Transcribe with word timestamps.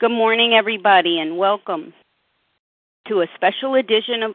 Good 0.00 0.12
morning, 0.12 0.54
everybody, 0.54 1.20
and 1.20 1.36
welcome 1.36 1.92
to 3.06 3.20
a 3.20 3.26
special 3.34 3.74
edition 3.74 4.22
of 4.22 4.34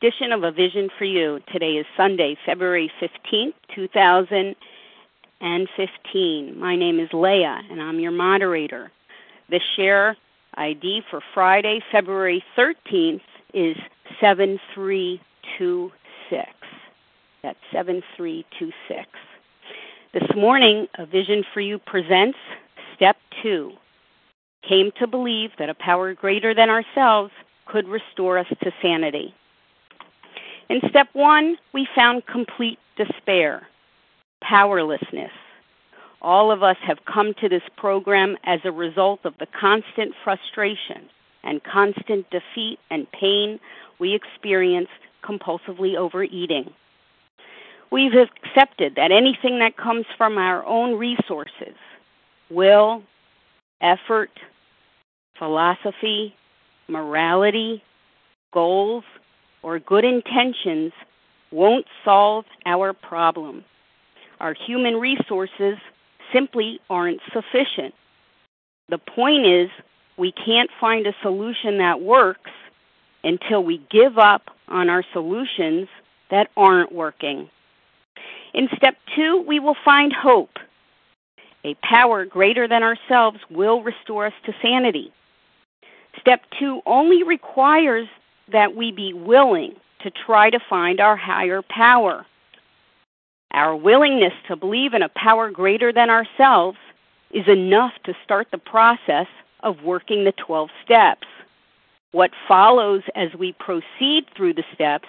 edition 0.00 0.32
of 0.32 0.42
A 0.42 0.50
Vision 0.50 0.88
for 0.96 1.04
You. 1.04 1.38
Today 1.52 1.72
is 1.72 1.84
Sunday, 1.98 2.34
February 2.46 2.90
15th, 2.98 3.52
2015. 3.74 6.58
My 6.58 6.76
name 6.76 6.98
is 6.98 7.10
Leah, 7.12 7.60
and 7.70 7.82
I'm 7.82 8.00
your 8.00 8.10
moderator. 8.10 8.90
The 9.50 9.60
share 9.76 10.16
ID 10.54 11.02
for 11.10 11.20
Friday, 11.34 11.80
February 11.92 12.42
13th 12.56 13.20
is 13.52 13.76
7326. 14.18 16.48
That's 17.42 17.58
7326. 17.70 19.10
This 20.14 20.30
morning, 20.34 20.88
A 20.98 21.04
Vision 21.04 21.44
for 21.52 21.60
You 21.60 21.78
presents 21.78 22.38
Step 22.96 23.18
2 23.42 23.72
came 24.66 24.90
to 24.98 25.06
believe 25.06 25.50
that 25.58 25.68
a 25.68 25.74
power 25.74 26.14
greater 26.14 26.54
than 26.54 26.70
ourselves 26.70 27.32
could 27.66 27.88
restore 27.88 28.38
us 28.38 28.46
to 28.62 28.72
sanity. 28.80 29.34
In 30.68 30.80
step 30.88 31.08
one, 31.12 31.56
we 31.72 31.86
found 31.94 32.26
complete 32.26 32.78
despair, 32.96 33.66
powerlessness. 34.42 35.32
All 36.20 36.52
of 36.52 36.62
us 36.62 36.76
have 36.86 36.98
come 37.04 37.34
to 37.40 37.48
this 37.48 37.62
program 37.76 38.36
as 38.44 38.60
a 38.64 38.72
result 38.72 39.20
of 39.24 39.34
the 39.38 39.46
constant 39.58 40.14
frustration 40.22 41.08
and 41.42 41.62
constant 41.64 42.26
defeat 42.30 42.78
and 42.90 43.10
pain 43.10 43.58
we 43.98 44.14
experienced 44.14 44.90
compulsively 45.24 45.96
overeating. 45.96 46.72
We've 47.90 48.14
accepted 48.14 48.94
that 48.96 49.12
anything 49.12 49.58
that 49.58 49.76
comes 49.76 50.06
from 50.16 50.38
our 50.38 50.64
own 50.64 50.98
resources, 50.98 51.76
will, 52.50 53.02
effort, 53.80 54.30
philosophy, 55.38 56.34
morality, 56.88 57.82
goals, 58.52 59.04
or 59.62 59.78
good 59.78 60.04
intentions 60.04 60.92
won't 61.50 61.86
solve 62.04 62.44
our 62.66 62.92
problem. 62.92 63.64
Our 64.40 64.54
human 64.66 64.94
resources 64.94 65.76
simply 66.32 66.80
aren't 66.90 67.20
sufficient. 67.32 67.94
The 68.88 68.98
point 68.98 69.46
is, 69.46 69.70
we 70.18 70.32
can't 70.32 70.70
find 70.80 71.06
a 71.06 71.14
solution 71.22 71.78
that 71.78 72.00
works 72.00 72.50
until 73.24 73.62
we 73.62 73.86
give 73.90 74.18
up 74.18 74.42
on 74.68 74.88
our 74.88 75.04
solutions 75.12 75.88
that 76.30 76.48
aren't 76.56 76.92
working. 76.92 77.48
In 78.54 78.68
step 78.76 78.96
two, 79.14 79.44
we 79.46 79.60
will 79.60 79.76
find 79.84 80.12
hope. 80.12 80.58
A 81.64 81.76
power 81.82 82.24
greater 82.24 82.66
than 82.66 82.82
ourselves 82.82 83.38
will 83.50 83.82
restore 83.82 84.26
us 84.26 84.32
to 84.46 84.52
sanity. 84.60 85.12
Step 86.22 86.40
two 86.56 86.80
only 86.86 87.24
requires 87.24 88.06
that 88.52 88.76
we 88.76 88.92
be 88.92 89.12
willing 89.12 89.74
to 90.02 90.10
try 90.10 90.50
to 90.50 90.60
find 90.70 91.00
our 91.00 91.16
higher 91.16 91.62
power. 91.62 92.24
Our 93.52 93.74
willingness 93.74 94.32
to 94.46 94.54
believe 94.54 94.94
in 94.94 95.02
a 95.02 95.10
power 95.10 95.50
greater 95.50 95.92
than 95.92 96.10
ourselves 96.10 96.78
is 97.32 97.48
enough 97.48 97.92
to 98.04 98.14
start 98.24 98.48
the 98.52 98.58
process 98.58 99.26
of 99.60 99.82
working 99.82 100.24
the 100.24 100.32
12 100.32 100.70
steps. 100.84 101.26
What 102.12 102.30
follows 102.46 103.02
as 103.16 103.34
we 103.34 103.52
proceed 103.54 104.26
through 104.36 104.54
the 104.54 104.64
steps 104.74 105.08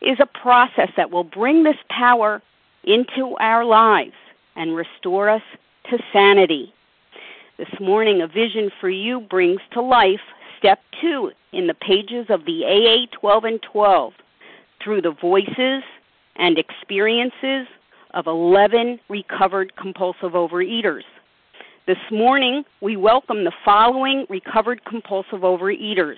is 0.00 0.18
a 0.18 0.26
process 0.26 0.90
that 0.96 1.10
will 1.10 1.24
bring 1.24 1.62
this 1.62 1.76
power 1.90 2.40
into 2.84 3.36
our 3.38 3.64
lives 3.66 4.14
and 4.56 4.74
restore 4.74 5.28
us 5.28 5.42
to 5.90 5.98
sanity. 6.12 6.72
This 7.58 7.80
morning, 7.80 8.22
A 8.22 8.28
Vision 8.28 8.70
for 8.80 8.88
You 8.88 9.20
brings 9.20 9.60
to 9.72 9.82
life 9.82 10.20
step 10.58 10.80
two 11.00 11.30
in 11.52 11.66
the 11.66 11.74
pages 11.74 12.26
of 12.28 12.44
the 12.44 12.64
AA 12.64 13.06
12 13.18 13.44
and 13.44 13.62
12 13.62 14.12
through 14.82 15.02
the 15.02 15.14
voices 15.20 15.82
and 16.36 16.58
experiences 16.58 17.66
of 18.14 18.26
11 18.26 18.98
recovered 19.08 19.74
compulsive 19.76 20.32
overeaters. 20.32 21.02
This 21.86 21.98
morning, 22.10 22.64
we 22.80 22.96
welcome 22.96 23.44
the 23.44 23.52
following 23.64 24.26
recovered 24.28 24.84
compulsive 24.84 25.40
overeaters 25.40 26.16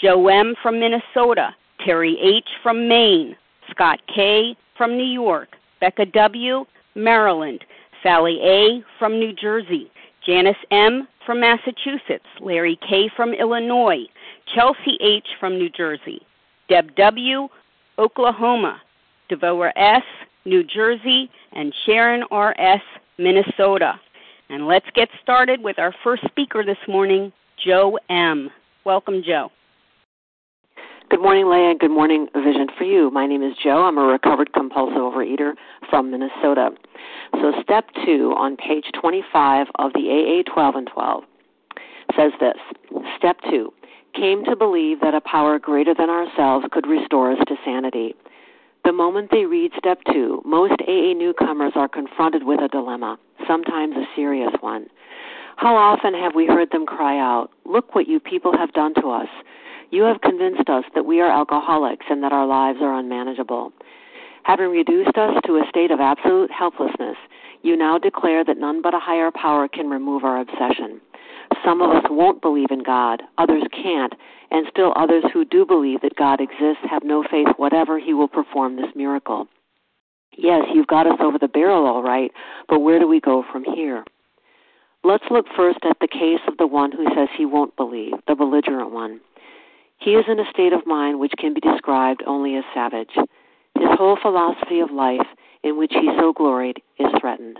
Joe 0.00 0.28
M. 0.28 0.54
from 0.62 0.80
Minnesota, 0.80 1.54
Terry 1.84 2.18
H. 2.20 2.48
from 2.62 2.88
Maine, 2.88 3.36
Scott 3.70 4.00
K. 4.14 4.56
from 4.76 4.96
New 4.96 5.04
York, 5.06 5.50
Becca 5.80 6.06
W., 6.06 6.64
Maryland, 6.94 7.64
Sally 8.02 8.38
A. 8.42 8.82
from 8.98 9.18
New 9.18 9.32
Jersey, 9.32 9.90
Janice 10.26 10.56
M. 10.70 11.08
from 11.26 11.40
Massachusetts, 11.40 12.24
Larry 12.40 12.78
K. 12.88 13.10
from 13.14 13.34
Illinois, 13.34 14.04
Chelsea 14.54 14.96
H. 15.00 15.26
from 15.40 15.58
New 15.58 15.68
Jersey, 15.68 16.20
Deb 16.68 16.94
W., 16.96 17.48
Oklahoma, 17.98 18.80
Devora 19.30 19.72
S., 19.76 20.02
New 20.44 20.62
Jersey, 20.62 21.28
and 21.52 21.74
Sharon 21.84 22.22
R.S., 22.30 22.80
Minnesota. 23.18 24.00
And 24.48 24.66
let's 24.66 24.86
get 24.94 25.08
started 25.22 25.60
with 25.62 25.78
our 25.78 25.92
first 26.04 26.24
speaker 26.28 26.64
this 26.64 26.78
morning, 26.86 27.32
Joe 27.64 27.98
M. 28.08 28.48
Welcome, 28.84 29.22
Joe. 29.26 29.50
Good 31.16 31.22
morning, 31.22 31.48
Leah. 31.48 31.74
Good 31.80 31.92
morning, 31.92 32.28
Vision 32.34 32.66
for 32.76 32.84
You. 32.84 33.10
My 33.10 33.26
name 33.26 33.42
is 33.42 33.54
Joe. 33.64 33.84
I'm 33.84 33.96
a 33.96 34.02
recovered 34.02 34.52
compulsive 34.52 34.98
overeater 34.98 35.54
from 35.88 36.10
Minnesota. 36.10 36.72
So, 37.40 37.54
step 37.62 37.86
two 38.04 38.34
on 38.36 38.58
page 38.58 38.84
25 39.00 39.68
of 39.78 39.94
the 39.94 40.10
AA 40.44 40.52
12 40.52 40.74
and 40.74 40.90
12 40.92 41.24
says 42.14 42.32
this 42.38 42.58
Step 43.16 43.38
two 43.48 43.72
came 44.14 44.44
to 44.44 44.54
believe 44.54 45.00
that 45.00 45.14
a 45.14 45.22
power 45.22 45.58
greater 45.58 45.94
than 45.94 46.10
ourselves 46.10 46.66
could 46.70 46.86
restore 46.86 47.32
us 47.32 47.38
to 47.48 47.56
sanity. 47.64 48.14
The 48.84 48.92
moment 48.92 49.30
they 49.30 49.46
read 49.46 49.72
step 49.78 50.00
two, 50.12 50.42
most 50.44 50.74
AA 50.86 51.14
newcomers 51.14 51.72
are 51.76 51.88
confronted 51.88 52.44
with 52.44 52.60
a 52.60 52.68
dilemma, 52.68 53.18
sometimes 53.48 53.96
a 53.96 54.04
serious 54.14 54.52
one. 54.60 54.86
How 55.56 55.76
often 55.76 56.12
have 56.12 56.34
we 56.34 56.44
heard 56.44 56.72
them 56.72 56.84
cry 56.84 57.18
out, 57.18 57.48
Look 57.64 57.94
what 57.94 58.06
you 58.06 58.20
people 58.20 58.52
have 58.54 58.74
done 58.74 58.92
to 59.00 59.08
us! 59.08 59.28
You 59.90 60.02
have 60.02 60.20
convinced 60.20 60.68
us 60.68 60.84
that 60.94 61.06
we 61.06 61.20
are 61.20 61.30
alcoholics 61.30 62.06
and 62.10 62.22
that 62.22 62.32
our 62.32 62.46
lives 62.46 62.78
are 62.82 62.98
unmanageable. 62.98 63.72
Having 64.42 64.70
reduced 64.70 65.16
us 65.16 65.34
to 65.44 65.56
a 65.56 65.68
state 65.68 65.90
of 65.90 66.00
absolute 66.00 66.50
helplessness, 66.50 67.16
you 67.62 67.76
now 67.76 67.98
declare 67.98 68.44
that 68.44 68.58
none 68.58 68.82
but 68.82 68.94
a 68.94 69.00
higher 69.00 69.30
power 69.30 69.68
can 69.68 69.90
remove 69.90 70.24
our 70.24 70.40
obsession. 70.40 71.00
Some 71.64 71.80
of 71.80 71.90
us 71.90 72.04
won't 72.10 72.42
believe 72.42 72.70
in 72.70 72.82
God, 72.82 73.22
others 73.38 73.62
can't, 73.72 74.14
and 74.50 74.66
still 74.70 74.92
others 74.96 75.24
who 75.32 75.44
do 75.44 75.64
believe 75.64 76.00
that 76.02 76.16
God 76.16 76.40
exists 76.40 76.84
have 76.88 77.02
no 77.04 77.24
faith 77.28 77.48
whatever 77.56 77.98
He 77.98 78.14
will 78.14 78.28
perform 78.28 78.76
this 78.76 78.94
miracle. 78.94 79.48
Yes, 80.36 80.66
you've 80.72 80.86
got 80.86 81.06
us 81.06 81.18
over 81.20 81.38
the 81.38 81.48
barrel 81.48 81.86
all 81.86 82.02
right, 82.02 82.30
but 82.68 82.80
where 82.80 82.98
do 82.98 83.08
we 83.08 83.20
go 83.20 83.44
from 83.50 83.64
here? 83.64 84.04
Let's 85.02 85.24
look 85.30 85.46
first 85.56 85.78
at 85.88 85.98
the 86.00 86.08
case 86.08 86.40
of 86.48 86.56
the 86.58 86.66
one 86.66 86.92
who 86.92 87.06
says 87.14 87.28
he 87.36 87.46
won't 87.46 87.76
believe, 87.76 88.12
the 88.26 88.34
belligerent 88.34 88.90
one. 88.90 89.20
He 89.98 90.12
is 90.12 90.24
in 90.28 90.38
a 90.38 90.50
state 90.50 90.72
of 90.72 90.86
mind 90.86 91.18
which 91.18 91.32
can 91.38 91.54
be 91.54 91.60
described 91.60 92.22
only 92.26 92.56
as 92.56 92.64
savage. 92.74 93.14
His 93.14 93.88
whole 93.98 94.16
philosophy 94.20 94.80
of 94.80 94.90
life, 94.90 95.26
in 95.62 95.76
which 95.76 95.92
he 95.92 96.10
so 96.18 96.32
gloried, 96.32 96.80
is 96.98 97.08
threatened. 97.20 97.58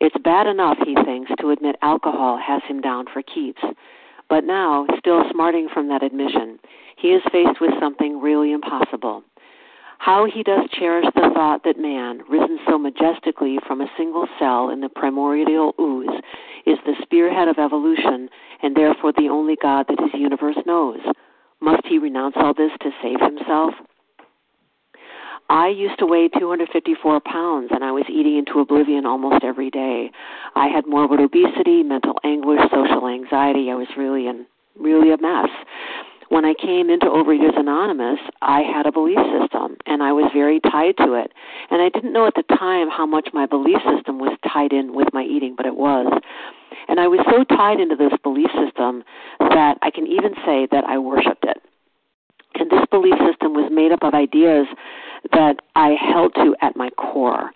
It's 0.00 0.16
bad 0.22 0.46
enough, 0.46 0.78
he 0.84 0.94
thinks, 0.94 1.30
to 1.40 1.50
admit 1.50 1.76
alcohol 1.82 2.38
has 2.38 2.62
him 2.68 2.80
down 2.80 3.06
for 3.12 3.22
keeps. 3.22 3.62
But 4.28 4.44
now, 4.44 4.86
still 4.98 5.22
smarting 5.30 5.68
from 5.72 5.88
that 5.88 6.02
admission, 6.02 6.58
he 6.96 7.08
is 7.08 7.22
faced 7.30 7.60
with 7.60 7.78
something 7.80 8.20
really 8.20 8.52
impossible. 8.52 9.22
How 9.98 10.26
he 10.26 10.42
does 10.42 10.68
cherish 10.72 11.06
the 11.14 11.30
thought 11.34 11.62
that 11.64 11.78
man, 11.78 12.20
risen 12.28 12.58
so 12.68 12.78
majestically 12.78 13.58
from 13.66 13.80
a 13.80 13.90
single 13.96 14.26
cell 14.38 14.68
in 14.70 14.80
the 14.80 14.88
primordial 14.88 15.74
ooze, 15.80 16.20
is 16.66 16.78
the 16.84 16.94
spearhead 17.02 17.48
of 17.48 17.58
evolution 17.58 18.28
and 18.62 18.76
therefore 18.76 19.12
the 19.12 19.28
only 19.28 19.56
God 19.60 19.86
that 19.88 20.00
his 20.00 20.20
universe 20.20 20.58
knows. 20.66 21.00
Must 21.60 21.86
he 21.86 21.98
renounce 21.98 22.34
all 22.36 22.54
this 22.54 22.72
to 22.82 22.90
save 23.02 23.20
himself? 23.20 23.74
I 25.48 25.68
used 25.68 25.98
to 26.00 26.06
weigh 26.06 26.28
254 26.28 27.20
pounds 27.20 27.68
and 27.70 27.84
I 27.84 27.92
was 27.92 28.04
eating 28.08 28.36
into 28.36 28.58
oblivion 28.58 29.06
almost 29.06 29.44
every 29.44 29.70
day. 29.70 30.10
I 30.56 30.66
had 30.66 30.86
morbid 30.86 31.20
obesity, 31.20 31.84
mental 31.84 32.18
anguish, 32.24 32.60
social 32.72 33.06
anxiety. 33.06 33.70
I 33.70 33.74
was 33.74 33.86
really 33.96 34.26
in 34.26 34.46
really 34.78 35.12
a 35.12 35.18
mess. 35.18 35.48
When 36.28 36.44
I 36.44 36.54
came 36.54 36.90
into 36.90 37.06
Overeaters 37.06 37.58
Anonymous, 37.58 38.18
I 38.42 38.62
had 38.62 38.86
a 38.86 38.92
belief 38.92 39.18
system 39.40 39.76
and 39.86 40.02
I 40.02 40.12
was 40.12 40.30
very 40.34 40.60
tied 40.60 40.96
to 40.98 41.14
it. 41.14 41.32
And 41.70 41.80
I 41.80 41.88
didn't 41.88 42.12
know 42.12 42.26
at 42.26 42.34
the 42.34 42.42
time 42.56 42.90
how 42.90 43.06
much 43.06 43.28
my 43.32 43.46
belief 43.46 43.78
system 43.94 44.18
was 44.18 44.36
tied 44.52 44.72
in 44.72 44.94
with 44.94 45.08
my 45.12 45.22
eating, 45.22 45.54
but 45.56 45.66
it 45.66 45.76
was. 45.76 46.20
And 46.88 46.98
I 46.98 47.06
was 47.06 47.20
so 47.30 47.44
tied 47.44 47.80
into 47.80 47.96
this 47.96 48.12
belief 48.22 48.50
system 48.58 49.04
that 49.38 49.78
I 49.82 49.90
can 49.90 50.06
even 50.06 50.34
say 50.44 50.66
that 50.70 50.84
I 50.84 50.98
worshiped 50.98 51.44
it. 51.44 51.62
And 52.54 52.70
this 52.70 52.86
belief 52.90 53.14
system 53.26 53.52
was 53.54 53.70
made 53.70 53.92
up 53.92 54.02
of 54.02 54.14
ideas 54.14 54.66
that 55.32 55.56
I 55.74 55.90
held 55.90 56.34
to 56.36 56.56
at 56.60 56.76
my 56.76 56.90
core, 56.90 57.50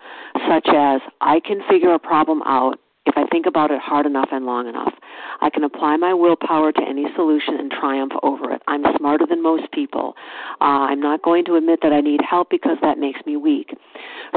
such 0.47 0.67
as 0.67 1.01
I 1.21 1.39
can 1.39 1.61
figure 1.69 1.93
a 1.93 1.99
problem 1.99 2.41
out 2.43 2.79
if 3.05 3.17
I 3.17 3.25
think 3.31 3.45
about 3.45 3.71
it 3.71 3.79
hard 3.81 4.05
enough 4.05 4.29
and 4.31 4.45
long 4.45 4.67
enough. 4.67 4.93
I 5.41 5.49
can 5.49 5.63
apply 5.63 5.97
my 5.97 6.13
willpower 6.13 6.71
to 6.71 6.81
any 6.81 7.05
solution 7.15 7.55
and 7.57 7.71
triumph 7.71 8.13
over 8.21 8.51
it. 8.51 8.61
I'm 8.67 8.83
smarter 8.97 9.25
than 9.25 9.41
most 9.41 9.71
people. 9.71 10.13
Uh, 10.61 10.85
I'm 10.89 10.99
not 10.99 11.23
going 11.23 11.45
to 11.45 11.55
admit 11.55 11.79
that 11.81 11.93
I 11.93 12.01
need 12.01 12.21
help 12.21 12.49
because 12.49 12.77
that 12.81 12.99
makes 12.99 13.19
me 13.25 13.35
weak. 13.37 13.75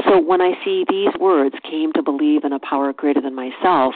So 0.07 0.19
when 0.19 0.41
I 0.41 0.53
see 0.63 0.83
these 0.89 1.13
words, 1.19 1.55
came 1.69 1.93
to 1.93 2.01
believe 2.01 2.43
in 2.43 2.53
a 2.53 2.59
power 2.59 2.91
greater 2.91 3.21
than 3.21 3.35
myself, 3.35 3.93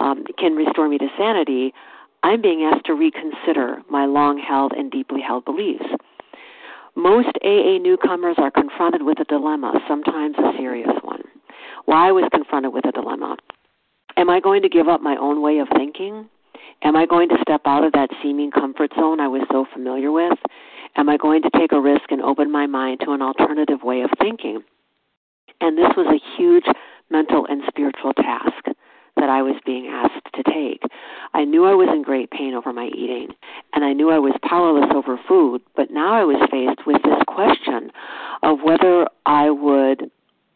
um, 0.00 0.24
can 0.38 0.54
restore 0.54 0.88
me 0.88 0.98
to 0.98 1.08
sanity, 1.18 1.74
I'm 2.22 2.40
being 2.40 2.62
asked 2.62 2.86
to 2.86 2.94
reconsider 2.94 3.82
my 3.90 4.06
long 4.06 4.38
held 4.38 4.72
and 4.72 4.90
deeply 4.90 5.20
held 5.20 5.44
beliefs. 5.44 5.84
Most 6.96 7.36
AA 7.44 7.78
newcomers 7.78 8.36
are 8.38 8.50
confronted 8.50 9.02
with 9.02 9.20
a 9.20 9.24
dilemma, 9.24 9.74
sometimes 9.88 10.36
a 10.38 10.52
serious 10.56 10.94
one. 11.02 11.22
Well, 11.86 11.98
I 11.98 12.12
was 12.12 12.28
confronted 12.32 12.72
with 12.72 12.86
a 12.86 12.92
dilemma. 12.92 13.36
Am 14.16 14.30
I 14.30 14.40
going 14.40 14.62
to 14.62 14.68
give 14.68 14.88
up 14.88 15.00
my 15.00 15.16
own 15.16 15.42
way 15.42 15.58
of 15.58 15.68
thinking? 15.76 16.28
Am 16.82 16.96
I 16.96 17.06
going 17.06 17.28
to 17.30 17.38
step 17.42 17.62
out 17.64 17.84
of 17.84 17.92
that 17.92 18.10
seeming 18.22 18.50
comfort 18.50 18.92
zone 18.94 19.18
I 19.20 19.28
was 19.28 19.42
so 19.50 19.66
familiar 19.72 20.12
with? 20.12 20.38
Am 20.96 21.08
I 21.08 21.16
going 21.16 21.42
to 21.42 21.50
take 21.50 21.72
a 21.72 21.80
risk 21.80 22.10
and 22.10 22.22
open 22.22 22.52
my 22.52 22.66
mind 22.66 23.00
to 23.00 23.12
an 23.12 23.22
alternative 23.22 23.82
way 23.82 24.02
of 24.02 24.10
thinking? 24.20 24.62
And 25.60 25.76
this 25.76 25.90
was 25.96 26.06
a 26.06 26.36
huge 26.36 26.64
mental 27.10 27.46
and 27.48 27.62
spiritual 27.68 28.12
task 28.12 28.64
that 29.16 29.28
I 29.30 29.42
was 29.42 29.56
being 29.64 29.86
asked 29.86 30.26
to 30.34 30.42
take. 30.42 30.82
I 31.32 31.44
knew 31.44 31.64
I 31.64 31.74
was 31.74 31.88
in 31.92 32.02
great 32.02 32.30
pain 32.30 32.54
over 32.54 32.72
my 32.72 32.86
eating, 32.86 33.28
and 33.72 33.84
I 33.84 33.92
knew 33.92 34.10
I 34.10 34.18
was 34.18 34.34
powerless 34.42 34.90
over 34.94 35.18
food, 35.28 35.62
but 35.76 35.90
now 35.90 36.12
I 36.12 36.24
was 36.24 36.48
faced 36.50 36.86
with 36.86 37.02
this 37.02 37.22
question 37.26 37.90
of 38.42 38.58
whether 38.62 39.06
I 39.26 39.50
would 39.50 40.10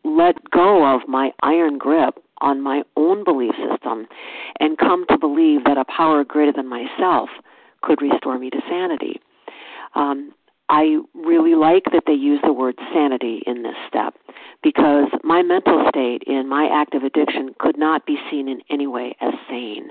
let 0.04 0.50
go 0.50 0.94
of 0.94 1.08
my 1.08 1.32
iron 1.42 1.78
grip 1.78 2.18
on 2.40 2.60
my 2.60 2.82
own 2.96 3.24
belief 3.24 3.54
system 3.70 4.06
and 4.60 4.78
come 4.78 5.04
to 5.08 5.18
believe 5.18 5.64
that 5.64 5.78
a 5.78 5.84
power 5.84 6.24
greater 6.24 6.52
than 6.52 6.68
myself 6.68 7.28
could 7.82 8.00
restore 8.02 8.38
me 8.38 8.50
to 8.50 8.60
sanity. 8.68 9.20
Um, 9.94 10.32
I 10.68 10.98
really 11.14 11.54
like 11.54 11.84
that 11.92 12.02
they 12.06 12.12
use 12.12 12.40
the 12.44 12.52
word 12.52 12.74
sanity 12.92 13.42
in 13.46 13.62
this 13.62 13.76
step 13.88 14.14
because 14.62 15.08
my 15.24 15.42
mental 15.42 15.86
state 15.88 16.22
in 16.26 16.46
my 16.46 16.68
active 16.70 17.04
addiction 17.04 17.54
could 17.58 17.78
not 17.78 18.04
be 18.04 18.18
seen 18.30 18.48
in 18.48 18.60
any 18.70 18.86
way 18.86 19.16
as 19.20 19.32
sane. 19.48 19.90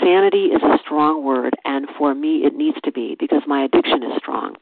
Sanity 0.00 0.46
is 0.46 0.62
a 0.62 0.78
strong 0.82 1.22
word, 1.22 1.54
and 1.66 1.86
for 1.98 2.14
me 2.14 2.44
it 2.44 2.54
needs 2.54 2.78
to 2.84 2.92
be 2.92 3.16
because 3.20 3.42
my 3.46 3.64
addiction 3.64 4.02
is 4.02 4.12
strong. 4.16 4.56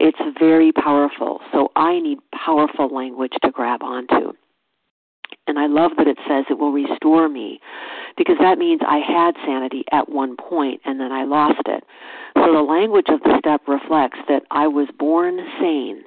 It's 0.00 0.18
very 0.38 0.72
powerful, 0.72 1.40
so 1.52 1.70
I 1.76 2.00
need 2.00 2.18
powerful 2.32 2.88
language 2.88 3.34
to 3.42 3.50
grab 3.50 3.82
onto. 3.82 4.32
And 5.46 5.58
I 5.58 5.66
love 5.66 5.92
that 5.98 6.08
it 6.08 6.18
says 6.26 6.46
it 6.48 6.58
will 6.58 6.72
restore 6.72 7.28
me 7.28 7.60
because 8.16 8.36
that 8.40 8.58
means 8.58 8.80
I 8.86 8.98
had 8.98 9.34
sanity 9.44 9.84
at 9.92 10.08
one 10.08 10.36
point 10.36 10.80
and 10.84 10.98
then 10.98 11.12
I 11.12 11.24
lost 11.24 11.62
it. 11.66 11.84
So 12.36 12.52
the 12.52 12.62
language 12.62 13.06
of 13.08 13.20
the 13.22 13.38
step 13.38 13.62
reflects 13.68 14.18
that 14.28 14.44
I 14.50 14.66
was 14.66 14.88
born 14.98 15.38
sane 15.60 16.02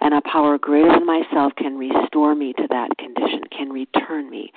and 0.00 0.14
a 0.14 0.22
power 0.22 0.58
greater 0.58 0.88
than 0.88 1.04
myself 1.04 1.52
can 1.56 1.76
restore 1.76 2.34
me 2.34 2.52
to 2.54 2.66
that 2.70 2.96
condition, 2.98 3.42
can 3.50 3.70
return 3.70 4.30
me 4.30 4.52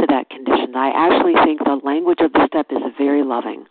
to 0.00 0.06
that 0.08 0.30
condition. 0.30 0.74
I 0.74 0.90
actually 0.90 1.34
think 1.44 1.60
the 1.62 1.80
language 1.84 2.20
of 2.20 2.32
the 2.32 2.46
step 2.46 2.66
is 2.70 2.82
very 2.98 3.22
loving. 3.22 3.66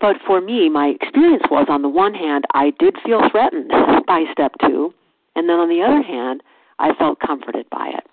But 0.00 0.16
for 0.26 0.40
me, 0.40 0.68
my 0.68 0.88
experience 0.88 1.44
was 1.50 1.66
on 1.68 1.82
the 1.82 1.88
one 1.88 2.14
hand, 2.14 2.44
I 2.54 2.72
did 2.78 2.96
feel 3.04 3.28
threatened 3.30 3.70
by 4.06 4.24
step 4.30 4.52
two, 4.60 4.92
and 5.34 5.48
then 5.48 5.56
on 5.56 5.68
the 5.68 5.82
other 5.82 6.02
hand, 6.02 6.42
I 6.78 6.94
felt 6.94 7.18
comforted 7.20 7.66
by 7.70 7.92
it. 7.96 8.04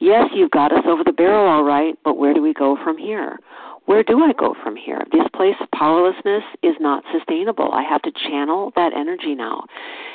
Yes, 0.00 0.30
you've 0.34 0.50
got 0.50 0.72
us 0.72 0.84
over 0.86 1.04
the 1.04 1.12
barrel 1.12 1.46
all 1.46 1.64
right, 1.64 1.96
but 2.04 2.16
where 2.16 2.34
do 2.34 2.42
we 2.42 2.52
go 2.52 2.76
from 2.82 2.98
here? 2.98 3.38
Where 3.86 4.04
do 4.04 4.22
I 4.22 4.32
go 4.32 4.54
from 4.62 4.76
here? 4.76 5.02
This 5.10 5.26
place 5.34 5.56
of 5.60 5.68
powerlessness 5.72 6.44
is 6.62 6.76
not 6.78 7.02
sustainable. 7.12 7.72
I 7.72 7.82
have 7.82 8.02
to 8.02 8.12
channel 8.12 8.72
that 8.76 8.92
energy 8.94 9.34
now. 9.34 9.64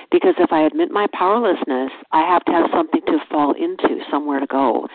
Because 0.09 0.35
if 0.39 0.53
I 0.53 0.61
admit 0.61 0.89
my 0.89 1.07
powerlessness, 1.13 1.91
I 2.13 2.21
have 2.21 2.45
to 2.45 2.53
have 2.53 2.69
something 2.73 3.01
to 3.07 3.19
fall 3.29 3.51
into, 3.51 3.99
somewhere 4.09 4.39
to 4.39 4.47
go, 4.47 4.87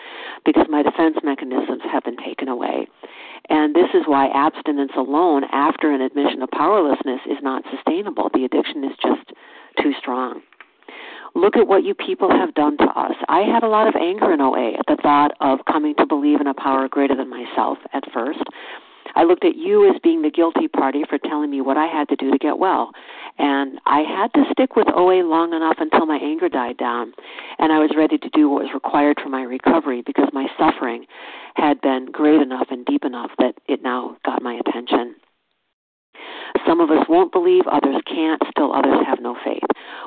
because 0.43 0.65
my 0.69 0.81
defense 0.81 1.17
mechanisms 1.23 1.83
have 1.91 2.03
been 2.03 2.17
taken 2.17 2.47
away. 2.47 2.87
And 3.49 3.75
this 3.75 3.89
is 3.93 4.07
why 4.07 4.27
abstinence 4.33 4.93
alone 4.97 5.43
after 5.51 5.91
an 5.91 6.01
admission 6.01 6.41
of 6.41 6.49
powerlessness 6.49 7.21
is 7.29 7.37
not 7.43 7.63
sustainable. 7.69 8.31
The 8.33 8.45
addiction 8.45 8.83
is 8.83 8.97
just 8.99 9.33
too 9.81 9.93
strong. 9.99 10.41
Look 11.35 11.57
at 11.57 11.67
what 11.67 11.83
you 11.83 11.95
people 11.95 12.29
have 12.29 12.53
done 12.53 12.77
to 12.77 12.85
us. 12.85 13.15
I 13.27 13.39
had 13.39 13.63
a 13.63 13.67
lot 13.67 13.87
of 13.87 13.95
anger 13.95 14.31
in 14.31 14.41
OA 14.41 14.73
at 14.77 14.85
the 14.87 14.97
thought 15.01 15.31
of 15.41 15.65
coming 15.65 15.95
to 15.95 16.05
believe 16.05 16.39
in 16.39 16.47
a 16.47 16.53
power 16.53 16.87
greater 16.87 17.15
than 17.15 17.29
myself 17.29 17.79
at 17.91 18.03
first. 18.13 18.43
I 19.15 19.23
looked 19.23 19.45
at 19.45 19.55
you 19.55 19.89
as 19.89 19.99
being 20.01 20.21
the 20.21 20.31
guilty 20.31 20.67
party 20.67 21.03
for 21.07 21.17
telling 21.17 21.51
me 21.51 21.61
what 21.61 21.77
I 21.77 21.85
had 21.85 22.09
to 22.09 22.15
do 22.15 22.31
to 22.31 22.37
get 22.37 22.57
well. 22.57 22.91
And 23.37 23.79
I 23.85 24.01
had 24.01 24.33
to 24.33 24.45
stick 24.51 24.75
with 24.75 24.87
OA 24.95 25.21
long 25.23 25.53
enough 25.53 25.77
until 25.79 26.05
my 26.05 26.17
anger 26.17 26.49
died 26.49 26.77
down. 26.77 27.13
And 27.59 27.71
I 27.71 27.79
was 27.79 27.91
ready 27.95 28.17
to 28.17 28.29
do 28.29 28.49
what 28.49 28.63
was 28.63 28.73
required 28.73 29.17
for 29.21 29.29
my 29.29 29.43
recovery 29.43 30.01
because 30.05 30.29
my 30.33 30.47
suffering 30.57 31.05
had 31.55 31.81
been 31.81 32.07
great 32.11 32.41
enough 32.41 32.67
and 32.71 32.85
deep 32.85 33.05
enough 33.05 33.31
that 33.39 33.55
it 33.67 33.83
now 33.83 34.17
got 34.25 34.41
my 34.41 34.53
attention. 34.65 35.15
Some 36.67 36.79
of 36.79 36.89
us 36.89 37.05
won't 37.09 37.31
believe, 37.31 37.63
others 37.67 37.97
can't, 38.05 38.41
still 38.49 38.73
others 38.73 39.05
have 39.05 39.19
no 39.19 39.35
faith. 39.43 39.63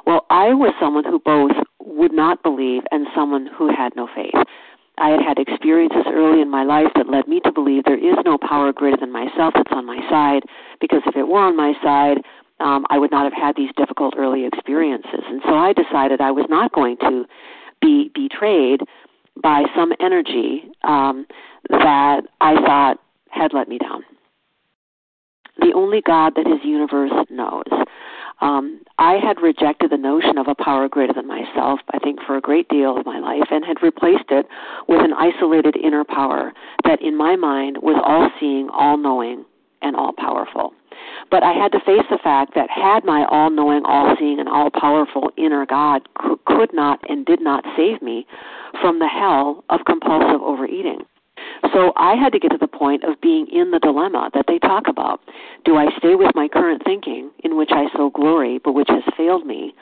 Well, 0.07 0.27
I 0.31 0.55
was 0.55 0.73
someone 0.81 1.05
who 1.05 1.19
both 1.19 1.53
would 1.81 2.13
not 2.13 2.43
believe 2.43 2.83
and 2.91 3.07
someone 3.15 3.49
who 3.57 3.69
had 3.69 3.95
no 3.97 4.09
faith. 4.15 4.35
I 4.99 5.11
had 5.11 5.21
had 5.21 5.39
experiences 5.39 6.05
early 6.09 6.41
in 6.41 6.51
my 6.51 6.65
life 6.65 6.89
that 6.95 7.09
led 7.09 7.29
me 7.29 7.41
to 7.41 7.53
believe 7.53 7.85
there 7.85 7.99
is 7.99 8.17
no 8.25 8.39
power 8.39 8.73
greater 8.73 8.97
than 8.97 9.13
myself 9.13 9.53
that's 9.55 9.73
on 9.73 9.85
my 9.85 9.99
side, 10.09 10.43
because 10.81 11.03
if 11.07 11.17
it 11.17 11.29
were 11.29 11.41
on 11.41 11.57
my 11.57 11.75
side, 11.83 12.19
um, 12.61 12.87
I 12.89 12.99
would 12.99 13.11
not 13.11 13.25
have 13.25 13.35
had 13.35 13.57
these 13.57 13.71
difficult 13.77 14.15
early 14.17 14.47
experiences. 14.47 15.21
And 15.29 15.43
so 15.45 15.55
I 15.55 15.75
decided 15.75 16.23
I 16.23 16.31
was 16.31 16.47
not 16.49 16.73
going 16.73 16.97
to 17.01 17.27
be 17.83 18.11
betrayed 18.15 18.81
by 19.43 19.65
some 19.77 19.93
energy 20.01 20.71
um, 20.83 21.27
that 21.69 22.23
I 22.41 22.55
thought 22.55 22.99
had 23.29 23.53
let 23.53 23.69
me 23.69 23.77
down 23.77 24.03
the 25.59 25.73
only 25.75 26.01
God 26.01 26.35
that 26.37 26.47
his 26.47 26.65
universe 26.65 27.13
knows. 27.31 27.65
Um, 28.41 28.81
I 28.99 29.15
had 29.15 29.41
rejected 29.41 29.91
the 29.91 29.97
notion 29.97 30.37
of 30.37 30.47
a 30.49 30.55
power 30.55 30.89
greater 30.89 31.15
than 31.15 31.27
myself, 31.27 31.81
I 31.93 31.99
think, 31.99 32.21
for 32.27 32.37
a 32.37 32.41
great 32.41 32.69
deal 32.69 32.97
of 32.99 33.07
my 33.07 33.19
life, 33.19 33.49
and 33.51 33.65
had 33.65 33.83
replaced 33.83 34.31
it 34.31 34.47
with 34.89 35.01
an 35.01 35.15
isolated 35.15 35.77
inner 35.77 36.05
power 36.05 36.53
that, 36.85 37.01
in 37.01 37.17
my 37.17 37.37
mind, 37.37 37.79
was 37.83 38.01
all 38.05 38.31
seeing, 38.39 38.69
all 38.71 38.99
knowing, 38.99 39.45
and 39.81 39.97
all 39.97 40.13
powerful. 40.13 40.75
But 41.31 41.43
I 41.43 41.53
had 41.53 41.73
to 41.73 41.81
face 41.81 42.05
the 42.11 42.19
fact 42.23 42.55
that 42.55 42.69
had 42.71 43.05
my 43.05 43.25
all 43.27 43.51
knowing, 43.51 43.85
all 43.85 44.15
seeing, 44.19 44.39
and 44.39 44.49
all 44.49 44.71
powerful 44.71 45.31
inner 45.37 45.65
God 45.67 46.09
could 46.45 46.73
not 46.73 47.01
and 47.09 47.25
did 47.25 47.41
not 47.41 47.65
save 47.77 48.03
me 48.03 48.27
from 48.81 48.99
the 48.99 49.09
hell 49.09 49.65
of 49.71 49.81
compulsive 49.87 50.43
overeating. 50.43 51.01
So 51.73 51.93
I 51.97 52.15
had 52.15 52.33
to 52.33 52.39
get 52.39 52.51
to 52.53 52.59
the 52.59 52.67
point 52.67 53.05
of 53.05 53.21
being 53.21 53.47
in 53.49 53.71
the 53.71 53.79
dilemma 53.79 54.31
that 54.35 54.47
they 54.49 54.59
talk 54.59 54.85
about. 54.89 55.21
Do 55.65 55.77
I 55.77 55.87
stay 55.99 56.15
with 56.15 56.35
my 56.35 56.49
current 56.49 56.83
thinking, 56.85 57.31
in 57.45 57.57
which 57.57 57.71
I 57.73 57.87
so 57.97 58.11
glory, 58.11 58.61
but 58.63 58.73
which 58.73 58.89
has 58.89 59.03
failed 59.17 59.47
me? 59.47 59.75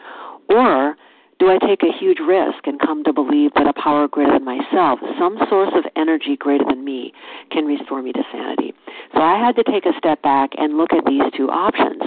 Or 0.48 0.96
do 1.38 1.50
I 1.50 1.58
take 1.58 1.82
a 1.82 1.92
huge 1.98 2.18
risk 2.20 2.66
and 2.66 2.80
come 2.80 3.02
to 3.04 3.12
believe 3.12 3.52
that 3.54 3.66
a 3.66 3.72
power 3.72 4.06
greater 4.08 4.32
than 4.32 4.44
myself, 4.44 5.00
some 5.18 5.36
source 5.48 5.72
of 5.74 5.84
energy 5.96 6.36
greater 6.36 6.64
than 6.64 6.84
me, 6.84 7.12
can 7.50 7.64
restore 7.66 8.02
me 8.02 8.12
to 8.12 8.22
sanity? 8.32 8.72
So 9.14 9.20
I 9.20 9.38
had 9.38 9.56
to 9.56 9.64
take 9.64 9.84
a 9.84 9.96
step 9.98 10.22
back 10.22 10.50
and 10.56 10.76
look 10.76 10.92
at 10.92 11.04
these 11.04 11.22
two 11.36 11.50
options. 11.50 12.02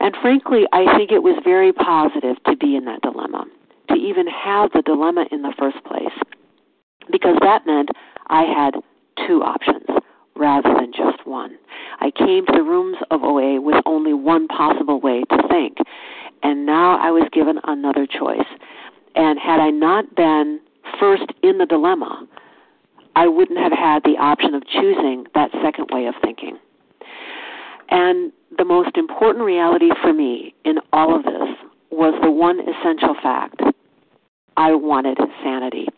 And 0.00 0.14
frankly, 0.20 0.64
I 0.72 0.96
think 0.96 1.12
it 1.12 1.22
was 1.22 1.40
very 1.44 1.72
positive 1.72 2.42
to 2.44 2.56
be 2.56 2.76
in 2.76 2.84
that 2.86 3.02
dilemma, 3.02 3.44
to 3.88 3.94
even 3.94 4.26
have 4.26 4.72
the 4.72 4.82
dilemma 4.82 5.26
in 5.30 5.42
the 5.42 5.54
first 5.58 5.82
place, 5.84 6.12
because 7.10 7.36
that 7.40 7.66
meant 7.66 7.90
I 8.28 8.42
had 8.42 8.74
two 9.26 9.42
options 9.42 9.86
rather 10.36 10.74
than 10.74 10.92
just 10.92 11.26
one. 11.26 11.56
I 12.00 12.10
came 12.10 12.46
to 12.46 12.52
the 12.52 12.62
rooms 12.62 12.98
of 13.10 13.22
OA 13.22 13.60
with 13.60 13.82
only 13.86 14.12
one 14.12 14.48
possible 14.48 15.00
way 15.00 15.22
to 15.30 15.48
think, 15.48 15.78
and 16.42 16.66
now 16.66 16.98
I 16.98 17.10
was 17.10 17.28
given 17.32 17.58
another 17.64 18.06
choice. 18.06 18.46
And 19.14 19.38
had 19.38 19.60
I 19.60 19.70
not 19.70 20.14
been 20.14 20.60
first 21.00 21.24
in 21.42 21.58
the 21.58 21.66
dilemma, 21.66 22.26
I 23.16 23.26
wouldn't 23.26 23.58
have 23.58 23.72
had 23.72 24.02
the 24.04 24.18
option 24.20 24.54
of 24.54 24.66
choosing 24.66 25.24
that 25.34 25.50
second 25.62 25.88
way 25.90 26.06
of 26.06 26.14
thinking. 26.22 26.58
And 27.88 28.32
the 28.58 28.64
most 28.64 28.96
important 28.96 29.44
reality 29.44 29.88
for 30.02 30.12
me 30.12 30.54
in 30.64 30.78
all 30.92 31.16
of 31.16 31.24
this 31.24 31.48
was 31.90 32.14
the 32.22 32.30
one 32.30 32.60
essential 32.60 33.14
fact 33.22 33.60
I 34.56 34.74
wanted 34.74 35.18
sanity 35.42 35.88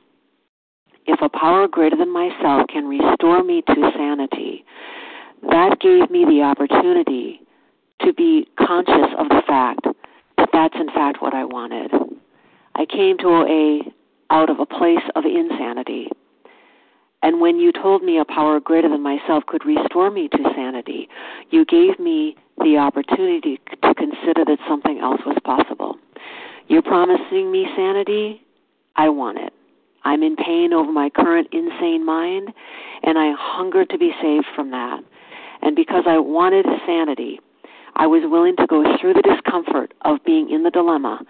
if 1.09 1.21
a 1.23 1.29
power 1.31 1.67
greater 1.67 1.97
than 1.97 2.13
myself 2.13 2.67
can 2.69 2.87
restore 2.87 3.43
me 3.43 3.63
to 3.63 3.91
sanity, 3.97 4.65
that 5.51 5.81
gave 5.81 6.11
me 6.11 6.25
the 6.25 6.43
opportunity 6.43 7.41
to 8.03 8.13
be 8.13 8.47
conscious 8.59 9.11
of 9.19 9.29
the 9.29 9.43
fact 9.47 9.87
that 10.37 10.51
that's 10.53 10.75
in 10.75 10.89
fact 10.89 11.23
what 11.23 11.35
I 11.35 11.45
wanted. 11.45 11.91
I 12.75 12.85
came 12.85 13.17
to 13.19 13.27
OA 13.27 13.81
out 14.31 14.51
of 14.51 14.61
a 14.61 14.67
place 14.67 15.03
of 15.17 15.25
insanity, 15.25 16.11
And 17.23 17.41
when 17.41 17.59
you 17.59 17.73
told 17.73 18.03
me 18.03 18.19
a 18.19 18.25
power 18.25 18.61
greater 18.61 18.89
than 18.89 19.03
myself 19.03 19.45
could 19.47 19.65
restore 19.65 20.11
me 20.11 20.29
to 20.29 20.39
sanity, 20.55 21.09
you 21.51 21.65
gave 21.65 21.99
me 21.99 22.37
the 22.59 22.77
opportunity 22.79 23.59
to 23.83 23.95
consider 23.95 24.45
that 24.45 24.59
something 24.69 24.99
else 25.01 25.21
was 25.27 25.37
possible. 25.45 25.97
You're 26.69 26.83
promising 26.83 27.51
me 27.51 27.67
sanity? 27.77 28.43
I 28.95 29.09
want 29.09 29.39
it. 29.39 29.53
I'm 30.05 30.23
in 30.23 30.37
pain 30.37 30.73
over 30.73 30.93
my 30.93 31.11
current 31.11 31.49
insane 31.53 32.05
mind, 32.05 32.49
and 33.03 33.19
I 33.19 33.33
hunger 33.39 33.85
to 33.85 33.99
be 33.99 34.13
saved 34.23 34.47
from 34.55 34.71
that. 34.71 35.01
And 35.63 35.75
because 35.75 36.05
I 36.07 36.19
wanted 36.19 36.67
sanity, 36.87 37.41
I 37.97 38.07
was 38.07 38.23
willing 38.25 38.57
to 38.57 38.67
go 38.67 38.85
through 39.01 39.15
the 39.15 39.23
discomfort 39.23 39.93
of 40.03 40.23
being 40.25 40.51
in 40.51 40.63
the 40.63 40.71
dilemma 40.71 41.21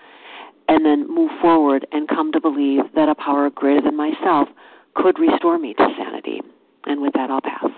and 0.68 0.84
then 0.84 1.08
move 1.08 1.30
forward 1.40 1.86
and 1.92 2.06
come 2.08 2.30
to 2.32 2.40
believe 2.40 2.82
that 2.94 3.08
a 3.08 3.14
power 3.14 3.48
greater 3.50 3.80
than 3.80 3.96
myself 3.96 4.48
could 4.94 5.18
restore 5.18 5.58
me 5.58 5.74
to 5.74 5.88
sanity. 5.96 6.42
And 6.84 7.00
with 7.00 7.14
that, 7.14 7.30
I'll 7.30 7.40
pass. 7.40 7.70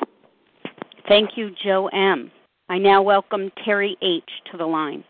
Thank 1.08 1.36
you, 1.36 1.50
Joe 1.62 1.88
M. 1.88 2.30
I 2.68 2.78
now 2.78 3.02
welcome 3.02 3.50
Terry 3.64 3.96
H. 4.02 4.24
to 4.50 4.56
the 4.56 4.66
line. 4.66 5.04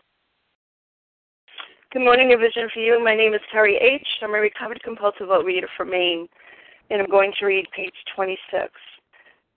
Good 1.93 2.03
morning, 2.03 2.31
A 2.31 2.37
Vision 2.37 2.69
for 2.73 2.79
You. 2.79 3.03
My 3.03 3.13
name 3.13 3.33
is 3.33 3.41
Terry 3.51 3.75
H. 3.75 4.07
I'm 4.21 4.33
a 4.33 4.39
recovered 4.39 4.81
compulsive 4.81 5.27
reader 5.43 5.67
from 5.75 5.89
Maine, 5.89 6.25
and 6.89 7.01
I'm 7.01 7.09
going 7.09 7.33
to 7.37 7.45
read 7.45 7.67
page 7.75 7.93
26. 8.15 8.71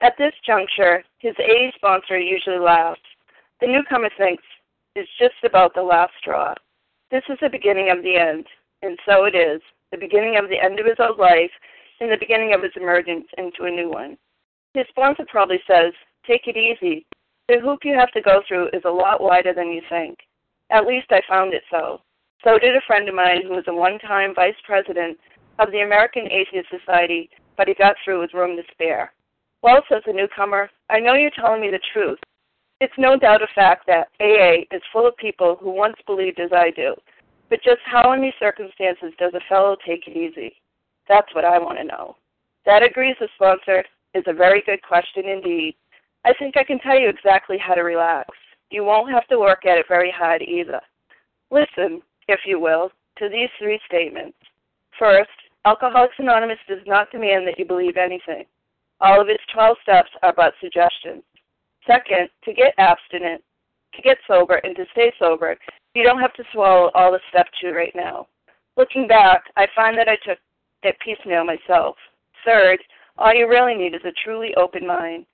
At 0.01 0.15
this 0.19 0.33
juncture, 0.45 1.05
his 1.19 1.37
A 1.39 1.73
sponsor 1.77 2.19
usually 2.19 2.59
laughs. 2.59 2.99
The 3.61 3.69
newcomer 3.69 4.11
thinks 4.19 4.43
it's 4.97 5.09
just 5.17 5.37
about 5.45 5.77
the 5.77 5.83
last 5.83 6.13
straw. 6.19 6.55
This 7.13 7.23
is 7.29 7.39
the 7.41 7.49
beginning 7.49 7.93
of 7.93 8.03
the 8.03 8.17
end, 8.17 8.47
and 8.83 8.99
so 9.07 9.27
it 9.27 9.37
is 9.37 9.63
the 9.93 9.97
beginning 9.97 10.37
of 10.37 10.49
the 10.49 10.59
end 10.59 10.81
of 10.81 10.87
his 10.87 10.99
old 10.99 11.21
life 11.21 11.53
and 12.01 12.11
the 12.11 12.19
beginning 12.19 12.53
of 12.53 12.65
his 12.65 12.73
emergence 12.75 13.29
into 13.39 13.67
a 13.67 13.71
new 13.71 13.91
one. 13.91 14.19
His 14.75 14.87
sponsor 14.89 15.25
probably 15.29 15.61
says, 15.71 15.93
Take 16.27 16.49
it 16.49 16.57
easy. 16.57 17.07
The 17.47 17.61
hoop 17.61 17.85
you 17.85 17.95
have 17.97 18.11
to 18.11 18.21
go 18.21 18.43
through 18.49 18.71
is 18.73 18.83
a 18.85 18.91
lot 18.91 19.23
wider 19.23 19.55
than 19.55 19.69
you 19.69 19.83
think. 19.89 20.19
At 20.73 20.85
least 20.85 21.07
I 21.13 21.23
found 21.29 21.55
it 21.55 21.63
so. 21.71 22.01
So 22.45 22.59
did 22.59 22.77
a 22.77 22.87
friend 22.87 23.09
of 23.09 23.15
mine 23.15 23.41
who 23.43 23.55
was 23.55 23.65
a 23.69 23.75
one 23.75 23.99
time 24.01 24.35
vice 24.35 24.55
president 24.67 25.19
of 25.59 25.71
the 25.73 25.81
American 25.81 26.29
Atheist 26.31 26.69
Society, 26.69 27.31
but 27.57 27.69
he 27.69 27.75
got 27.75 27.97
through 28.05 28.21
with 28.21 28.35
room 28.35 28.55
to 28.57 28.63
spare. 28.71 29.13
Well, 29.63 29.83
says 29.89 30.03
the 30.05 30.13
newcomer, 30.13 30.69
I 30.91 31.01
know 31.01 31.15
you're 31.15 31.31
telling 31.31 31.63
me 31.63 31.71
the 31.71 31.81
truth. 31.95 32.19
It's 32.81 32.93
no 32.99 33.17
doubt 33.17 33.41
a 33.41 33.47
fact 33.55 33.87
that 33.87 34.09
AA 34.21 34.67
is 34.77 34.83
full 34.93 35.07
of 35.07 35.17
people 35.17 35.57
who 35.59 35.71
once 35.71 35.97
believed 36.07 36.39
as 36.39 36.51
I 36.53 36.71
do. 36.71 36.95
But 37.49 37.63
just 37.63 37.81
how 37.87 38.13
in 38.13 38.21
these 38.21 38.35
circumstances 38.39 39.13
does 39.19 39.33
a 39.33 39.49
fellow 39.49 39.77
take 39.87 40.07
it 40.07 40.17
easy? 40.17 40.55
That's 41.09 41.35
what 41.35 41.47
I 41.47 41.59
want 41.59 41.79
to 41.79 41.85
know. 41.85 42.17
That 42.67 42.83
agrees 42.83 43.17
the 43.21 43.29
sponsor 43.37 43.85
is 44.15 44.25
a 44.27 44.35
very 44.35 44.63
good 44.67 44.83
question 44.83 45.25
indeed. 45.27 45.77
I 46.27 46.35
think 46.39 46.57
I 46.59 46.65
can 46.65 46.79
tell 46.81 46.99
you 46.99 47.09
exactly 47.09 47.57
how 47.57 47.75
to 47.75 47.83
relax. 47.83 48.29
You 48.71 48.85
won't 48.85 49.13
have 49.13 49.27
to 49.29 49.39
work 49.39 49.65
at 49.65 49.79
it 49.79 49.87
very 49.89 50.11
hard 50.11 50.43
either. 50.43 50.81
Listen, 51.51 52.03
if 52.29 52.41
you 52.47 52.61
will, 52.61 52.91
to 53.19 53.29
these 53.29 53.49
three 53.59 53.81
statements. 53.87 54.37
First, 54.99 55.31
Alcoholics 55.65 56.15
Anonymous 56.19 56.59
does 56.69 56.81
not 56.87 57.11
demand 57.11 57.47
that 57.47 57.59
you 57.59 57.65
believe 57.65 57.97
anything. 57.97 58.45
All 59.01 59.21
of 59.21 59.29
its 59.29 59.43
12 59.53 59.77
steps 59.83 60.11
are 60.23 60.35
but 60.37 60.55
suggestions. 60.61 61.23
Second, 61.87 62.29
to 62.45 62.53
get 62.53 62.75
abstinent, 62.79 63.43
to 63.95 64.03
get 64.03 64.19
sober, 64.27 64.57
and 64.57 64.75
to 64.77 64.85
stay 64.93 65.13
sober, 65.19 65.57
you 65.95 66.03
don't 66.03 66.21
have 66.21 66.33
to 66.35 66.45
swallow 66.53 66.91
all 66.95 67.13
the 67.13 67.21
step 67.31 67.47
two 67.61 67.73
right 67.73 67.95
now. 67.95 68.27
Looking 68.77 69.07
back, 69.07 69.45
I 69.57 69.67
find 69.75 69.97
that 69.99 70.09
I 70.09 70.17
took 70.27 70.39
it 70.83 70.97
piecemeal 71.01 71.45
myself. 71.45 71.97
Third, 72.45 72.79
all 73.17 73.33
you 73.33 73.49
really 73.49 73.75
need 73.75 73.95
is 73.95 74.05
a 74.05 74.13
truly 74.25 74.55
open 74.57 74.87
mind. 74.87 75.25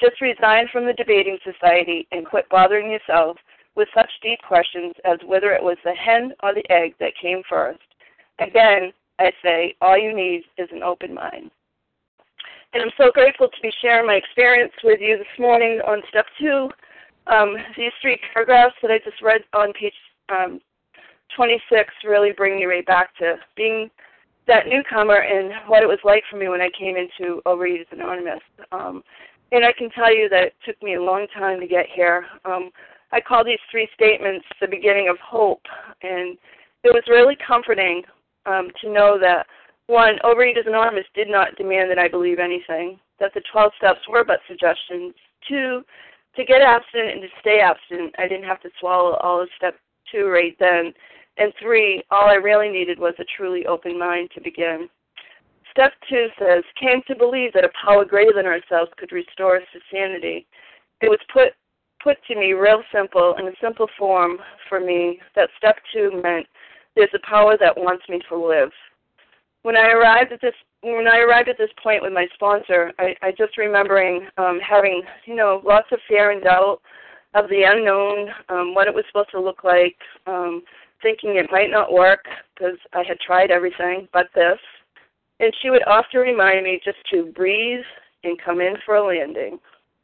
Just 0.00 0.20
resign 0.20 0.68
from 0.72 0.86
the 0.86 0.92
debating 0.92 1.38
society 1.44 2.06
and 2.12 2.26
quit 2.26 2.48
bothering 2.48 2.90
yourself 2.90 3.36
with 3.80 3.88
such 3.94 4.10
deep 4.22 4.38
questions 4.46 4.92
as 5.06 5.18
whether 5.24 5.52
it 5.52 5.62
was 5.62 5.78
the 5.84 5.94
hen 5.94 6.34
or 6.42 6.52
the 6.52 6.70
egg 6.70 6.94
that 7.00 7.12
came 7.20 7.40
first. 7.48 7.80
Again, 8.38 8.92
I 9.18 9.32
say, 9.42 9.74
all 9.80 9.96
you 9.96 10.14
need 10.14 10.42
is 10.58 10.68
an 10.70 10.82
open 10.82 11.14
mind. 11.14 11.50
And 12.74 12.82
I'm 12.82 12.90
so 12.98 13.10
grateful 13.10 13.48
to 13.48 13.62
be 13.62 13.72
sharing 13.80 14.06
my 14.06 14.14
experience 14.14 14.72
with 14.84 15.00
you 15.00 15.16
this 15.16 15.38
morning 15.38 15.80
on 15.88 16.02
step 16.10 16.26
two. 16.38 16.68
Um, 17.26 17.56
these 17.74 17.92
three 18.02 18.20
paragraphs 18.34 18.76
that 18.82 18.90
I 18.90 18.98
just 18.98 19.22
read 19.22 19.40
on 19.54 19.72
page 19.72 19.94
um, 20.28 20.60
26 21.34 21.88
really 22.04 22.32
bring 22.32 22.56
me 22.56 22.66
right 22.66 22.84
back 22.84 23.16
to 23.16 23.36
being 23.56 23.90
that 24.46 24.66
newcomer 24.66 25.22
and 25.22 25.52
what 25.68 25.82
it 25.82 25.88
was 25.88 25.98
like 26.04 26.22
for 26.30 26.36
me 26.36 26.48
when 26.48 26.60
I 26.60 26.68
came 26.78 26.96
into 26.96 27.40
Overeaters 27.46 27.90
Anonymous. 27.92 28.42
Um, 28.72 29.02
and 29.52 29.64
I 29.64 29.72
can 29.72 29.88
tell 29.90 30.14
you 30.14 30.28
that 30.28 30.42
it 30.42 30.54
took 30.66 30.80
me 30.82 30.96
a 30.96 31.02
long 31.02 31.26
time 31.34 31.60
to 31.60 31.66
get 31.66 31.86
here. 31.94 32.26
Um, 32.44 32.70
I 33.12 33.20
call 33.20 33.44
these 33.44 33.58
three 33.70 33.88
statements 33.94 34.46
the 34.60 34.68
beginning 34.68 35.08
of 35.08 35.18
hope. 35.18 35.62
And 36.02 36.38
it 36.84 36.92
was 36.92 37.02
really 37.08 37.36
comforting 37.46 38.02
um, 38.46 38.68
to 38.82 38.92
know 38.92 39.18
that, 39.20 39.46
one, 39.86 40.18
Overeaters 40.24 40.68
Anonymous 40.68 41.06
did 41.14 41.28
not 41.28 41.56
demand 41.56 41.90
that 41.90 41.98
I 41.98 42.06
believe 42.06 42.38
anything, 42.38 42.98
that 43.18 43.34
the 43.34 43.42
12 43.52 43.72
steps 43.76 44.00
were 44.08 44.24
but 44.24 44.38
suggestions. 44.46 45.14
Two, 45.48 45.82
to 46.36 46.44
get 46.44 46.62
abstinent 46.62 47.10
and 47.10 47.22
to 47.22 47.28
stay 47.40 47.60
abstinent, 47.60 48.14
I 48.18 48.28
didn't 48.28 48.46
have 48.46 48.60
to 48.62 48.70
swallow 48.78 49.16
all 49.16 49.42
of 49.42 49.48
step 49.56 49.74
two 50.12 50.28
right 50.28 50.56
then. 50.60 50.92
And 51.38 51.52
three, 51.60 52.04
all 52.10 52.28
I 52.28 52.34
really 52.34 52.68
needed 52.68 52.98
was 52.98 53.14
a 53.18 53.24
truly 53.36 53.66
open 53.66 53.98
mind 53.98 54.30
to 54.34 54.40
begin. 54.40 54.88
Step 55.72 55.92
two 56.08 56.28
says, 56.38 56.62
came 56.80 57.02
to 57.06 57.16
believe 57.16 57.52
that 57.52 57.64
a 57.64 57.70
power 57.84 58.04
greater 58.04 58.32
than 58.34 58.46
ourselves 58.46 58.90
could 58.96 59.12
restore 59.12 59.56
us 59.56 59.62
to 59.72 59.80
sanity. 59.92 60.46
It 61.00 61.08
was 61.08 61.20
put 61.32 61.54
put 62.02 62.16
to 62.28 62.34
me 62.34 62.52
real 62.52 62.82
simple 62.92 63.34
in 63.38 63.46
a 63.46 63.52
simple 63.60 63.88
form 63.98 64.38
for 64.68 64.80
me 64.80 65.18
that 65.36 65.48
step 65.58 65.76
two 65.92 66.20
meant 66.22 66.46
there's 66.96 67.10
a 67.14 67.26
power 67.28 67.56
that 67.58 67.76
wants 67.76 68.04
me 68.08 68.20
to 68.28 68.36
live. 68.36 68.70
When 69.62 69.76
I 69.76 69.90
arrived 69.90 70.32
at 70.32 70.40
this 70.40 70.54
when 70.82 71.06
I 71.06 71.18
arrived 71.18 71.50
at 71.50 71.58
this 71.58 71.70
point 71.82 72.02
with 72.02 72.12
my 72.12 72.26
sponsor, 72.32 72.92
I, 72.98 73.14
I 73.20 73.32
just 73.32 73.58
remembering 73.58 74.26
um, 74.38 74.58
having 74.66 75.02
you 75.26 75.34
know 75.34 75.60
lots 75.64 75.88
of 75.92 75.98
fear 76.08 76.30
and 76.30 76.42
doubt 76.42 76.80
of 77.34 77.48
the 77.48 77.62
unknown, 77.62 78.28
um, 78.48 78.74
what 78.74 78.88
it 78.88 78.94
was 78.94 79.04
supposed 79.08 79.30
to 79.30 79.40
look 79.40 79.62
like, 79.62 79.96
um, 80.26 80.62
thinking 81.02 81.36
it 81.36 81.50
might 81.52 81.70
not 81.70 81.92
work 81.92 82.24
because 82.54 82.76
I 82.92 83.04
had 83.06 83.18
tried 83.20 83.50
everything 83.50 84.08
but 84.12 84.26
this. 84.34 84.58
And 85.38 85.52
she 85.62 85.70
would 85.70 85.86
often 85.86 86.20
remind 86.20 86.64
me 86.64 86.80
just 86.84 86.98
to 87.12 87.32
breathe 87.32 87.84
and 88.24 88.40
come 88.44 88.60
in 88.60 88.74
for 88.84 88.96
a 88.96 89.06
landing. 89.06 89.58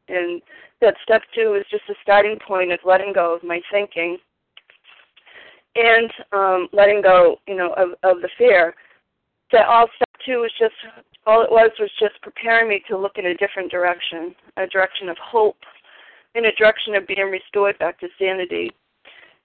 And 0.09 0.41
that 0.81 0.95
step 1.03 1.23
two 1.35 1.55
is 1.55 1.65
just 1.71 1.89
a 1.89 1.95
starting 2.03 2.39
point 2.47 2.73
of 2.73 2.79
letting 2.85 3.13
go 3.13 3.35
of 3.35 3.43
my 3.43 3.61
thinking 3.71 4.19
and 5.75 6.11
um, 6.33 6.69
letting 6.73 7.03
go, 7.03 7.37
you 7.47 7.57
know, 7.57 7.73
of, 7.75 7.91
of 8.03 8.23
the 8.23 8.29
fear. 8.39 8.75
That 9.53 9.67
all 9.67 9.87
step 9.97 10.11
two 10.25 10.41
was 10.41 10.53
just 10.59 10.75
all 11.27 11.43
it 11.43 11.51
was 11.51 11.71
was 11.79 11.91
just 11.99 12.21
preparing 12.23 12.69
me 12.69 12.83
to 12.89 12.97
look 12.97 13.17
in 13.17 13.27
a 13.27 13.35
different 13.35 13.71
direction, 13.71 14.35
a 14.57 14.67
direction 14.67 15.09
of 15.09 15.17
hope, 15.19 15.59
in 16.35 16.47
a 16.47 16.53
direction 16.53 16.95
of 16.95 17.07
being 17.07 17.31
restored 17.31 17.79
back 17.79 17.99
to 18.01 18.09
sanity. 18.19 18.71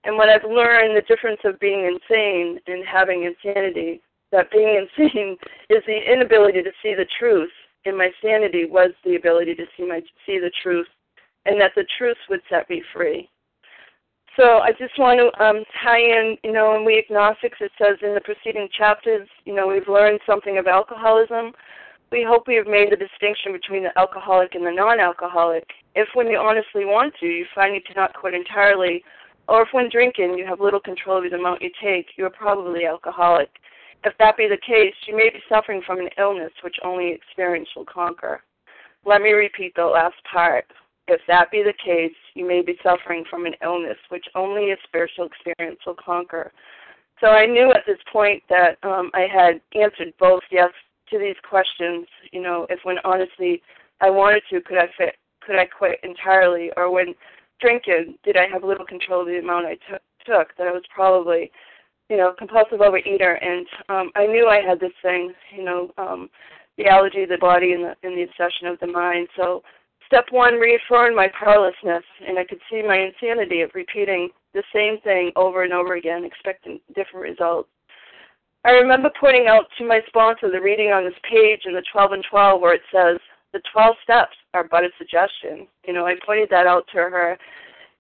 And 0.04 0.18
what 0.18 0.30
I've 0.30 0.44
learned, 0.44 0.96
the 0.96 1.02
difference 1.08 1.42
of 1.46 1.60
being 1.60 1.86
insane 1.86 2.60
and 2.68 2.84
having 2.86 3.24
insanity, 3.24 4.02
that 4.32 4.52
being 4.52 4.88
insane 5.00 5.38
is 5.70 5.84
the 5.86 6.00
inability 6.12 6.64
to 6.64 6.72
see 6.82 6.96
the 6.96 7.06
truth, 7.20 7.52
and 7.86 7.98
my 7.98 8.12
sanity 8.22 8.66
was 8.66 8.92
the 9.04 9.16
ability 9.16 9.56
to 9.56 9.66
see 9.76 9.86
my 9.86 10.02
see 10.26 10.40
the 10.40 10.52
truth 10.62 10.88
and 11.46 11.60
that 11.60 11.72
the 11.76 11.86
truth 11.98 12.18
would 12.30 12.42
set 12.50 12.70
me 12.70 12.84
free. 12.94 13.30
So 14.38 14.60
I 14.60 14.72
just 14.72 14.98
want 14.98 15.20
to 15.20 15.44
um, 15.44 15.64
tie 15.84 16.00
in, 16.00 16.38
you 16.44 16.54
know, 16.54 16.76
in 16.78 16.86
We 16.86 16.98
Agnostics, 17.00 17.58
it 17.60 17.72
says 17.78 17.98
in 18.02 18.14
the 18.14 18.22
preceding 18.22 18.70
chapters, 18.78 19.28
you 19.44 19.54
know, 19.54 19.68
we've 19.68 19.90
learned 19.90 20.22
something 20.26 20.58
of 20.58 20.68
alcoholism. 20.68 21.52
We 22.12 22.24
hope 22.28 22.48
we 22.48 22.56
have 22.56 22.68
made 22.68 22.92
the 22.92 22.96
distinction 22.96 23.52
between 23.52 23.84
the 23.84 23.98
alcoholic 23.98 24.56
and 24.56 24.66
the 24.66 24.72
non-alcoholic. 24.72 25.66
If 25.96 26.08
when 26.14 26.28
you 26.28 26.38
honestly 26.38 26.86
want 26.86 27.14
to, 27.20 27.26
you 27.26 27.46
find 27.54 27.76
you 27.76 27.82
cannot 27.82 28.14
quit 28.14 28.34
entirely, 28.34 29.04
or 29.50 29.64
if 29.64 29.70
when 29.74 29.90
drinking 29.90 30.38
you 30.38 30.46
have 30.46 30.62
little 30.62 30.80
control 30.80 31.18
over 31.18 31.30
the 31.30 31.36
amount 31.36 31.62
you 31.62 31.72
take, 31.82 32.08
you 32.16 32.26
are 32.26 32.30
probably 32.30 32.86
alcoholic. 32.86 33.50
If 34.04 34.14
that 34.18 34.38
be 34.38 34.48
the 34.48 34.58
case, 34.58 34.96
you 35.08 35.16
may 35.16 35.30
be 35.30 35.40
suffering 35.48 35.82
from 35.86 36.00
an 36.00 36.10
illness 36.18 36.52
which 36.64 36.78
only 36.84 37.12
experience 37.12 37.70
will 37.76 37.86
conquer. 37.86 38.42
Let 39.06 39.22
me 39.22 39.32
repeat 39.32 39.74
the 39.76 39.86
last 39.86 40.16
part. 40.32 40.66
If 41.08 41.22
that 41.28 41.52
be 41.52 41.64
the 41.64 41.74
case, 41.84 42.16
you 42.34 42.48
may 42.48 42.62
be 42.62 42.78
suffering 42.84 43.26
from 43.30 43.46
an 43.46 43.54
illness 43.64 43.98
which 44.10 44.26
only 44.36 44.72
a 44.72 44.78
spiritual 44.88 45.26
experience 45.26 45.80
will 45.86 45.96
conquer. 46.04 46.52
So 47.20 47.28
I 47.28 47.46
knew 47.46 47.72
at 47.72 47.86
this 47.86 48.00
point 48.12 48.42
that 48.50 48.78
um, 48.84 49.12
I 49.14 49.28
had 49.32 49.62
answered 49.80 50.14
both 50.20 50.42
yes 50.52 50.70
to 51.12 51.20
these 51.20 51.36
questions. 51.48 52.08
You 52.32 52.42
know, 52.42 52.66
if 52.70 52.80
when 52.84 52.98
honestly 53.04 53.62
I 54.00 54.10
wanted 54.10 54.42
to, 54.50 54.62
could 54.62 54.78
I 54.78 54.88
fit, 54.98 55.16
could 55.42 55.56
I 55.56 55.66
quit 55.66 56.00
entirely, 56.04 56.72
or 56.78 56.92
when 56.92 57.14
drinking, 57.60 58.16
did 58.24 58.38
I 58.38 58.48
have 58.52 58.64
little 58.64 58.86
control 58.86 59.22
of 59.22 59.28
the 59.28 59.38
amount 59.38 59.68
I 59.68 59.74
t- 59.76 60.04
took? 60.26 60.56
That 60.58 60.68
I 60.68 60.72
was 60.72 60.84
probably, 60.94 61.52
you 62.12 62.18
know, 62.18 62.34
compulsive 62.38 62.80
overeater, 62.80 63.38
and 63.42 63.66
um, 63.88 64.12
I 64.16 64.28
knew 64.28 64.46
I 64.46 64.60
had 64.62 64.82
this 64.82 64.92
thing, 65.02 65.32
you 65.56 65.64
know, 65.64 65.92
um, 65.98 66.30
the 66.78 66.88
allergy 66.88 67.24
of 67.24 67.30
the 67.30 67.38
body 67.38 67.72
and 67.72 67.86
the, 67.86 67.96
and 68.04 68.18
the 68.18 68.24
obsession 68.24 68.68
of 68.68 68.78
the 68.82 68.88
mind. 68.88 69.30
So, 69.38 69.64
step 70.08 70.26
one 70.30 70.56
reaffirmed 70.56 71.16
my 71.16 71.30
powerlessness, 71.40 72.04
and 72.28 72.38
I 72.38 72.44
could 72.44 72.60
see 72.70 72.82
my 72.82 72.98
insanity 72.98 73.62
of 73.62 73.72
repeating 73.74 74.28
the 74.54 74.62
same 74.76 75.00
thing 75.06 75.32
over 75.38 75.64
and 75.64 75.72
over 75.72 75.96
again, 75.96 76.26
expecting 76.26 76.82
different 76.96 77.30
results. 77.30 77.70
I 78.66 78.72
remember 78.72 79.10
pointing 79.18 79.48
out 79.48 79.68
to 79.78 79.88
my 79.88 80.02
sponsor 80.08 80.52
the 80.52 80.60
reading 80.60 80.92
on 80.92 81.06
this 81.06 81.18
page 81.24 81.62
in 81.64 81.74
the 81.74 81.84
12 81.94 82.12
and 82.12 82.26
12 82.30 82.60
where 82.60 82.76
it 82.76 82.82
says, 82.94 83.20
the 83.54 83.62
12 83.72 83.96
steps 84.04 84.36
are 84.54 84.68
but 84.70 84.84
a 84.84 84.90
suggestion. 84.98 85.66
You 85.88 85.94
know, 85.94 86.06
I 86.06 86.16
pointed 86.26 86.50
that 86.52 86.68
out 86.68 86.88
to 86.92 86.98
her, 86.98 87.38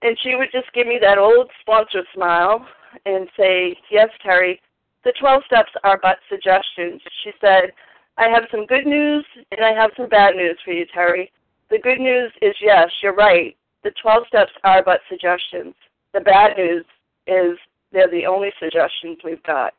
and 0.01 0.17
she 0.21 0.35
would 0.35 0.49
just 0.51 0.71
give 0.73 0.85
me 0.85 0.99
that 1.01 1.17
old 1.17 1.49
sponsor 1.61 2.03
smile 2.13 2.67
and 3.05 3.27
say, 3.37 3.77
Yes, 3.89 4.09
Terry, 4.23 4.61
the 5.03 5.13
12 5.19 5.43
steps 5.45 5.71
are 5.83 5.99
but 6.01 6.17
suggestions. 6.29 7.01
She 7.23 7.31
said, 7.41 7.71
I 8.17 8.27
have 8.27 8.43
some 8.51 8.65
good 8.65 8.85
news 8.85 9.25
and 9.51 9.65
I 9.65 9.73
have 9.73 9.91
some 9.97 10.09
bad 10.09 10.35
news 10.35 10.57
for 10.63 10.71
you, 10.71 10.85
Terry. 10.93 11.31
The 11.69 11.79
good 11.79 11.99
news 11.99 12.31
is 12.41 12.53
yes, 12.61 12.89
you're 13.01 13.15
right. 13.15 13.55
The 13.83 13.91
12 14.01 14.27
steps 14.27 14.51
are 14.63 14.83
but 14.83 14.99
suggestions. 15.09 15.73
The 16.13 16.19
bad 16.19 16.57
news 16.57 16.85
is 17.25 17.57
they're 17.91 18.11
the 18.11 18.25
only 18.25 18.51
suggestions 18.59 19.17
we've 19.23 19.43
got. 19.43 19.73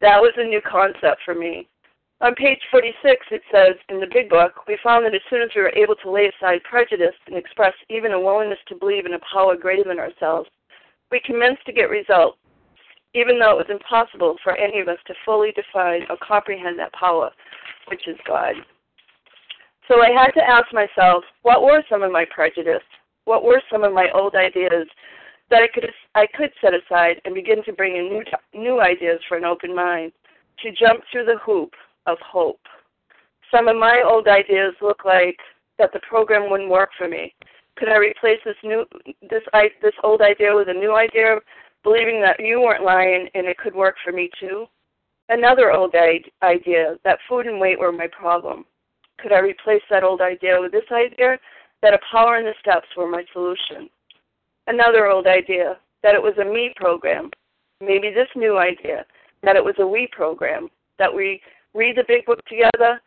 That 0.00 0.20
was 0.20 0.32
a 0.36 0.44
new 0.44 0.60
concept 0.62 1.20
for 1.24 1.34
me. 1.34 1.68
On 2.22 2.34
page 2.34 2.60
46, 2.70 3.26
it 3.30 3.42
says, 3.50 3.76
in 3.88 3.98
the 3.98 4.06
big 4.12 4.28
book, 4.28 4.66
we 4.68 4.78
found 4.82 5.06
that 5.06 5.14
as 5.14 5.22
soon 5.30 5.42
as 5.42 5.48
we 5.56 5.62
were 5.62 5.72
able 5.74 5.96
to 5.96 6.10
lay 6.10 6.28
aside 6.28 6.62
prejudice 6.64 7.16
and 7.26 7.36
express 7.36 7.72
even 7.88 8.12
a 8.12 8.20
willingness 8.20 8.58
to 8.68 8.74
believe 8.74 9.06
in 9.06 9.14
a 9.14 9.20
power 9.32 9.56
greater 9.56 9.84
than 9.84 9.98
ourselves, 9.98 10.48
we 11.10 11.20
commenced 11.24 11.64
to 11.66 11.72
get 11.72 11.90
results, 11.90 12.38
even 13.14 13.38
though 13.38 13.58
it 13.58 13.68
was 13.68 13.70
impossible 13.70 14.36
for 14.42 14.56
any 14.56 14.80
of 14.80 14.88
us 14.88 14.98
to 15.06 15.14
fully 15.24 15.52
define 15.52 16.02
or 16.08 16.16
comprehend 16.26 16.78
that 16.78 16.92
power, 16.92 17.30
which 17.88 18.06
is 18.06 18.16
God. 18.26 18.54
So 19.88 20.02
I 20.02 20.10
had 20.10 20.30
to 20.32 20.48
ask 20.48 20.72
myself, 20.72 21.24
what 21.42 21.62
were 21.62 21.82
some 21.90 22.02
of 22.02 22.12
my 22.12 22.24
prejudice? 22.32 22.82
What 23.24 23.42
were 23.42 23.60
some 23.70 23.82
of 23.82 23.92
my 23.92 24.08
old 24.14 24.34
ideas 24.34 24.86
that 25.50 25.62
I 25.62 25.68
could 25.68 25.90
I 26.14 26.26
could 26.34 26.50
set 26.60 26.72
aside 26.74 27.20
and 27.24 27.34
begin 27.34 27.62
to 27.64 27.72
bring 27.72 27.96
in 27.96 28.08
new 28.08 28.22
new 28.54 28.80
ideas 28.80 29.20
for 29.28 29.36
an 29.36 29.44
open 29.44 29.74
mind, 29.74 30.12
to 30.62 30.70
jump 30.72 31.02
through 31.10 31.26
the 31.26 31.38
hoop 31.44 31.72
of 32.06 32.18
hope. 32.24 32.60
Some 33.52 33.68
of 33.68 33.76
my 33.76 34.02
old 34.06 34.28
ideas 34.28 34.74
look 34.80 35.04
like 35.04 35.36
that 35.78 35.90
the 35.92 36.00
program 36.08 36.50
wouldn't 36.50 36.70
work 36.70 36.90
for 36.96 37.08
me. 37.08 37.34
Could 37.76 37.88
I 37.88 37.96
replace 37.96 38.40
this 38.44 38.56
new 38.62 38.84
this 39.22 39.42
I, 39.52 39.70
this 39.82 39.94
old 40.02 40.20
idea 40.20 40.54
with 40.54 40.68
a 40.68 40.74
new 40.74 40.94
idea, 40.94 41.38
believing 41.82 42.20
that 42.20 42.40
you 42.40 42.60
weren't 42.60 42.84
lying 42.84 43.28
and 43.34 43.46
it 43.46 43.58
could 43.58 43.74
work 43.74 43.96
for 44.04 44.12
me 44.12 44.30
too? 44.38 44.66
Another 45.28 45.72
old 45.72 45.94
idea 46.42 46.96
that 47.04 47.18
food 47.28 47.46
and 47.46 47.60
weight 47.60 47.78
were 47.78 47.92
my 47.92 48.08
problem. 48.08 48.64
Could 49.20 49.32
I 49.32 49.38
replace 49.38 49.82
that 49.90 50.02
old 50.02 50.20
idea 50.20 50.60
with 50.60 50.72
this 50.72 50.90
idea 50.90 51.38
that 51.82 51.94
a 51.94 52.00
power 52.10 52.36
in 52.38 52.44
the 52.44 52.54
steps 52.60 52.88
were 52.96 53.08
my 53.08 53.24
solution? 53.32 53.88
Another 54.66 55.06
old 55.06 55.26
idea 55.26 55.78
that 56.02 56.14
it 56.14 56.22
was 56.22 56.36
a 56.38 56.44
me 56.44 56.72
program. 56.76 57.30
Maybe 57.80 58.10
this 58.10 58.28
new 58.34 58.58
idea 58.58 59.06
that 59.42 59.56
it 59.56 59.64
was 59.64 59.74
a 59.78 59.86
we 59.86 60.08
program, 60.12 60.68
that 60.98 61.14
we 61.14 61.40
read 61.74 61.96
the 61.96 62.04
big 62.06 62.26
book 62.26 62.44
together, 62.46 63.00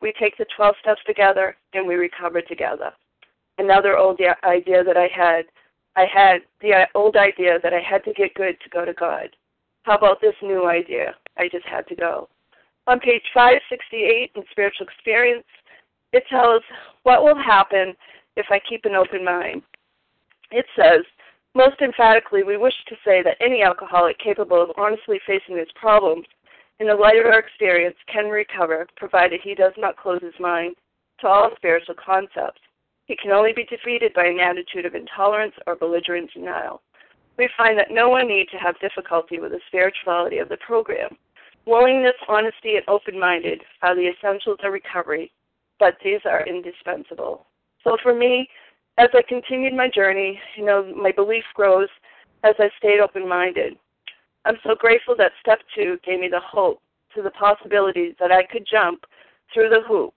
we 0.00 0.12
take 0.18 0.36
the 0.36 0.46
12 0.56 0.74
steps 0.80 1.00
together, 1.06 1.56
and 1.74 1.86
we 1.86 1.94
recover 1.94 2.40
together. 2.40 2.92
Another 3.58 3.96
old 3.96 4.20
idea 4.44 4.84
that 4.84 4.96
I 4.96 5.08
had, 5.14 5.44
I 5.96 6.06
had 6.12 6.42
the 6.60 6.72
uh, 6.74 6.86
old 6.94 7.16
idea 7.16 7.58
that 7.62 7.72
I 7.72 7.80
had 7.80 8.04
to 8.04 8.12
get 8.12 8.34
good 8.34 8.56
to 8.62 8.68
go 8.70 8.84
to 8.84 8.92
God. 8.92 9.28
How 9.82 9.96
about 9.96 10.20
this 10.20 10.34
new 10.42 10.66
idea? 10.68 11.14
I 11.38 11.48
just 11.50 11.66
had 11.66 11.86
to 11.88 11.94
go. 11.94 12.28
On 12.86 13.00
page 13.00 13.22
568 13.32 14.32
in 14.34 14.42
Spiritual 14.50 14.86
Experience, 14.86 15.46
it 16.12 16.24
tells 16.28 16.62
what 17.02 17.22
will 17.22 17.36
happen 17.36 17.94
if 18.36 18.46
I 18.50 18.60
keep 18.68 18.84
an 18.84 18.94
open 18.94 19.24
mind. 19.24 19.62
It 20.50 20.66
says, 20.76 21.04
most 21.54 21.80
emphatically, 21.80 22.42
we 22.42 22.56
wish 22.58 22.74
to 22.88 22.96
say 23.04 23.22
that 23.22 23.38
any 23.40 23.62
alcoholic 23.62 24.18
capable 24.18 24.62
of 24.62 24.70
honestly 24.76 25.18
facing 25.26 25.56
his 25.56 25.68
problems 25.74 26.26
in 26.78 26.86
the 26.86 26.94
light 26.94 27.18
of 27.18 27.26
our 27.26 27.38
experience, 27.38 27.96
can 28.12 28.26
recover, 28.26 28.86
provided 28.96 29.40
he 29.42 29.54
does 29.54 29.72
not 29.78 29.96
close 29.96 30.20
his 30.22 30.38
mind 30.38 30.74
to 31.20 31.26
all 31.26 31.50
spiritual 31.56 31.94
concepts. 31.94 32.60
He 33.06 33.16
can 33.16 33.30
only 33.30 33.52
be 33.52 33.64
defeated 33.64 34.12
by 34.14 34.26
an 34.26 34.40
attitude 34.40 34.84
of 34.84 34.94
intolerance 34.94 35.54
or 35.66 35.76
belligerent 35.76 36.32
denial. 36.32 36.82
We 37.38 37.48
find 37.56 37.78
that 37.78 37.90
no 37.90 38.08
one 38.08 38.28
need 38.28 38.48
to 38.50 38.58
have 38.58 38.80
difficulty 38.80 39.38
with 39.38 39.52
the 39.52 39.60
spirituality 39.68 40.38
of 40.38 40.48
the 40.48 40.56
program. 40.58 41.16
Willingness, 41.66 42.14
honesty, 42.28 42.76
and 42.76 42.88
open 42.88 43.18
minded 43.18 43.62
are 43.82 43.94
the 43.94 44.08
essentials 44.08 44.58
of 44.62 44.72
recovery, 44.72 45.32
but 45.78 45.96
these 46.02 46.20
are 46.24 46.46
indispensable. 46.46 47.46
So 47.84 47.96
for 48.02 48.14
me, 48.14 48.48
as 48.98 49.08
I 49.14 49.22
continued 49.28 49.74
my 49.74 49.88
journey, 49.88 50.40
you 50.56 50.64
know, 50.64 50.92
my 50.94 51.12
belief 51.12 51.44
grows 51.54 51.88
as 52.44 52.54
I 52.58 52.70
stayed 52.78 53.00
open 53.00 53.28
minded. 53.28 53.76
I'm 54.44 54.56
so 54.64 54.74
grateful 54.74 55.14
that 55.18 55.32
step 55.40 55.58
two 55.74 55.98
gave 56.04 56.20
me 56.20 56.28
the 56.28 56.40
hope 56.40 56.80
to 57.14 57.22
the 57.22 57.30
possibilities 57.30 58.14
that 58.20 58.32
I 58.32 58.44
could 58.44 58.66
jump 58.70 59.04
through 59.52 59.68
the 59.68 59.82
hoop 59.86 60.14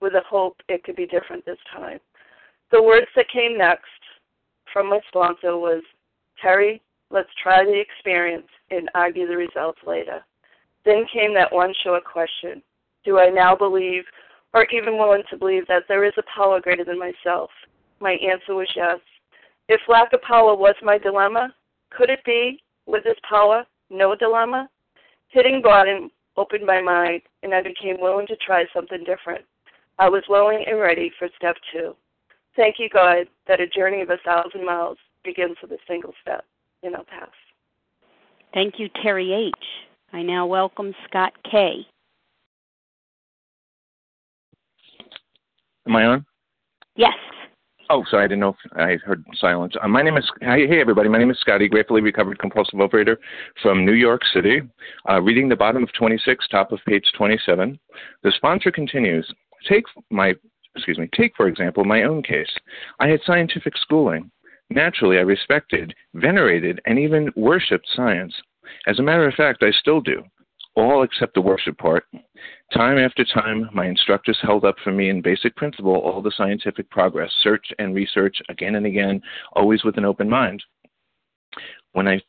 with 0.00 0.12
the 0.12 0.22
hope 0.28 0.56
it 0.68 0.84
could 0.84 0.96
be 0.96 1.06
different 1.06 1.44
this 1.44 1.58
time. 1.72 1.98
The 2.72 2.82
words 2.82 3.06
that 3.16 3.28
came 3.28 3.58
next 3.58 3.84
from 4.72 4.88
my 4.88 5.00
sponsor 5.08 5.58
was, 5.58 5.82
Terry, 6.40 6.80
let's 7.10 7.28
try 7.42 7.64
the 7.64 7.78
experience 7.78 8.48
and 8.70 8.88
argue 8.94 9.28
the 9.28 9.36
results 9.36 9.78
later. 9.86 10.24
Then 10.86 11.04
came 11.12 11.34
that 11.34 11.52
one 11.52 11.74
short 11.84 12.02
question 12.04 12.62
Do 13.04 13.18
I 13.18 13.28
now 13.28 13.54
believe, 13.54 14.04
or 14.54 14.64
even 14.72 14.96
willing 14.96 15.22
to 15.28 15.36
believe, 15.36 15.66
that 15.68 15.82
there 15.86 16.04
is 16.04 16.14
a 16.16 16.22
power 16.34 16.60
greater 16.60 16.84
than 16.84 16.98
myself? 16.98 17.50
My 18.00 18.12
answer 18.12 18.54
was 18.54 18.68
yes. 18.74 18.98
If 19.68 19.82
lack 19.86 20.14
of 20.14 20.22
power 20.22 20.56
was 20.56 20.74
my 20.82 20.96
dilemma, 20.96 21.54
could 21.90 22.08
it 22.08 22.24
be, 22.24 22.62
with 22.86 23.04
this 23.04 23.18
power, 23.28 23.64
no 23.90 24.16
dilemma. 24.16 24.68
Hitting 25.28 25.60
bottom 25.62 26.10
opened 26.38 26.64
my 26.64 26.80
mind, 26.80 27.20
and 27.42 27.54
I 27.54 27.62
became 27.62 28.00
willing 28.00 28.26
to 28.28 28.36
try 28.36 28.64
something 28.72 29.04
different. 29.04 29.44
I 29.98 30.08
was 30.08 30.24
willing 30.28 30.64
and 30.66 30.80
ready 30.80 31.12
for 31.18 31.28
step 31.36 31.56
two. 31.70 31.94
Thank 32.56 32.76
you, 32.78 32.88
God, 32.88 33.28
that 33.48 33.60
a 33.60 33.66
journey 33.66 34.02
of 34.02 34.10
a 34.10 34.18
thousand 34.24 34.64
miles 34.64 34.98
begins 35.24 35.56
with 35.62 35.72
a 35.72 35.78
single 35.88 36.12
step, 36.20 36.44
and 36.82 36.94
I'll 36.94 37.04
pass. 37.04 37.30
Thank 38.52 38.78
you, 38.78 38.88
Terry 39.02 39.32
H. 39.32 39.52
I 40.12 40.22
now 40.22 40.46
welcome 40.46 40.94
Scott 41.08 41.32
K. 41.50 41.86
Am 45.86 45.96
I 45.96 46.04
on? 46.04 46.26
Yes. 46.96 47.14
Oh, 47.90 48.04
sorry, 48.10 48.24
I 48.24 48.28
didn't 48.28 48.40
know 48.40 48.50
if 48.64 48.72
I 48.76 48.96
heard 49.04 49.24
silence. 49.38 49.74
Uh, 49.82 49.88
my 49.88 50.02
name 50.02 50.16
is, 50.16 50.30
hey, 50.40 50.80
everybody, 50.80 51.08
my 51.08 51.18
name 51.18 51.30
is 51.30 51.38
Scotty, 51.40 51.68
gratefully 51.68 52.00
recovered 52.00 52.38
compulsive 52.38 52.80
operator 52.80 53.18
from 53.62 53.84
New 53.84 53.92
York 53.92 54.22
City. 54.32 54.62
Uh, 55.10 55.20
reading 55.20 55.48
the 55.48 55.56
bottom 55.56 55.82
of 55.82 55.92
26, 55.92 56.46
top 56.48 56.72
of 56.72 56.78
page 56.86 57.04
27. 57.16 57.78
The 58.22 58.32
sponsor 58.36 58.70
continues, 58.70 59.30
take 59.68 59.84
my, 60.10 60.34
excuse 60.74 60.98
me, 60.98 61.08
take, 61.14 61.36
for 61.36 61.48
example, 61.48 61.84
my 61.84 62.02
own 62.02 62.22
case. 62.22 62.50
I 63.00 63.08
had 63.08 63.20
scientific 63.24 63.76
schooling. 63.76 64.30
Naturally, 64.70 65.18
I 65.18 65.22
respected, 65.22 65.94
venerated, 66.14 66.80
and 66.86 66.98
even 66.98 67.30
worshiped 67.36 67.86
science. 67.94 68.34
As 68.86 68.98
a 68.98 69.02
matter 69.02 69.26
of 69.26 69.34
fact, 69.34 69.62
I 69.62 69.70
still 69.70 70.00
do 70.00 70.22
all 70.74 71.02
except 71.02 71.34
the 71.34 71.40
worship 71.40 71.76
part. 71.78 72.04
Time 72.72 72.98
after 72.98 73.24
time, 73.24 73.68
my 73.72 73.86
instructors 73.86 74.38
held 74.40 74.64
up 74.64 74.76
for 74.82 74.92
me 74.92 75.10
in 75.10 75.20
basic 75.20 75.54
principle 75.56 75.96
all 75.96 76.22
the 76.22 76.32
scientific 76.36 76.88
progress, 76.90 77.30
search 77.42 77.66
and 77.78 77.94
research 77.94 78.36
again 78.48 78.76
and 78.76 78.86
again, 78.86 79.20
always 79.52 79.84
with 79.84 79.98
an 79.98 80.04
open 80.04 80.28
mind. 80.28 80.62
When 81.92 82.08
I 82.08 82.20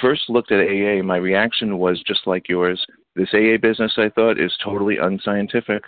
first 0.00 0.28
looked 0.28 0.50
at 0.50 0.66
AA, 0.66 1.02
my 1.02 1.16
reaction 1.16 1.78
was 1.78 2.02
just 2.06 2.26
like 2.26 2.48
yours. 2.48 2.84
This 3.14 3.32
AA 3.32 3.56
business, 3.60 3.92
I 3.96 4.08
thought, 4.08 4.40
is 4.40 4.52
totally 4.64 4.98
unscientific. 4.98 5.84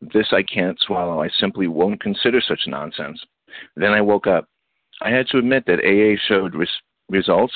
This 0.00 0.28
I 0.32 0.42
can't 0.42 0.78
swallow. 0.80 1.22
I 1.22 1.28
simply 1.38 1.66
won't 1.66 2.00
consider 2.00 2.40
such 2.40 2.60
nonsense. 2.66 3.20
Then 3.76 3.92
I 3.92 4.00
woke 4.00 4.26
up. 4.26 4.46
I 5.02 5.10
had 5.10 5.26
to 5.28 5.38
admit 5.38 5.64
that 5.66 5.84
AA 5.84 6.18
showed 6.28 6.54
res- 6.54 6.68
results, 7.08 7.54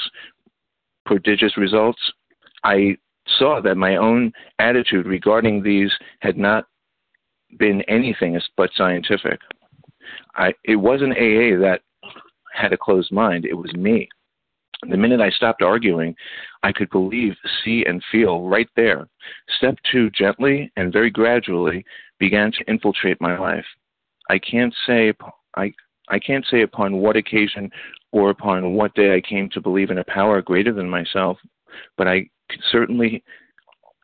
prodigious 1.04 1.56
results. 1.56 2.00
I 2.64 2.96
saw 3.38 3.60
that 3.60 3.76
my 3.76 3.96
own 3.96 4.32
attitude 4.58 5.06
regarding 5.06 5.62
these 5.62 5.92
had 6.20 6.36
not 6.36 6.66
been 7.58 7.82
anything 7.82 8.38
but 8.56 8.70
scientific. 8.74 9.40
I, 10.36 10.52
it 10.64 10.76
wasn't 10.76 11.12
AA 11.12 11.58
that 11.60 11.80
had 12.52 12.72
a 12.72 12.78
closed 12.78 13.12
mind, 13.12 13.44
it 13.44 13.54
was 13.54 13.72
me. 13.74 14.08
The 14.88 14.96
minute 14.96 15.20
I 15.20 15.30
stopped 15.30 15.62
arguing, 15.62 16.14
I 16.62 16.72
could 16.72 16.90
believe, 16.90 17.34
see, 17.64 17.84
and 17.86 18.02
feel 18.12 18.42
right 18.42 18.68
there. 18.76 19.08
Step 19.56 19.76
two, 19.90 20.10
gently 20.10 20.70
and 20.76 20.92
very 20.92 21.10
gradually, 21.10 21.84
began 22.18 22.52
to 22.52 22.64
infiltrate 22.68 23.20
my 23.20 23.38
life. 23.38 23.66
I 24.30 24.38
can't 24.38 24.74
say 24.86 25.12
I 25.56 25.72
I 26.08 26.18
can't 26.18 26.44
say 26.50 26.62
upon 26.62 26.98
what 26.98 27.16
occasion 27.16 27.70
or 28.12 28.30
upon 28.30 28.74
what 28.74 28.94
day 28.94 29.14
I 29.14 29.20
came 29.20 29.48
to 29.50 29.60
believe 29.60 29.90
in 29.90 29.98
a 29.98 30.04
power 30.04 30.42
greater 30.42 30.72
than 30.72 30.88
myself, 30.88 31.38
but 31.96 32.06
I 32.06 32.28
certainly 32.70 33.22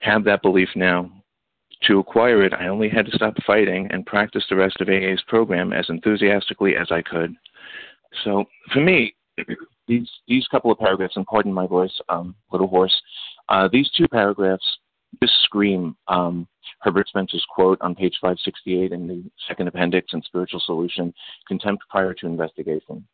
have 0.03 0.25
that 0.25 0.43
belief 0.43 0.69
now. 0.75 1.11
to 1.85 1.99
acquire 1.99 2.43
it, 2.43 2.53
I 2.53 2.69
only 2.69 2.91
had 2.91 3.07
to 3.07 3.17
stop 3.17 3.35
fighting 3.47 3.89
and 3.91 4.05
practice 4.05 4.45
the 4.51 4.57
rest 4.57 4.83
of 4.83 4.89
AA's 4.91 5.23
program 5.29 5.73
as 5.73 5.89
enthusiastically 5.89 6.77
as 6.77 6.89
I 6.91 7.01
could. 7.01 7.35
So 8.23 8.45
for 8.73 8.81
me, 8.81 9.15
these 9.89 10.11
these 10.29 10.47
couple 10.49 10.71
of 10.71 10.79
paragraphs, 10.79 11.17
and 11.17 11.27
pardon 11.27 11.53
my 11.53 11.67
voice, 11.67 11.97
um, 12.09 12.35
little 12.53 12.69
hoarse, 12.69 12.95
uh, 13.49 13.69
these 13.73 13.91
two 13.97 14.09
paragraphs 14.09 14.79
just 15.23 15.35
scream 15.43 15.97
um, 16.09 16.47
Herbert 16.81 17.09
Spencer's 17.09 17.45
quote 17.55 17.81
on 17.81 17.95
page 17.95 18.17
568 18.21 18.93
in 18.93 19.07
the 19.07 19.23
second 19.49 19.69
appendix 19.69 20.13
in 20.13 20.23
Spiritual 20.23 20.63
Solution 20.65 21.13
contempt 21.49 21.83
prior 21.91 22.15
to 22.15 22.27
investigation. 22.27 23.07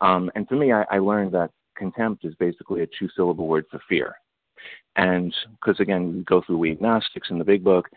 Um, 0.00 0.30
and 0.34 0.46
for 0.48 0.56
me, 0.56 0.72
I, 0.72 0.84
I 0.90 0.98
learned 0.98 1.32
that 1.32 1.50
contempt 1.76 2.24
is 2.24 2.34
basically 2.36 2.82
a 2.82 2.86
two 2.98 3.08
syllable 3.16 3.46
word 3.46 3.64
for 3.70 3.80
fear. 3.88 4.14
And 4.96 5.34
because 5.60 5.80
again, 5.80 6.14
we 6.14 6.24
go 6.24 6.42
through 6.42 6.58
We 6.58 6.72
Agnostics 6.72 7.30
in 7.30 7.38
the 7.38 7.44
big 7.44 7.64
book, 7.64 7.88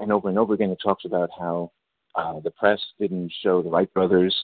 and 0.00 0.12
over 0.12 0.28
and 0.28 0.38
over 0.38 0.54
again, 0.54 0.70
it 0.70 0.78
talks 0.82 1.04
about 1.04 1.30
how 1.38 1.70
uh, 2.14 2.40
the 2.40 2.50
press 2.50 2.80
didn't 2.98 3.32
show 3.42 3.62
the 3.62 3.70
Wright 3.70 3.92
brothers' 3.94 4.36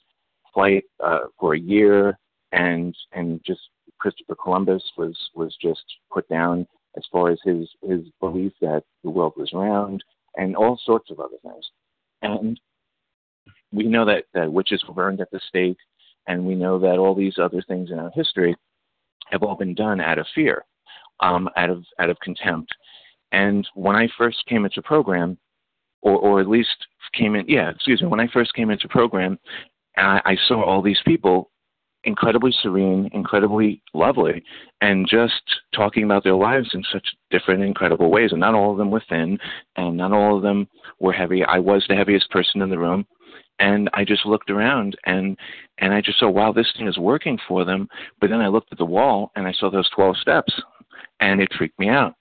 flight 0.55 0.85
uh, 1.05 1.27
for 1.38 1.55
a 1.55 1.59
year, 1.59 2.19
and 2.53 2.97
and 3.12 3.40
just 3.45 3.61
Christopher 3.99 4.37
Columbus 4.42 4.83
was 4.97 5.16
was 5.35 5.55
just 5.61 5.85
put 6.11 6.29
down 6.29 6.66
as 6.97 7.05
far 7.13 7.31
as 7.31 7.39
his 7.45 7.69
his 7.83 8.03
belief 8.21 8.53
that 8.61 8.83
the 9.05 9.11
world 9.11 9.35
was 9.37 9.53
round, 9.53 10.03
and 10.37 10.57
all 10.57 10.81
sorts 10.85 11.11
of 11.11 11.21
other 11.21 11.37
things. 11.43 11.71
And 12.23 12.59
we 13.73 13.85
know 13.85 14.05
that 14.05 14.25
that 14.35 14.53
witches 14.53 14.83
were 14.87 14.95
burned 14.95 15.21
at 15.21 15.31
the 15.31 15.41
stake, 15.49 15.79
and 16.27 16.47
we 16.47 16.55
know 16.55 16.79
that 16.79 16.99
all 16.99 17.15
these 17.15 17.39
other 17.39 17.63
things 17.69 17.91
in 17.91 17.99
our 17.99 18.11
history 18.11 18.55
have 19.31 19.43
all 19.43 19.57
been 19.57 19.75
done 19.75 20.01
out 20.01 20.19
of 20.19 20.27
fear, 20.35 20.65
um, 21.21 21.49
out 21.57 21.71
of 21.71 21.85
out 21.99 22.11
of 22.11 22.19
contempt. 22.21 22.73
And 23.33 23.69
when 23.75 23.97
I 23.97 24.09
first 24.17 24.39
came 24.47 24.65
into 24.65 24.83
program, 24.83 25.39
or 26.03 26.19
or 26.19 26.41
at 26.41 26.49
least 26.49 26.77
came 27.13 27.35
in, 27.35 27.47
yeah, 27.49 27.71
excuse 27.71 28.01
me, 28.03 28.09
when 28.09 28.21
I 28.21 28.29
first 28.29 28.55
came 28.55 28.71
into 28.71 28.89
program, 28.89 29.39
I, 29.97 30.21
I 30.25 30.37
saw 30.49 30.63
all 30.63 30.83
these 30.83 31.01
people 31.05 31.51
incredibly 32.07 32.53
serene, 32.62 33.11
incredibly 33.12 33.83
lovely, 33.92 34.42
and 34.81 35.07
just 35.09 35.42
talking 35.75 36.05
about 36.05 36.25
their 36.25 36.35
lives 36.35 36.71
in 36.73 36.83
such 36.92 37.07
different, 37.31 37.62
incredible 37.62 38.11
ways. 38.11 38.31
And 38.31 38.40
not 38.40 38.55
all 38.55 38.73
of 38.73 38.79
them 38.79 38.90
were 38.90 39.03
thin, 39.09 39.38
and 39.77 39.97
not 39.97 40.12
all 40.12 40.37
of 40.37 40.42
them 40.42 40.69
were 41.01 41.12
heavy. 41.12 41.45
I 41.45 41.59
was 41.59 41.85
the 41.88 41.97
heaviest 41.97 42.31
person 42.31 42.62
in 42.62 42.71
the 42.71 42.79
room, 42.79 43.07
and 43.59 43.90
I 43.92 44.05
just 44.05 44.25
looked 44.25 44.51
around 44.51 44.97
and 45.05 45.37
and 45.79 45.92
I 45.92 46.01
just 46.01 46.19
saw, 46.19 46.31
wow, 46.31 46.53
this 46.53 46.73
thing 46.77 46.88
is 46.88 46.97
working 46.97 47.38
for 47.47 47.64
them. 47.64 47.88
But 48.21 48.31
then 48.31 48.40
I 48.40 48.49
looked 48.49 48.73
at 48.73 48.79
the 48.79 48.85
wall 48.85 49.31
and 49.37 49.47
I 49.47 49.53
saw 49.53 49.71
those 49.71 49.90
12 49.90 50.16
steps, 50.16 50.53
and 51.21 51.40
it 51.40 51.53
freaked 51.53 51.79
me 51.79 51.88
out. 51.90 52.14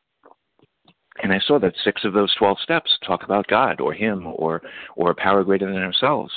And 1.24 1.32
I 1.32 1.40
saw 1.40 1.58
that 1.60 1.76
six 1.84 2.04
of 2.04 2.12
those 2.12 2.36
12 2.36 2.58
steps 2.60 2.98
talk 3.06 3.24
about 3.24 3.48
God 3.48 3.80
or 3.80 3.94
Him 3.94 4.28
or 4.28 4.62
or 4.96 5.12
a 5.12 5.16
power 5.16 5.44
greater 5.44 5.72
than 5.72 5.84
ourselves. 5.84 6.34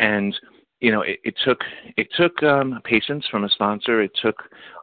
And 0.00 0.34
you 0.80 0.90
know, 0.90 1.02
it, 1.02 1.20
it 1.24 1.34
took 1.44 1.60
it 1.96 2.08
took 2.16 2.42
um, 2.42 2.80
patience 2.84 3.26
from 3.30 3.44
a 3.44 3.48
sponsor. 3.48 4.02
It 4.02 4.12
took 4.20 4.36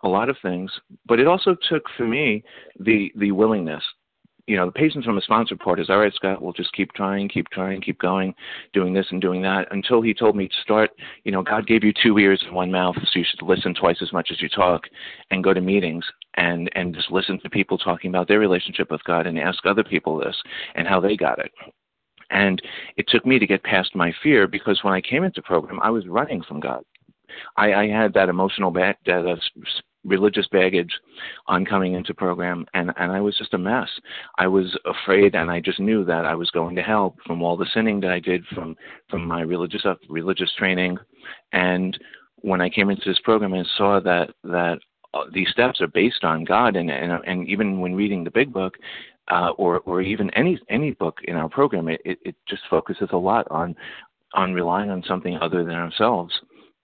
a 0.04 0.08
lot 0.08 0.30
of 0.30 0.38
things, 0.42 0.72
but 1.08 1.20
it 1.20 1.28
also 1.28 1.56
took 1.70 1.84
for 1.98 2.08
me 2.08 2.44
the 2.80 3.12
the 3.16 3.32
willingness. 3.32 3.84
You 4.46 4.56
know, 4.56 4.66
the 4.66 4.72
patience 4.72 5.04
from 5.04 5.18
a 5.18 5.22
sponsor 5.22 5.58
part 5.58 5.78
is 5.78 5.90
all 5.90 6.00
right, 6.00 6.14
Scott. 6.14 6.42
We'll 6.42 6.54
just 6.54 6.72
keep 6.72 6.94
trying, 6.94 7.28
keep 7.28 7.50
trying, 7.50 7.82
keep 7.82 8.00
going, 8.00 8.34
doing 8.72 8.94
this 8.94 9.08
and 9.12 9.20
doing 9.20 9.42
that 9.42 9.68
until 9.72 10.02
he 10.02 10.14
told 10.14 10.38
me 10.38 10.48
to 10.48 10.54
start. 10.64 10.92
You 11.26 11.34
know, 11.34 11.44
God 11.44 11.68
gave 11.68 11.84
you 11.84 11.92
two 11.92 12.18
ears 12.18 12.42
and 12.46 12.56
one 12.56 12.72
mouth, 12.72 12.96
so 12.96 13.20
you 13.20 13.26
should 13.30 13.42
listen 13.42 13.74
twice 13.74 13.98
as 14.02 14.14
much 14.14 14.30
as 14.32 14.42
you 14.42 14.48
talk, 14.48 14.84
and 15.32 15.44
go 15.44 15.54
to 15.54 15.60
meetings 15.62 16.06
and 16.36 16.70
and 16.76 16.94
just 16.94 17.12
listen 17.12 17.40
to 17.42 17.50
people 17.50 17.78
talking 17.78 18.10
about 18.10 18.28
their 18.28 18.40
relationship 18.40 18.92
with 18.92 19.04
God 19.04 19.28
and 19.28 19.38
ask 19.38 19.66
other 19.66 19.84
people 19.84 20.18
this 20.18 20.36
and 20.76 20.88
how 20.88 21.02
they 21.02 21.18
got 21.18 21.40
it. 21.40 21.52
And 22.30 22.62
it 22.98 23.08
took 23.08 23.26
me 23.26 23.40
to 23.40 23.48
get 23.48 23.64
past 23.64 23.96
my 23.96 24.14
fear 24.22 24.48
because 24.48 24.80
when 24.84 24.94
I 24.94 25.02
came 25.02 25.24
into 25.24 25.42
program, 25.42 25.80
I 25.82 25.90
was 25.90 26.08
running 26.08 26.42
from 26.44 26.60
God. 26.60 26.84
I, 27.56 27.74
I 27.74 27.88
had 27.88 28.14
that 28.14 28.30
emotional 28.30 28.72
back, 28.72 29.00
that 29.06 29.26
uh, 29.26 29.36
religious 30.08 30.48
baggage 30.52 30.92
on 31.48 31.66
coming 31.66 31.94
into 31.94 32.14
program, 32.14 32.66
and 32.74 32.92
and 32.98 33.12
I 33.12 33.20
was 33.20 33.38
just 33.38 33.54
a 33.54 33.58
mess. 33.58 33.90
I 34.38 34.48
was 34.48 34.78
afraid, 34.86 35.36
and 35.36 35.52
I 35.52 35.60
just 35.60 35.80
knew 35.80 36.04
that 36.06 36.26
I 36.26 36.34
was 36.34 36.50
going 36.52 36.76
to 36.76 36.82
hell 36.82 37.16
from 37.26 37.42
all 37.42 37.58
the 37.58 37.68
sinning 37.74 38.00
that 38.02 38.12
I 38.12 38.20
did 38.20 38.46
from 38.56 38.76
from 39.10 39.26
my 39.26 39.42
religious 39.42 39.86
uh, 39.86 39.96
religious 40.10 40.52
training, 40.58 40.98
and 41.52 41.98
when 42.38 42.62
I 42.62 42.70
came 42.70 42.90
into 42.90 43.04
this 43.06 43.20
program 43.24 43.54
and 43.54 43.68
saw 43.78 44.00
that 44.00 44.30
that 44.44 44.80
uh, 45.14 45.26
these 45.34 45.50
steps 45.50 45.82
are 45.82 45.88
based 45.88 46.24
on 46.24 46.46
God, 46.46 46.76
and, 46.76 46.90
and 46.90 47.12
and 47.26 47.48
even 47.48 47.80
when 47.80 47.96
reading 47.96 48.24
the 48.24 48.32
Big 48.32 48.52
Book, 48.52 48.76
uh, 49.30 49.52
or 49.58 49.80
or 49.82 50.02
even 50.02 50.30
any 50.32 50.60
any 50.70 50.92
book 50.92 51.20
in 51.26 51.36
our 51.36 51.50
program, 51.50 51.88
it, 51.88 52.02
it, 52.06 52.20
it 52.24 52.36
just 52.48 52.64
focuses 52.70 53.10
a 53.12 53.18
lot 53.18 53.48
on 53.50 53.76
on 54.34 54.54
relying 54.54 54.90
on 54.90 55.04
something 55.08 55.38
other 55.38 55.64
than 55.64 55.76
ourselves. 55.76 56.34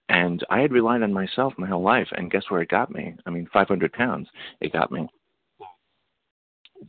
And 0.10 0.44
I 0.50 0.60
had 0.60 0.72
relied 0.72 1.02
on 1.02 1.14
myself 1.14 1.54
my 1.58 1.68
whole 1.68 1.82
life, 1.82 2.08
and 2.12 2.30
guess 2.32 2.44
where 2.50 2.62
it 2.62 2.70
got 2.70 2.92
me? 2.92 3.16
I 3.26 3.30
mean, 3.30 3.48
500 3.54 3.94
pounds. 3.94 4.28
It 4.62 4.74
got 4.74 4.92
me. 4.92 5.08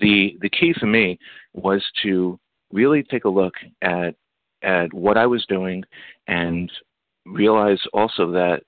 The 0.01 0.37
the 0.41 0.51
key 0.51 0.75
for 0.79 0.87
me 0.87 1.19
was 1.53 1.83
to 2.03 2.39
really 2.73 3.03
take 3.05 3.25
a 3.25 3.29
look 3.29 3.55
at 3.83 4.17
at 4.63 4.93
what 4.93 5.17
I 5.17 5.27
was 5.27 5.47
doing, 5.47 5.85
and 6.27 6.71
realize 7.27 7.81
also 7.93 8.31
that 8.33 8.63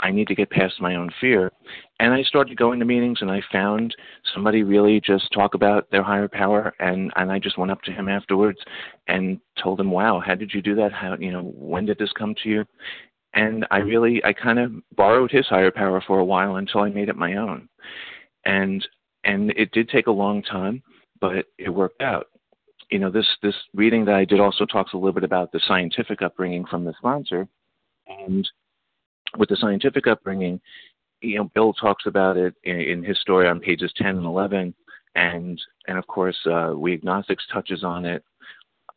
I 0.00 0.10
need 0.10 0.28
to 0.28 0.34
get 0.34 0.50
past 0.50 0.80
my 0.80 0.94
own 0.94 1.10
fear. 1.20 1.52
And 1.98 2.12
I 2.12 2.22
started 2.22 2.56
going 2.56 2.78
to 2.78 2.84
meetings 2.84 3.18
and 3.20 3.30
I 3.30 3.42
found 3.52 3.94
somebody 4.34 4.62
really 4.62 5.00
just 5.00 5.32
talk 5.32 5.54
about 5.54 5.90
their 5.90 6.02
higher 6.02 6.28
power 6.28 6.74
and, 6.78 7.12
and 7.16 7.30
I 7.30 7.38
just 7.38 7.58
went 7.58 7.70
up 7.70 7.82
to 7.82 7.92
him 7.92 8.08
afterwards 8.08 8.58
and 9.08 9.40
told 9.62 9.80
him, 9.80 9.90
Wow, 9.90 10.22
how 10.24 10.34
did 10.34 10.52
you 10.52 10.62
do 10.62 10.74
that? 10.76 10.92
How 10.92 11.16
you 11.18 11.32
know, 11.32 11.52
when 11.54 11.86
did 11.86 11.98
this 11.98 12.12
come 12.12 12.34
to 12.42 12.48
you? 12.48 12.64
And 13.34 13.66
I 13.70 13.80
mm-hmm. 13.80 13.88
really 13.88 14.24
I 14.24 14.32
kind 14.32 14.58
of 14.58 14.72
borrowed 14.96 15.30
his 15.30 15.46
higher 15.46 15.70
power 15.70 16.02
for 16.06 16.18
a 16.18 16.24
while 16.24 16.56
until 16.56 16.80
I 16.80 16.88
made 16.88 17.08
it 17.08 17.16
my 17.16 17.36
own. 17.36 17.68
And 18.44 18.86
and 19.24 19.50
it 19.50 19.70
did 19.72 19.88
take 19.88 20.06
a 20.06 20.12
long 20.12 20.42
time, 20.42 20.82
but 21.20 21.46
it 21.58 21.68
worked 21.68 22.02
out. 22.02 22.26
You 22.90 22.98
know, 22.98 23.10
this 23.10 23.26
this 23.42 23.54
reading 23.74 24.04
that 24.06 24.14
I 24.14 24.24
did 24.24 24.40
also 24.40 24.64
talks 24.64 24.94
a 24.94 24.96
little 24.96 25.12
bit 25.12 25.24
about 25.24 25.52
the 25.52 25.60
scientific 25.68 26.22
upbringing 26.22 26.64
from 26.64 26.84
the 26.84 26.94
sponsor. 26.98 27.46
And 28.08 28.48
with 29.36 29.48
the 29.48 29.56
scientific 29.56 30.06
upbringing, 30.06 30.60
you 31.20 31.36
know, 31.36 31.50
Bill 31.54 31.72
talks 31.72 32.06
about 32.06 32.36
it 32.36 32.54
in, 32.64 32.80
in 32.80 33.02
his 33.02 33.20
story 33.20 33.48
on 33.48 33.60
pages 33.60 33.92
10 33.96 34.16
and 34.16 34.26
11, 34.26 34.74
and 35.14 35.60
and 35.86 35.98
of 35.98 36.06
course, 36.06 36.38
uh, 36.46 36.72
we 36.74 36.94
agnostics 36.94 37.44
touches 37.52 37.84
on 37.84 38.04
it 38.04 38.24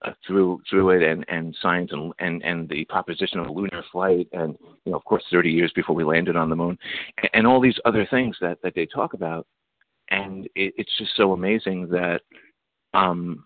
uh, 0.05 0.11
through 0.25 0.61
through 0.69 0.91
it, 0.91 1.03
and 1.03 1.25
and 1.27 1.55
science 1.61 1.91
and, 1.91 2.13
and 2.19 2.43
and 2.43 2.69
the 2.69 2.85
proposition 2.85 3.39
of 3.39 3.49
lunar 3.49 3.83
flight, 3.91 4.27
and 4.31 4.55
you 4.85 4.91
know, 4.91 4.97
of 4.97 5.03
course, 5.05 5.23
30 5.31 5.49
years 5.49 5.71
before 5.75 5.95
we 5.95 6.03
landed 6.03 6.35
on 6.35 6.49
the 6.49 6.55
moon, 6.55 6.77
and, 7.17 7.29
and 7.33 7.47
all 7.47 7.59
these 7.59 7.79
other 7.85 8.07
things 8.09 8.37
that 8.41 8.61
that 8.61 8.75
they 8.75 8.85
talk 8.85 9.13
about, 9.13 9.47
and 10.09 10.45
it, 10.55 10.73
it's 10.77 10.97
just 10.97 11.15
so 11.15 11.33
amazing 11.33 11.87
that 11.89 12.21
um, 12.93 13.45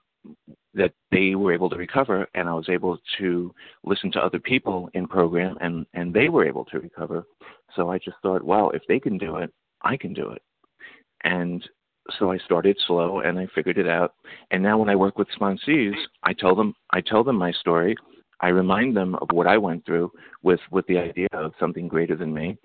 that 0.74 0.94
they 1.12 1.36
were 1.36 1.54
able 1.54 1.70
to 1.70 1.76
recover 1.76 2.28
and 2.36 2.48
I 2.48 2.54
was 2.54 2.70
able 2.70 2.98
to 3.18 3.54
listen 3.84 4.12
to 4.14 4.20
other 4.20 4.40
people 4.40 4.90
in 4.94 5.08
program 5.08 5.58
and, 5.62 5.86
and 5.94 6.14
they 6.14 6.30
were 6.30 6.46
able 6.46 6.66
to 6.66 6.80
recover. 6.80 7.26
So 7.76 7.90
I 7.90 7.98
just 7.98 8.18
thought, 8.22 8.44
wow, 8.44 8.70
if 8.70 8.84
they 8.88 9.00
can 9.00 9.18
do 9.18 9.38
it, 9.38 9.52
I 9.82 9.98
can 9.98 10.14
do 10.14 10.30
it. 10.30 10.42
And 11.24 11.68
so 12.20 12.32
I 12.32 12.38
started 12.38 12.78
slow 12.88 13.20
and 13.20 13.38
I 13.40 13.48
figured 13.54 13.78
it 13.78 13.88
out. 13.88 14.14
And 14.52 14.64
now 14.64 14.78
when 14.78 14.90
I 14.90 14.96
work 14.96 15.18
with 15.18 15.28
sponsees, 15.40 15.96
I 16.24 16.34
tell 16.34 16.56
them 16.56 16.74
I 16.92 17.02
tell 17.02 17.24
them 17.24 17.36
my 17.36 17.52
story. 17.52 17.96
I 18.40 18.50
remind 18.50 18.96
them 18.96 19.16
of 19.16 19.30
what 19.32 19.48
I 19.48 19.58
went 19.58 19.86
through 19.86 20.12
with, 20.44 20.60
with 20.70 20.86
the 20.86 21.00
idea 21.00 21.28
of 21.34 21.54
something 21.60 21.88
greater 21.88 22.16
than 22.16 22.34
me. 22.34 22.58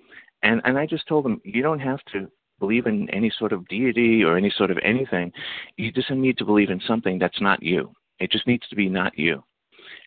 And 0.42 0.60
and 0.64 0.78
I 0.78 0.86
just 0.86 1.08
told 1.08 1.24
them 1.24 1.40
you 1.44 1.62
don't 1.62 1.80
have 1.80 2.00
to 2.12 2.30
believe 2.62 2.86
in 2.86 3.10
any 3.10 3.32
sort 3.40 3.52
of 3.52 3.66
deity 3.66 4.22
or 4.22 4.36
any 4.36 4.52
sort 4.56 4.70
of 4.70 4.78
anything. 4.84 5.32
You 5.76 5.90
just 5.90 6.10
need 6.10 6.38
to 6.38 6.44
believe 6.44 6.70
in 6.70 6.80
something 6.86 7.18
that's 7.18 7.40
not 7.40 7.60
you. 7.60 7.90
It 8.20 8.30
just 8.30 8.46
needs 8.46 8.66
to 8.68 8.76
be 8.76 8.88
not 8.88 9.18
you. 9.18 9.42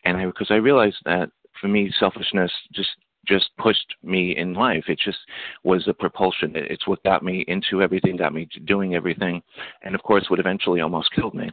And 0.06 0.16
I, 0.16 0.26
because 0.26 0.48
I 0.50 0.56
realized 0.70 1.02
that 1.04 1.30
for 1.60 1.68
me, 1.68 1.92
selfishness 2.00 2.52
just 2.74 2.90
just 3.28 3.50
pushed 3.58 3.96
me 4.04 4.38
in 4.38 4.54
life. 4.54 4.86
It 4.88 5.00
just 5.04 5.18
was 5.64 5.88
a 5.88 5.94
propulsion. 5.94 6.54
It's 6.56 6.88
what 6.88 7.04
got 7.04 7.24
me 7.24 7.44
into 7.48 7.82
everything, 7.82 8.18
got 8.18 8.34
me 8.34 8.48
doing 8.66 8.96
everything, 8.96 9.42
and 9.84 9.96
of 9.96 10.04
course, 10.04 10.26
what 10.30 10.40
eventually 10.40 10.82
almost 10.82 11.12
killed 11.12 11.34
me. 11.34 11.50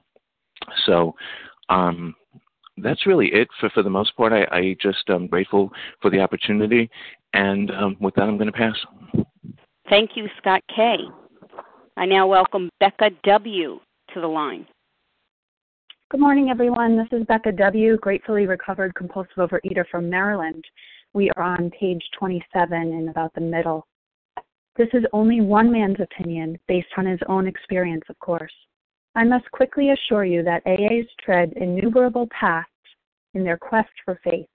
So, 0.87 1.15
um, 1.69 2.15
that's 2.77 3.07
really 3.07 3.29
it 3.33 3.49
for 3.59 3.71
for 3.71 3.83
the 3.83 3.91
most 3.99 4.17
part. 4.17 4.33
I, 4.33 4.43
I 4.57 4.77
just 4.81 5.09
am 5.09 5.27
grateful 5.27 5.71
for 6.01 6.11
the 6.11 6.21
opportunity, 6.21 6.91
and 7.35 7.71
um, 7.73 7.97
with 8.01 8.15
that, 8.15 8.29
I'm 8.29 8.39
going 8.39 8.53
to 8.53 8.61
pass. 8.65 8.77
Thank 9.89 10.11
you, 10.15 10.29
Scott 10.39 10.63
K. 10.75 10.97
I 11.97 12.07
now 12.07 12.27
welcome 12.27 12.71
Becca 12.81 13.11
W. 13.25 13.81
to 14.15 14.21
the 14.21 14.27
line. 14.27 14.67
Good 16.11 16.21
morning, 16.21 16.51
everyone. 16.51 16.97
This 16.97 17.09
is 17.21 17.27
Becca 17.27 17.53
W., 17.53 17.99
gratefully 17.99 18.47
recovered 18.47 18.95
compulsive 18.95 19.37
overeater 19.37 19.85
from 19.91 20.09
Maryland. 20.09 20.65
We 21.15 21.31
are 21.37 21.43
on 21.43 21.71
page 21.79 22.03
27 22.19 22.73
in 22.73 23.09
about 23.09 23.35
the 23.35 23.41
middle. 23.41 23.87
This 24.77 24.89
is 24.95 25.05
only 25.13 25.41
one 25.41 25.71
man's 25.71 26.01
opinion, 26.01 26.59
based 26.69 26.89
on 26.97 27.05
his 27.05 27.21
own 27.29 27.47
experience, 27.47 28.05
of 28.09 28.19
course. 28.21 28.53
I 29.15 29.25
must 29.25 29.51
quickly 29.51 29.91
assure 29.91 30.25
you 30.25 30.43
that 30.45 30.65
AAs 30.65 31.07
tread 31.23 31.53
innumerable 31.57 32.29
paths 32.29 32.69
in 33.35 33.45
their 33.45 33.59
quest 33.59 33.91
for 34.05 34.19
faith. 34.25 34.47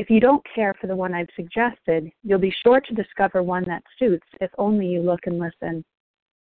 If 0.00 0.08
you 0.08 0.18
don't 0.18 0.42
care 0.54 0.72
for 0.80 0.86
the 0.86 0.96
one 0.96 1.12
I've 1.12 1.28
suggested, 1.36 2.10
you'll 2.24 2.38
be 2.38 2.56
sure 2.62 2.80
to 2.80 2.94
discover 2.94 3.42
one 3.42 3.64
that 3.64 3.84
suits 3.98 4.26
if 4.40 4.50
only 4.56 4.86
you 4.86 5.02
look 5.02 5.26
and 5.26 5.38
listen. 5.38 5.84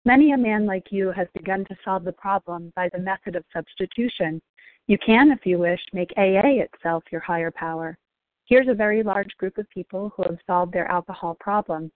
Many 0.03 0.31
a 0.31 0.37
man 0.37 0.65
like 0.65 0.91
you 0.91 1.11
has 1.11 1.27
begun 1.35 1.63
to 1.65 1.77
solve 1.85 2.05
the 2.05 2.11
problem 2.11 2.73
by 2.75 2.89
the 2.89 2.97
method 2.97 3.35
of 3.35 3.45
substitution. 3.53 4.41
You 4.87 4.97
can, 4.97 5.29
if 5.31 5.45
you 5.45 5.59
wish, 5.59 5.79
make 5.93 6.11
AA 6.17 6.63
itself 6.63 7.03
your 7.11 7.21
higher 7.21 7.51
power. 7.51 7.99
Here's 8.45 8.67
a 8.67 8.73
very 8.73 9.03
large 9.03 9.37
group 9.37 9.59
of 9.59 9.69
people 9.69 10.11
who 10.17 10.23
have 10.23 10.39
solved 10.47 10.73
their 10.73 10.89
alcohol 10.89 11.37
problem. 11.39 11.91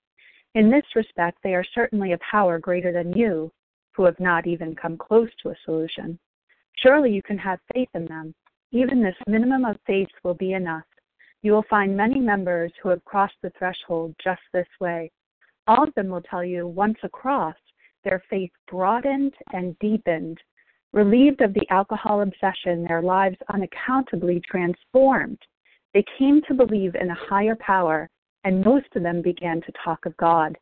In 0.54 0.70
this 0.70 0.86
respect, 0.94 1.40
they 1.44 1.56
are 1.56 1.66
certainly 1.74 2.12
a 2.12 2.20
power 2.30 2.60
greater 2.60 2.92
than 2.92 3.18
you, 3.18 3.52
who 3.96 4.06
have 4.06 4.20
not 4.20 4.46
even 4.46 4.76
come 4.76 4.98
close 4.98 5.32
to 5.42 5.50
a 5.50 5.56
solution. 5.66 6.20
Surely 6.76 7.12
you 7.12 7.24
can 7.24 7.40
have 7.40 7.58
faith 7.74 7.90
in 7.96 8.06
them. 8.06 8.36
Even 8.72 9.02
this 9.02 9.18
minimum 9.26 9.66
of 9.66 9.80
faith 9.88 10.10
will 10.24 10.36
be 10.36 10.54
enough. 10.54 10.84
You 11.42 11.54
will 11.54 11.66
find 11.70 11.96
many 11.96 12.20
members 12.20 12.72
who 12.82 12.90
have 12.90 13.04
crossed 13.06 13.38
the 13.42 13.52
threshold 13.58 14.14
just 14.22 14.42
this 14.52 14.68
way. 14.82 15.12
All 15.68 15.84
of 15.84 15.94
them 15.96 16.10
will 16.10 16.22
tell 16.22 16.44
you 16.44 16.68
once 16.68 16.98
across, 17.04 17.56
their 18.04 18.22
faith 18.30 18.52
broadened 18.70 19.34
and 19.54 19.78
deepened. 19.80 20.40
Relieved 20.92 21.42
of 21.42 21.54
the 21.54 21.68
alcohol 21.70 22.22
obsession, 22.22 22.84
their 22.84 23.02
lives 23.02 23.38
unaccountably 23.50 24.42
transformed. 24.42 25.40
They 25.94 26.04
came 26.18 26.42
to 26.48 26.54
believe 26.54 26.96
in 26.96 27.10
a 27.10 27.26
higher 27.30 27.56
power, 27.56 28.10
and 28.44 28.64
most 28.64 28.88
of 28.96 29.04
them 29.04 29.22
began 29.22 29.62
to 29.62 29.72
talk 29.84 30.06
of 30.06 30.18
God. 30.18 30.58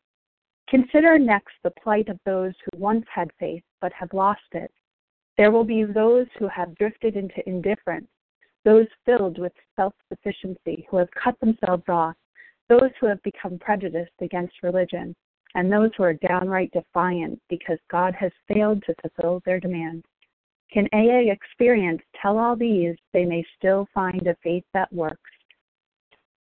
Consider 0.70 1.18
next 1.18 1.54
the 1.64 1.72
plight 1.82 2.10
of 2.10 2.20
those 2.26 2.54
who 2.66 2.80
once 2.80 3.06
had 3.14 3.32
faith 3.40 3.64
but 3.80 3.94
have 3.94 4.14
lost 4.14 4.42
it. 4.52 4.72
There 5.38 5.52
will 5.52 5.64
be 5.64 5.84
those 5.84 6.28
who 6.38 6.48
have 6.50 6.76
drifted 6.76 7.16
into 7.16 7.48
indifference, 7.48 8.10
those 8.68 8.88
filled 9.06 9.40
with 9.40 9.54
self 9.78 9.94
sufficiency 10.10 10.86
who 10.92 10.98
have 10.98 11.08
cut 11.12 11.40
themselves 11.40 11.86
off, 11.88 12.16
those 12.68 12.92
who 13.00 13.08
have 13.08 13.24
become 13.24 13.58
prejudiced 13.60 14.12
against 14.20 14.62
religion, 14.62 15.16
and 15.56 15.72
those 15.72 15.90
who 15.96 16.04
are 16.04 16.16
downright 16.16 16.70
defiant 16.74 17.40
because 17.50 17.78
God 17.90 18.14
has 18.20 18.32
failed 18.46 18.84
to 18.84 18.96
fulfill 19.02 19.42
their 19.46 19.62
demands. 19.62 20.06
Can 20.74 20.86
AA 20.92 21.32
experience 21.32 22.02
tell 22.22 22.38
all 22.38 22.58
these 22.58 22.98
they 23.14 23.24
may 23.24 23.42
still 23.58 23.88
find 23.94 24.28
a 24.28 24.36
faith 24.44 24.66
that 24.74 24.92
works? 24.92 25.32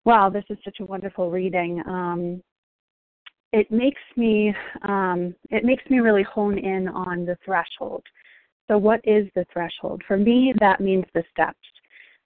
Wow, 0.04 0.30
this 0.30 0.44
is 0.48 0.58
such 0.64 0.76
a 0.78 0.84
wonderful 0.84 1.28
reading. 1.28 1.82
Um, 1.88 2.40
it 3.52 3.68
makes 3.72 4.00
me 4.16 4.54
um, 4.82 5.34
it 5.50 5.64
makes 5.64 5.82
me 5.90 5.98
really 5.98 6.22
hone 6.22 6.56
in 6.56 6.86
on 6.86 7.26
the 7.26 7.36
threshold. 7.44 8.04
So, 8.70 8.78
what 8.78 9.00
is 9.02 9.26
the 9.34 9.44
threshold? 9.52 10.02
For 10.06 10.16
me, 10.16 10.54
that 10.60 10.80
means 10.80 11.04
the 11.14 11.24
steps 11.32 11.58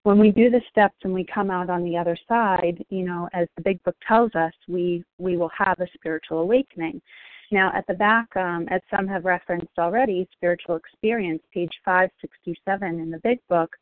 when 0.07 0.21
we 0.21 0.31
do 0.31 0.49
the 0.51 0.61
steps 0.71 0.95
and 1.03 1.13
we 1.13 1.25
come 1.25 1.51
out 1.51 1.69
on 1.69 1.83
the 1.83 1.97
other 1.97 2.17
side, 2.29 2.81
you 2.91 3.05
know, 3.05 3.29
as 3.33 3.49
the 3.57 3.63
big 3.63 3.83
book 3.83 3.97
tells 4.07 4.33
us, 4.37 4.53
we 4.69 5.03
we 5.19 5.37
will 5.37 5.51
have 5.59 5.77
a 5.81 5.87
spiritual 5.95 6.39
awakening. 6.39 7.03
Now, 7.51 7.73
at 7.75 7.85
the 7.89 7.95
back, 7.95 8.29
um, 8.37 8.69
as 8.71 8.81
some 8.89 9.09
have 9.09 9.25
referenced 9.25 9.77
already, 9.81 10.29
spiritual 10.33 10.77
experience, 10.77 11.43
page 11.53 11.73
567 11.85 13.01
in 13.01 13.11
the 13.11 13.19
big 13.25 13.41
book. 13.49 13.75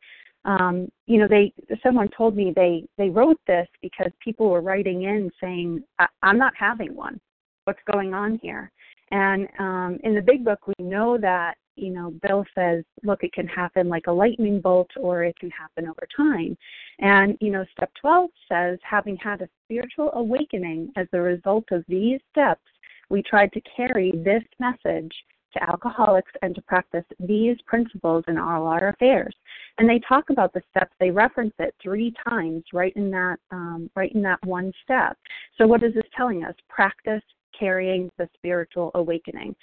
Um, 0.45 0.89
you 1.05 1.19
know, 1.19 1.27
they 1.27 1.53
someone 1.83 2.09
told 2.17 2.35
me 2.35 2.51
they 2.55 2.85
they 2.97 3.09
wrote 3.11 3.39
this 3.45 3.67
because 3.83 4.11
people 4.19 4.49
were 4.49 4.61
writing 4.61 5.03
in 5.03 5.29
saying, 5.39 5.83
"I'm 6.23 6.39
not 6.39 6.53
having 6.57 6.95
one. 6.95 7.21
What's 7.65 7.91
going 7.91 8.15
on 8.15 8.39
here?" 8.41 8.71
And 9.11 9.47
um, 9.59 9.99
in 10.03 10.15
the 10.15 10.23
big 10.23 10.43
book, 10.43 10.65
we 10.65 10.83
know 10.83 11.19
that 11.19 11.53
you 11.75 11.91
know, 11.91 12.13
Bill 12.27 12.45
says, 12.55 12.83
look, 13.03 13.23
it 13.23 13.33
can 13.33 13.47
happen 13.47 13.89
like 13.89 14.07
a 14.07 14.11
lightning 14.11 14.61
bolt 14.61 14.89
or 14.99 15.23
it 15.23 15.37
can 15.39 15.51
happen 15.51 15.87
over 15.87 16.07
time. 16.15 16.57
And, 16.99 17.37
you 17.41 17.51
know, 17.51 17.65
step 17.75 17.91
12 18.01 18.29
says, 18.49 18.79
having 18.83 19.17
had 19.17 19.41
a 19.41 19.49
spiritual 19.65 20.11
awakening 20.13 20.91
as 20.95 21.07
a 21.13 21.19
result 21.19 21.65
of 21.71 21.83
these 21.87 22.19
steps, 22.31 22.61
we 23.09 23.21
tried 23.21 23.51
to 23.53 23.61
carry 23.75 24.11
this 24.23 24.43
message 24.59 25.13
to 25.53 25.69
alcoholics 25.69 26.31
and 26.41 26.53
to 26.55 26.61
practice 26.61 27.05
these 27.19 27.57
principles 27.65 28.23
in 28.27 28.37
all 28.37 28.67
our 28.67 28.89
affairs. 28.89 29.35
And 29.77 29.89
they 29.89 29.99
talk 30.07 30.29
about 30.29 30.53
the 30.53 30.61
steps. 30.69 30.93
They 30.99 31.11
reference 31.11 31.53
it 31.59 31.73
three 31.81 32.13
times 32.27 32.63
right 32.73 32.93
in 32.95 33.09
that 33.11 33.37
um, 33.51 33.89
right 33.95 34.11
in 34.13 34.21
that 34.23 34.43
one 34.45 34.71
step. 34.83 35.17
So 35.57 35.67
what 35.67 35.83
is 35.83 35.93
this 35.93 36.03
telling 36.15 36.43
us? 36.43 36.55
Practice 36.69 37.23
carrying 37.57 38.09
the 38.17 38.27
spiritual 38.35 38.91
awakening. 38.95 39.55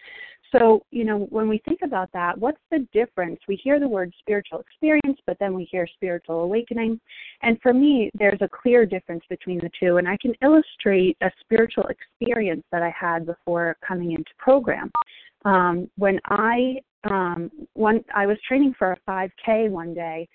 So, 0.53 0.85
you 0.91 1.05
know, 1.05 1.27
when 1.31 1.49
we 1.49 1.63
think 1.65 1.81
about 1.83 2.11
that, 2.13 2.37
what's 2.39 2.61
the 2.71 2.87
difference? 2.93 3.41
We 3.49 3.57
hear 3.57 3.81
the 3.81 3.89
word 3.89 4.13
spiritual 4.19 4.61
experience, 4.61 5.19
but 5.27 5.39
then 5.41 5.55
we 5.55 5.65
hear 5.65 5.87
spiritual 5.95 6.41
awakening. 6.41 7.01
And 7.43 7.59
for 7.63 7.73
me, 7.73 8.11
there's 8.19 8.41
a 8.43 8.49
clear 8.49 8.85
difference 8.85 9.25
between 9.31 9.59
the 9.59 9.71
two. 9.81 9.97
And 9.97 10.07
I 10.07 10.19
can 10.21 10.35
illustrate 10.43 11.17
a 11.23 11.31
spiritual 11.41 11.87
experience 11.87 12.65
that 12.71 12.83
I 12.83 12.95
had 12.99 13.25
before 13.25 13.77
coming 13.87 14.13
into 14.13 14.31
program. 14.39 14.91
Um, 15.45 15.91
when 15.97 16.21
I 16.27 16.77
um, 17.05 17.51
I 18.15 18.27
was 18.27 18.39
training 18.47 18.75
for 18.79 18.93
a 18.93 19.11
5K 19.11 19.71
one 19.71 19.93
day, 19.93 20.29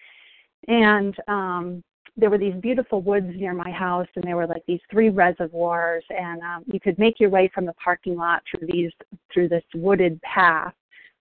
and 0.68 1.16
um, 1.30 1.84
there 2.18 2.32
were 2.32 2.38
these 2.38 2.56
beautiful 2.56 3.02
woods 3.02 3.28
near 3.36 3.54
my 3.54 3.72
house 3.72 4.08
and 4.16 4.24
there 4.24 4.36
were 4.36 4.48
like 4.48 4.64
these 4.68 4.82
three 4.90 5.10
reservoirs 5.10 6.04
and 6.10 6.42
um, 6.42 6.64
you 6.66 6.80
could 6.80 6.98
make 6.98 7.20
your 7.20 7.30
way 7.30 7.50
from 7.54 7.66
the 7.66 7.74
parking 7.74 8.16
lot 8.16 8.42
through 8.50 8.68
these 8.68 8.92
through 9.32 9.48
this 9.48 9.64
wooded 9.76 10.20
path 10.24 10.74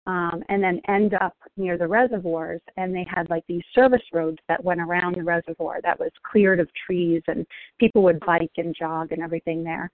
um, 0.06 0.42
and 0.50 0.62
then 0.62 0.80
end 0.86 1.14
up 1.14 1.34
near 1.56 1.76
the 1.76 1.86
reservoirs 1.86 2.60
and 2.76 2.94
they 2.94 3.06
had 3.08 3.28
like 3.28 3.42
these 3.48 3.62
service 3.74 4.02
roads 4.12 4.38
that 4.48 4.62
went 4.62 4.80
around 4.80 5.16
the 5.16 5.24
reservoir 5.24 5.80
that 5.82 5.98
was 5.98 6.10
cleared 6.30 6.60
of 6.60 6.68
trees 6.86 7.22
and 7.26 7.44
people 7.80 8.02
would 8.02 8.20
bike 8.20 8.52
and 8.58 8.76
jog 8.78 9.12
and 9.12 9.22
everything 9.22 9.64
there. 9.64 9.90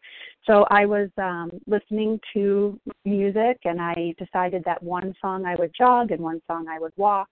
So 0.46 0.66
i 0.70 0.84
was 0.84 1.08
um, 1.16 1.50
listening 1.66 2.20
to 2.34 2.78
music 3.06 3.58
and 3.64 3.80
i 3.80 4.14
decided 4.18 4.62
that 4.64 4.82
one 4.82 5.14
song 5.20 5.46
i 5.46 5.54
would 5.54 5.72
jog 5.76 6.10
and 6.10 6.20
one 6.20 6.42
song 6.46 6.66
i 6.68 6.78
would 6.78 6.92
walk 6.96 7.28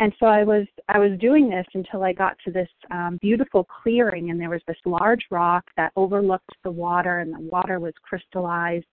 and 0.00 0.14
so 0.18 0.26
I 0.26 0.44
was 0.44 0.66
I 0.88 0.98
was 0.98 1.18
doing 1.20 1.50
this 1.50 1.66
until 1.74 2.02
I 2.02 2.14
got 2.14 2.36
to 2.46 2.50
this 2.50 2.68
um, 2.90 3.18
beautiful 3.20 3.64
clearing, 3.82 4.30
and 4.30 4.40
there 4.40 4.48
was 4.48 4.62
this 4.66 4.78
large 4.86 5.26
rock 5.30 5.64
that 5.76 5.92
overlooked 5.94 6.56
the 6.64 6.70
water, 6.70 7.18
and 7.18 7.34
the 7.34 7.40
water 7.40 7.78
was 7.78 7.92
crystallized. 8.02 8.86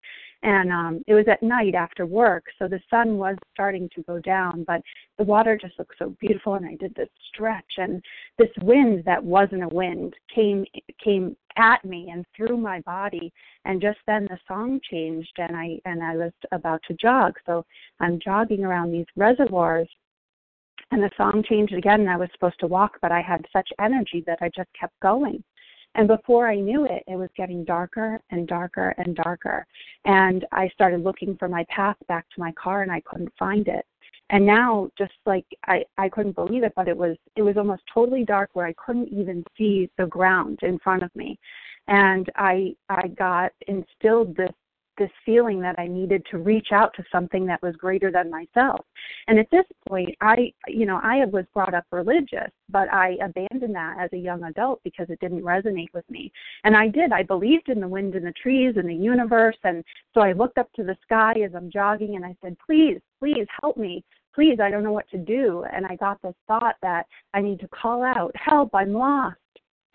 And 0.42 0.72
um, 0.72 1.04
it 1.08 1.14
was 1.14 1.26
at 1.28 1.42
night 1.42 1.76
after 1.76 2.06
work, 2.06 2.46
so 2.60 2.68
the 2.68 2.80
sun 2.90 3.18
was 3.18 3.36
starting 3.54 3.88
to 3.96 4.04
go 4.04 4.20
down, 4.20 4.64
but 4.68 4.82
the 5.18 5.24
water 5.24 5.58
just 5.60 5.78
looked 5.80 5.96
so 5.98 6.16
beautiful. 6.20 6.56
And 6.56 6.66
I 6.66 6.76
did 6.76 6.94
this 6.96 7.10
stretch, 7.28 7.74
and 7.78 8.04
this 8.40 8.52
wind 8.64 9.04
that 9.06 9.24
wasn't 9.24 9.64
a 9.64 9.68
wind 9.68 10.16
came 10.34 10.66
came 11.04 11.38
at 11.56 11.86
me 11.86 12.10
and 12.12 12.26
through 12.36 12.58
my 12.58 12.82
body. 12.82 13.32
And 13.66 13.80
just 13.80 14.00
then 14.08 14.26
the 14.26 14.40
song 14.48 14.80
changed, 14.90 15.34
and 15.38 15.56
I 15.56 15.80
and 15.86 16.04
I 16.04 16.16
was 16.16 16.32
about 16.52 16.82
to 16.88 16.96
jog. 16.96 17.36
So 17.46 17.64
I'm 18.00 18.20
jogging 18.20 18.64
around 18.64 18.92
these 18.92 19.06
reservoirs 19.16 19.88
and 20.92 21.02
the 21.02 21.10
song 21.18 21.44
changed 21.48 21.74
again 21.74 22.02
and 22.02 22.10
I 22.10 22.18
was 22.18 22.30
supposed 22.34 22.60
to 22.60 22.68
walk, 22.68 22.98
but 23.02 23.12
I 23.12 23.22
had 23.22 23.46
such 23.52 23.70
energy 23.80 24.24
that 24.28 24.40
I 24.42 24.50
just 24.56 24.70
kept 24.80 25.00
going. 25.02 25.44
And 25.96 26.08
before 26.08 26.48
I 26.50 26.56
knew 26.56 26.86
it, 26.86 27.04
it 27.08 27.16
was 27.16 27.30
getting 27.38 27.64
darker 27.64 28.20
and 28.30 28.48
darker 28.48 28.94
and 28.98 29.16
darker. 29.16 29.66
And 30.04 30.46
I 30.52 30.68
started 30.70 31.02
looking 31.02 31.38
for 31.38 31.48
my 31.48 31.66
path 31.70 31.96
back 32.08 32.26
to 32.36 32.42
my 32.42 32.52
car 32.52 32.82
and 32.82 32.92
I 32.92 33.02
couldn't 33.02 33.32
find 33.40 33.68
it. 33.68 33.86
And 34.30 34.46
now 34.46 34.90
just 34.98 35.14
like 35.26 35.46
I, 35.68 35.86
I 35.98 36.10
couldn't 36.10 36.36
believe 36.36 36.64
it, 36.64 36.74
but 36.76 36.88
it 36.88 36.98
was 36.98 37.16
it 37.36 37.44
was 37.44 37.58
almost 37.58 37.84
totally 37.94 38.26
dark 38.26 38.50
where 38.54 38.66
I 38.66 38.74
couldn't 38.74 39.10
even 39.10 39.44
see 39.58 39.90
the 39.98 40.08
ground 40.08 40.60
in 40.64 40.80
front 40.80 41.04
of 41.04 41.16
me. 41.16 41.40
And 41.88 42.30
I 42.36 42.76
I 42.90 43.08
got 43.08 43.52
instilled 43.68 44.36
this 44.36 44.52
this 44.98 45.10
feeling 45.26 45.60
that 45.62 45.78
I 45.78 45.88
needed 45.88 46.26
to 46.32 46.38
reach 46.38 46.68
out 46.72 46.94
to 46.96 47.04
something 47.12 47.46
that 47.46 47.62
was 47.62 47.76
greater 47.76 48.12
than 48.12 48.30
myself. 48.30 48.86
And 49.28 49.40
at 49.40 49.50
this 49.52 49.66
point, 49.88 50.16
I, 50.22 50.52
you 50.68 50.86
know, 50.86 51.00
I 51.04 51.26
was 51.26 51.46
brought 51.54 51.74
up 51.74 51.86
religious, 51.92 52.52
but 52.70 52.92
I 52.94 53.18
abandoned 53.24 53.76
that 53.76 53.98
as 54.00 54.10
a 54.14 54.18
young 54.18 54.44
adult 54.44 54.82
because 54.84 55.08
it 55.10 55.20
didn't 55.20 55.42
resonate 55.42 55.94
with 55.94 56.10
me. 56.10 56.32
And 56.64 56.76
I 56.76 56.88
did. 56.88 57.12
I 57.12 57.24
believed 57.24 57.70
in 57.70 57.80
the 57.80 57.88
wind 57.88 58.16
and 58.16 58.26
the 58.26 58.34
trees 58.34 58.76
and 58.78 58.90
the 58.90 58.94
universe. 58.94 59.58
And 59.64 59.84
so 60.14 60.22
I 60.22 60.34
looked 60.34 60.58
up 60.58 60.72
to 60.74 60.84
the 60.84 60.98
sky 61.04 61.34
as 61.44 61.52
I'm 61.56 61.72
jogging 61.72 62.16
and 62.16 62.26
I 62.26 62.36
said, 62.42 62.58
please, 62.66 63.00
please 63.20 63.48
help 63.62 63.78
me. 63.78 64.04
Please, 64.34 64.60
I 64.62 64.70
don't 64.70 64.84
know 64.84 64.92
what 64.92 65.10
to 65.12 65.18
do. 65.18 65.64
And 65.72 65.86
I 65.86 65.96
got 65.96 66.22
this 66.22 66.36
thought 66.48 66.76
that 66.82 67.06
I 67.34 67.42
need 67.42 67.60
to 67.62 67.70
call 67.70 68.04
out, 68.04 68.36
help, 68.36 68.76
I'm 68.76 68.92
lost 68.92 69.38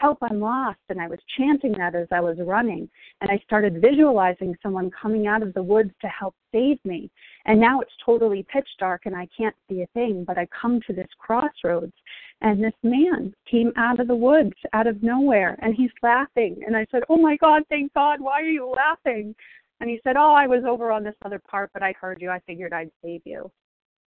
help, 0.00 0.18
I'm 0.22 0.40
lost. 0.40 0.78
And 0.88 1.00
I 1.00 1.08
was 1.08 1.18
chanting 1.36 1.72
that 1.78 1.94
as 1.94 2.08
I 2.10 2.20
was 2.20 2.36
running. 2.40 2.88
And 3.20 3.30
I 3.30 3.38
started 3.44 3.80
visualizing 3.80 4.56
someone 4.62 4.90
coming 4.90 5.26
out 5.26 5.42
of 5.42 5.54
the 5.54 5.62
woods 5.62 5.92
to 6.00 6.08
help 6.08 6.34
save 6.52 6.78
me. 6.84 7.10
And 7.46 7.60
now 7.60 7.80
it's 7.80 7.92
totally 8.04 8.46
pitch 8.52 8.68
dark 8.78 9.02
and 9.06 9.14
I 9.14 9.28
can't 9.36 9.54
see 9.68 9.82
a 9.82 9.86
thing, 9.88 10.24
but 10.26 10.38
I 10.38 10.46
come 10.46 10.80
to 10.86 10.92
this 10.92 11.08
crossroads 11.18 11.92
and 12.40 12.62
this 12.62 12.72
man 12.82 13.34
came 13.50 13.72
out 13.76 14.00
of 14.00 14.08
the 14.08 14.14
woods, 14.14 14.54
out 14.72 14.86
of 14.86 15.02
nowhere, 15.02 15.58
and 15.60 15.74
he's 15.74 15.90
laughing. 16.02 16.62
And 16.66 16.76
I 16.76 16.86
said, 16.90 17.02
Oh 17.08 17.18
my 17.18 17.36
God, 17.36 17.62
thank 17.68 17.92
God, 17.94 18.20
why 18.20 18.40
are 18.40 18.44
you 18.44 18.66
laughing? 18.66 19.34
And 19.80 19.90
he 19.90 20.00
said, 20.04 20.16
Oh, 20.16 20.32
I 20.32 20.46
was 20.46 20.64
over 20.66 20.90
on 20.92 21.04
this 21.04 21.14
other 21.24 21.38
part, 21.38 21.70
but 21.72 21.82
I 21.82 21.92
heard 22.00 22.20
you. 22.20 22.30
I 22.30 22.40
figured 22.46 22.72
I'd 22.72 22.90
save 23.02 23.22
you. 23.24 23.50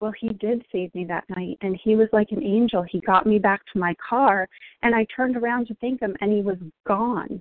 Well, 0.01 0.13
he 0.21 0.29
did 0.29 0.65
save 0.71 0.95
me 0.95 1.05
that 1.07 1.25
night, 1.31 1.57
and 1.63 1.79
he 1.83 1.97
was 1.97 2.09
like 2.13 2.31
an 2.31 2.43
angel. 2.43 2.83
He 2.83 3.01
got 3.01 3.27
me 3.27 3.39
back 3.39 3.63
to 3.73 3.79
my 3.79 3.95
car, 4.07 4.49
and 4.83 4.95
I 4.95 5.07
turned 5.15 5.37
around 5.37 5.67
to 5.69 5.75
thank 5.77 6.01
him, 6.01 6.17
and 6.21 6.33
he 6.33 6.43
was 6.43 6.59
gone. 6.87 7.41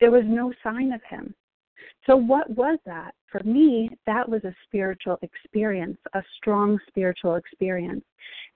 There 0.00 0.10
was 0.10 0.24
no 0.26 0.52
sign 0.62 0.92
of 0.92 1.02
him. 1.08 1.34
So, 2.06 2.16
what 2.16 2.48
was 2.50 2.78
that? 2.86 3.14
For 3.30 3.42
me, 3.44 3.90
that 4.06 4.28
was 4.28 4.42
a 4.44 4.54
spiritual 4.64 5.18
experience, 5.22 5.98
a 6.14 6.22
strong 6.36 6.78
spiritual 6.88 7.36
experience. 7.36 8.04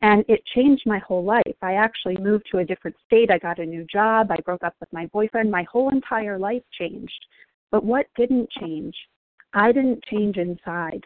And 0.02 0.24
it 0.28 0.44
changed 0.54 0.82
my 0.86 0.98
whole 0.98 1.24
life. 1.24 1.56
I 1.62 1.74
actually 1.74 2.16
moved 2.16 2.46
to 2.50 2.58
a 2.58 2.64
different 2.64 2.96
state. 3.06 3.30
I 3.30 3.38
got 3.38 3.58
a 3.58 3.66
new 3.66 3.84
job. 3.84 4.30
I 4.30 4.36
broke 4.44 4.64
up 4.64 4.74
with 4.80 4.92
my 4.92 5.06
boyfriend. 5.06 5.50
My 5.50 5.64
whole 5.70 5.90
entire 5.90 6.38
life 6.38 6.62
changed. 6.78 7.26
But 7.70 7.84
what 7.84 8.06
didn't 8.16 8.50
change? 8.50 8.94
I 9.52 9.72
didn't 9.72 10.04
change 10.04 10.36
inside. 10.36 11.04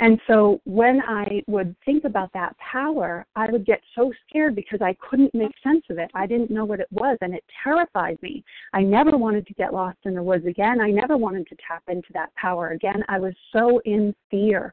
And 0.00 0.20
so 0.28 0.60
when 0.64 1.00
I 1.02 1.42
would 1.48 1.74
think 1.84 2.04
about 2.04 2.32
that 2.32 2.56
power, 2.58 3.26
I 3.34 3.50
would 3.50 3.66
get 3.66 3.80
so 3.96 4.12
scared 4.28 4.54
because 4.54 4.80
I 4.80 4.96
couldn't 5.00 5.34
make 5.34 5.52
sense 5.62 5.84
of 5.90 5.98
it. 5.98 6.10
I 6.14 6.26
didn't 6.26 6.50
know 6.50 6.64
what 6.64 6.78
it 6.78 6.86
was, 6.92 7.18
and 7.20 7.34
it 7.34 7.42
terrified 7.64 8.16
me. 8.22 8.44
I 8.72 8.82
never 8.82 9.16
wanted 9.16 9.46
to 9.48 9.54
get 9.54 9.74
lost 9.74 9.98
in 10.04 10.14
the 10.14 10.22
woods 10.22 10.46
again. 10.46 10.80
I 10.80 10.90
never 10.90 11.16
wanted 11.16 11.48
to 11.48 11.56
tap 11.66 11.82
into 11.88 12.08
that 12.14 12.34
power 12.36 12.68
again. 12.68 13.02
I 13.08 13.18
was 13.18 13.34
so 13.52 13.80
in 13.84 14.14
fear. 14.30 14.72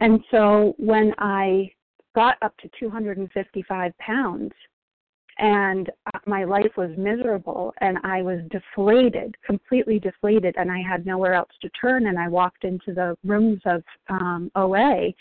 And 0.00 0.20
so 0.32 0.74
when 0.78 1.14
I 1.18 1.70
got 2.14 2.38
up 2.42 2.56
to 2.58 2.70
255 2.80 3.96
pounds, 3.98 4.52
and 5.38 5.90
uh, 6.12 6.18
my 6.26 6.44
life 6.44 6.72
was 6.76 6.90
miserable 6.98 7.72
and 7.80 7.98
I 8.02 8.22
was 8.22 8.40
deflated, 8.50 9.36
completely 9.44 9.98
deflated, 9.98 10.54
and 10.58 10.70
I 10.70 10.82
had 10.82 11.06
nowhere 11.06 11.34
else 11.34 11.50
to 11.62 11.68
turn. 11.80 12.06
And 12.08 12.18
I 12.18 12.28
walked 12.28 12.64
into 12.64 12.92
the 12.92 13.16
rooms 13.24 13.60
of 13.64 13.82
um, 14.08 14.50
OA. 14.56 15.12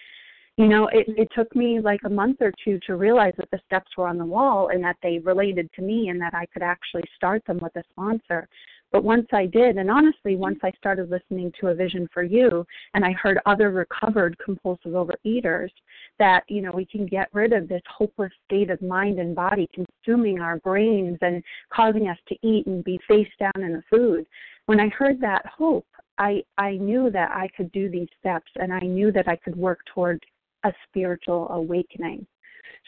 You 0.57 0.67
know, 0.67 0.87
it, 0.87 1.05
it 1.09 1.27
took 1.35 1.55
me 1.55 1.79
like 1.79 1.99
a 2.05 2.09
month 2.09 2.37
or 2.41 2.51
two 2.63 2.79
to 2.87 2.95
realize 2.95 3.33
that 3.37 3.51
the 3.51 3.59
steps 3.67 3.91
were 3.95 4.07
on 4.07 4.17
the 4.17 4.25
wall 4.25 4.69
and 4.69 4.83
that 4.83 4.97
they 5.03 5.19
related 5.19 5.69
to 5.75 5.83
me 5.83 6.09
and 6.09 6.19
that 6.19 6.33
I 6.33 6.47
could 6.47 6.63
actually 6.63 7.03
start 7.15 7.45
them 7.45 7.59
with 7.61 7.75
a 7.75 7.83
sponsor. 7.91 8.49
But 8.91 9.03
once 9.03 9.27
I 9.33 9.45
did, 9.45 9.77
and 9.77 9.91
honestly, 9.91 10.33
mm-hmm. 10.33 10.41
once 10.41 10.59
I 10.63 10.71
started 10.77 11.09
listening 11.09 11.51
to 11.59 11.67
A 11.67 11.75
Vision 11.75 12.07
for 12.13 12.23
You 12.23 12.65
and 12.93 13.03
I 13.03 13.11
heard 13.11 13.39
other 13.45 13.69
recovered 13.71 14.37
compulsive 14.43 14.93
overeaters, 14.93 15.71
that, 16.19 16.43
you 16.47 16.61
know, 16.61 16.71
we 16.71 16.85
can 16.85 17.05
get 17.05 17.29
rid 17.33 17.53
of 17.53 17.67
this 17.67 17.81
hopeless 17.89 18.31
state 18.45 18.69
of 18.69 18.81
mind 18.81 19.19
and 19.19 19.35
body 19.35 19.69
consuming 19.73 20.39
our 20.39 20.57
brains 20.57 21.17
and 21.21 21.43
causing 21.71 22.07
us 22.07 22.17
to 22.29 22.35
eat 22.41 22.65
and 22.65 22.83
be 22.83 22.99
face 23.07 23.27
down 23.39 23.63
in 23.63 23.73
the 23.73 23.83
food. 23.89 24.25
When 24.67 24.79
I 24.79 24.89
heard 24.89 25.19
that 25.21 25.45
hope, 25.45 25.85
I, 26.17 26.43
I 26.57 26.73
knew 26.77 27.11
that 27.11 27.31
I 27.31 27.47
could 27.55 27.71
do 27.71 27.89
these 27.89 28.09
steps 28.19 28.51
and 28.55 28.73
I 28.73 28.79
knew 28.79 29.11
that 29.11 29.27
I 29.27 29.35
could 29.35 29.55
work 29.55 29.79
toward 29.93 30.25
a 30.63 30.73
spiritual 30.87 31.47
awakening. 31.49 32.25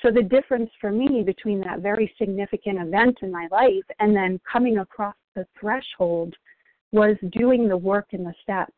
So 0.02 0.12
the 0.12 0.24
difference 0.24 0.72
for 0.80 0.92
me 0.92 1.24
between 1.24 1.62
that 1.62 1.80
very 1.80 2.14
significant 2.18 2.80
event 2.80 3.18
in 3.22 3.32
my 3.32 3.48
life 3.52 3.84
and 4.00 4.16
then 4.16 4.40
coming 4.52 4.80
across 4.80 5.14
the 5.39 5.47
threshold 5.60 6.36
was 6.91 7.15
doing 7.32 7.67
the 7.67 7.78
work 7.78 8.08
in 8.12 8.23
the 8.23 8.34
steps. 8.43 8.73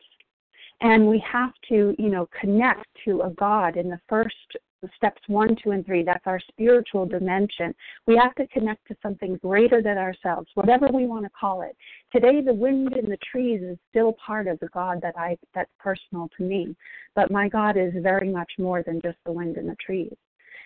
And 0.82 1.08
we 1.08 1.24
have 1.32 1.54
to, 1.70 1.96
you 1.98 2.10
know, 2.10 2.28
connect 2.40 2.86
to 3.06 3.22
a 3.22 3.30
God 3.32 3.78
in 3.78 3.90
the 3.90 4.00
first 4.08 4.36
steps 4.96 5.22
one, 5.28 5.56
two, 5.64 5.72
and 5.72 5.86
three. 5.86 6.04
That's 6.04 6.26
our 6.26 6.40
spiritual 6.52 7.06
dimension. 7.06 7.74
We 8.08 8.18
have 8.18 8.34
to 8.36 8.48
connect 8.48 8.88
to 8.88 8.96
something 9.02 9.38
greater 9.38 9.82
than 9.82 9.98
ourselves, 9.98 10.48
whatever 10.56 10.88
we 10.88 11.06
want 11.06 11.26
to 11.26 11.32
call 11.40 11.62
it. 11.62 11.76
Today, 12.12 12.42
the 12.42 12.54
wind 12.54 12.94
in 12.98 13.10
the 13.10 13.18
trees 13.32 13.62
is 13.62 13.78
still 13.90 14.16
part 14.26 14.48
of 14.48 14.60
the 14.60 14.70
God 14.70 15.00
that 15.02 15.14
I 15.18 15.38
that's 15.54 15.70
personal 15.80 16.30
to 16.38 16.44
me, 16.44 16.76
but 17.16 17.32
my 17.32 17.48
God 17.48 17.78
is 17.78 17.94
very 18.02 18.32
much 18.32 18.52
more 18.58 18.84
than 18.84 19.02
just 19.02 19.18
the 19.26 19.32
wind 19.32 19.58
in 19.58 19.68
the 19.68 19.78
trees. 19.86 20.16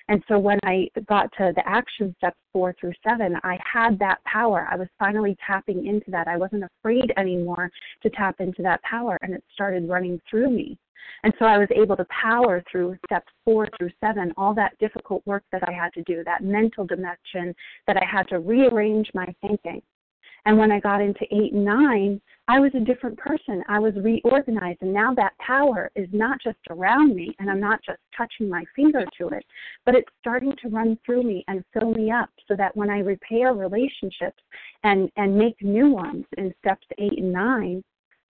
And 0.07 0.23
so 0.27 0.37
when 0.37 0.59
I 0.63 0.87
got 1.07 1.31
to 1.37 1.51
the 1.55 1.67
action 1.67 2.13
steps 2.17 2.37
four 2.53 2.75
through 2.79 2.93
seven, 3.07 3.35
I 3.43 3.57
had 3.61 3.97
that 3.99 4.23
power. 4.23 4.67
I 4.69 4.75
was 4.75 4.87
finally 4.99 5.35
tapping 5.45 5.87
into 5.87 6.11
that. 6.11 6.27
I 6.27 6.37
wasn't 6.37 6.63
afraid 6.63 7.11
anymore 7.17 7.71
to 8.03 8.09
tap 8.11 8.35
into 8.39 8.61
that 8.61 8.83
power, 8.83 9.17
and 9.21 9.33
it 9.33 9.43
started 9.53 9.89
running 9.89 10.21
through 10.29 10.51
me. 10.51 10.77
And 11.23 11.33
so 11.39 11.45
I 11.45 11.57
was 11.57 11.67
able 11.75 11.95
to 11.97 12.05
power 12.05 12.63
through 12.71 12.97
steps 13.05 13.31
four 13.43 13.67
through 13.77 13.91
seven, 13.99 14.31
all 14.37 14.53
that 14.55 14.77
difficult 14.79 15.25
work 15.25 15.43
that 15.51 15.67
I 15.67 15.71
had 15.71 15.91
to 15.93 16.03
do, 16.03 16.23
that 16.23 16.43
mental 16.43 16.85
dimension 16.85 17.55
that 17.87 17.97
I 17.97 18.05
had 18.05 18.27
to 18.29 18.39
rearrange 18.39 19.09
my 19.13 19.27
thinking. 19.41 19.81
And 20.45 20.57
when 20.57 20.71
I 20.71 20.79
got 20.79 21.01
into 21.01 21.25
eight 21.31 21.53
and 21.53 21.65
nine, 21.65 22.21
I 22.47 22.59
was 22.59 22.71
a 22.75 22.79
different 22.79 23.17
person. 23.17 23.63
I 23.67 23.79
was 23.79 23.95
reorganized. 23.95 24.81
And 24.81 24.93
now 24.93 25.13
that 25.15 25.37
power 25.39 25.89
is 25.95 26.07
not 26.11 26.39
just 26.43 26.59
around 26.69 27.15
me 27.15 27.35
and 27.39 27.49
I'm 27.49 27.59
not 27.59 27.79
just 27.83 27.99
touching 28.15 28.47
my 28.47 28.63
finger 28.75 29.03
to 29.17 29.29
it, 29.29 29.43
but 29.85 29.95
it's 29.95 30.11
starting 30.19 30.53
to 30.61 30.69
run 30.69 30.97
through 31.03 31.23
me 31.23 31.43
and 31.47 31.63
fill 31.73 31.91
me 31.91 32.11
up 32.11 32.29
so 32.47 32.55
that 32.55 32.75
when 32.77 32.91
I 32.91 32.99
repair 32.99 33.53
relationships 33.53 34.41
and, 34.83 35.09
and 35.17 35.35
make 35.35 35.59
new 35.61 35.89
ones 35.89 36.25
in 36.37 36.53
steps 36.59 36.85
eight 36.99 37.17
and 37.17 37.33
nine, 37.33 37.83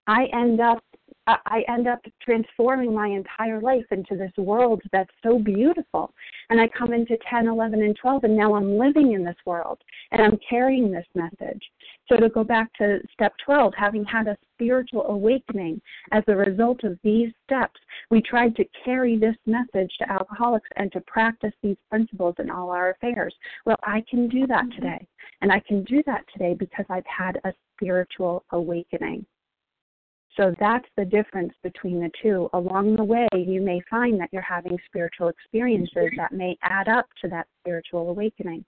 I 0.06 0.26
end 0.32 0.60
up 0.60 0.84
I 1.26 1.64
end 1.68 1.88
up 1.88 2.00
transforming 2.22 2.94
my 2.94 3.08
entire 3.08 3.60
life 3.60 3.86
into 3.90 4.16
this 4.16 4.32
world 4.36 4.82
that's 4.92 5.10
so 5.22 5.38
beautiful. 5.38 6.12
And 6.50 6.60
I 6.60 6.68
come 6.68 6.92
into 6.92 7.16
10, 7.30 7.46
11, 7.46 7.82
and 7.82 7.96
12, 7.96 8.24
and 8.24 8.36
now 8.36 8.54
I'm 8.54 8.76
living 8.78 9.12
in 9.12 9.24
this 9.24 9.36
world 9.46 9.78
and 10.10 10.20
I'm 10.20 10.38
carrying 10.48 10.90
this 10.90 11.06
message. 11.14 11.62
So, 12.08 12.16
to 12.18 12.28
go 12.28 12.44
back 12.44 12.72
to 12.74 13.00
step 13.12 13.32
12, 13.44 13.72
having 13.76 14.04
had 14.04 14.26
a 14.28 14.36
spiritual 14.54 15.06
awakening 15.06 15.80
as 16.12 16.22
a 16.28 16.36
result 16.36 16.84
of 16.84 16.98
these 17.02 17.32
steps, 17.44 17.80
we 18.10 18.20
tried 18.20 18.54
to 18.56 18.64
carry 18.84 19.18
this 19.18 19.36
message 19.46 19.90
to 19.98 20.12
alcoholics 20.12 20.68
and 20.76 20.92
to 20.92 21.00
practice 21.02 21.54
these 21.62 21.78
principles 21.88 22.34
in 22.38 22.50
all 22.50 22.68
our 22.70 22.90
affairs. 22.90 23.34
Well, 23.64 23.78
I 23.84 24.04
can 24.10 24.28
do 24.28 24.46
that 24.48 24.64
mm-hmm. 24.64 24.82
today. 24.82 25.06
And 25.40 25.52
I 25.52 25.60
can 25.60 25.84
do 25.84 26.02
that 26.06 26.24
today 26.32 26.54
because 26.58 26.86
I've 26.88 27.06
had 27.06 27.40
a 27.44 27.52
spiritual 27.76 28.44
awakening. 28.52 29.26
So 30.36 30.54
that's 30.58 30.88
the 30.96 31.04
difference 31.04 31.52
between 31.62 32.00
the 32.00 32.10
two. 32.20 32.48
Along 32.54 32.96
the 32.96 33.04
way, 33.04 33.28
you 33.34 33.60
may 33.60 33.80
find 33.88 34.18
that 34.20 34.30
you're 34.32 34.42
having 34.42 34.76
spiritual 34.86 35.28
experiences 35.28 36.10
that 36.16 36.32
may 36.32 36.56
add 36.62 36.88
up 36.88 37.06
to 37.22 37.28
that 37.28 37.46
spiritual 37.60 38.10
awakening. 38.10 38.64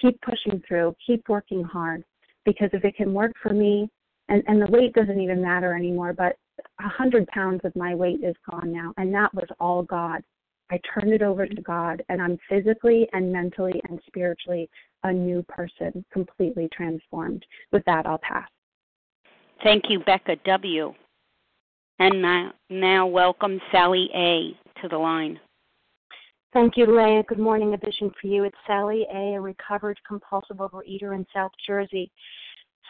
Keep 0.00 0.20
pushing 0.22 0.62
through, 0.66 0.96
keep 1.04 1.28
working 1.28 1.62
hard, 1.62 2.04
because 2.44 2.70
if 2.72 2.84
it 2.84 2.96
can 2.96 3.12
work 3.12 3.32
for 3.42 3.52
me, 3.52 3.88
and, 4.28 4.42
and 4.46 4.60
the 4.60 4.70
weight 4.70 4.92
doesn't 4.92 5.20
even 5.20 5.40
matter 5.40 5.74
anymore, 5.74 6.12
but 6.12 6.36
a 6.80 6.88
hundred 6.88 7.26
pounds 7.28 7.60
of 7.64 7.74
my 7.76 7.94
weight 7.94 8.22
is 8.22 8.34
gone 8.50 8.72
now, 8.72 8.92
and 8.96 9.14
that 9.14 9.32
was 9.34 9.46
all 9.60 9.82
God. 9.82 10.22
I 10.70 10.80
turned 10.92 11.12
it 11.12 11.22
over 11.22 11.46
to 11.46 11.62
God, 11.62 12.02
and 12.08 12.20
I'm 12.20 12.38
physically 12.48 13.08
and 13.12 13.32
mentally 13.32 13.80
and 13.88 14.00
spiritually 14.06 14.68
a 15.04 15.12
new 15.12 15.42
person, 15.44 16.04
completely 16.12 16.68
transformed. 16.72 17.44
With 17.72 17.84
that, 17.86 18.04
I'll 18.06 18.18
pass. 18.18 18.48
Thank 19.62 19.84
you, 19.88 19.98
Becca 20.00 20.36
W. 20.44 20.94
And 21.98 22.22
now, 22.22 22.52
now 22.70 23.06
welcome 23.06 23.60
Sally 23.72 24.08
A. 24.14 24.56
to 24.80 24.88
the 24.88 24.98
line. 24.98 25.40
Thank 26.52 26.76
you, 26.76 26.86
Leah. 26.86 27.24
Good 27.24 27.40
morning. 27.40 27.74
A 27.74 27.76
vision 27.76 28.12
for 28.20 28.28
you. 28.28 28.44
It's 28.44 28.56
Sally 28.66 29.04
A., 29.12 29.34
a 29.34 29.40
recovered 29.40 29.98
compulsive 30.06 30.58
overeater 30.58 31.14
in 31.14 31.26
South 31.34 31.50
Jersey. 31.66 32.10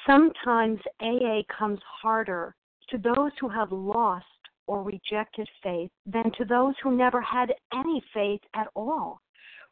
Sometimes 0.06 0.78
AA 1.00 1.40
comes 1.58 1.80
harder 2.02 2.54
to 2.90 2.98
those 2.98 3.32
who 3.40 3.48
have 3.48 3.72
lost 3.72 4.26
or 4.66 4.82
rejected 4.82 5.48
faith 5.62 5.90
than 6.06 6.30
to 6.36 6.44
those 6.44 6.74
who 6.82 6.94
never 6.94 7.22
had 7.22 7.54
any 7.72 8.02
faith 8.12 8.40
at 8.54 8.68
all. 8.76 9.20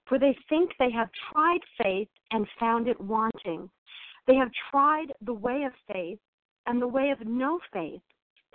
For 0.09 0.19
they 0.19 0.37
think 0.49 0.71
they 0.79 0.91
have 0.91 1.11
tried 1.31 1.61
faith 1.77 2.09
and 2.33 2.47
found 2.59 2.89
it 2.89 3.01
wanting. 3.01 3.69
They 4.27 4.37
have 4.37 4.51
tried 4.71 5.13
the 5.21 5.35
way 5.35 5.65
of 5.65 5.73
faith 5.87 6.19
and 6.67 6.81
the 6.81 6.89
way 6.89 7.11
of 7.11 7.27
no 7.27 7.61
faith, 7.73 8.01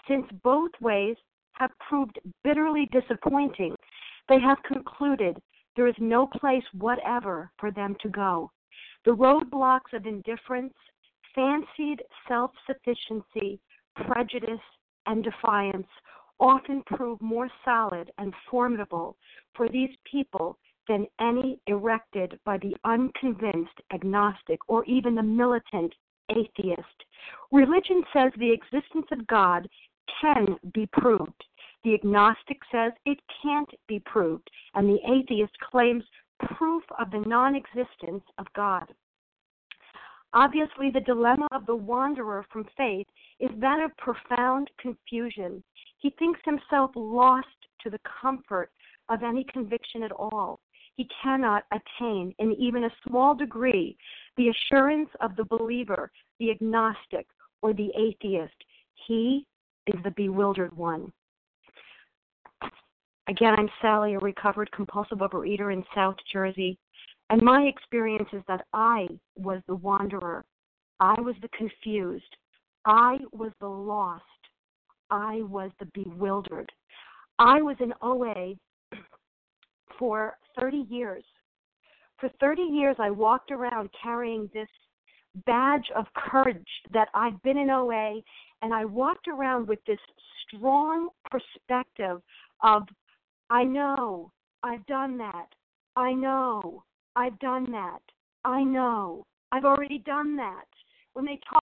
since 0.08 0.26
both 0.44 0.72
ways 0.82 1.16
have 1.54 1.72
proved 1.88 2.20
bitterly 2.44 2.88
disappointing. 2.92 3.76
They 4.30 4.40
have 4.40 4.62
concluded 4.64 5.38
there 5.76 5.88
is 5.88 5.96
no 6.00 6.28
place 6.28 6.64
whatever 6.74 7.52
for 7.58 7.72
them 7.72 7.96
to 8.02 8.10
go. 8.10 8.52
The 9.06 9.12
roadblocks 9.12 9.94
of 9.94 10.06
indifference, 10.06 10.74
fancied 11.34 12.04
self 12.28 12.52
sufficiency, 12.68 13.60
prejudice, 13.96 14.60
and 15.06 15.24
defiance 15.24 15.88
often 16.40 16.84
prove 16.84 17.22
more 17.22 17.50
solid 17.64 18.12
and 18.18 18.34
formidable 18.50 19.16
for 19.56 19.70
these 19.70 19.96
people 20.10 20.58
than 20.88 21.08
any 21.20 21.60
erected 21.68 22.40
by 22.44 22.58
the 22.58 22.76
unconvinced 22.84 23.80
agnostic 23.94 24.60
or 24.68 24.84
even 24.86 25.16
the 25.16 25.24
militant 25.24 25.94
atheist. 26.32 27.06
Religion 27.52 28.04
says 28.14 28.32
the 28.38 28.52
existence 28.52 29.08
of 29.12 29.28
God 29.28 29.68
can 30.22 30.58
be 30.74 30.88
proved. 30.94 31.44
The 31.84 31.94
agnostic 31.94 32.60
says 32.72 32.92
it 33.06 33.20
can't 33.42 33.70
be 33.88 34.00
proved, 34.06 34.50
and 34.76 34.88
the 34.88 35.00
atheist 35.10 35.54
claims 35.60 36.04
proof 36.40 36.84
of 37.00 37.12
the 37.12 37.24
non 37.28 37.56
existence 37.56 38.24
of 38.38 38.46
God. 38.56 38.86
Obviously, 40.34 40.90
the 40.92 41.02
dilemma 41.02 41.48
of 41.52 41.66
the 41.66 41.76
wanderer 41.76 42.46
from 42.52 42.66
faith 42.78 43.08
is 43.40 43.50
that 43.58 43.84
of 43.84 43.96
profound 43.98 44.70
confusion. 44.80 45.62
He 45.98 46.12
thinks 46.12 46.40
himself 46.46 46.92
lost 46.96 47.48
to 47.82 47.90
the 47.90 48.00
comfort 48.22 48.72
of 49.10 49.24
any 49.24 49.44
conviction 49.52 50.04
at 50.04 50.12
all. 50.12 50.60
He 50.96 51.08
cannot 51.22 51.66
attain, 51.72 52.34
in 52.40 52.54
even 52.54 52.86
a 52.86 52.96
small 53.08 53.36
degree, 53.36 53.98
the 54.42 54.50
assurance 54.50 55.10
of 55.20 55.36
the 55.36 55.46
believer, 55.46 56.12
the 56.40 56.50
agnostic, 56.50 57.28
or 57.62 57.74
the 57.74 57.92
atheist. 57.96 58.56
He 59.08 59.46
is 59.86 60.02
the 60.04 60.12
bewildered 60.12 60.76
one. 60.76 61.12
Again, 63.28 63.54
I'm 63.56 63.70
Sally, 63.82 64.16
a 64.16 64.20
recovered 64.20 64.72
compulsive 64.72 65.20
overeater 65.20 65.72
in 65.72 65.84
South 65.94 66.16
Jersey. 66.34 66.80
And 67.30 67.42
my 67.44 67.62
experience 67.64 68.30
is 68.34 68.42
that 68.48 68.66
I 68.74 69.08
was 69.36 69.62
the 69.68 69.76
wanderer. 69.76 70.44
I 71.00 71.22
was 71.22 71.36
the 71.44 71.50
confused. 71.50 72.36
I 72.86 73.20
was 73.32 73.52
the 73.60 73.68
lost. 73.68 74.24
I 75.12 75.42
was 75.44 75.70
the 75.80 75.88
bewildered. 75.94 76.72
I 77.38 77.62
was 77.62 77.76
in 77.80 77.94
OA 78.02 78.56
for 80.00 80.36
30 80.60 80.88
years. 80.90 81.24
For 82.22 82.30
30 82.40 82.62
years, 82.62 82.96
I 83.00 83.10
walked 83.10 83.52
around 83.52 83.90
carrying 84.02 84.48
this 84.54 84.70
badge 85.48 85.90
of 85.96 86.06
courage 86.16 86.68
that 86.94 87.08
I've 87.16 87.42
been 87.42 87.58
in 87.58 87.72
OA, 87.72 88.22
and 88.62 88.74
I 88.74 88.86
walked 88.86 89.28
around 89.28 89.68
with 89.68 89.80
this 89.88 89.98
strong 90.48 91.10
perspective 91.32 92.22
of, 92.64 92.84
I 93.50 93.64
know, 93.64 94.32
I've 94.62 94.86
done 94.86 95.18
that. 95.18 95.48
I 95.96 96.14
know, 96.14 96.84
I've 97.16 97.38
done 97.40 97.72
that. 97.72 98.00
I 98.46 98.64
know. 98.64 99.26
I've 99.52 99.66
already 99.66 100.00
done 100.00 100.36
that. 100.38 100.66
When 101.14 101.26
they 101.26 101.40
talk 101.50 101.64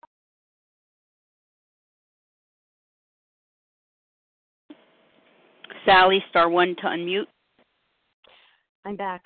Sally, 5.85 6.21
star 6.29 6.49
one 6.49 6.75
to 6.81 6.87
unmute. 6.87 7.27
I'm 8.83 8.95
back. 8.97 9.23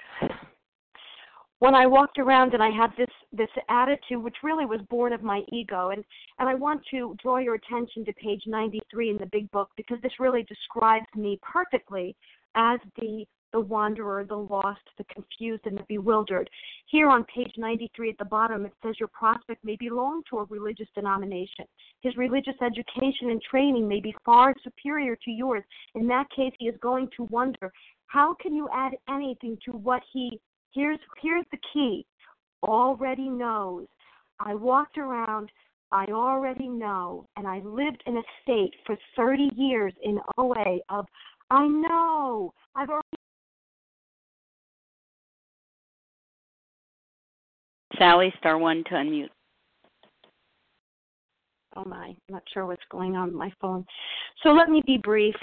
When 1.62 1.76
I 1.76 1.86
walked 1.86 2.18
around 2.18 2.56
and 2.56 2.64
I 2.64 2.72
had 2.72 2.90
this 2.98 3.14
this 3.32 3.52
attitude, 3.70 4.24
which 4.24 4.38
really 4.42 4.66
was 4.66 4.82
born 4.90 5.14
of 5.14 5.22
my 5.22 5.44
ego, 5.52 5.92
and 5.92 6.04
and 6.40 6.50
I 6.50 6.56
want 6.56 6.82
to 6.90 7.16
draw 7.22 7.38
your 7.38 7.54
attention 7.54 8.04
to 8.06 8.14
page 8.14 8.42
93 8.48 9.12
in 9.12 9.18
the 9.20 9.28
Big 9.28 9.50
Book 9.52 9.70
because 9.78 10.00
this 10.02 10.20
really 10.20 10.42
describes 10.42 11.06
me 11.16 11.40
perfectly 11.44 12.16
as 12.56 12.80
the 13.00 13.26
the 13.54 13.60
wanderer, 13.60 14.26
the 14.26 14.36
lost, 14.36 14.82
the 14.98 15.04
confused, 15.04 15.68
and 15.68 15.78
the 15.78 15.86
bewildered. 15.88 16.50
Here 16.88 17.08
on 17.08 17.26
page 17.26 17.54
93 17.56 18.10
at 18.10 18.18
the 18.18 18.26
bottom, 18.26 18.66
it 18.66 18.74
says 18.82 18.96
your 19.00 19.10
prospect 19.10 19.64
may 19.64 19.76
belong 19.76 20.24
to 20.32 20.40
a 20.40 20.46
religious 20.46 20.88
denomination. 20.96 21.66
His 22.02 22.18
religious 22.18 22.56
education 22.60 23.30
and 23.30 23.40
training 23.40 23.88
may 23.88 24.00
be 24.00 24.16
far 24.26 24.56
superior 24.64 25.16
to 25.16 25.30
yours. 25.30 25.64
In 25.94 26.08
that 26.08 26.26
case, 26.36 26.54
he 26.58 26.70
is 26.70 26.76
going 26.82 27.10
to 27.18 27.26
wonder 27.26 27.72
how 28.08 28.34
can 28.42 28.56
you 28.56 28.68
add 28.74 28.94
anything 29.08 29.60
to 29.66 29.74
what 29.74 30.02
he 30.12 30.40
here's 30.74 31.00
here's 31.22 31.46
the 31.52 31.60
key 31.74 32.06
already 32.64 33.30
knows. 33.30 33.88
I 34.40 34.56
walked 34.56 34.98
around 34.98 35.52
I 35.92 36.06
already 36.06 36.70
know, 36.70 37.28
and 37.36 37.46
I 37.46 37.60
lived 37.60 38.02
in 38.06 38.16
a 38.16 38.22
state 38.42 38.74
for 38.86 38.98
30 39.18 39.50
years 39.56 39.94
in 40.04 40.20
OA 40.38 40.78
of, 40.90 41.06
I 41.50 41.68
know, 41.68 42.54
I've 42.76 42.90
already 42.90 43.08
Sally, 47.98 48.34
star 48.40 48.58
one 48.58 48.84
to 48.86 48.92
unmute. 48.92 49.30
Oh 51.76 51.84
my, 51.86 52.08
I'm 52.08 52.16
not 52.30 52.44
sure 52.54 52.66
what's 52.66 52.82
going 52.90 53.16
on 53.16 53.28
with 53.28 53.36
my 53.36 53.52
phone. 53.60 53.86
So 54.44 54.50
let 54.52 54.70
me 54.70 54.82
be 54.86 54.98
brief. 54.98 55.36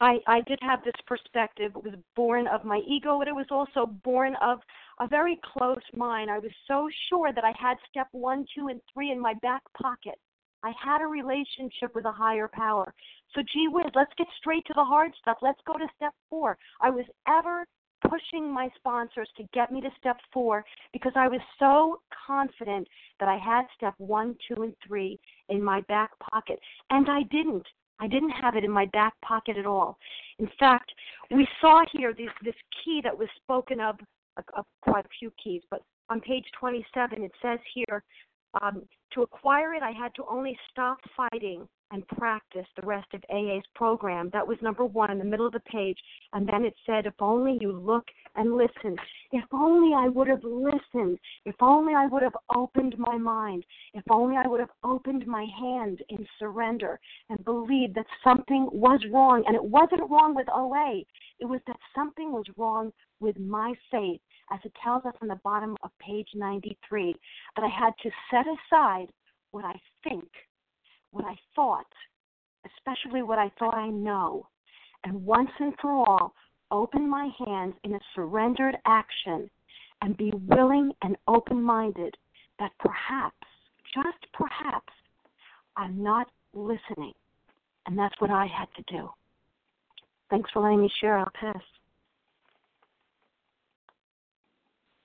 I, 0.00 0.18
I 0.26 0.40
did 0.42 0.58
have 0.62 0.82
this 0.82 0.94
perspective. 1.06 1.72
It 1.76 1.84
was 1.84 1.94
born 2.16 2.46
of 2.46 2.64
my 2.64 2.80
ego, 2.88 3.18
but 3.18 3.28
it 3.28 3.34
was 3.34 3.46
also 3.50 3.86
born 3.86 4.34
of 4.40 4.60
a 4.98 5.06
very 5.06 5.38
close 5.52 5.82
mind. 5.94 6.30
I 6.30 6.38
was 6.38 6.52
so 6.66 6.88
sure 7.08 7.32
that 7.34 7.44
I 7.44 7.52
had 7.58 7.76
step 7.88 8.08
one, 8.12 8.46
two, 8.56 8.68
and 8.68 8.80
three 8.92 9.10
in 9.10 9.20
my 9.20 9.34
back 9.42 9.62
pocket. 9.80 10.14
I 10.62 10.72
had 10.82 11.02
a 11.02 11.06
relationship 11.06 11.94
with 11.94 12.04
a 12.04 12.12
higher 12.12 12.48
power. 12.52 12.92
So, 13.34 13.42
gee 13.52 13.68
whiz, 13.68 13.86
let's 13.94 14.12
get 14.16 14.26
straight 14.38 14.64
to 14.66 14.74
the 14.74 14.84
hard 14.84 15.12
stuff. 15.20 15.38
Let's 15.42 15.60
go 15.66 15.74
to 15.74 15.86
step 15.96 16.12
four. 16.28 16.56
I 16.80 16.90
was 16.90 17.06
ever 17.28 17.66
pushing 18.08 18.52
my 18.52 18.68
sponsors 18.76 19.28
to 19.36 19.44
get 19.52 19.70
me 19.70 19.80
to 19.82 19.90
step 19.98 20.16
four 20.32 20.64
because 20.92 21.12
I 21.14 21.28
was 21.28 21.40
so 21.58 22.00
confident 22.26 22.88
that 23.20 23.28
I 23.28 23.36
had 23.36 23.64
step 23.76 23.94
one, 23.98 24.36
two, 24.48 24.62
and 24.62 24.74
three 24.86 25.18
in 25.48 25.62
my 25.62 25.82
back 25.82 26.10
pocket. 26.18 26.58
And 26.90 27.08
I 27.10 27.22
didn't. 27.30 27.66
I 28.00 28.06
didn't 28.06 28.30
have 28.30 28.56
it 28.56 28.64
in 28.64 28.70
my 28.70 28.86
back 28.86 29.14
pocket 29.22 29.56
at 29.56 29.66
all. 29.66 29.98
In 30.38 30.48
fact, 30.58 30.90
we 31.30 31.46
saw 31.60 31.84
here 31.92 32.12
this, 32.14 32.30
this 32.42 32.54
key 32.84 33.00
that 33.04 33.16
was 33.16 33.28
spoken 33.36 33.78
of, 33.80 33.96
quite 34.82 35.04
a 35.04 35.08
few 35.18 35.30
keys, 35.42 35.62
but 35.70 35.82
on 36.08 36.20
page 36.20 36.46
27 36.58 37.22
it 37.22 37.32
says 37.42 37.58
here 37.74 38.02
um, 38.62 38.82
to 39.12 39.22
acquire 39.22 39.74
it, 39.74 39.82
I 39.82 39.90
had 39.90 40.14
to 40.14 40.24
only 40.30 40.58
stop 40.70 40.98
fighting 41.16 41.68
and 41.90 42.06
practice 42.08 42.66
the 42.76 42.86
rest 42.86 43.08
of 43.14 43.24
AA's 43.30 43.64
program. 43.74 44.30
That 44.32 44.46
was 44.46 44.58
number 44.62 44.84
one 44.84 45.10
in 45.10 45.18
the 45.18 45.24
middle 45.24 45.46
of 45.46 45.52
the 45.52 45.60
page. 45.60 45.98
And 46.32 46.48
then 46.48 46.64
it 46.64 46.74
said, 46.86 47.06
if 47.06 47.14
only 47.20 47.58
you 47.60 47.72
look 47.72 48.04
and 48.36 48.56
listen. 48.56 48.96
If 49.32 49.44
only 49.52 49.94
I 49.94 50.08
would 50.08 50.28
have 50.28 50.44
listened. 50.44 51.18
If 51.44 51.56
only 51.60 51.94
I 51.94 52.06
would 52.06 52.22
have 52.22 52.36
opened 52.54 52.96
my 52.98 53.16
mind. 53.16 53.64
If 53.94 54.04
only 54.10 54.36
I 54.36 54.46
would 54.46 54.60
have 54.60 54.70
opened 54.84 55.26
my 55.26 55.46
hand 55.58 56.00
in 56.08 56.26
surrender 56.38 57.00
and 57.28 57.44
believed 57.44 57.94
that 57.96 58.06
something 58.22 58.68
was 58.72 59.00
wrong. 59.12 59.42
And 59.46 59.56
it 59.56 59.64
wasn't 59.64 60.08
wrong 60.10 60.34
with 60.34 60.48
OA, 60.54 61.02
it 61.40 61.46
was 61.46 61.60
that 61.66 61.78
something 61.94 62.32
was 62.32 62.44
wrong 62.56 62.92
with 63.20 63.38
my 63.38 63.74
faith, 63.90 64.20
as 64.52 64.60
it 64.64 64.72
tells 64.82 65.04
us 65.04 65.14
on 65.22 65.28
the 65.28 65.40
bottom 65.42 65.76
of 65.82 65.90
page 65.98 66.28
93, 66.34 67.14
that 67.56 67.64
I 67.64 67.68
had 67.68 67.92
to 68.02 68.10
set 68.30 68.46
aside 68.46 69.06
what 69.50 69.64
I 69.64 69.80
think 70.04 70.28
what 71.12 71.24
I 71.24 71.36
thought, 71.54 71.86
especially 72.76 73.22
what 73.22 73.38
I 73.38 73.50
thought 73.58 73.74
I 73.74 73.88
know, 73.88 74.46
and 75.04 75.24
once 75.24 75.50
and 75.58 75.74
for 75.80 75.90
all 75.90 76.34
open 76.70 77.08
my 77.08 77.30
hands 77.46 77.74
in 77.84 77.94
a 77.94 78.00
surrendered 78.14 78.76
action 78.86 79.50
and 80.02 80.16
be 80.16 80.32
willing 80.46 80.92
and 81.02 81.16
open 81.26 81.62
minded 81.62 82.16
that 82.58 82.70
perhaps, 82.78 83.36
just 83.94 84.32
perhaps, 84.32 84.92
I'm 85.76 86.02
not 86.02 86.28
listening. 86.54 87.12
And 87.86 87.98
that's 87.98 88.14
what 88.20 88.30
I 88.30 88.46
had 88.46 88.68
to 88.76 88.94
do. 88.94 89.08
Thanks 90.28 90.50
for 90.52 90.62
letting 90.62 90.82
me 90.82 90.90
share. 91.00 91.18
I'll 91.18 91.32
pass. 91.34 91.62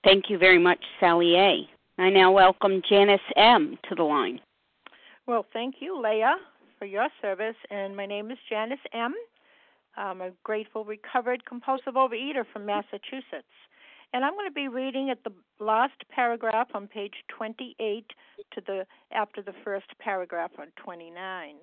Thank 0.03 0.29
you 0.29 0.37
very 0.37 0.59
much, 0.59 0.79
Sally 0.99 1.35
A. 1.35 1.67
I 1.97 2.09
now 2.09 2.31
welcome 2.31 2.81
Janice 2.87 3.19
M. 3.35 3.77
to 3.89 3.95
the 3.95 4.03
line. 4.03 4.39
Well, 5.27 5.45
thank 5.53 5.75
you, 5.79 5.99
Leah, 5.99 6.35
for 6.77 6.85
your 6.85 7.07
service. 7.19 7.55
And 7.71 7.97
my 7.97 8.05
name 8.05 8.29
is 8.29 8.37
Janice 8.47 8.77
M. 8.93 9.15
I'm 9.97 10.21
a 10.21 10.31
grateful, 10.43 10.85
recovered 10.85 11.45
compulsive 11.45 11.95
overeater 11.95 12.43
from 12.53 12.67
Massachusetts. 12.67 13.49
And 14.13 14.23
I'm 14.23 14.33
going 14.33 14.47
to 14.47 14.53
be 14.53 14.67
reading 14.67 15.09
at 15.09 15.23
the 15.23 15.33
last 15.59 15.95
paragraph 16.13 16.67
on 16.75 16.87
page 16.87 17.13
28 17.35 18.05
to 18.53 18.61
the 18.67 18.85
after 19.11 19.41
the 19.41 19.55
first 19.63 19.87
paragraph 19.99 20.51
on 20.59 20.67
29. 20.83 21.55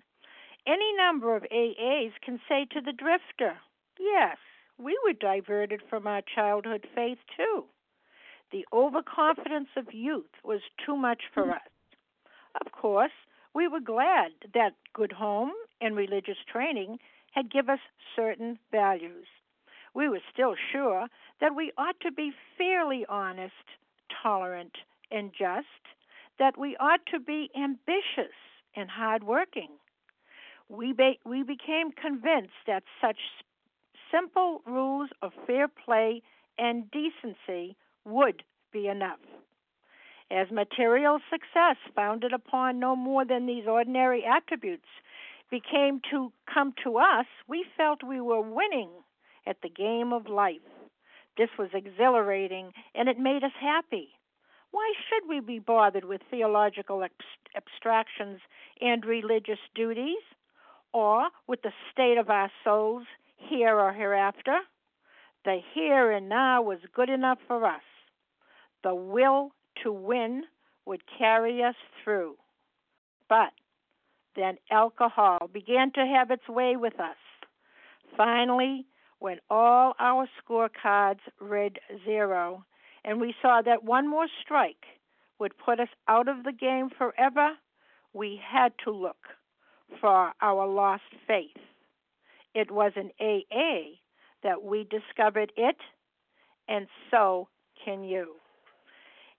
Any 0.66 0.96
number 0.96 1.36
of 1.36 1.44
AAs 1.44 2.12
can 2.24 2.40
say 2.48 2.66
to 2.72 2.80
the 2.80 2.92
drifter, 2.92 3.56
Yes, 3.98 4.38
we 4.76 4.98
were 5.06 5.12
diverted 5.12 5.82
from 5.88 6.08
our 6.08 6.22
childhood 6.34 6.84
faith 6.96 7.18
too. 7.36 7.64
The 8.50 8.66
overconfidence 8.72 9.68
of 9.76 9.94
youth 9.94 10.30
was 10.42 10.60
too 10.84 10.96
much 10.96 11.22
for 11.32 11.44
hmm. 11.44 11.50
us. 11.50 11.70
Of 12.60 12.72
course, 12.72 13.12
we 13.54 13.68
were 13.68 13.80
glad 13.80 14.32
that 14.54 14.74
good 14.94 15.12
home 15.12 15.52
and 15.80 15.96
religious 15.96 16.38
training 16.50 16.98
had 17.32 17.50
given 17.50 17.74
us 17.74 17.80
certain 18.16 18.58
values. 18.70 19.26
We 19.94 20.08
were 20.08 20.20
still 20.32 20.54
sure 20.72 21.06
that 21.40 21.54
we 21.54 21.72
ought 21.76 22.00
to 22.00 22.12
be 22.12 22.32
fairly 22.56 23.04
honest, 23.08 23.52
tolerant, 24.22 24.72
and 25.10 25.32
just, 25.32 25.66
that 26.38 26.58
we 26.58 26.76
ought 26.78 27.04
to 27.12 27.20
be 27.20 27.50
ambitious 27.56 28.34
and 28.74 28.88
hardworking. 28.90 29.68
We, 30.68 30.92
be, 30.92 31.18
we 31.26 31.42
became 31.42 31.92
convinced 31.92 32.52
that 32.66 32.84
such 33.00 33.18
simple 34.10 34.62
rules 34.66 35.10
of 35.20 35.32
fair 35.46 35.68
play 35.68 36.22
and 36.58 36.90
decency 36.90 37.76
would 38.04 38.42
be 38.72 38.88
enough. 38.88 39.18
As 40.32 40.50
material 40.50 41.20
success, 41.30 41.76
founded 41.94 42.32
upon 42.32 42.78
no 42.78 42.96
more 42.96 43.22
than 43.22 43.44
these 43.44 43.66
ordinary 43.66 44.24
attributes, 44.24 44.88
became 45.50 46.00
to 46.10 46.32
come 46.52 46.72
to 46.84 46.96
us, 46.96 47.26
we 47.46 47.66
felt 47.76 48.02
we 48.02 48.18
were 48.18 48.40
winning 48.40 48.88
at 49.46 49.60
the 49.60 49.68
game 49.68 50.10
of 50.10 50.28
life. 50.28 50.62
This 51.36 51.50
was 51.58 51.68
exhilarating 51.74 52.72
and 52.94 53.10
it 53.10 53.18
made 53.18 53.44
us 53.44 53.52
happy. 53.60 54.08
Why 54.70 54.94
should 55.06 55.28
we 55.28 55.40
be 55.40 55.58
bothered 55.58 56.06
with 56.06 56.22
theological 56.30 57.06
abstractions 57.54 58.40
and 58.80 59.04
religious 59.04 59.58
duties, 59.74 60.22
or 60.94 61.28
with 61.46 61.60
the 61.60 61.74
state 61.92 62.16
of 62.16 62.30
our 62.30 62.50
souls 62.64 63.04
here 63.36 63.78
or 63.78 63.92
hereafter? 63.92 64.60
The 65.44 65.60
here 65.74 66.10
and 66.10 66.30
now 66.30 66.62
was 66.62 66.78
good 66.94 67.10
enough 67.10 67.38
for 67.46 67.66
us. 67.66 67.82
The 68.82 68.94
will 68.94 69.52
to 69.82 69.92
win 69.92 70.44
would 70.86 71.02
carry 71.18 71.62
us 71.62 71.74
through. 72.02 72.36
But 73.28 73.52
then 74.36 74.56
alcohol 74.70 75.48
began 75.52 75.92
to 75.92 76.06
have 76.06 76.30
its 76.30 76.48
way 76.48 76.76
with 76.76 76.98
us. 76.98 77.16
Finally, 78.16 78.86
when 79.18 79.38
all 79.48 79.94
our 79.98 80.26
scorecards 80.42 81.20
read 81.40 81.78
zero, 82.04 82.64
and 83.04 83.20
we 83.20 83.34
saw 83.40 83.62
that 83.62 83.84
one 83.84 84.08
more 84.08 84.26
strike 84.42 84.84
would 85.38 85.56
put 85.58 85.80
us 85.80 85.88
out 86.08 86.28
of 86.28 86.44
the 86.44 86.52
game 86.52 86.88
forever, 86.96 87.52
we 88.12 88.40
had 88.44 88.72
to 88.84 88.90
look 88.90 89.28
for 90.00 90.32
our 90.40 90.66
lost 90.66 91.02
faith. 91.26 91.56
It 92.54 92.70
was 92.70 92.92
in 92.96 93.10
AA 93.20 93.98
that 94.42 94.62
we 94.62 94.84
discovered 94.84 95.52
it, 95.56 95.76
and 96.68 96.86
so 97.10 97.48
can 97.84 98.04
you. 98.04 98.34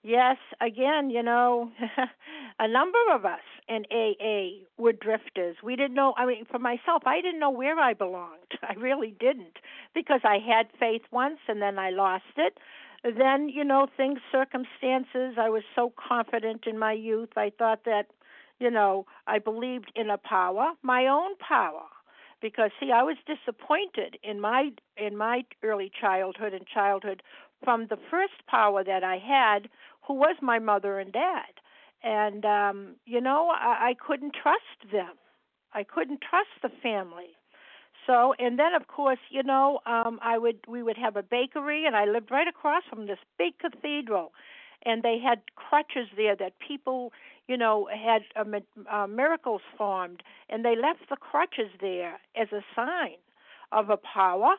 Yes, 0.03 0.37
again, 0.59 1.09
you 1.09 1.23
know, 1.23 1.71
a 2.59 2.67
number 2.67 2.97
of 3.13 3.23
us 3.25 3.39
in 3.69 3.85
AA 3.89 4.65
were 4.77 4.91
drifters. 4.91 5.55
We 5.63 5.77
didn't 5.77 5.93
know, 5.93 6.13
I 6.17 6.25
mean, 6.25 6.45
for 6.51 6.59
myself, 6.59 7.03
I 7.05 7.21
didn't 7.21 7.39
know 7.39 7.49
where 7.49 7.79
I 7.79 7.93
belonged. 7.93 8.51
I 8.61 8.73
really 8.73 9.15
didn't 9.17 9.57
because 9.95 10.19
I 10.25 10.39
had 10.45 10.67
faith 10.77 11.03
once 11.11 11.39
and 11.47 11.61
then 11.61 11.79
I 11.79 11.89
lost 11.91 12.25
it. 12.35 12.57
Then, 13.17 13.47
you 13.49 13.63
know, 13.63 13.87
things, 13.95 14.19
circumstances, 14.31 15.35
I 15.39 15.49
was 15.49 15.63
so 15.75 15.93
confident 15.95 16.65
in 16.67 16.77
my 16.77 16.93
youth. 16.93 17.29
I 17.37 17.51
thought 17.57 17.85
that, 17.85 18.07
you 18.59 18.69
know, 18.71 19.05
I 19.27 19.39
believed 19.39 19.91
in 19.95 20.09
a 20.09 20.17
power, 20.17 20.71
my 20.81 21.07
own 21.07 21.35
power. 21.37 21.83
Because 22.41 22.71
see, 22.79 22.91
I 22.91 23.03
was 23.03 23.15
disappointed 23.25 24.17
in 24.21 24.39
my 24.41 24.71
in 24.97 25.15
my 25.15 25.45
early 25.63 25.89
childhood 25.99 26.53
and 26.53 26.67
childhood 26.67 27.23
from 27.63 27.87
the 27.87 27.97
first 28.11 28.45
power 28.47 28.83
that 28.83 29.03
I 29.03 29.17
had, 29.17 29.69
who 30.07 30.13
was 30.13 30.35
my 30.41 30.59
mother 30.59 30.99
and 30.99 31.11
dad. 31.11 31.53
And 32.03 32.45
um, 32.45 32.95
you 33.05 33.21
know, 33.21 33.49
I, 33.49 33.89
I 33.89 33.95
couldn't 34.05 34.33
trust 34.41 34.91
them. 34.91 35.15
I 35.73 35.83
couldn't 35.83 36.21
trust 36.21 36.49
the 36.61 36.69
family. 36.81 37.35
So, 38.05 38.33
and 38.37 38.59
then 38.59 38.73
of 38.73 38.87
course, 38.87 39.19
you 39.29 39.43
know, 39.43 39.79
um, 39.85 40.19
I 40.21 40.37
would 40.37 40.59
we 40.67 40.83
would 40.83 40.97
have 40.97 41.15
a 41.15 41.23
bakery, 41.23 41.85
and 41.85 41.95
I 41.95 42.05
lived 42.05 42.31
right 42.31 42.47
across 42.47 42.83
from 42.89 43.07
this 43.07 43.19
big 43.37 43.53
cathedral, 43.59 44.33
and 44.85 45.03
they 45.03 45.19
had 45.19 45.41
crutches 45.55 46.09
there 46.15 46.35
that 46.35 46.53
people, 46.59 47.13
you 47.47 47.57
know, 47.57 47.87
had 47.91 48.23
uh, 48.35 48.43
uh, 48.91 49.07
miracles 49.07 49.61
formed, 49.77 50.21
and 50.49 50.65
they 50.65 50.75
left 50.75 51.09
the 51.09 51.15
crutches 51.15 51.71
there 51.79 52.19
as 52.35 52.49
a 52.51 52.61
sign 52.75 53.17
of 53.71 53.89
a 53.89 53.97
power, 53.97 54.55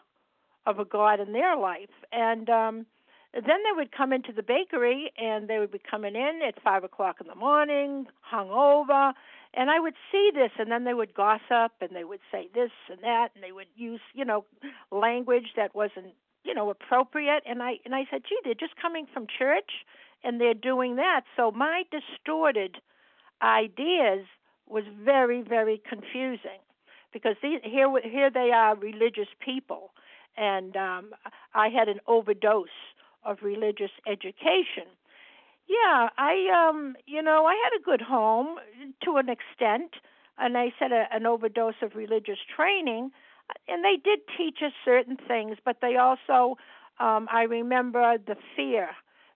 of 0.66 0.78
a 0.78 0.84
God 0.84 1.20
in 1.20 1.32
their 1.32 1.57
life, 1.57 1.90
and 2.12 2.49
um, 2.49 2.86
then 3.35 3.62
they 3.64 3.74
would 3.74 3.91
come 3.91 4.12
into 4.12 4.32
the 4.32 4.43
bakery 4.43 5.12
and 5.18 5.49
they 5.49 5.59
would 5.59 5.72
be 5.72 5.80
coming 5.91 6.14
in 6.14 6.41
at 6.47 6.62
five 6.62 6.85
o'clock 6.85 7.16
in 7.20 7.26
the 7.26 7.35
morning, 7.35 8.07
hung 8.20 8.51
over, 8.51 9.12
and 9.57 9.70
I 9.70 9.80
would 9.80 9.95
see 10.11 10.30
this, 10.35 10.51
and 10.59 10.70
then 10.70 10.85
they 10.85 10.95
would 10.95 11.14
gossip 11.14 11.72
and 11.80 11.91
they 11.93 12.05
would 12.05 12.20
say 12.30 12.49
this 12.55 12.70
and 12.89 12.99
that, 13.03 13.28
and 13.35 13.43
they 13.43 13.53
would 13.53 13.66
use, 13.76 14.01
you 14.14 14.24
know, 14.24 14.45
language 14.91 15.53
that 15.57 15.74
wasn't, 15.74 16.14
you 16.45 16.55
know, 16.55 16.70
appropriate. 16.70 17.43
And 17.47 17.62
I 17.62 17.74
and 17.85 17.95
I 17.95 18.05
said, 18.11 18.22
gee, 18.28 18.39
they're 18.45 18.55
just 18.55 18.76
coming 18.80 19.07
from 19.12 19.26
church, 19.26 19.70
and 20.22 20.41
they're 20.41 20.55
doing 20.55 20.97
that. 20.97 21.22
So 21.37 21.51
my 21.51 21.85
distorted 21.91 22.76
ideas 23.43 24.26
was 24.66 24.85
very, 25.05 25.43
very 25.43 25.80
confusing 25.89 26.62
because 27.12 27.37
these, 27.43 27.61
here 27.62 27.93
here 28.03 28.30
they 28.30 28.51
are, 28.53 28.76
religious 28.76 29.28
people, 29.45 29.93
and 30.37 30.76
um, 30.76 31.11
I 31.55 31.68
had 31.68 31.89
an 31.89 32.01
overdose 32.07 32.68
of 33.25 33.39
religious 33.43 33.91
education. 34.07 34.89
Yeah, 35.68 36.09
I 36.18 36.68
um 36.68 36.97
you 37.07 37.22
know, 37.22 37.47
I 37.47 37.55
had 37.55 37.81
a 37.81 37.83
good 37.83 38.03
home 38.03 38.57
to 39.05 39.16
an 39.16 39.29
extent 39.29 39.93
and 40.39 40.59
I 40.59 40.72
said 40.79 40.93
a, 40.93 41.07
an 41.12 41.27
overdose 41.27 41.81
of 41.83 41.95
religious 41.95 42.39
training 42.55 43.11
and 43.68 43.85
they 43.85 43.97
did 44.03 44.20
teach 44.37 44.59
us 44.64 44.72
certain 44.85 45.16
things, 45.29 45.57
but 45.64 45.79
they 45.81 45.97
also 45.97 46.57
um 47.01 47.29
I 47.33 47.43
remember 47.43 48.18
the 48.18 48.37
fear 48.57 48.91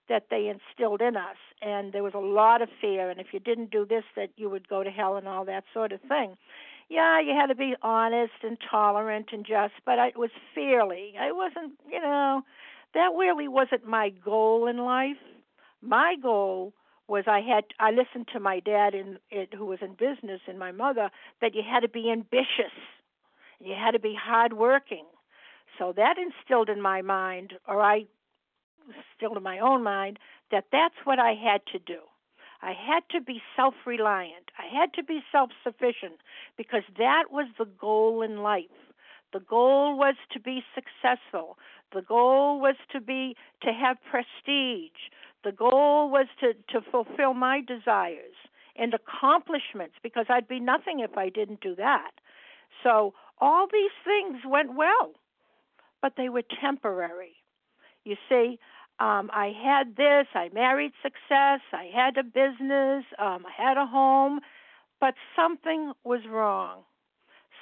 that 0.09 0.26
they 0.30 0.49
instilled 0.49 1.03
in 1.03 1.16
us 1.16 1.36
and 1.61 1.93
there 1.93 2.03
was 2.03 2.14
a 2.14 2.18
lot 2.18 2.62
of 2.62 2.68
fear 2.80 3.11
and 3.11 3.20
if 3.20 3.28
you 3.32 3.41
didn't 3.41 3.70
do 3.70 3.86
this 3.86 4.05
that 4.16 4.30
you 4.36 4.49
would 4.51 4.68
go 4.68 4.82
to 4.82 4.91
hell 4.91 5.16
and 5.16 5.28
all 5.28 5.45
that 5.47 5.64
sort 5.72 5.93
of 5.93 6.01
thing 6.03 6.36
yeah, 6.89 7.20
you 7.20 7.34
had 7.39 7.49
to 7.49 7.55
be 7.55 7.74
honest 7.82 8.32
and 8.43 8.57
tolerant 8.70 9.28
and 9.32 9.45
just, 9.45 9.74
but 9.84 9.99
I 9.99 10.09
it 10.09 10.16
was 10.16 10.30
fairly. 10.55 11.14
I 11.20 11.32
wasn't, 11.32 11.74
you 11.91 12.01
know, 12.01 12.43
that 12.95 13.11
really 13.16 13.49
wasn't 13.49 13.86
my 13.86 14.11
goal 14.11 14.66
in 14.66 14.78
life. 14.78 15.16
My 15.82 16.16
goal 16.20 16.72
was 17.07 17.24
I 17.26 17.41
had 17.41 17.64
I 17.80 17.91
listened 17.91 18.28
to 18.32 18.41
my 18.41 18.61
dad 18.61 18.95
in 18.95 19.18
it, 19.30 19.55
who 19.55 19.66
was 19.66 19.78
in 19.80 19.93
business 19.93 20.41
and 20.47 20.59
my 20.59 20.72
mother 20.72 21.11
that 21.41 21.55
you 21.55 21.62
had 21.68 21.80
to 21.80 21.89
be 21.89 22.11
ambitious, 22.11 22.74
you 23.61 23.74
had 23.74 23.93
to 23.93 23.99
be 23.99 24.16
hardworking. 24.20 25.07
So 25.78 25.93
that 25.97 26.16
instilled 26.18 26.68
in 26.68 26.82
my 26.82 27.03
mind, 27.03 27.55
or 27.66 27.80
I 27.80 28.05
instilled 28.86 29.36
in 29.36 29.43
my 29.43 29.59
own 29.59 29.82
mind, 29.82 30.18
that 30.51 30.64
that's 30.72 30.95
what 31.05 31.18
I 31.18 31.32
had 31.32 31.61
to 31.72 31.78
do. 31.78 32.01
I 32.61 32.72
had 32.72 33.03
to 33.12 33.20
be 33.20 33.41
self 33.55 33.74
reliant. 33.86 34.51
I 34.59 34.66
had 34.66 34.93
to 34.95 35.05
be 35.05 35.20
self 35.30 35.51
sufficient 35.62 36.20
because 36.57 36.82
that 36.99 37.24
was 37.30 37.47
the 37.59 37.66
goal 37.66 38.22
in 38.22 38.39
life. 38.39 38.64
The 39.33 39.41
goal 39.41 39.99
was 39.99 40.14
to 40.33 40.41
be 40.41 40.62
successful. 40.74 41.59
The 41.93 42.03
goal 42.03 42.61
was 42.61 42.76
to 42.93 43.01
be 43.01 43.37
to 43.62 43.72
have 43.72 43.99
prestige. 44.11 45.11
The 45.45 45.53
goal 45.53 46.11
was 46.11 46.26
to, 46.41 46.55
to 46.72 46.81
fulfill 46.91 47.35
my 47.35 47.61
desires 47.61 48.35
and 48.76 48.95
accomplishments 48.95 49.95
because 50.03 50.26
I'd 50.29 50.49
be 50.49 50.61
nothing 50.61 51.01
if 51.01 51.16
I 51.16 51.29
didn't 51.29 51.61
do 51.61 51.74
that. 51.76 52.12
So 52.83 53.14
all 53.41 53.66
these 53.70 53.91
things 54.05 54.43
went 54.47 54.74
well, 54.74 55.12
but 56.01 56.14
they 56.16 56.29
were 56.29 56.43
temporary. 56.61 57.37
You 58.05 58.16
see, 58.29 58.59
um, 59.01 59.31
I 59.33 59.53
had 59.62 59.97
this, 59.97 60.26
I 60.35 60.49
married 60.53 60.93
success, 61.03 61.61
I 61.72 61.91
had 61.95 62.16
a 62.16 62.24
business, 62.24 63.05
um, 63.18 63.45
I 63.47 63.53
had 63.57 63.76
a 63.76 63.87
home, 63.87 64.41
but 65.01 65.14
something 65.37 65.93
was 66.05 66.20
wrong. 66.29 66.83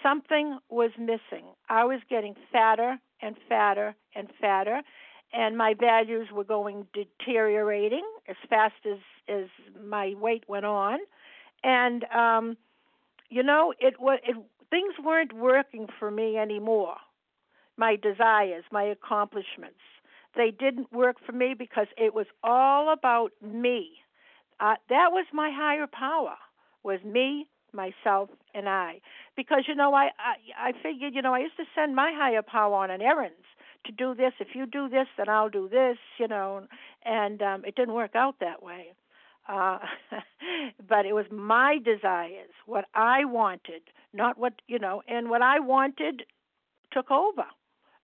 Something 0.03 0.59
was 0.69 0.91
missing. 0.99 1.47
I 1.69 1.85
was 1.85 2.01
getting 2.09 2.35
fatter 2.53 2.99
and 3.21 3.37
fatter 3.49 3.95
and 4.15 4.29
fatter, 4.41 4.83
and 5.33 5.57
my 5.57 5.75
values 5.75 6.29
were 6.33 6.45
going 6.45 6.87
deteriorating 6.93 8.05
as 8.29 8.37
fast 8.49 8.75
as 8.85 8.99
as 9.29 9.47
my 9.85 10.15
weight 10.17 10.45
went 10.49 10.67
on, 10.67 10.99
and 11.65 12.05
um, 12.05 12.57
you 13.29 13.43
know 13.43 13.73
it 13.81 14.01
was 14.01 14.19
it, 14.25 14.37
things 14.71 14.95
weren't 15.03 15.33
working 15.33 15.89
for 15.99 16.11
me 16.11 16.37
anymore. 16.37 16.97
My 17.77 17.97
desires, 17.97 18.65
my 18.71 18.85
accomplishments, 18.85 19.81
they 20.37 20.51
didn't 20.51 20.93
work 20.93 21.17
for 21.25 21.33
me 21.33 21.55
because 21.59 21.89
it 21.97 22.15
was 22.15 22.27
all 22.43 22.93
about 22.93 23.33
me. 23.43 23.99
Uh, 24.61 24.77
that 24.89 25.09
was 25.13 25.27
my 25.33 25.51
higher 25.53 25.87
power 25.87 26.37
was 26.83 27.01
me 27.05 27.47
myself 27.77 28.31
and 28.55 28.69
I. 28.69 29.01
Because 29.37 29.65
you 29.69 29.75
know 29.75 29.95
I, 29.95 30.09
I 30.19 30.69
I 30.69 30.73
figured 30.83 31.15
you 31.15 31.23
know 31.23 31.35
I 31.35 31.41
used 31.41 31.57
to 31.59 31.65
send 31.75 31.95
my 31.95 32.13
higher 32.15 32.43
power 32.43 32.75
on 32.75 32.91
an 32.91 33.03
errands 33.03 33.47
to 33.87 33.93
do 33.93 34.15
this. 34.15 34.33
If 34.41 34.49
you 34.55 34.67
do 34.67 34.89
this 34.89 35.07
then 35.17 35.29
I'll 35.29 35.51
do 35.51 35.69
this 35.69 35.99
you 36.19 36.29
know 36.29 36.67
and 37.05 37.43
um 37.43 37.65
it 37.65 37.77
didn't 37.77 37.95
work 37.95 38.17
out 38.17 38.37
that 38.41 38.63
way. 38.63 38.95
Uh 39.49 39.79
but 40.89 41.07
it 41.07 41.15
was 41.15 41.27
my 41.31 41.79
desires 41.85 42.51
what 42.65 42.87
I 42.95 43.25
wanted 43.25 43.83
not 44.13 44.39
what 44.39 44.55
you 44.67 44.79
know 44.79 45.03
and 45.07 45.31
what 45.31 45.43
I 45.43 45.61
wanted 45.61 46.25
took 46.93 47.11
over. 47.11 47.45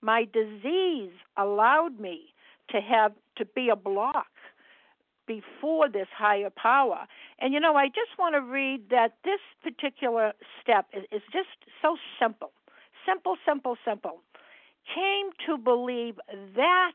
My 0.03 0.27
disease 0.33 1.13
allowed 1.37 1.99
me 2.01 2.35
to 2.71 2.81
have 2.81 3.13
to 3.37 3.45
be 3.45 3.69
a 3.69 3.77
block 3.77 4.27
before 5.41 5.89
this 5.89 6.09
higher 6.17 6.51
power. 6.51 7.07
And 7.39 7.55
you 7.55 7.61
know, 7.61 7.77
I 7.77 7.87
just 7.87 8.19
want 8.19 8.35
to 8.35 8.41
read 8.41 8.91
that 8.91 9.15
this 9.25 9.41
particular 9.63 10.33
step 10.61 10.87
is, 10.93 11.05
is 11.13 11.23
just 11.33 11.49
so 11.81 11.97
simple. 12.21 12.53
Simple, 13.07 13.37
simple, 13.47 13.77
simple. 13.85 14.21
Came 14.95 15.31
to 15.47 15.57
believe 15.63 16.17
that 16.57 16.95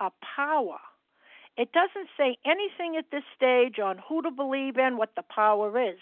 a 0.00 0.10
power. 0.36 0.78
It 1.56 1.70
doesn't 1.72 2.08
say 2.16 2.36
anything 2.44 2.96
at 2.98 3.06
this 3.10 3.24
stage 3.34 3.78
on 3.78 3.98
who 4.06 4.22
to 4.22 4.30
believe 4.30 4.76
in, 4.76 4.96
what 4.96 5.14
the 5.16 5.22
power 5.22 5.80
is. 5.80 5.98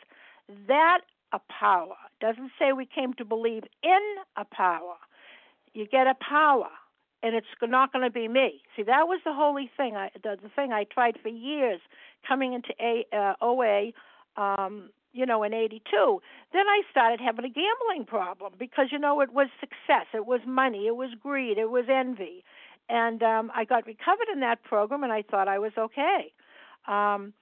That 0.66 1.00
a 1.32 1.40
power. 1.50 1.96
Doesn't 2.20 2.50
say 2.58 2.72
we 2.72 2.86
came 2.86 3.14
to 3.14 3.24
believe 3.24 3.64
in 3.82 4.04
a 4.36 4.44
power. 4.44 4.96
You 5.74 5.86
get 5.86 6.06
a 6.06 6.14
power 6.14 6.70
and 7.24 7.34
it's 7.34 7.46
not 7.62 7.90
going 7.90 8.04
to 8.04 8.10
be 8.10 8.28
me. 8.28 8.60
See, 8.76 8.82
that 8.82 9.08
was 9.08 9.18
the 9.24 9.32
holy 9.32 9.70
thing. 9.78 9.96
I, 9.96 10.10
the, 10.22 10.36
the 10.40 10.50
thing 10.50 10.72
I 10.72 10.84
tried 10.84 11.16
for 11.22 11.30
years 11.30 11.80
coming 12.28 12.52
into 12.52 12.74
a, 12.78 13.06
uh, 13.16 13.32
OA, 13.40 13.92
um, 14.36 14.90
you 15.14 15.24
know, 15.24 15.42
in 15.42 15.54
'82. 15.54 16.20
Then 16.52 16.66
I 16.68 16.82
started 16.90 17.20
having 17.20 17.46
a 17.46 17.48
gambling 17.48 18.06
problem 18.06 18.52
because 18.58 18.88
you 18.92 18.98
know 18.98 19.22
it 19.22 19.32
was 19.32 19.48
success, 19.58 20.06
it 20.12 20.26
was 20.26 20.40
money, 20.46 20.86
it 20.86 20.96
was 20.96 21.10
greed, 21.20 21.56
it 21.56 21.70
was 21.70 21.86
envy, 21.88 22.44
and 22.90 23.22
um, 23.22 23.50
I 23.54 23.64
got 23.64 23.86
recovered 23.86 24.28
in 24.30 24.40
that 24.40 24.62
program, 24.62 25.02
and 25.02 25.12
I 25.12 25.22
thought 25.22 25.48
I 25.48 25.58
was 25.58 25.72
okay. 25.78 26.32
Um, 26.86 27.32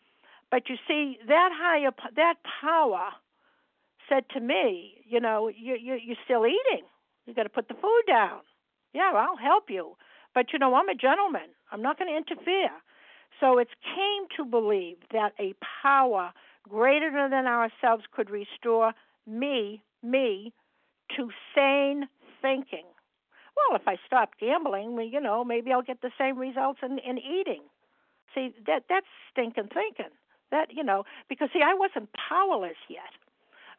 but 0.53 0.69
you 0.69 0.77
see, 0.87 1.19
that 1.27 1.51
higher 1.53 1.91
that 2.15 2.35
power 2.61 3.11
said 4.09 4.25
to 4.35 4.41
me, 4.41 4.95
you 5.09 5.19
know, 5.19 5.49
you 5.49 5.77
you 5.81 5.99
you're 6.01 6.17
still 6.25 6.47
eating. 6.47 6.87
You 7.27 7.35
got 7.35 7.45
to 7.45 7.49
put 7.49 7.67
the 7.67 7.75
food 7.75 8.03
down. 8.07 8.41
Yeah, 8.93 9.13
I'll 9.15 9.37
help 9.37 9.65
you, 9.69 9.97
but 10.35 10.53
you 10.53 10.59
know, 10.59 10.75
I'm 10.75 10.89
a 10.89 10.95
gentleman. 10.95 11.51
I'm 11.71 11.83
not 11.83 11.99
going 11.99 12.11
to 12.11 12.17
interfere. 12.17 12.71
So 13.41 13.59
it 13.59 13.69
came 13.83 14.27
to 14.37 14.45
believe 14.45 14.99
that 15.13 15.33
a 15.39 15.55
power 15.83 16.33
greater 16.69 17.11
than 17.31 17.47
ourselves 17.47 18.05
could 18.15 18.31
restore 18.31 18.93
me, 19.27 19.83
me, 20.03 20.53
to 21.17 21.31
sane 21.55 22.09
thinking. 22.41 22.85
Well, 23.57 23.81
if 23.81 23.87
I 23.87 23.97
stop 24.07 24.31
gambling, 24.41 25.11
you 25.13 25.21
know, 25.21 25.45
maybe 25.45 25.73
I'll 25.73 25.83
get 25.83 26.03
the 26.03 26.13
same 26.19 26.39
results 26.39 26.81
in, 26.83 26.99
in 26.99 27.19
eating. 27.19 27.63
See, 28.35 28.55
that 28.67 28.85
that's 28.89 29.07
stinking 29.31 29.69
thinking. 29.75 30.13
That 30.51 30.69
you 30.73 30.85
know, 30.85 31.05
because 31.29 31.49
see, 31.53 31.61
I 31.63 31.75
wasn't 31.75 32.11
powerless 32.13 32.81
yet. 32.89 33.13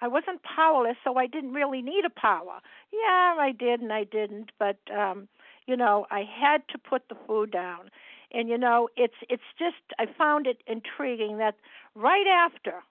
I 0.02 0.08
wasn't 0.08 0.42
powerless, 0.44 0.98
so 1.04 1.18
I 1.18 1.28
didn't 1.28 1.54
really 1.54 1.82
need 1.82 2.06
a 2.06 2.10
power. 2.10 2.60
Yeah, 2.92 3.36
I 3.40 3.54
did 3.58 3.82
and 3.82 3.94
I 3.94 4.04
didn't, 4.04 4.52
but 4.60 4.78
um, 4.94 5.28
you 5.66 5.78
know, 5.78 6.06
I 6.12 6.24
had 6.24 6.68
to 6.70 6.78
put 6.78 7.10
the 7.10 7.16
food 7.28 7.52
down. 7.52 7.90
And 8.32 8.50
you 8.50 8.58
know, 8.58 8.90
it's 8.98 9.14
it's 9.30 9.44
just 9.58 9.78
I 10.00 10.06
found 10.18 10.48
it 10.48 10.64
intriguing 10.68 11.38
that 11.38 11.56
right 11.96 12.28
after 12.28 12.84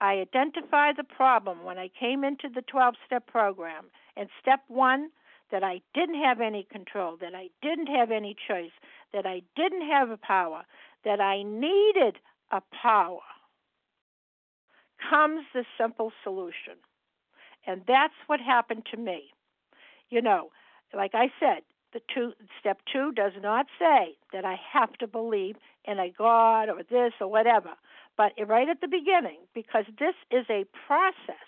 I 0.00 0.14
identified 0.14 0.96
the 0.96 1.04
problem 1.04 1.62
when 1.62 1.78
I 1.78 1.88
came 1.88 2.24
into 2.24 2.48
the 2.52 2.62
12 2.62 2.94
step 3.06 3.26
program, 3.28 3.84
and 4.16 4.28
step 4.40 4.60
1 4.66 5.10
that 5.52 5.62
I 5.62 5.80
didn't 5.94 6.20
have 6.20 6.40
any 6.40 6.66
control, 6.72 7.16
that 7.20 7.34
I 7.36 7.50
didn't 7.62 7.86
have 7.86 8.10
any 8.10 8.34
choice, 8.48 8.72
that 9.12 9.26
I 9.26 9.42
didn't 9.54 9.86
have 9.88 10.10
a 10.10 10.16
power, 10.16 10.64
that 11.04 11.20
I 11.20 11.44
needed 11.44 12.16
a 12.50 12.62
power, 12.82 13.20
comes 15.10 15.44
the 15.54 15.64
simple 15.78 16.12
solution. 16.22 16.76
And 17.66 17.82
that's 17.86 18.14
what 18.26 18.40
happened 18.40 18.86
to 18.90 18.96
me. 18.96 19.32
You 20.10 20.22
know, 20.22 20.50
like 20.94 21.14
I 21.14 21.28
said, 21.40 21.62
the 21.92 22.00
two 22.14 22.32
step 22.58 22.78
2 22.92 23.12
does 23.12 23.32
not 23.40 23.66
say 23.78 24.16
that 24.32 24.44
I 24.44 24.56
have 24.72 24.92
to 24.94 25.06
believe 25.06 25.56
in 25.84 25.98
a 25.98 26.10
god 26.10 26.68
or 26.68 26.82
this 26.82 27.12
or 27.20 27.30
whatever. 27.30 27.70
But 28.16 28.32
right 28.46 28.68
at 28.68 28.80
the 28.80 28.88
beginning, 28.88 29.40
because 29.54 29.84
this 29.98 30.14
is 30.30 30.46
a 30.50 30.64
process, 30.86 31.46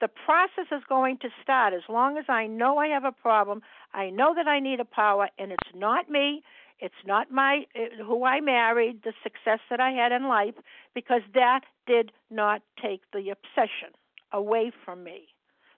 the 0.00 0.08
process 0.08 0.66
is 0.72 0.82
going 0.88 1.18
to 1.18 1.28
start 1.42 1.74
as 1.74 1.82
long 1.88 2.16
as 2.16 2.24
I 2.28 2.46
know 2.46 2.78
I 2.78 2.88
have 2.88 3.04
a 3.04 3.12
problem, 3.12 3.60
I 3.92 4.10
know 4.10 4.34
that 4.34 4.48
I 4.48 4.58
need 4.58 4.80
a 4.80 4.84
power, 4.84 5.28
and 5.38 5.52
it's 5.52 5.62
not 5.74 6.08
me, 6.08 6.42
it's 6.80 6.94
not 7.06 7.30
my 7.30 7.66
uh, 7.76 8.02
who 8.04 8.24
I 8.24 8.40
married, 8.40 9.02
the 9.04 9.12
success 9.22 9.60
that 9.68 9.80
I 9.80 9.90
had 9.90 10.12
in 10.12 10.28
life, 10.28 10.54
because 10.94 11.22
that 11.34 11.60
did 11.86 12.12
not 12.30 12.62
take 12.80 13.02
the 13.12 13.30
obsession 13.30 13.94
away 14.32 14.72
from 14.84 15.04
me. 15.04 15.28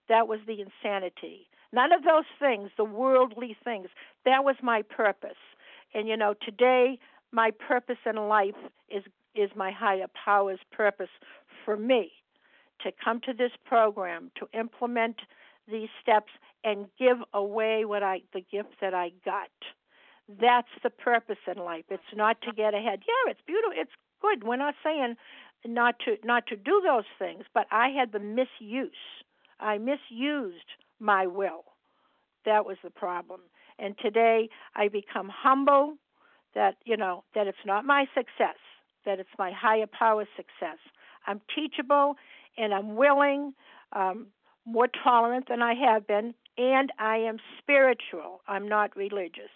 That 0.08 0.28
was 0.28 0.40
the 0.46 0.60
insanity. 0.60 1.48
None 1.72 1.92
of 1.92 2.04
those 2.04 2.26
things, 2.38 2.70
the 2.76 2.84
worldly 2.84 3.56
things, 3.64 3.88
that 4.24 4.44
was 4.44 4.56
my 4.62 4.82
purpose. 4.82 5.40
And 5.94 6.06
you 6.08 6.16
know, 6.16 6.34
today 6.40 6.98
my 7.32 7.50
purpose 7.50 7.98
in 8.06 8.16
life 8.16 8.54
is 8.88 9.02
is 9.34 9.50
my 9.56 9.72
higher 9.72 10.06
power's 10.24 10.60
purpose 10.70 11.08
for 11.64 11.76
me 11.76 12.12
to 12.82 12.92
come 13.02 13.20
to 13.22 13.32
this 13.32 13.52
program 13.64 14.30
to 14.38 14.46
implement 14.58 15.16
these 15.70 15.88
steps 16.02 16.32
and 16.64 16.86
give 16.98 17.18
away 17.32 17.84
what 17.84 18.02
I 18.02 18.20
the 18.32 18.42
gift 18.52 18.74
that 18.80 18.94
I 18.94 19.12
got. 19.24 19.50
That's 20.40 20.68
the 20.82 20.90
purpose 20.90 21.38
in 21.46 21.62
life. 21.62 21.84
It's 21.90 22.02
not 22.14 22.40
to 22.42 22.52
get 22.52 22.74
ahead. 22.74 23.00
Yeah, 23.06 23.30
it's 23.30 23.40
beautiful. 23.46 23.72
It's 23.74 23.90
good. 24.20 24.44
We're 24.44 24.56
not 24.56 24.74
saying 24.84 25.16
not 25.66 25.96
to 26.00 26.16
not 26.24 26.46
to 26.48 26.56
do 26.56 26.82
those 26.84 27.04
things, 27.18 27.44
but 27.54 27.66
I 27.70 27.88
had 27.88 28.12
the 28.12 28.18
misuse. 28.18 28.92
I 29.60 29.78
misused 29.78 30.66
my 31.00 31.26
will. 31.26 31.64
That 32.44 32.66
was 32.66 32.76
the 32.82 32.90
problem. 32.90 33.40
And 33.78 33.96
today 33.98 34.48
I 34.74 34.88
become 34.88 35.30
humble 35.32 35.94
that, 36.54 36.76
you 36.84 36.96
know, 36.96 37.24
that 37.34 37.46
it's 37.46 37.64
not 37.64 37.84
my 37.84 38.06
success, 38.14 38.56
that 39.06 39.18
it's 39.18 39.30
my 39.38 39.52
higher 39.52 39.86
power 39.86 40.26
success. 40.36 40.78
I'm 41.26 41.40
teachable 41.54 42.16
and 42.58 42.74
I'm 42.74 42.96
willing, 42.96 43.54
um, 43.92 44.26
more 44.64 44.88
tolerant 45.02 45.48
than 45.48 45.62
I 45.62 45.74
have 45.74 46.06
been, 46.06 46.34
and 46.58 46.92
I 46.98 47.16
am 47.16 47.38
spiritual. 47.58 48.42
I'm 48.46 48.68
not 48.68 48.96
religious. 48.96 49.50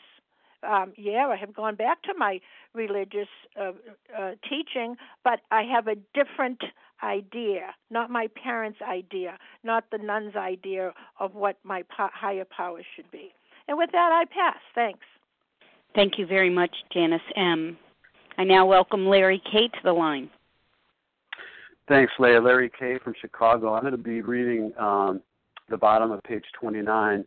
Um, 0.62 0.92
yeah, 0.96 1.26
I 1.26 1.36
have 1.36 1.54
gone 1.54 1.74
back 1.76 2.02
to 2.02 2.14
my 2.16 2.40
religious 2.74 3.28
uh, 3.60 3.72
uh, 4.16 4.32
teaching, 4.48 4.96
but 5.24 5.40
I 5.50 5.62
have 5.62 5.86
a 5.86 5.96
different 6.14 6.60
idea, 7.02 7.74
not 7.90 8.10
my 8.10 8.28
parents' 8.42 8.78
idea, 8.82 9.38
not 9.62 9.84
the 9.90 9.98
nun's 9.98 10.36
idea 10.36 10.92
of 11.20 11.34
what 11.34 11.56
my 11.62 11.82
po- 11.82 12.10
higher 12.12 12.44
power 12.44 12.80
should 12.94 13.10
be. 13.10 13.32
And 13.68 13.76
with 13.76 13.90
that, 13.92 14.10
I 14.12 14.24
pass. 14.24 14.60
Thanks. 14.74 15.04
Thank 15.94 16.18
you 16.18 16.26
very 16.26 16.50
much, 16.50 16.74
Janice 16.92 17.20
M. 17.36 17.76
I 18.38 18.44
now 18.44 18.66
welcome 18.66 19.06
Larry 19.06 19.42
K. 19.50 19.68
to 19.68 19.78
the 19.82 19.92
line. 19.92 20.30
Thanks, 21.88 22.12
Leah. 22.18 22.40
Larry 22.40 22.70
K. 22.78 22.98
from 23.02 23.14
Chicago. 23.20 23.74
I'm 23.74 23.82
going 23.82 23.92
to 23.92 23.98
be 23.98 24.20
reading 24.20 24.72
um, 24.78 25.22
the 25.68 25.76
bottom 25.76 26.10
of 26.10 26.22
page 26.24 26.44
29. 26.60 27.24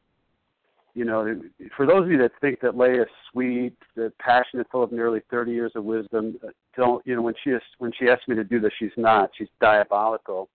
You 0.99 1.05
know, 1.05 1.41
for 1.77 1.85
those 1.85 2.03
of 2.03 2.11
you 2.11 2.17
that 2.17 2.31
think 2.41 2.59
that 2.59 2.77
Leah 2.77 3.03
is 3.03 3.07
sweet, 3.31 3.73
that 3.95 4.17
passionate, 4.17 4.67
full 4.69 4.83
of 4.83 4.91
nearly 4.91 5.21
30 5.31 5.53
years 5.53 5.71
of 5.75 5.85
wisdom, 5.85 6.37
don't. 6.75 7.05
You 7.07 7.15
know, 7.15 7.21
when 7.21 7.35
she 7.41 7.51
is, 7.51 7.61
when 7.77 7.93
she 7.97 8.09
asked 8.09 8.27
me 8.27 8.35
to 8.35 8.43
do 8.43 8.59
this, 8.59 8.73
she's 8.77 8.91
not. 8.97 9.29
She's 9.37 9.47
diabolical. 9.61 10.49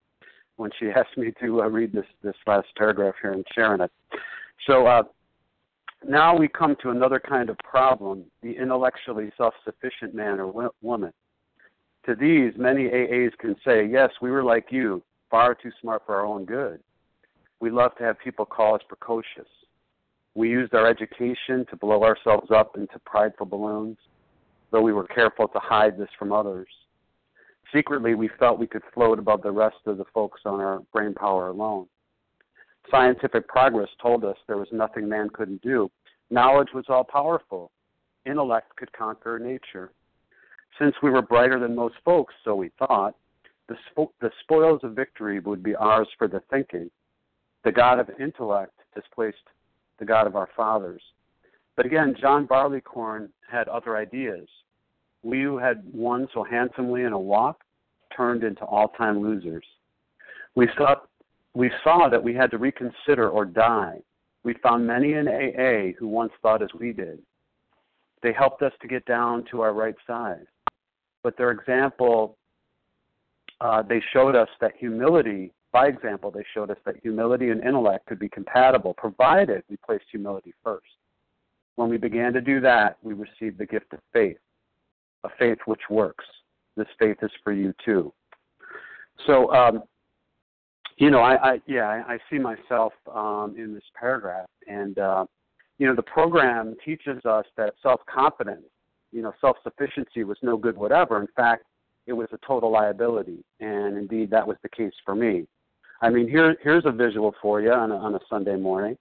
When 0.57 0.71
she 0.79 0.91
asked 0.97 1.17
me 1.17 1.33
to 1.41 1.63
uh, 1.63 1.69
read 1.69 1.95
this 1.95 2.05
this 2.23 2.37
last 2.47 2.69
paragraph 2.77 3.15
here 3.23 3.33
and 3.33 3.45
sharing 3.55 3.81
it. 3.81 3.91
So 4.67 4.87
uh, 4.87 5.05
now 6.07 6.37
we 6.37 6.47
come 6.47 6.77
to 6.83 6.91
another 6.91 7.19
kind 7.21 7.49
of 7.49 7.57
problem: 7.59 8.25
the 8.43 8.53
intellectually 8.53 9.33
self-sufficient 9.39 10.15
man 10.15 10.41
or 10.41 10.71
woman 10.83 11.13
to 12.07 12.15
these, 12.15 12.53
many 12.59 12.85
AAs 12.85 13.33
can 13.39 13.57
say, 13.65 13.87
Yes, 13.87 14.11
we 14.21 14.31
were 14.31 14.45
like 14.45 14.67
you, 14.71 15.03
far 15.31 15.55
too 15.55 15.71
smart 15.81 16.03
for 16.05 16.17
our 16.17 16.27
own 16.27 16.45
good. 16.45 16.81
We 17.61 17.71
love 17.71 17.95
to 17.97 18.05
have 18.05 18.19
people 18.19 18.45
call 18.45 18.75
us 18.75 18.83
precocious. 18.87 19.49
We 20.35 20.51
used 20.51 20.75
our 20.75 20.87
education 20.87 21.65
to 21.71 21.77
blow 21.77 22.03
ourselves 22.03 22.51
up 22.51 22.77
into 22.77 22.99
prideful 23.01 23.47
balloons, 23.47 23.99
though 24.73 24.83
we 24.83 24.93
were 24.93 25.07
careful 25.07 25.47
to 25.49 25.59
hide 25.61 25.97
this 25.97 26.09
from 26.19 26.33
others. 26.33 26.69
Secretly, 27.73 28.15
we 28.15 28.29
felt 28.39 28.59
we 28.59 28.67
could 28.67 28.83
float 28.93 29.19
above 29.19 29.43
the 29.43 29.51
rest 29.51 29.77
of 29.87 29.97
the 29.99 30.05
folks 30.13 30.41
on 30.45 30.61
our 30.61 30.81
brain 30.93 31.15
power 31.15 31.49
alone. 31.49 31.87
Scientific 32.91 33.49
progress 33.49 33.89
told 34.03 34.25
us 34.25 34.37
there 34.47 34.59
was 34.59 34.69
nothing 34.73 35.09
man 35.09 35.31
couldn't 35.31 35.63
do. 35.63 35.91
Knowledge 36.31 36.69
was 36.75 36.85
all 36.89 37.05
powerful. 37.05 37.71
Intellect 38.27 38.75
could 38.77 38.93
conquer 38.93 39.39
nature. 39.39 39.93
Since 40.79 40.95
we 41.03 41.11
were 41.11 41.23
brighter 41.23 41.59
than 41.61 41.75
most 41.75 41.95
folks, 42.05 42.35
so 42.45 42.55
we 42.55 42.71
thought, 42.79 43.15
the, 43.69 43.77
spo- 43.91 44.11
the 44.21 44.31
spoils 44.41 44.81
of 44.83 44.93
victory 44.93 45.39
would 45.41 45.63
be 45.63 45.75
ours 45.75 46.09
for 46.19 46.29
the 46.29 46.41
thinking. 46.51 46.91
The 47.65 47.73
God 47.73 47.99
of 47.99 48.11
intellect 48.21 48.79
displaced 48.95 49.39
the 49.99 50.05
God 50.05 50.27
of 50.27 50.37
our 50.37 50.49
fathers. 50.57 51.03
But 51.77 51.87
again, 51.87 52.15
John 52.21 52.47
Barleycorn 52.47 53.31
had 53.51 53.69
other 53.69 53.97
ideas. 53.97 54.49
We 55.23 55.43
who 55.43 55.59
had 55.59 55.83
won 55.93 56.29
so 56.35 56.45
handsomely 56.45 57.03
in 57.03 57.13
a 57.13 57.19
walk 57.19 57.63
turned 58.17 58.45
into 58.45 58.65
all 58.65 58.89
time 58.89 59.21
losers. 59.21 59.65
We 60.55 60.69
saw, 60.77 60.97
we 61.55 61.71
saw 61.83 62.09
that 62.09 62.23
we 62.23 62.35
had 62.35 62.51
to 62.53 62.59
reconsider 62.59 63.29
or 63.29 63.45
die. 63.45 63.99
We 64.45 64.55
found 64.63 64.87
many 64.87 65.15
in 65.15 65.27
AA 65.27 65.97
who 65.99 66.07
once 66.07 66.33
thought 66.43 66.63
as 66.63 66.69
we 66.79 66.93
did. 66.93 67.21
They 68.23 68.33
helped 68.33 68.63
us 68.63 68.73
to 68.83 68.89
get 68.89 69.05
down 69.07 69.45
to 69.51 69.63
our 69.63 69.73
right 69.73 69.97
size 70.07 70.47
but 71.25 71.37
their 71.39 71.51
example, 71.51 72.37
uh, 73.61 73.83
they 73.83 74.01
showed 74.13 74.37
us 74.37 74.49
that 74.61 74.73
humility, 74.79 75.53
by 75.75 75.89
example, 75.89 76.31
they 76.31 76.45
showed 76.55 76.71
us 76.71 76.79
that 76.87 76.97
humility 77.03 77.51
and 77.51 77.63
intellect 77.63 78.07
could 78.07 78.19
be 78.19 78.29
compatible, 78.29 78.95
provided 78.95 79.63
we 79.69 79.77
placed 79.85 80.05
humility 80.11 80.55
first. 80.63 80.87
When 81.77 81.91
we 81.91 81.99
began 81.99 82.33
to 82.33 82.41
do 82.41 82.61
that, 82.61 82.97
we 83.03 83.13
received 83.13 83.59
the 83.59 83.67
gift 83.67 83.93
of 83.93 83.99
faith, 84.13 84.39
a 85.25 85.29
faith 85.39 85.59
which 85.67 85.83
works. 85.91 86.25
This 86.77 86.87
faith 86.99 87.17
is 87.23 87.31
for 87.43 87.53
you 87.53 87.75
too. 87.85 88.13
So, 89.27 89.53
um, 89.53 89.83
you 90.97 91.11
know, 91.11 91.21
I, 91.21 91.35
I 91.55 91.61
yeah, 91.67 91.89
I, 91.89 92.15
I 92.15 92.19
see 92.31 92.39
myself 92.39 92.93
um, 93.13 93.55
in 93.59 93.75
this 93.75 93.85
paragraph, 93.99 94.47
and 94.69 94.97
uh, 94.99 95.27
you 95.79 95.87
know, 95.89 95.95
the 95.95 96.03
program 96.03 96.77
teaches 96.85 97.25
us 97.25 97.45
that 97.57 97.75
self 97.83 98.01
confidence 98.07 98.63
you 99.15 99.23
know, 99.23 99.33
self 99.41 99.57
sufficiency 99.63 100.25
was 100.25 100.37
no 100.43 100.57
good 100.57 100.77
whatever. 100.77 101.21
In 101.21 101.29
fact, 101.37 101.65
it 102.07 102.13
was 102.13 102.29
a 102.33 102.47
total 102.47 102.71
liability, 102.71 103.45
and 103.61 103.97
indeed 103.97 104.29
that 104.31 104.47
was 104.47 104.57
the 104.63 104.69
case 104.69 104.93
for 105.05 105.15
me. 105.15 105.47
I 106.03 106.11
mean, 106.11 106.29
here 106.29 106.57
here's 106.63 106.85
a 106.87 106.93
visual 106.93 107.35
for 107.41 107.61
you 107.61 107.73
on 107.73 107.91
a, 107.93 107.97
on 107.97 108.15
a 108.15 108.21
Sunday 108.29 108.57
morning. 108.57 108.97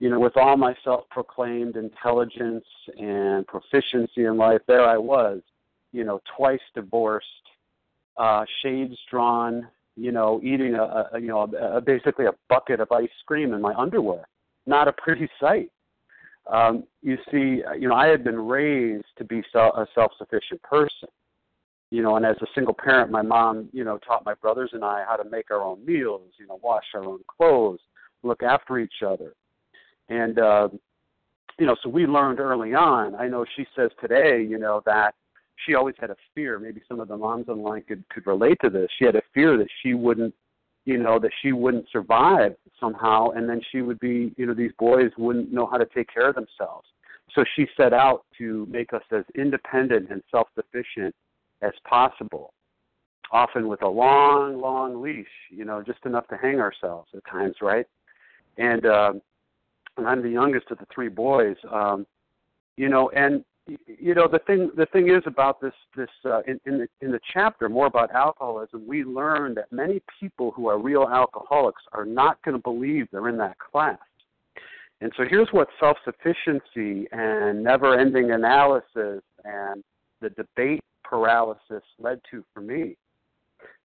you 0.00 0.08
know, 0.10 0.20
with 0.20 0.36
all 0.36 0.56
my 0.56 0.74
self-proclaimed 0.84 1.76
intelligence 1.76 2.64
and 2.98 3.46
proficiency 3.46 4.24
in 4.24 4.36
life, 4.36 4.60
there 4.68 4.86
I 4.86 4.96
was, 4.96 5.40
you 5.92 6.04
know, 6.04 6.20
twice 6.36 6.60
divorced, 6.74 7.26
uh, 8.16 8.44
shades 8.62 8.96
drawn, 9.10 9.66
you 9.96 10.12
know, 10.12 10.40
eating 10.44 10.74
a, 10.74 11.08
a 11.12 11.20
you 11.20 11.26
know, 11.28 11.48
a, 11.60 11.78
a, 11.78 11.80
basically 11.80 12.26
a 12.26 12.32
bucket 12.48 12.80
of 12.80 12.92
ice 12.92 13.08
cream 13.26 13.52
in 13.52 13.60
my 13.60 13.74
underwear. 13.74 14.28
Not 14.66 14.86
a 14.88 14.92
pretty 14.92 15.28
sight. 15.40 15.70
Um, 16.52 16.84
you 17.02 17.18
see, 17.30 17.62
you 17.78 17.88
know, 17.88 17.94
I 17.94 18.06
had 18.06 18.24
been 18.24 18.38
raised 18.38 19.04
to 19.18 19.24
be 19.24 19.42
a 19.54 19.86
self-sufficient 19.94 20.62
person. 20.62 21.08
You 21.90 22.02
know, 22.02 22.16
and 22.16 22.26
as 22.26 22.36
a 22.42 22.46
single 22.54 22.74
parent, 22.74 23.10
my 23.10 23.22
mom, 23.22 23.70
you 23.72 23.82
know, 23.82 23.98
taught 23.98 24.24
my 24.26 24.34
brothers 24.34 24.70
and 24.74 24.84
I 24.84 25.04
how 25.08 25.16
to 25.16 25.28
make 25.28 25.50
our 25.50 25.62
own 25.62 25.84
meals, 25.86 26.32
you 26.38 26.46
know, 26.46 26.60
wash 26.62 26.84
our 26.94 27.04
own 27.04 27.20
clothes, 27.26 27.80
look 28.22 28.42
after 28.42 28.78
each 28.78 29.02
other 29.06 29.34
and 30.08 30.38
uh, 30.38 30.68
you 31.58 31.66
know, 31.66 31.76
so 31.82 31.88
we 31.88 32.06
learned 32.06 32.40
early 32.40 32.74
on. 32.74 33.14
I 33.16 33.26
know 33.28 33.44
she 33.56 33.66
says 33.76 33.90
today, 34.00 34.42
you 34.48 34.58
know, 34.58 34.82
that 34.86 35.14
she 35.66 35.74
always 35.74 35.96
had 35.98 36.10
a 36.10 36.16
fear. 36.34 36.58
Maybe 36.58 36.80
some 36.88 37.00
of 37.00 37.08
the 37.08 37.16
moms 37.16 37.48
online 37.48 37.82
could 37.82 38.04
could 38.08 38.26
relate 38.26 38.58
to 38.62 38.70
this. 38.70 38.88
She 38.98 39.04
had 39.04 39.16
a 39.16 39.22
fear 39.34 39.56
that 39.58 39.68
she 39.82 39.94
wouldn't, 39.94 40.34
you 40.84 40.98
know, 40.98 41.18
that 41.18 41.32
she 41.42 41.52
wouldn't 41.52 41.86
survive 41.90 42.54
somehow, 42.78 43.30
and 43.30 43.48
then 43.48 43.60
she 43.72 43.82
would 43.82 43.98
be, 43.98 44.32
you 44.36 44.46
know, 44.46 44.54
these 44.54 44.72
boys 44.78 45.10
wouldn't 45.18 45.52
know 45.52 45.66
how 45.66 45.78
to 45.78 45.86
take 45.86 46.12
care 46.12 46.28
of 46.28 46.34
themselves. 46.34 46.86
So 47.34 47.44
she 47.56 47.66
set 47.76 47.92
out 47.92 48.24
to 48.38 48.66
make 48.70 48.92
us 48.94 49.02
as 49.12 49.24
independent 49.34 50.10
and 50.10 50.22
self-sufficient 50.30 51.14
as 51.62 51.72
possible. 51.84 52.52
Often 53.30 53.68
with 53.68 53.82
a 53.82 53.88
long, 53.88 54.60
long 54.60 55.02
leash, 55.02 55.26
you 55.50 55.64
know, 55.64 55.82
just 55.82 55.98
enough 56.06 56.26
to 56.28 56.36
hang 56.36 56.60
ourselves 56.60 57.08
at 57.14 57.24
times, 57.30 57.56
right? 57.60 57.86
And 58.56 58.86
um, 58.86 59.20
and 59.98 60.06
I'm 60.06 60.22
the 60.22 60.30
youngest 60.30 60.70
of 60.70 60.78
the 60.78 60.86
three 60.94 61.08
boys. 61.08 61.56
Um, 61.70 62.06
you 62.76 62.88
know, 62.88 63.10
and 63.10 63.44
you 63.66 64.14
know 64.14 64.28
the 64.28 64.38
thing 64.46 64.70
the 64.76 64.86
thing 64.86 65.10
is 65.10 65.22
about 65.26 65.60
this 65.60 65.74
this 65.94 66.08
uh, 66.24 66.40
in 66.46 66.58
in 66.64 66.78
the, 66.78 66.88
in 67.02 67.12
the 67.12 67.20
chapter 67.34 67.68
more 67.68 67.86
about 67.86 68.14
alcoholism, 68.14 68.86
we 68.86 69.04
learn 69.04 69.54
that 69.54 69.70
many 69.70 70.00
people 70.18 70.52
who 70.52 70.68
are 70.68 70.78
real 70.78 71.06
alcoholics 71.12 71.82
are 71.92 72.06
not 72.06 72.40
going 72.44 72.56
to 72.56 72.62
believe 72.62 73.08
they're 73.12 73.28
in 73.28 73.36
that 73.38 73.58
class. 73.58 73.98
And 75.00 75.12
so 75.16 75.24
here's 75.28 75.48
what 75.52 75.68
self-sufficiency 75.78 77.06
and 77.12 77.62
never-ending 77.62 78.32
analysis 78.32 79.22
and 79.44 79.84
the 80.20 80.30
debate 80.30 80.80
paralysis 81.08 81.82
led 81.98 82.20
to 82.30 82.44
for 82.52 82.60
me 82.60 82.96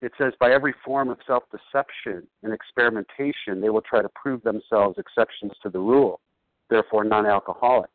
it 0.01 0.11
says, 0.17 0.33
by 0.39 0.51
every 0.51 0.73
form 0.83 1.09
of 1.09 1.17
self 1.25 1.43
deception 1.49 2.27
and 2.43 2.53
experimentation, 2.53 3.61
they 3.61 3.69
will 3.69 3.81
try 3.81 4.01
to 4.01 4.09
prove 4.09 4.43
themselves 4.43 4.97
exceptions 4.97 5.53
to 5.63 5.69
the 5.69 5.79
rule, 5.79 6.19
therefore 6.69 7.03
non 7.03 7.25
alcoholic. 7.25 7.89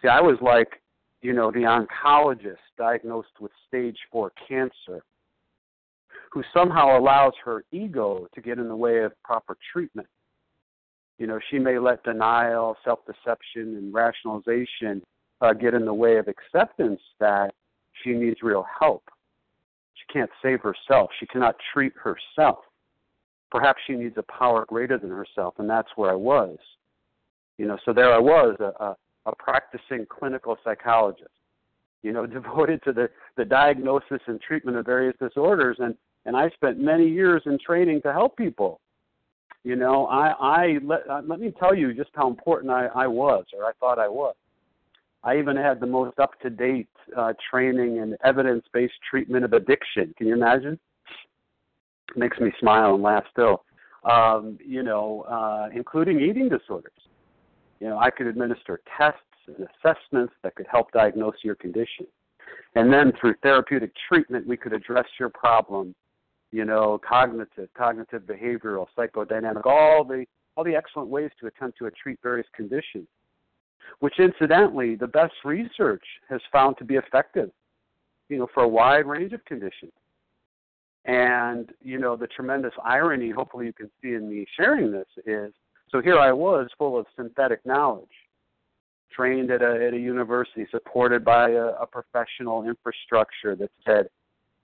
See, 0.00 0.08
I 0.08 0.20
was 0.20 0.38
like, 0.40 0.80
you 1.20 1.32
know, 1.32 1.50
the 1.50 1.60
oncologist 1.60 2.56
diagnosed 2.78 3.40
with 3.40 3.52
stage 3.68 3.98
four 4.10 4.32
cancer 4.48 5.02
who 6.32 6.42
somehow 6.52 6.98
allows 6.98 7.32
her 7.44 7.64
ego 7.72 8.26
to 8.34 8.40
get 8.40 8.58
in 8.58 8.68
the 8.68 8.76
way 8.76 9.02
of 9.02 9.12
proper 9.22 9.56
treatment. 9.72 10.08
You 11.18 11.26
know, 11.26 11.38
she 11.50 11.58
may 11.58 11.78
let 11.78 12.04
denial, 12.04 12.76
self 12.84 13.00
deception, 13.06 13.76
and 13.76 13.92
rationalization 13.92 15.02
uh, 15.42 15.52
get 15.52 15.74
in 15.74 15.84
the 15.84 15.94
way 15.94 16.16
of 16.16 16.26
acceptance 16.28 17.00
that 17.20 17.54
she 18.02 18.10
needs 18.10 18.42
real 18.42 18.64
help. 18.80 19.04
She 19.94 20.12
can't 20.12 20.30
save 20.42 20.60
herself. 20.60 21.10
She 21.18 21.26
cannot 21.26 21.56
treat 21.72 21.92
herself. 21.94 22.58
Perhaps 23.50 23.80
she 23.86 23.94
needs 23.94 24.16
a 24.18 24.22
power 24.22 24.64
greater 24.68 24.98
than 24.98 25.10
herself, 25.10 25.54
and 25.58 25.68
that's 25.68 25.88
where 25.96 26.10
I 26.10 26.14
was. 26.14 26.58
You 27.58 27.66
know, 27.66 27.78
so 27.84 27.92
there 27.92 28.12
I 28.12 28.18
was, 28.18 28.56
a, 28.60 28.84
a, 28.84 28.96
a 29.26 29.36
practicing 29.36 30.06
clinical 30.08 30.56
psychologist, 30.64 31.30
you 32.02 32.12
know, 32.12 32.26
devoted 32.26 32.82
to 32.84 32.92
the, 32.92 33.08
the 33.36 33.44
diagnosis 33.44 34.20
and 34.26 34.40
treatment 34.40 34.76
of 34.76 34.84
various 34.86 35.16
disorders, 35.20 35.76
and, 35.80 35.94
and 36.24 36.36
I 36.36 36.50
spent 36.50 36.78
many 36.78 37.08
years 37.08 37.42
in 37.46 37.58
training 37.64 38.02
to 38.02 38.12
help 38.12 38.36
people. 38.36 38.80
You 39.64 39.74
know, 39.74 40.06
I, 40.06 40.28
I 40.38 40.78
let, 40.84 41.08
uh, 41.10 41.22
let 41.26 41.40
me 41.40 41.52
tell 41.58 41.74
you 41.74 41.92
just 41.92 42.10
how 42.14 42.28
important 42.28 42.70
I, 42.70 42.86
I 42.94 43.06
was, 43.08 43.46
or 43.56 43.64
I 43.64 43.72
thought 43.80 43.98
I 43.98 44.08
was. 44.08 44.36
I 45.26 45.38
even 45.38 45.56
had 45.56 45.80
the 45.80 45.86
most 45.86 46.20
up 46.20 46.40
to 46.42 46.50
date 46.50 46.88
uh, 47.16 47.32
training 47.50 47.96
in 47.96 48.16
evidence 48.24 48.64
based 48.72 48.94
treatment 49.10 49.44
of 49.44 49.52
addiction. 49.52 50.14
Can 50.16 50.28
you 50.28 50.34
imagine? 50.34 50.78
It 52.10 52.16
makes 52.16 52.38
me 52.38 52.52
smile 52.60 52.94
and 52.94 53.02
laugh 53.02 53.24
still. 53.32 53.64
Um, 54.08 54.56
you 54.64 54.84
know, 54.84 55.22
uh, 55.22 55.68
including 55.74 56.20
eating 56.20 56.48
disorders. 56.48 56.92
You 57.80 57.88
know, 57.88 57.98
I 57.98 58.08
could 58.08 58.28
administer 58.28 58.80
tests 58.96 59.18
and 59.48 59.66
assessments 59.84 60.32
that 60.44 60.54
could 60.54 60.66
help 60.70 60.92
diagnose 60.92 61.34
your 61.42 61.56
condition. 61.56 62.06
And 62.76 62.92
then 62.92 63.12
through 63.20 63.34
therapeutic 63.42 63.90
treatment, 64.08 64.46
we 64.46 64.56
could 64.56 64.72
address 64.72 65.06
your 65.18 65.30
problem, 65.30 65.92
you 66.52 66.64
know, 66.64 67.00
cognitive, 67.06 67.68
cognitive 67.76 68.22
behavioral, 68.22 68.86
psychodynamic, 68.96 69.66
all 69.66 70.04
the 70.04 70.24
all 70.56 70.62
the 70.62 70.76
excellent 70.76 71.08
ways 71.08 71.30
to 71.40 71.48
attempt 71.48 71.78
to 71.78 71.90
treat 72.00 72.18
various 72.22 72.46
conditions 72.54 73.08
which 74.00 74.18
incidentally, 74.18 74.94
the 74.94 75.06
best 75.06 75.34
research 75.44 76.04
has 76.28 76.40
found 76.52 76.76
to 76.78 76.84
be 76.84 76.96
effective, 76.96 77.50
you 78.28 78.38
know, 78.38 78.46
for 78.52 78.62
a 78.62 78.68
wide 78.68 79.06
range 79.06 79.32
of 79.32 79.44
conditions. 79.44 79.92
And, 81.04 81.70
you 81.80 81.98
know, 81.98 82.16
the 82.16 82.26
tremendous 82.26 82.72
irony, 82.84 83.30
hopefully 83.30 83.66
you 83.66 83.72
can 83.72 83.90
see 84.02 84.14
in 84.14 84.28
me 84.28 84.44
sharing 84.56 84.90
this, 84.90 85.06
is 85.24 85.52
so 85.90 86.02
here 86.02 86.18
I 86.18 86.32
was 86.32 86.68
full 86.76 86.98
of 86.98 87.06
synthetic 87.16 87.64
knowledge, 87.64 88.08
trained 89.12 89.50
at 89.52 89.62
a, 89.62 89.86
at 89.86 89.94
a 89.94 89.98
university, 89.98 90.66
supported 90.70 91.24
by 91.24 91.50
a, 91.50 91.66
a 91.66 91.86
professional 91.86 92.64
infrastructure 92.64 93.54
that 93.54 93.70
said, 93.86 94.08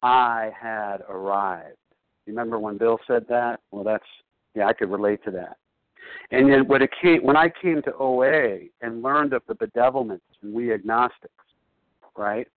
I 0.02 0.50
had 0.60 1.02
arrived. 1.08 1.76
Remember 2.26 2.58
when 2.58 2.76
Bill 2.76 2.98
said 3.06 3.24
that? 3.28 3.60
Well, 3.70 3.84
that's, 3.84 4.04
yeah, 4.54 4.66
I 4.66 4.72
could 4.72 4.90
relate 4.90 5.22
to 5.24 5.30
that. 5.30 5.56
And 6.30 6.50
then 6.50 6.66
when 6.66 6.82
it 6.82 6.90
came, 7.00 7.22
when 7.22 7.36
I 7.36 7.50
came 7.60 7.82
to 7.82 7.94
OA 7.94 8.60
and 8.80 9.02
learned 9.02 9.32
of 9.32 9.42
the 9.48 9.54
bedevilments 9.54 10.20
and 10.42 10.54
we 10.54 10.72
agnostics, 10.72 11.32
right? 12.16 12.48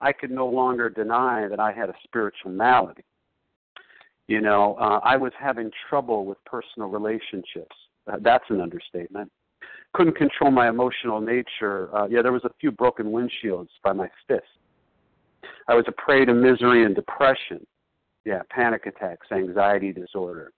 I 0.00 0.12
could 0.12 0.30
no 0.30 0.46
longer 0.46 0.88
deny 0.88 1.48
that 1.48 1.58
I 1.58 1.72
had 1.72 1.88
a 1.88 1.94
spiritual 2.04 2.52
malady. 2.52 3.04
You 4.28 4.40
know, 4.40 4.76
uh, 4.78 5.00
I 5.02 5.16
was 5.16 5.32
having 5.38 5.70
trouble 5.88 6.26
with 6.26 6.38
personal 6.44 6.88
relationships. 6.88 7.74
Uh, 8.06 8.18
that's 8.20 8.44
an 8.50 8.60
understatement. 8.60 9.32
Couldn't 9.94 10.16
control 10.16 10.50
my 10.50 10.68
emotional 10.68 11.20
nature. 11.20 11.94
Uh, 11.96 12.06
yeah, 12.08 12.22
there 12.22 12.32
was 12.32 12.44
a 12.44 12.50
few 12.60 12.70
broken 12.70 13.06
windshields 13.06 13.68
by 13.82 13.92
my 13.92 14.08
fist. 14.28 14.44
I 15.66 15.74
was 15.74 15.86
a 15.88 15.92
prey 15.92 16.24
to 16.24 16.34
misery 16.34 16.84
and 16.84 16.94
depression. 16.94 17.66
Yeah, 18.24 18.42
panic 18.50 18.86
attacks, 18.86 19.26
anxiety 19.32 19.92
disorder. 19.92 20.52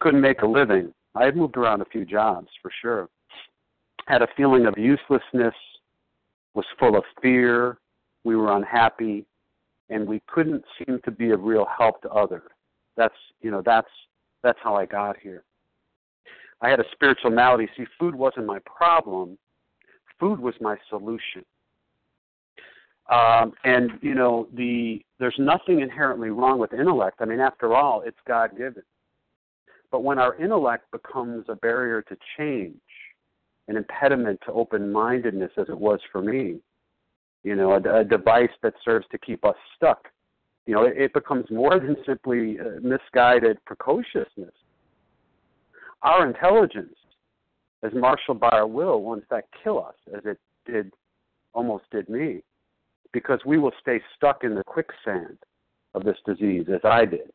Couldn't 0.00 0.20
make 0.20 0.42
a 0.42 0.46
living. 0.46 0.92
I 1.14 1.24
had 1.24 1.36
moved 1.36 1.56
around 1.56 1.82
a 1.82 1.86
few 1.86 2.04
jobs 2.04 2.48
for 2.60 2.70
sure. 2.80 3.08
Had 4.06 4.22
a 4.22 4.28
feeling 4.36 4.66
of 4.66 4.74
uselessness, 4.76 5.54
was 6.54 6.64
full 6.78 6.96
of 6.96 7.04
fear, 7.20 7.78
we 8.24 8.36
were 8.36 8.56
unhappy, 8.56 9.24
and 9.90 10.06
we 10.06 10.22
couldn't 10.26 10.64
seem 10.78 11.00
to 11.04 11.10
be 11.10 11.30
of 11.30 11.42
real 11.42 11.66
help 11.78 12.00
to 12.02 12.10
others. 12.10 12.50
That's 12.96 13.14
you 13.40 13.50
know, 13.50 13.62
that's 13.64 13.88
that's 14.42 14.58
how 14.62 14.74
I 14.74 14.86
got 14.86 15.16
here. 15.18 15.44
I 16.60 16.68
had 16.68 16.80
a 16.80 16.84
spiritual 16.92 17.30
malady. 17.30 17.68
See, 17.76 17.84
food 17.98 18.14
wasn't 18.14 18.46
my 18.46 18.58
problem. 18.60 19.38
Food 20.20 20.38
was 20.38 20.54
my 20.60 20.76
solution. 20.88 21.44
Um, 23.10 23.52
and 23.64 23.92
you 24.00 24.14
know, 24.14 24.48
the 24.54 25.04
there's 25.18 25.34
nothing 25.38 25.80
inherently 25.80 26.30
wrong 26.30 26.58
with 26.58 26.72
intellect. 26.72 27.18
I 27.20 27.24
mean, 27.24 27.40
after 27.40 27.74
all, 27.74 28.02
it's 28.02 28.18
God 28.26 28.56
given. 28.56 28.82
But 29.92 30.02
when 30.02 30.18
our 30.18 30.34
intellect 30.36 30.90
becomes 30.90 31.44
a 31.48 31.54
barrier 31.54 32.00
to 32.02 32.16
change, 32.38 32.80
an 33.68 33.76
impediment 33.76 34.40
to 34.46 34.52
open 34.52 34.90
mindedness, 34.90 35.52
as 35.58 35.66
it 35.68 35.78
was 35.78 36.00
for 36.10 36.22
me, 36.22 36.56
you 37.44 37.54
know, 37.54 37.72
a, 37.72 38.00
a, 38.00 38.04
device 38.04 38.50
that 38.62 38.72
serves 38.84 39.06
to 39.12 39.18
keep 39.18 39.44
us 39.44 39.54
stuck, 39.76 40.08
you 40.66 40.74
know, 40.74 40.84
it, 40.84 40.94
it 40.96 41.12
becomes 41.12 41.44
more 41.50 41.78
than 41.80 41.96
simply 42.06 42.58
uh, 42.58 42.80
misguided 42.82 43.62
precociousness. 43.66 44.54
Our 46.02 46.26
intelligence, 46.26 46.96
as 47.82 47.92
marshaled 47.92 48.40
by 48.40 48.48
our 48.48 48.66
will, 48.66 49.02
will 49.02 49.14
in 49.14 49.22
fact 49.28 49.48
kill 49.62 49.84
us, 49.84 49.94
as 50.16 50.22
it 50.24 50.38
did, 50.64 50.92
almost 51.52 51.84
did 51.92 52.08
me, 52.08 52.42
because 53.12 53.40
we 53.44 53.58
will 53.58 53.72
stay 53.80 54.00
stuck 54.16 54.42
in 54.42 54.54
the 54.54 54.64
quicksand 54.64 55.36
of 55.94 56.04
this 56.04 56.16
disease, 56.24 56.66
as 56.72 56.80
I 56.82 57.04
did. 57.04 57.30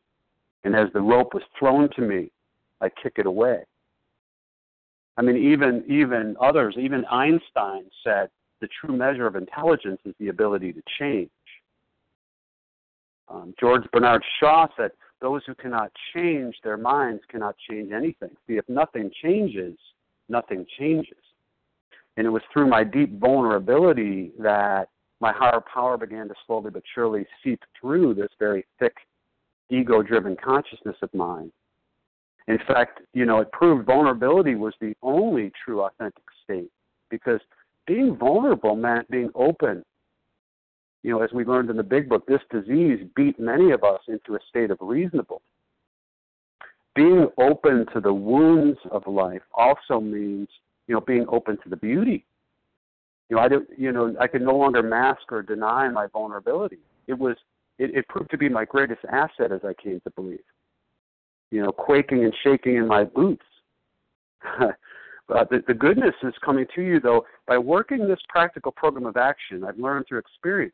And 0.64 0.76
as 0.76 0.88
the 0.94 1.02
rope 1.02 1.34
was 1.36 1.44
thrown 1.60 1.90
to 1.96 2.02
me, 2.02 2.32
I 2.82 2.90
kick 2.90 3.14
it 3.18 3.26
away. 3.26 3.64
I 5.18 5.24
mean, 5.24 5.38
even 5.38 5.84
even 5.88 6.36
others, 6.40 6.76
even 6.80 7.04
Einstein 7.06 7.86
said 8.04 8.30
the 8.62 8.68
true 8.80 8.96
measure 8.96 9.26
of 9.26 9.36
intelligence 9.36 10.00
is 10.06 10.14
the 10.20 10.30
ability 10.30 10.74
to 10.74 10.82
change. 11.00 11.30
Um, 13.30 13.54
George 13.60 13.84
Bernard 13.92 14.24
Shaw 14.40 14.68
said, 14.78 14.92
"Those 15.20 15.44
who 15.46 15.56
cannot 15.56 15.92
change 16.14 16.56
their 16.64 16.78
minds 16.78 17.24
cannot 17.30 17.56
change 17.70 17.92
anything." 17.92 18.36
See, 18.46 18.58
if 18.58 18.70
nothing 18.70 19.12
changes, 19.24 19.78
nothing 20.30 20.66
changes. 20.78 21.18
And 22.16 22.26
it 22.26 22.30
was 22.30 22.44
through 22.52 22.68
my 22.68 22.84
deep 22.84 23.20
vulnerability 23.20 24.32
that 24.40 24.90
my 25.20 25.32
higher 25.32 25.62
power 25.62 25.98
began 25.98 26.28
to 26.28 26.36
slowly 26.46 26.70
but 26.70 26.84
surely 26.94 27.26
seep 27.44 27.60
through 27.80 28.14
this 28.14 28.32
very 28.40 28.66
thick 28.80 28.96
ego 29.70 30.02
driven 30.02 30.36
consciousness 30.36 30.96
of 31.02 31.14
mine. 31.14 31.52
In 32.48 32.60
fact, 32.66 33.02
you 33.14 33.26
know, 33.26 33.40
it 33.40 33.52
proved 33.52 33.86
vulnerability 33.86 34.56
was 34.56 34.74
the 34.80 34.94
only 35.02 35.52
true 35.64 35.82
authentic 35.82 36.24
state 36.44 36.72
because 37.10 37.42
being 37.86 38.16
vulnerable 38.16 38.76
meant 38.76 39.10
being 39.10 39.30
open. 39.36 39.84
You 41.04 41.12
know, 41.12 41.22
as 41.22 41.32
we 41.34 41.46
learned 41.46 41.70
in 41.70 41.78
the 41.78 41.84
big 41.84 42.10
book, 42.10 42.26
this 42.26 42.42
disease 42.52 43.06
beat 43.16 43.40
many 43.40 43.72
of 43.72 43.84
us 43.84 44.00
into 44.08 44.36
a 44.36 44.40
state 44.50 44.72
of 44.72 44.78
reasonable. 44.82 45.42
Being 46.96 47.28
open 47.38 47.86
to 47.94 48.00
the 48.00 48.14
wounds 48.14 48.80
of 48.92 49.06
life 49.08 49.44
also 49.54 50.00
means, 50.00 50.48
you 50.88 50.96
know, 50.96 51.02
being 51.02 51.26
open 51.30 51.58
to 51.64 51.70
the 51.70 51.76
beauty. 51.76 52.26
You 53.30 53.36
know, 53.36 53.42
I 53.42 53.48
don't, 53.50 53.68
you 53.78 53.92
know, 53.92 54.16
I 54.20 54.28
could 54.28 54.42
no 54.42 54.56
longer 54.56 54.82
mask 54.82 55.32
or 55.32 55.42
deny 55.42 55.90
my 55.90 56.08
vulnerability. 56.08 56.80
It 57.08 57.20
was, 57.20 57.36
it, 57.78 57.96
it 57.96 58.08
proved 58.08 58.32
to 58.32 58.38
be 58.38 58.50
my 58.50 58.66
greatest 58.66 59.02
asset 59.12 59.52
as 59.52 59.62
I 59.64 59.74
came 59.82 60.00
to 60.02 60.10
believe. 60.12 60.40
You 61.52 61.64
know, 61.64 61.72
quaking 61.72 62.24
and 62.24 62.34
shaking 62.44 62.76
in 62.76 62.88
my 62.88 63.04
boots. 63.04 63.46
Uh, 65.30 65.44
the, 65.50 65.62
the 65.68 65.74
goodness 65.74 66.16
is 66.24 66.34
coming 66.44 66.66
to 66.74 66.82
you, 66.82 67.00
though, 67.00 67.26
by 67.48 67.58
working 67.58 68.08
this 68.08 68.20
practical 68.30 68.72
program 68.72 69.06
of 69.06 69.18
action. 69.18 69.64
I've 69.64 69.78
learned 69.78 70.06
through 70.08 70.20
experience. 70.20 70.74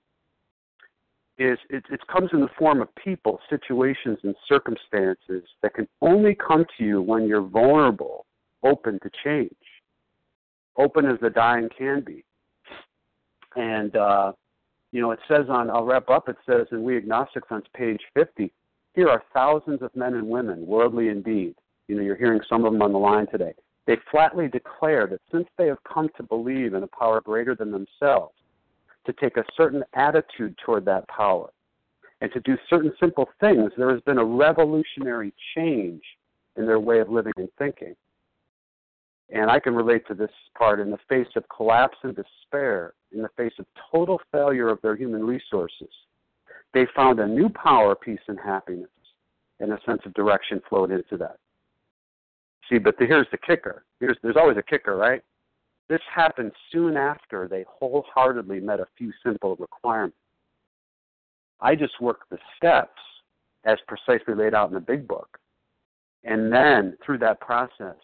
Is 1.40 1.58
it, 1.72 1.84
it 1.90 2.00
comes 2.06 2.30
in 2.34 2.42
the 2.42 2.50
form 2.60 2.80
of 2.80 2.94
people, 2.94 3.40
situations, 3.50 4.20
and 4.22 4.36
circumstances 4.48 5.44
that 5.64 5.74
can 5.74 5.88
only 6.02 6.36
come 6.36 6.66
to 6.78 6.84
you 6.84 7.02
when 7.02 7.28
you're 7.28 7.42
vulnerable, 7.42 8.28
open 8.64 9.00
to 9.00 9.10
change, 9.24 9.56
open 10.78 11.08
as 11.08 11.18
the 11.20 11.32
dying 11.32 11.70
can 11.76 12.04
be. 12.06 12.24
And 13.56 13.96
uh, 13.96 14.34
you 14.92 15.02
know, 15.02 15.10
it 15.10 15.20
says 15.28 15.48
on 15.50 15.72
I'll 15.72 15.86
wrap 15.86 16.10
up. 16.10 16.30
It 16.30 16.38
says 16.46 16.68
in 16.72 16.84
We 16.84 16.98
Agnostics 16.98 17.48
on 17.50 17.64
page 17.76 18.02
50. 18.14 18.54
Here 18.94 19.10
are 19.10 19.24
thousands 19.34 19.82
of 19.82 19.96
men 19.96 20.14
and 20.14 20.28
women, 20.28 20.66
worldly 20.66 21.10
indeed. 21.10 21.56
You 21.88 21.96
know, 21.96 22.02
you're 22.02 22.16
hearing 22.16 22.42
some 22.48 22.66
of 22.66 22.74
them 22.74 22.82
on 22.82 22.94
the 22.94 23.00
line 23.00 23.28
today 23.28 23.54
they 23.86 23.98
flatly 24.10 24.48
declare 24.48 25.08
that 25.08 25.22
since 25.32 25.48
they 25.58 25.68
have 25.68 25.84
come 25.84 26.10
to 26.16 26.24
believe 26.24 26.74
in 26.74 26.84
a 26.84 26.88
power 26.88 27.22
greater 27.22 27.56
than 27.56 27.72
themselves, 27.72 28.36
to 29.06 29.14
take 29.14 29.36
a 29.36 29.44
certain 29.58 29.84
attitude 29.94 30.58
toward 30.66 30.86
that 30.86 31.08
power, 31.10 31.50
and 32.22 32.32
to 32.32 32.40
do 32.42 32.58
certain 32.70 32.94
simple 33.00 33.28
things, 33.42 33.72
there 33.78 33.92
has 33.92 34.02
been 34.02 34.18
a 34.18 34.24
revolutionary 34.24 35.34
change 35.56 36.02
in 36.56 36.66
their 36.66 36.80
way 36.80 37.00
of 37.00 37.10
living 37.10 37.34
and 37.36 37.50
thinking. 37.58 37.96
And 39.30 39.50
I 39.50 39.60
can 39.60 39.76
relate 39.76 40.08
to 40.08 40.14
this 40.14 40.32
part 40.58 40.80
in 40.80 40.90
the 40.90 41.00
face 41.10 41.28
of 41.36 41.44
collapse 41.54 41.98
and 42.04 42.16
despair, 42.16 42.94
in 43.12 43.22
the 43.22 43.30
face 43.36 43.54
of 43.60 43.66
total 43.92 44.22
failure 44.32 44.70
of 44.70 44.80
their 44.82 44.96
human 44.96 45.26
resources. 45.26 45.90
They 46.74 46.88
found 46.96 47.20
a 47.20 47.28
new 47.28 47.50
power, 47.50 47.96
peace, 47.96 48.20
and 48.28 48.40
happiness, 48.40 48.90
and 49.60 49.72
a 49.72 49.80
sense 49.86 50.02
of 50.06 50.14
direction 50.14 50.62
flowed 50.68 50.92
into 50.92 51.18
that. 51.18 51.38
See, 52.70 52.78
but 52.78 52.98
the, 52.98 53.06
here's 53.06 53.28
the 53.32 53.38
kicker. 53.38 53.84
Here's, 54.00 54.18
there's 54.24 54.38
always 54.38 54.58
a 54.58 54.64
kicker, 54.64 54.96
right? 54.96 55.22
This 55.90 56.02
happened 56.14 56.52
soon 56.72 56.98
after 56.98 57.48
they 57.48 57.66
wholeheartedly 57.68 58.62
met 58.62 58.80
a 58.80 58.88
few 58.98 59.12
simple 59.24 59.56
requirements. 59.58 60.18
I 61.62 61.76
just 61.76 62.00
worked 62.02 62.30
the 62.30 62.40
steps 62.58 63.00
as 63.66 63.78
precisely 63.88 64.34
laid 64.34 64.54
out 64.54 64.70
in 64.70 64.74
the 64.74 64.80
big 64.80 65.08
book. 65.08 65.38
And 66.24 66.52
then 66.52 66.98
through 67.06 67.20
that 67.20 67.40
process, 67.42 67.98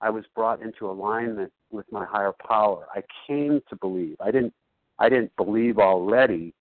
I 0.00 0.10
was 0.10 0.24
brought 0.34 0.62
into 0.62 0.90
alignment 0.90 1.52
with 1.70 1.86
my 1.92 2.04
higher 2.04 2.32
power. 2.46 2.86
I 2.94 3.02
came 3.26 3.60
to 3.68 3.76
believe. 3.76 4.16
I 4.20 4.30
didn't 4.30 4.54
I 4.98 5.08
didn't 5.08 5.34
believe 5.36 5.78
already 5.78 6.52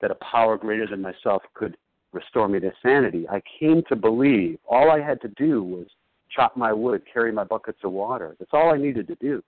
that 0.00 0.10
a 0.10 0.16
power 0.16 0.56
greater 0.56 0.86
than 0.86 1.00
myself 1.00 1.42
could 1.54 1.76
restore 2.12 2.48
me 2.48 2.60
to 2.60 2.72
sanity. 2.82 3.28
I 3.28 3.42
came 3.58 3.82
to 3.88 3.96
believe 3.96 4.58
all 4.68 4.90
I 4.90 5.00
had 5.00 5.20
to 5.22 5.28
do 5.28 5.62
was 5.62 5.86
chop 6.30 6.56
my 6.56 6.72
wood, 6.72 7.02
carry 7.12 7.32
my 7.32 7.44
buckets 7.44 7.78
of 7.84 7.92
water. 7.92 8.36
That's 8.38 8.50
all 8.52 8.72
I 8.72 8.78
needed 8.78 9.06
to 9.08 9.14
do. 9.16 9.42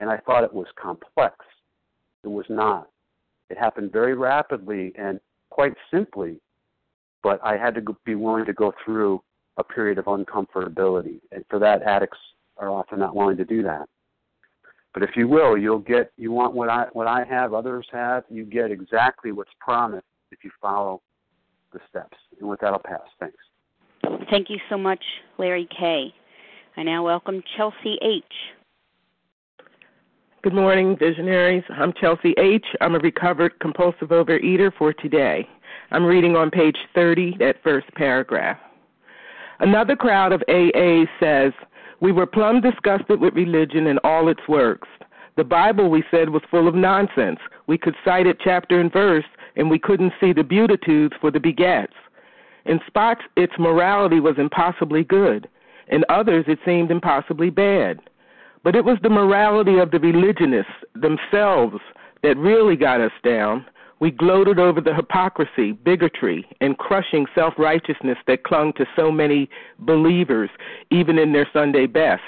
And 0.00 0.10
I 0.10 0.18
thought 0.18 0.44
it 0.44 0.52
was 0.52 0.66
complex. 0.80 1.36
It 2.24 2.28
was 2.28 2.46
not. 2.48 2.88
It 3.50 3.58
happened 3.58 3.92
very 3.92 4.14
rapidly 4.14 4.92
and 4.96 5.20
quite 5.50 5.74
simply, 5.90 6.40
but 7.22 7.40
I 7.42 7.56
had 7.56 7.74
to 7.76 7.96
be 8.04 8.14
willing 8.14 8.44
to 8.46 8.52
go 8.52 8.72
through 8.84 9.22
a 9.56 9.64
period 9.64 9.98
of 9.98 10.04
uncomfortability. 10.04 11.20
And 11.32 11.44
for 11.48 11.58
that, 11.58 11.82
addicts 11.82 12.18
are 12.58 12.70
often 12.70 12.98
not 12.98 13.16
willing 13.16 13.36
to 13.38 13.44
do 13.44 13.62
that. 13.62 13.88
But 14.98 15.08
if 15.08 15.16
you 15.16 15.28
will, 15.28 15.56
you'll 15.56 15.78
get 15.78 16.10
you 16.16 16.32
want 16.32 16.54
what 16.54 16.68
I 16.68 16.86
what 16.92 17.06
I 17.06 17.22
have, 17.22 17.54
others 17.54 17.86
have, 17.92 18.24
you 18.28 18.44
get 18.44 18.72
exactly 18.72 19.30
what's 19.30 19.52
promised 19.60 20.06
if 20.32 20.40
you 20.42 20.50
follow 20.60 21.02
the 21.72 21.78
steps. 21.88 22.16
And 22.40 22.48
with 22.48 22.58
that 22.62 22.72
I'll 22.72 22.80
pass. 22.80 23.02
Thanks. 23.20 23.36
Thank 24.28 24.50
you 24.50 24.58
so 24.68 24.76
much, 24.76 24.98
Larry 25.38 25.68
K. 25.70 26.12
I 26.76 26.82
now 26.82 27.04
welcome 27.04 27.44
Chelsea 27.56 27.96
H. 28.02 28.24
Good 30.42 30.54
morning, 30.54 30.96
visionaries. 30.98 31.62
I'm 31.70 31.92
Chelsea 31.92 32.34
H. 32.36 32.66
I'm 32.80 32.96
a 32.96 32.98
recovered 32.98 33.60
compulsive 33.60 34.08
overeater 34.08 34.72
for 34.76 34.92
today. 34.92 35.48
I'm 35.92 36.04
reading 36.04 36.34
on 36.34 36.50
page 36.50 36.76
30, 36.96 37.36
that 37.38 37.62
first 37.62 37.86
paragraph. 37.94 38.58
Another 39.60 39.94
crowd 39.94 40.32
of 40.32 40.42
AA 40.48 41.04
says, 41.20 41.52
We 42.00 42.12
were 42.12 42.26
plumb 42.26 42.60
disgusted 42.60 43.20
with 43.20 43.34
religion 43.34 43.86
and 43.86 43.98
all 44.04 44.28
its 44.28 44.46
works. 44.48 44.88
The 45.36 45.44
Bible, 45.44 45.90
we 45.90 46.04
said, 46.10 46.30
was 46.30 46.42
full 46.50 46.68
of 46.68 46.74
nonsense. 46.74 47.38
We 47.66 47.78
could 47.78 47.94
cite 48.04 48.26
it 48.26 48.38
chapter 48.42 48.80
and 48.80 48.92
verse, 48.92 49.24
and 49.56 49.70
we 49.70 49.78
couldn't 49.78 50.12
see 50.20 50.32
the 50.32 50.44
beatitudes 50.44 51.14
for 51.20 51.30
the 51.30 51.38
begats. 51.38 51.94
In 52.64 52.80
spots, 52.86 53.22
its 53.36 53.52
morality 53.58 54.20
was 54.20 54.34
impossibly 54.38 55.04
good. 55.04 55.48
In 55.88 56.04
others, 56.08 56.44
it 56.48 56.58
seemed 56.64 56.90
impossibly 56.90 57.50
bad. 57.50 58.00
But 58.62 58.76
it 58.76 58.84
was 58.84 58.98
the 59.02 59.08
morality 59.08 59.78
of 59.78 59.90
the 59.90 60.00
religionists 60.00 60.72
themselves 60.94 61.78
that 62.22 62.36
really 62.36 62.76
got 62.76 63.00
us 63.00 63.12
down. 63.24 63.64
We 64.00 64.10
gloated 64.10 64.58
over 64.60 64.80
the 64.80 64.94
hypocrisy, 64.94 65.72
bigotry, 65.72 66.46
and 66.60 66.78
crushing 66.78 67.26
self 67.34 67.54
righteousness 67.58 68.18
that 68.26 68.44
clung 68.44 68.72
to 68.74 68.86
so 68.94 69.10
many 69.10 69.50
believers, 69.80 70.50
even 70.90 71.18
in 71.18 71.32
their 71.32 71.48
Sunday 71.52 71.86
best. 71.86 72.22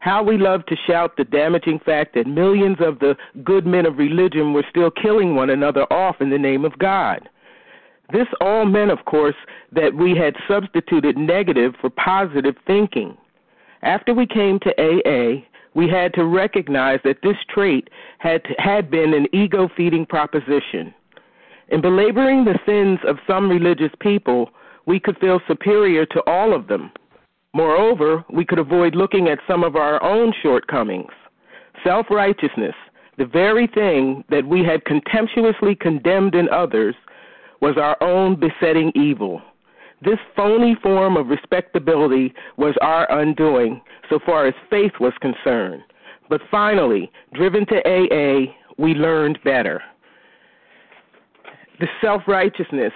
How 0.00 0.22
we 0.22 0.38
loved 0.38 0.68
to 0.68 0.76
shout 0.86 1.16
the 1.16 1.24
damaging 1.24 1.80
fact 1.80 2.14
that 2.14 2.26
millions 2.26 2.76
of 2.80 2.98
the 3.00 3.16
good 3.42 3.66
men 3.66 3.86
of 3.86 3.98
religion 3.98 4.52
were 4.52 4.64
still 4.70 4.90
killing 4.90 5.34
one 5.34 5.50
another 5.50 5.82
off 5.92 6.20
in 6.20 6.30
the 6.30 6.38
name 6.38 6.64
of 6.64 6.78
God. 6.78 7.28
This 8.12 8.28
all 8.40 8.64
meant, 8.64 8.92
of 8.92 9.04
course, 9.04 9.34
that 9.72 9.94
we 9.94 10.16
had 10.16 10.36
substituted 10.48 11.16
negative 11.16 11.74
for 11.80 11.90
positive 11.90 12.54
thinking. 12.66 13.16
After 13.82 14.14
we 14.14 14.26
came 14.26 14.60
to 14.60 14.70
AA, 14.80 15.42
we 15.76 15.86
had 15.88 16.14
to 16.14 16.24
recognize 16.24 16.98
that 17.04 17.18
this 17.22 17.36
trait 17.54 17.90
had, 18.18 18.40
had 18.58 18.90
been 18.90 19.12
an 19.12 19.26
ego 19.34 19.68
feeding 19.76 20.06
proposition. 20.06 20.92
In 21.68 21.82
belaboring 21.82 22.46
the 22.46 22.58
sins 22.64 22.98
of 23.06 23.18
some 23.26 23.50
religious 23.50 23.92
people, 24.00 24.48
we 24.86 24.98
could 24.98 25.18
feel 25.18 25.38
superior 25.46 26.06
to 26.06 26.22
all 26.26 26.54
of 26.54 26.66
them. 26.66 26.90
Moreover, 27.52 28.24
we 28.32 28.44
could 28.44 28.58
avoid 28.58 28.94
looking 28.94 29.28
at 29.28 29.38
some 29.46 29.62
of 29.62 29.76
our 29.76 30.02
own 30.02 30.32
shortcomings. 30.42 31.12
Self 31.84 32.06
righteousness, 32.10 32.74
the 33.18 33.26
very 33.26 33.66
thing 33.66 34.24
that 34.30 34.46
we 34.46 34.64
had 34.64 34.84
contemptuously 34.86 35.74
condemned 35.74 36.34
in 36.34 36.48
others, 36.48 36.94
was 37.60 37.76
our 37.76 38.02
own 38.02 38.40
besetting 38.40 38.92
evil. 38.94 39.42
This 40.02 40.18
phony 40.34 40.74
form 40.82 41.18
of 41.18 41.28
respectability 41.28 42.32
was 42.56 42.74
our 42.80 43.10
undoing 43.10 43.82
so 44.08 44.18
far 44.24 44.46
as 44.46 44.54
faith 44.70 44.92
was 45.00 45.12
concerned. 45.20 45.82
But 46.28 46.40
finally, 46.50 47.10
driven 47.34 47.66
to 47.66 47.76
AA, 47.86 48.52
we 48.78 48.94
learned 48.94 49.38
better. 49.44 49.82
The 51.78 51.88
self 52.00 52.22
righteousness, 52.26 52.92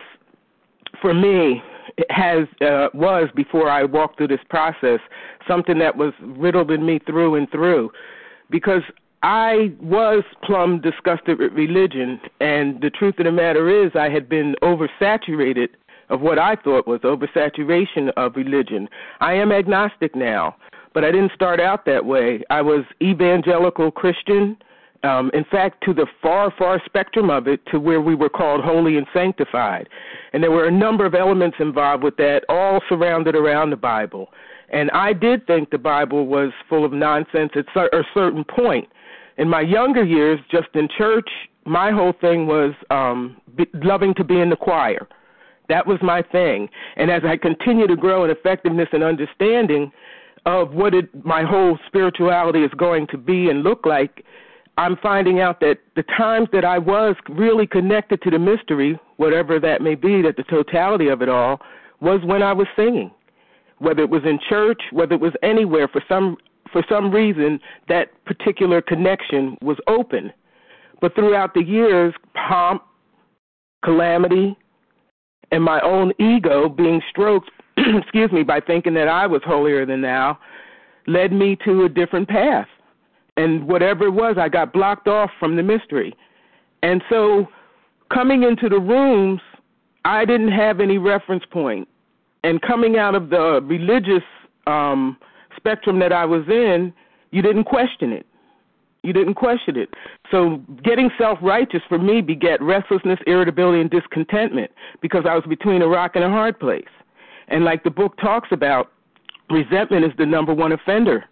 for 1.01 1.15
me, 1.15 1.63
has 2.09 2.47
uh, 2.61 2.89
was 2.95 3.29
before 3.35 3.69
I 3.69 3.85
walked 3.85 4.17
through 4.17 4.29
this 4.29 4.41
process 4.49 5.01
something 5.47 5.79
that 5.79 5.97
was 5.97 6.13
riddled 6.21 6.71
in 6.71 6.85
me 6.85 6.99
through 7.07 7.35
and 7.35 7.51
through, 7.51 7.91
because 8.51 8.83
I 9.23 9.73
was 9.81 10.23
plumb 10.43 10.81
disgusted 10.81 11.39
with 11.39 11.53
religion, 11.53 12.21
and 12.41 12.81
the 12.81 12.91
truth 12.91 13.19
of 13.19 13.25
the 13.27 13.33
matter 13.33 13.69
is, 13.85 13.93
I 13.95 14.09
had 14.09 14.29
been 14.29 14.55
oversaturated 14.63 15.69
of 16.09 16.21
what 16.21 16.39
I 16.39 16.57
thought 16.57 16.87
was 16.87 17.01
oversaturation 17.01 18.11
of 18.17 18.35
religion. 18.35 18.89
I 19.21 19.35
am 19.35 19.53
agnostic 19.53 20.17
now, 20.17 20.57
but 20.95 21.05
I 21.05 21.11
didn't 21.11 21.33
start 21.35 21.61
out 21.61 21.85
that 21.87 22.05
way. 22.05 22.43
I 22.51 22.63
was 22.63 22.85
evangelical 23.03 23.91
Christian, 23.91 24.57
Um, 25.03 25.31
in 25.33 25.45
fact, 25.45 25.83
to 25.87 25.95
the 25.95 26.07
far, 26.21 26.53
far 26.59 26.79
spectrum 26.85 27.31
of 27.31 27.49
it, 27.49 27.61
to 27.73 27.81
where 27.81 28.03
we 28.03 28.15
were 28.15 28.29
called 28.29 28.61
holy 28.63 28.99
and 28.99 29.07
sanctified. 29.15 29.89
And 30.33 30.43
there 30.43 30.51
were 30.51 30.67
a 30.67 30.71
number 30.71 31.07
of 31.07 31.15
elements 31.15 31.57
involved 31.59 32.03
with 32.05 32.17
that, 32.17 32.45
all 32.51 32.81
surrounded 32.87 33.35
around 33.35 33.71
the 33.71 33.77
Bible. 33.77 34.29
And 34.69 34.91
I 34.91 35.15
did 35.15 35.47
think 35.47 35.71
the 35.71 35.79
Bible 35.79 36.27
was 36.27 36.53
full 36.69 36.85
of 36.85 36.93
nonsense 36.93 37.53
at 37.57 37.67
a 37.77 38.05
certain 38.13 38.45
point. 38.45 38.89
In 39.39 39.49
my 39.49 39.63
younger 39.63 40.05
years, 40.05 40.39
just 40.51 40.69
in 40.75 40.87
church, 40.99 41.31
my 41.65 41.91
whole 41.91 42.13
thing 42.21 42.47
was 42.47 42.75
um, 42.91 43.41
be, 43.57 43.67
loving 43.73 44.13
to 44.15 44.25
be 44.25 44.39
in 44.39 44.51
the 44.51 44.57
choir. 44.57 45.09
That 45.71 45.87
was 45.87 45.99
my 46.03 46.21
thing. 46.21 46.69
And 46.97 47.11
as 47.11 47.23
I 47.25 47.37
continue 47.39 47.87
to 47.87 47.97
grow 47.97 48.25
in 48.25 48.31
effectiveness 48.31 48.89
and 48.93 49.03
understanding 49.03 49.93
of 50.47 50.73
what 50.73 50.95
it, 50.95 51.25
my 51.25 51.43
whole 51.43 51.79
spirituality 51.87 52.63
is 52.63 52.71
going 52.77 53.07
to 53.09 53.19
be 53.19 53.51
and 53.51 53.63
look 53.63 53.85
like, 53.85 54.25
I'm 54.79 54.97
finding 54.97 55.41
out 55.41 55.61
that 55.61 55.79
the 55.97 56.05
times 56.17 56.49
that 56.53 56.65
I 56.65 56.79
was 56.79 57.17
really 57.29 57.67
connected 57.67 58.23
to 58.23 58.31
the 58.31 58.39
mystery, 58.39 58.99
whatever 59.17 59.61
that 59.61 59.83
may 59.83 59.95
be, 59.95 60.23
that 60.23 60.37
the 60.37 60.45
totality 60.45 61.09
of 61.09 61.21
it 61.23 61.29
all, 61.29 61.61
was 62.01 62.21
when 62.25 62.43
I 62.43 62.53
was 62.53 62.67
singing. 62.77 63.11
Whether 63.79 64.03
it 64.03 64.11
was 64.11 64.23
in 64.25 64.39
church, 64.49 64.81
whether 64.93 65.15
it 65.15 65.21
was 65.21 65.33
anywhere, 65.43 65.89
for 65.89 66.03
some 66.09 66.37
for 66.73 66.85
some 66.89 67.11
reason 67.11 67.59
that 67.89 68.09
particular 68.25 68.81
connection 68.81 69.57
was 69.61 69.77
open. 69.89 70.33
But 71.01 71.15
throughout 71.15 71.55
the 71.55 71.65
years, 71.65 72.15
pomp, 72.35 72.83
calamity, 73.85 74.57
and 75.51 75.65
my 75.65 75.81
own 75.81 76.13
ego 76.19 76.69
being 76.69 77.03
stroked, 77.11 77.51
excuse 78.03 78.33
me, 78.33 78.43
by 78.43 78.61
thinking 78.61 78.95
that 78.95 79.09
I 79.09 79.27
was 79.27 79.43
holier 79.45 79.87
than 79.87 80.03
thou, 80.03 80.39
led 81.07 81.33
me 81.33 81.57
to 81.65 81.85
a 81.85 81.89
different 81.89 82.29
path. 82.29 82.69
And 83.37 83.67
whatever 83.67 84.05
it 84.05 84.13
was, 84.13 84.37
I 84.39 84.49
got 84.49 84.73
blocked 84.73 85.09
off 85.09 85.31
from 85.39 85.57
the 85.57 85.63
mystery. 85.63 86.15
And 86.83 87.03
so 87.09 87.47
coming 88.13 88.43
into 88.43 88.69
the 88.69 88.81
rooms, 88.81 89.41
I 90.05 90.25
didn't 90.25 90.53
have 90.53 90.81
any 90.81 90.99
reference 90.99 91.45
point. 91.51 91.89
And 92.43 92.61
coming 92.63 92.97
out 92.97 93.15
of 93.15 93.31
the 93.31 93.61
religious 93.65 94.25
um, 94.67 95.17
spectrum 95.57 95.99
that 96.01 96.13
I 96.13 96.25
was 96.25 96.45
in, 96.49 96.93
you 97.31 97.43
didn't 97.43 97.65
question 97.65 98.13
it. 98.13 98.27
You 99.03 99.13
didn't 99.13 99.35
question 99.35 99.77
it. 99.77 99.91
So 100.31 100.63
getting 100.85 101.11
self 101.17 101.39
righteous 101.41 101.81
for 101.89 101.99
me 101.99 102.21
begat 102.21 102.61
restlessness, 102.61 103.19
irritability, 103.27 103.81
and 103.81 103.91
discontentment 103.91 104.71
because 105.01 105.25
I 105.29 105.35
was 105.35 105.45
between 105.49 105.81
a 105.81 105.89
rock 105.89 106.13
and 106.17 106.25
a 106.25 106.29
hard 106.29 106.59
place. 106.61 106.85
And 107.51 107.65
like 107.65 107.85
the 107.85 107.91
book 107.91 108.17
talks 108.19 108.49
about, 108.53 108.91
resentment 109.51 110.05
is 110.05 110.13
the 110.19 110.27
number 110.27 110.55
one 110.55 110.73
offender. 110.73 111.25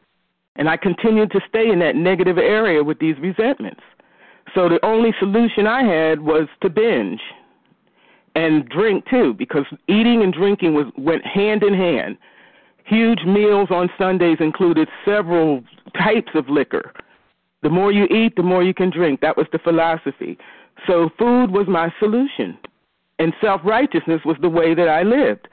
And 0.57 0.69
I 0.69 0.77
continued 0.77 1.31
to 1.33 1.41
stay 1.49 1.71
in 1.71 1.79
that 1.79 1.97
negative 1.97 2.37
area 2.39 2.83
with 2.83 2.99
these 2.99 3.17
resentments. 3.21 3.81
So 4.55 4.69
the 4.69 4.85
only 4.85 5.15
solution 5.19 5.67
I 5.67 5.83
had 5.83 6.21
was 6.21 6.49
to 6.63 6.69
binge 6.69 7.21
and 8.35 8.69
drink 8.69 9.05
too, 9.09 9.35
because 9.35 9.65
eating 9.89 10.23
and 10.23 10.33
drinking 10.33 10.75
was 10.75 10.87
went 10.97 11.25
hand 11.25 11.63
in 11.63 11.75
hand. 11.75 12.19
Huge 12.85 13.25
meals 13.25 13.69
on 13.71 13.91
Sundays 13.99 14.39
included 14.41 14.89
several 15.05 15.63
types 15.97 16.33
of 16.35 16.49
liquor 16.49 16.93
the 17.63 17.69
more 17.69 17.91
you 17.91 18.05
eat, 18.05 18.37
the 18.37 18.43
more 18.43 18.63
you 18.63 18.75
can 18.75 18.91
drink. 18.91 19.21
That 19.21 19.37
was 19.37 19.47
the 19.53 19.59
philosophy. 19.59 20.39
So 20.87 21.11
food 21.19 21.51
was 21.51 21.67
my 21.67 21.93
solution, 21.99 22.57
and 23.19 23.33
self 23.41 23.61
righteousness 23.65 24.21
was 24.25 24.37
the 24.41 24.49
way 24.49 24.75
that 24.75 24.89
I 24.89 25.03
lived. 25.03 25.49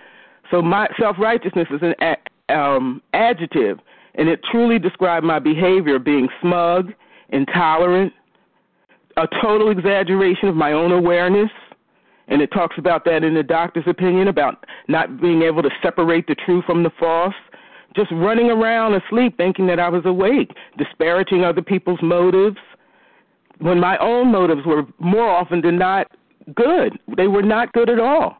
So 0.51 0.61
my 0.61 0.87
self 0.99 1.17
righteousness 1.19 1.67
is 1.71 1.81
an 1.81 1.95
a, 2.01 2.55
um, 2.55 3.01
adjective, 3.13 3.79
and 4.15 4.29
it 4.29 4.41
truly 4.51 4.79
described 4.79 5.25
my 5.25 5.39
behavior 5.39 5.99
being 5.99 6.29
smug, 6.41 6.93
intolerant, 7.29 8.13
a 9.17 9.27
total 9.41 9.71
exaggeration 9.71 10.49
of 10.49 10.55
my 10.55 10.71
own 10.71 10.91
awareness. 10.91 11.49
And 12.27 12.41
it 12.41 12.51
talks 12.51 12.77
about 12.77 13.05
that 13.05 13.23
in 13.23 13.35
the 13.35 13.43
doctor's 13.43 13.83
opinion 13.87 14.27
about 14.27 14.65
not 14.87 15.21
being 15.21 15.43
able 15.43 15.61
to 15.61 15.69
separate 15.81 16.27
the 16.27 16.35
true 16.35 16.63
from 16.65 16.83
the 16.83 16.89
false 16.99 17.35
just 17.95 18.11
running 18.11 18.49
around 18.49 18.93
asleep 18.93 19.37
thinking 19.37 19.67
that 19.67 19.79
I 19.79 19.87
was 19.87 20.01
awake, 20.05 20.51
disparaging 20.77 21.45
other 21.45 21.61
people's 21.61 22.01
motives, 22.01 22.57
when 23.59 23.79
my 23.79 23.97
own 23.99 24.33
motives 24.33 24.65
were 24.65 24.83
more 24.99 25.29
often 25.29 25.61
than 25.61 25.77
not 25.77 26.11
good. 26.53 26.99
They 27.15 27.27
were 27.27 27.41
not 27.41 27.71
good 27.71 27.89
at 27.89 27.99
all 27.99 28.37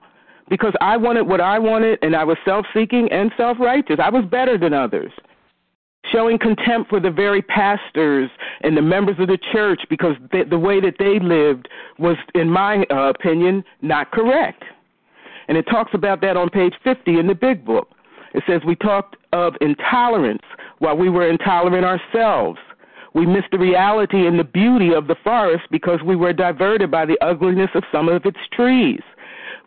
because 0.49 0.73
I 0.81 0.97
wanted 0.97 1.23
what 1.23 1.41
I 1.41 1.59
wanted 1.59 1.99
and 2.01 2.15
I 2.15 2.23
was 2.23 2.37
self 2.45 2.65
seeking 2.73 3.11
and 3.11 3.31
self 3.37 3.59
righteous. 3.59 3.97
I 4.01 4.09
was 4.09 4.25
better 4.25 4.57
than 4.57 4.73
others. 4.73 5.11
Showing 6.11 6.37
contempt 6.37 6.89
for 6.89 6.99
the 6.99 7.09
very 7.09 7.41
pastors 7.41 8.29
and 8.61 8.77
the 8.77 8.81
members 8.81 9.15
of 9.19 9.27
the 9.27 9.39
church 9.51 9.81
because 9.89 10.15
they, 10.31 10.43
the 10.43 10.59
way 10.59 10.79
that 10.79 10.95
they 10.99 11.19
lived 11.19 11.67
was, 11.97 12.15
in 12.35 12.49
my 12.49 12.85
uh, 12.91 13.09
opinion, 13.09 13.63
not 13.81 14.11
correct. 14.11 14.63
And 15.47 15.57
it 15.57 15.63
talks 15.63 15.93
about 15.93 16.21
that 16.21 16.37
on 16.37 16.49
page 16.49 16.73
50 16.83 17.19
in 17.19 17.27
the 17.27 17.33
big 17.33 17.65
book. 17.65 17.89
It 18.35 18.43
says 18.45 18.61
we 18.65 18.75
talked 18.75 19.15
of 19.33 19.55
intolerance 19.61 20.43
while 20.79 20.95
we 20.95 21.09
were 21.09 21.27
intolerant 21.27 21.85
ourselves. 21.85 22.59
We 23.13 23.25
missed 23.25 23.47
the 23.51 23.59
reality 23.59 24.27
and 24.27 24.37
the 24.37 24.43
beauty 24.43 24.93
of 24.93 25.07
the 25.07 25.15
forest 25.23 25.63
because 25.71 26.01
we 26.05 26.15
were 26.15 26.33
diverted 26.33 26.91
by 26.91 27.05
the 27.05 27.17
ugliness 27.21 27.69
of 27.73 27.83
some 27.91 28.09
of 28.09 28.25
its 28.25 28.39
trees. 28.51 29.01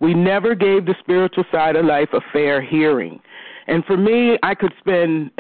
We 0.01 0.15
never 0.15 0.55
gave 0.55 0.87
the 0.87 0.95
spiritual 1.01 1.45
side 1.51 1.77
of 1.77 1.85
life 1.85 2.11
a 2.13 2.21
fair 2.33 2.61
hearing. 2.63 3.21
And 3.67 3.85
for 3.85 3.97
me, 3.97 4.39
I 4.43 4.55
could 4.55 4.73
spend 4.79 5.31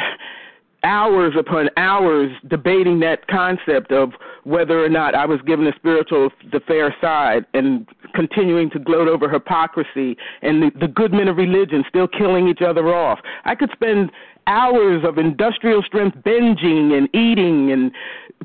hours 0.84 1.34
upon 1.38 1.68
hours 1.76 2.30
debating 2.48 3.00
that 3.00 3.26
concept 3.26 3.90
of 3.90 4.12
whether 4.44 4.82
or 4.82 4.88
not 4.88 5.14
I 5.14 5.26
was 5.26 5.40
given 5.42 5.64
the 5.64 5.72
spiritual, 5.76 6.30
the 6.52 6.60
fair 6.60 6.94
side, 7.00 7.44
and 7.52 7.86
continuing 8.14 8.70
to 8.70 8.78
gloat 8.78 9.08
over 9.08 9.28
hypocrisy 9.28 10.16
and 10.42 10.62
the, 10.62 10.70
the 10.78 10.88
good 10.88 11.12
men 11.12 11.28
of 11.28 11.36
religion 11.36 11.84
still 11.88 12.08
killing 12.08 12.48
each 12.48 12.62
other 12.62 12.94
off. 12.94 13.18
I 13.44 13.54
could 13.54 13.70
spend 13.72 14.10
hours 14.48 15.04
of 15.04 15.18
industrial 15.18 15.82
strength 15.82 16.16
binging 16.18 16.96
and 16.96 17.08
eating 17.14 17.70
and 17.70 17.92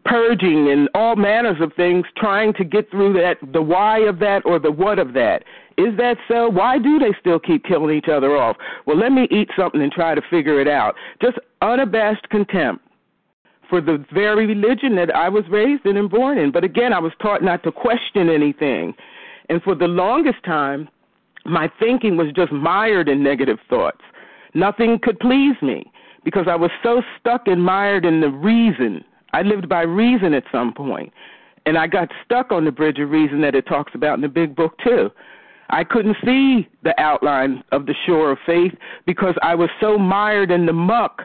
purging 0.06 0.70
and 0.70 0.90
all 0.94 1.16
manners 1.16 1.58
of 1.62 1.72
things 1.74 2.06
trying 2.18 2.54
to 2.54 2.64
get 2.64 2.90
through 2.92 3.14
that 3.14 3.38
the 3.54 3.62
why 3.62 4.00
of 4.00 4.20
that 4.20 4.42
or 4.46 4.60
the 4.60 4.72
what 4.72 5.00
of 5.00 5.14
that 5.14 5.44
is 5.78 5.98
that 5.98 6.18
so? 6.28 6.50
Why 6.50 6.78
do 6.78 7.00
they 7.00 7.14
still 7.20 7.40
keep 7.40 7.64
killing 7.64 7.96
each 7.96 8.08
other 8.08 8.38
off? 8.38 8.58
Well, 8.86 8.98
let 8.98 9.12
me 9.12 9.28
eat 9.32 9.50
something 9.58 9.82
and 9.82 9.92
try 9.92 10.14
to 10.14 10.22
figure 10.30 10.62
it 10.62 10.68
out. 10.68 10.96
Just 11.22 11.38
unabashed 11.62 12.30
contempt 12.30 12.86
for 13.70 13.82
the 13.82 14.06
very 14.14 14.46
religion 14.46 14.96
that 14.98 15.16
I 15.16 15.30
was 15.30 15.44
raised 15.50 15.86
in 15.86 15.98
and 15.98 16.10
born 16.10 16.38
in. 16.38 16.52
But 16.52 16.64
again, 16.64 16.94
I 16.94 17.00
was 17.00 17.12
taught 17.22 17.42
not 17.42 17.64
to 17.64 17.72
question 17.72 18.30
anything. 18.30 18.94
And 19.50 19.64
for 19.64 19.74
the 19.74 19.88
longest 19.88 20.44
time, 20.46 20.88
my 21.46 21.72
thinking 21.80 22.18
was 22.18 22.28
just 22.36 22.52
mired 22.52 23.10
in 23.10 23.24
negative 23.24 23.58
thoughts. 23.70 24.02
Nothing 24.54 25.00
could 25.02 25.20
please 25.20 25.56
me 25.62 25.92
because 26.24 26.48
I 26.50 26.56
was 26.56 26.72
so 26.82 27.02
stuck 27.20 27.48
and 27.48 27.64
mired 27.64 28.06
in 28.06 28.22
the 28.22 28.30
reason. 28.30 29.04
I 29.34 29.42
lived 29.42 29.68
by 29.68 29.82
reason 29.82 30.34
at 30.34 30.44
some 30.52 30.74
point, 30.74 31.12
and 31.66 31.78
I 31.78 31.88
got 31.88 32.10
stuck 32.24 32.52
on 32.52 32.66
the 32.66 32.72
bridge 32.72 33.00
of 33.00 33.10
reason 33.10 33.42
that 33.42 33.56
it 33.56 33.66
talks 33.66 33.94
about 33.96 34.16
in 34.16 34.22
the 34.22 34.28
big 34.30 34.56
book 34.56 34.78
too. 34.84 35.10
I 35.70 35.84
couldn't 35.84 36.18
see 36.24 36.68
the 36.84 36.94
outline 37.00 37.64
of 37.72 37.86
the 37.88 37.96
shore 38.06 38.32
of 38.32 38.38
faith 38.46 38.74
because 39.06 39.36
I 39.42 39.56
was 39.56 39.70
so 39.82 39.98
mired 39.98 40.52
in 40.52 40.66
the 40.66 40.74
muck 40.74 41.24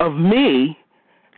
of 0.00 0.14
me 0.14 0.76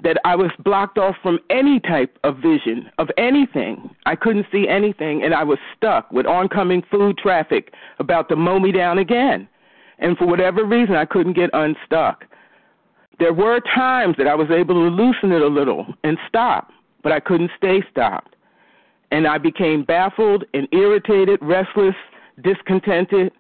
that 0.03 0.16
I 0.24 0.35
was 0.35 0.51
blocked 0.59 0.99
off 0.99 1.14
from 1.22 1.39
any 1.51 1.80
type 1.80 2.18
of 2.24 2.37
vision 2.39 2.91
of 2.99 3.09
anything. 3.16 3.95
I 4.05 4.16
couldn't 4.16 4.47
see 4.51 4.66
anything, 4.68 5.22
and 5.22 5.32
I 5.32 5.45
was 5.45 5.59
stuck 5.76 6.11
with 6.11 6.26
oncoming 6.26 6.82
food 6.91 7.18
traffic 7.18 7.72
about 7.99 8.28
to 8.30 8.37
mow 8.37 8.59
me 8.59 8.72
down 8.72 8.99
again. 8.99 9.47
And 9.99 10.18
for 10.18 10.26
whatever 10.26 10.64
reason, 10.64 10.97
I 10.97 11.05
couldn't 11.05 11.35
get 11.35 11.51
unstuck. 11.53 12.24
There 13.19 13.33
were 13.33 13.61
times 13.75 14.17
that 14.19 14.27
I 14.27 14.35
was 14.35 14.51
able 14.51 14.75
to 14.75 14.95
loosen 14.95 15.33
it 15.33 15.43
a 15.43 15.47
little 15.47 15.87
and 16.03 16.19
stop, 16.29 16.71
but 17.03 17.12
I 17.12 17.21
couldn't 17.21 17.51
stay 17.57 17.83
stopped. 17.91 18.35
And 19.11 19.27
I 19.27 19.39
became 19.39 19.85
baffled 19.85 20.45
and 20.55 20.67
irritated, 20.73 21.39
restless, 21.41 21.95
discontented, 22.43 23.33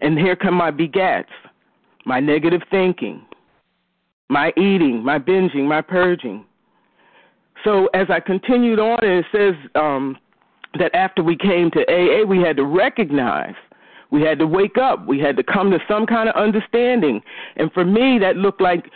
and 0.00 0.18
here 0.18 0.36
come 0.36 0.54
my 0.54 0.70
begats, 0.70 1.26
my 2.06 2.20
negative 2.20 2.62
thinking, 2.70 3.26
my 4.30 4.52
eating, 4.56 5.04
my 5.04 5.18
binging, 5.18 5.64
my 5.64 5.82
purging. 5.82 6.44
So 7.64 7.86
as 7.94 8.06
I 8.08 8.20
continued 8.20 8.78
on, 8.78 8.98
and 9.02 9.24
it 9.24 9.26
says 9.32 9.54
um, 9.74 10.16
that 10.78 10.94
after 10.94 11.22
we 11.22 11.36
came 11.36 11.70
to 11.72 11.80
AA, 11.90 12.24
we 12.24 12.40
had 12.40 12.56
to 12.56 12.64
recognize, 12.64 13.54
we 14.10 14.22
had 14.22 14.38
to 14.38 14.46
wake 14.46 14.78
up, 14.78 15.06
we 15.06 15.18
had 15.18 15.36
to 15.36 15.42
come 15.42 15.70
to 15.70 15.78
some 15.88 16.06
kind 16.06 16.28
of 16.28 16.34
understanding. 16.36 17.20
And 17.56 17.70
for 17.72 17.84
me, 17.84 18.18
that 18.20 18.36
looked 18.36 18.60
like 18.60 18.86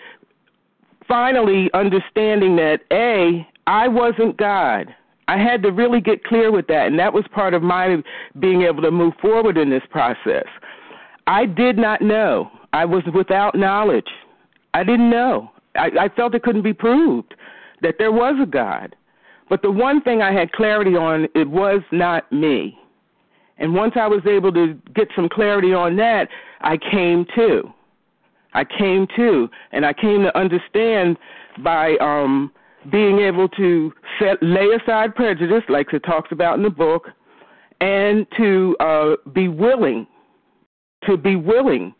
finally 1.13 1.69
understanding 1.75 2.57
that 2.57 2.81
A, 2.91 3.47
I 3.67 3.87
wasn't 3.87 4.35
God. 4.39 4.87
I 5.29 5.37
had 5.37 5.63
to 5.63 5.71
really 5.71 6.01
get 6.01 6.25
clear 6.25 6.51
with 6.51 6.67
that, 6.69 6.87
and 6.87 6.99
that 6.99 7.13
was 7.13 7.25
part 7.35 7.53
of 7.53 7.63
my 7.63 8.03
being 8.41 8.63
able 8.63 8.81
to 8.81 8.91
move 8.91 9.13
forward 9.21 9.59
in 9.59 9.69
this 9.69 9.83
process. 9.91 10.47
I 11.27 11.45
did 11.45 11.77
not 11.77 12.01
know. 12.01 12.51
I 12.73 12.87
was 12.87 13.03
without 13.15 13.55
knowledge. 13.55 14.09
I 14.73 14.85
didn't 14.85 15.11
know. 15.11 15.51
I, 15.77 15.91
I 16.01 16.09
felt 16.17 16.35
it 16.35 16.45
couldn't 16.45 16.63
be 16.63 16.73
proved 16.73 17.35
that 17.83 17.97
there 17.99 18.11
was 18.11 18.37
a 18.43 18.47
God. 18.47 18.97
But 19.51 19.61
the 19.61 19.71
one 19.71 20.01
thing 20.01 20.23
I 20.23 20.33
had 20.33 20.51
clarity 20.53 20.97
on, 20.97 21.29
it 21.35 21.51
was 21.51 21.83
not 21.93 22.33
me. 22.33 22.79
And 23.59 23.75
once 23.75 23.93
I 23.97 24.07
was 24.07 24.23
able 24.27 24.51
to 24.53 24.81
get 24.95 25.09
some 25.15 25.29
clarity 25.29 25.75
on 25.75 25.95
that, 25.97 26.29
I 26.63 26.79
came 26.79 27.27
to. 27.37 27.71
I 28.55 28.65
came 28.65 29.07
to, 29.17 29.49
and 29.73 29.85
I 29.87 29.93
came 29.93 30.23
to 30.23 30.37
understand 30.39 31.17
by 31.63 31.97
um, 32.01 32.53
being 32.91 33.21
able 33.21 33.49
to 33.51 33.93
set, 34.19 34.43
lay 34.43 34.69
aside 34.81 35.15
prejudice, 35.15 35.63
like 35.69 35.93
it 35.93 36.01
talks 36.01 36.33
about 36.33 36.57
in 36.57 36.63
the 36.63 36.71
book, 36.71 37.09
and 37.81 38.27
to 38.37 38.77
uh, 38.81 39.17
be 39.33 39.49
willing, 39.49 40.07
to 41.07 41.17
be 41.17 41.37
willing 41.37 41.95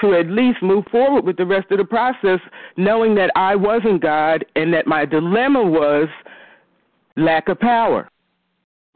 to 0.00 0.14
at 0.14 0.26
least 0.26 0.62
move 0.62 0.84
forward 0.90 1.24
with 1.24 1.36
the 1.36 1.46
rest 1.46 1.70
of 1.70 1.78
the 1.78 1.84
process, 1.84 2.40
knowing 2.76 3.14
that 3.14 3.30
I 3.34 3.56
wasn't 3.56 4.02
God 4.02 4.44
and 4.54 4.72
that 4.74 4.86
my 4.86 5.04
dilemma 5.04 5.62
was 5.64 6.08
lack 7.16 7.48
of 7.48 7.58
power. 7.58 8.10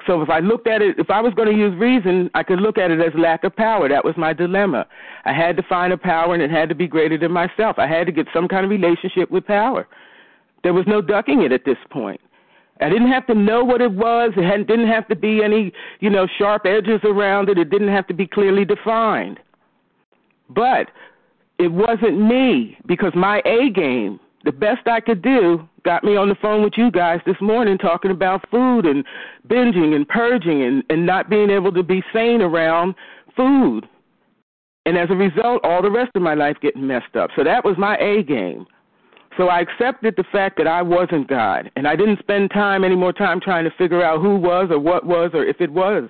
So 0.06 0.22
if 0.22 0.30
I 0.30 0.40
looked 0.40 0.66
at 0.66 0.82
it, 0.82 0.98
if 0.98 1.10
I 1.10 1.20
was 1.20 1.34
going 1.34 1.48
to 1.48 1.54
use 1.54 1.74
reason, 1.78 2.30
I 2.34 2.42
could 2.42 2.60
look 2.60 2.78
at 2.78 2.90
it 2.90 3.00
as 3.00 3.12
lack 3.18 3.44
of 3.44 3.54
power. 3.54 3.88
That 3.88 4.04
was 4.04 4.14
my 4.16 4.32
dilemma. 4.32 4.86
I 5.24 5.32
had 5.32 5.56
to 5.56 5.62
find 5.62 5.92
a 5.92 5.98
power, 5.98 6.34
and 6.34 6.42
it 6.42 6.50
had 6.50 6.68
to 6.68 6.74
be 6.74 6.86
greater 6.86 7.18
than 7.18 7.32
myself. 7.32 7.78
I 7.78 7.86
had 7.86 8.06
to 8.06 8.12
get 8.12 8.26
some 8.32 8.48
kind 8.48 8.64
of 8.64 8.70
relationship 8.70 9.30
with 9.30 9.46
power. 9.46 9.86
There 10.62 10.74
was 10.74 10.84
no 10.86 11.00
ducking 11.00 11.42
it 11.42 11.52
at 11.52 11.64
this 11.64 11.78
point. 11.90 12.20
I 12.80 12.88
didn't 12.88 13.10
have 13.12 13.26
to 13.26 13.34
know 13.34 13.62
what 13.62 13.82
it 13.82 13.92
was. 13.92 14.32
It 14.36 14.66
didn't 14.66 14.88
have 14.88 15.06
to 15.08 15.16
be 15.16 15.42
any, 15.42 15.72
you 16.00 16.08
know, 16.08 16.26
sharp 16.38 16.64
edges 16.64 17.00
around 17.04 17.48
it. 17.50 17.58
It 17.58 17.68
didn't 17.70 17.88
have 17.88 18.06
to 18.06 18.14
be 18.14 18.26
clearly 18.26 18.64
defined. 18.64 19.38
But 20.48 20.88
it 21.58 21.70
wasn't 21.70 22.20
me 22.20 22.78
because 22.86 23.12
my 23.14 23.42
A 23.44 23.70
game 23.70 24.18
the 24.44 24.52
best 24.52 24.86
I 24.86 25.00
could 25.00 25.22
do 25.22 25.68
got 25.84 26.04
me 26.04 26.16
on 26.16 26.28
the 26.28 26.34
phone 26.36 26.62
with 26.62 26.74
you 26.76 26.90
guys 26.90 27.20
this 27.26 27.36
morning 27.40 27.78
talking 27.78 28.10
about 28.10 28.48
food 28.50 28.86
and 28.86 29.04
binging 29.48 29.94
and 29.94 30.08
purging 30.08 30.62
and, 30.62 30.82
and 30.88 31.04
not 31.04 31.28
being 31.28 31.50
able 31.50 31.72
to 31.72 31.82
be 31.82 32.02
sane 32.12 32.40
around 32.40 32.94
food. 33.36 33.86
And 34.86 34.96
as 34.96 35.08
a 35.10 35.14
result, 35.14 35.60
all 35.64 35.82
the 35.82 35.90
rest 35.90 36.12
of 36.14 36.22
my 36.22 36.34
life 36.34 36.56
getting 36.62 36.86
messed 36.86 37.16
up. 37.16 37.30
So 37.36 37.44
that 37.44 37.64
was 37.64 37.76
my 37.78 37.96
A 37.98 38.22
game. 38.22 38.66
So 39.36 39.48
I 39.48 39.60
accepted 39.60 40.14
the 40.16 40.24
fact 40.32 40.56
that 40.58 40.66
I 40.66 40.82
wasn't 40.82 41.28
God. 41.28 41.70
And 41.76 41.86
I 41.86 41.96
didn't 41.96 42.18
spend 42.18 42.50
time 42.50 42.82
any 42.82 42.96
more 42.96 43.12
time 43.12 43.40
trying 43.40 43.64
to 43.64 43.70
figure 43.76 44.02
out 44.02 44.20
who 44.20 44.36
was 44.36 44.68
or 44.70 44.78
what 44.78 45.06
was 45.06 45.30
or 45.34 45.44
if 45.44 45.60
it 45.60 45.70
was. 45.70 46.08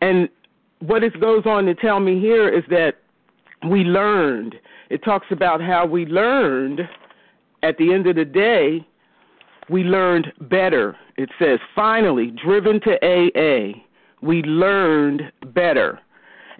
And 0.00 0.28
what 0.80 1.04
it 1.04 1.20
goes 1.20 1.44
on 1.44 1.64
to 1.66 1.74
tell 1.74 2.00
me 2.00 2.20
here 2.20 2.48
is 2.48 2.64
that 2.70 2.94
we 3.68 3.80
learned 3.80 4.54
it 4.90 5.02
talks 5.04 5.26
about 5.30 5.60
how 5.60 5.86
we 5.86 6.06
learned 6.06 6.80
at 7.62 7.76
the 7.78 7.92
end 7.92 8.06
of 8.06 8.16
the 8.16 8.24
day, 8.24 8.86
we 9.68 9.82
learned 9.82 10.32
better. 10.42 10.96
It 11.16 11.30
says, 11.38 11.58
finally, 11.74 12.30
driven 12.30 12.80
to 12.82 12.94
AA, 13.04 13.78
we 14.22 14.42
learned 14.42 15.22
better. 15.48 16.00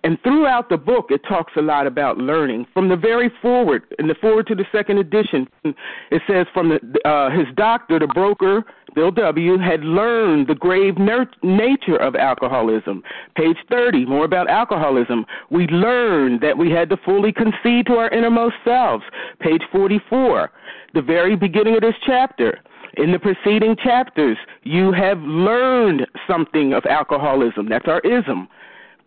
And 0.04 0.18
throughout 0.22 0.68
the 0.68 0.76
book, 0.76 1.06
it 1.10 1.22
talks 1.28 1.54
a 1.56 1.62
lot 1.62 1.86
about 1.86 2.18
learning. 2.18 2.66
From 2.72 2.88
the 2.88 2.96
very 2.96 3.30
foreword, 3.42 3.82
in 3.98 4.06
the 4.06 4.14
foreword 4.14 4.46
to 4.48 4.54
the 4.54 4.64
second 4.70 4.98
edition, 4.98 5.48
it 5.64 6.22
says 6.28 6.46
from 6.54 6.68
the, 6.68 7.08
uh, 7.08 7.30
his 7.30 7.46
doctor, 7.56 7.98
the 7.98 8.06
broker, 8.06 8.64
Bill 8.98 9.12
W., 9.12 9.58
had 9.58 9.84
learned 9.84 10.48
the 10.48 10.56
grave 10.56 10.98
ner- 10.98 11.30
nature 11.44 11.94
of 11.98 12.16
alcoholism. 12.16 13.04
Page 13.36 13.56
30, 13.70 14.06
more 14.06 14.24
about 14.24 14.50
alcoholism. 14.50 15.24
We 15.50 15.68
learned 15.68 16.40
that 16.40 16.58
we 16.58 16.72
had 16.72 16.90
to 16.90 16.96
fully 17.04 17.32
concede 17.32 17.86
to 17.86 17.92
our 17.92 18.08
innermost 18.08 18.56
selves. 18.64 19.04
Page 19.38 19.62
44, 19.70 20.50
the 20.94 21.02
very 21.02 21.36
beginning 21.36 21.76
of 21.76 21.82
this 21.82 21.94
chapter. 22.04 22.58
In 22.96 23.12
the 23.12 23.20
preceding 23.20 23.76
chapters, 23.76 24.36
you 24.64 24.90
have 24.90 25.20
learned 25.20 26.04
something 26.26 26.72
of 26.72 26.84
alcoholism. 26.84 27.68
That's 27.68 27.86
our 27.86 28.00
ism. 28.00 28.48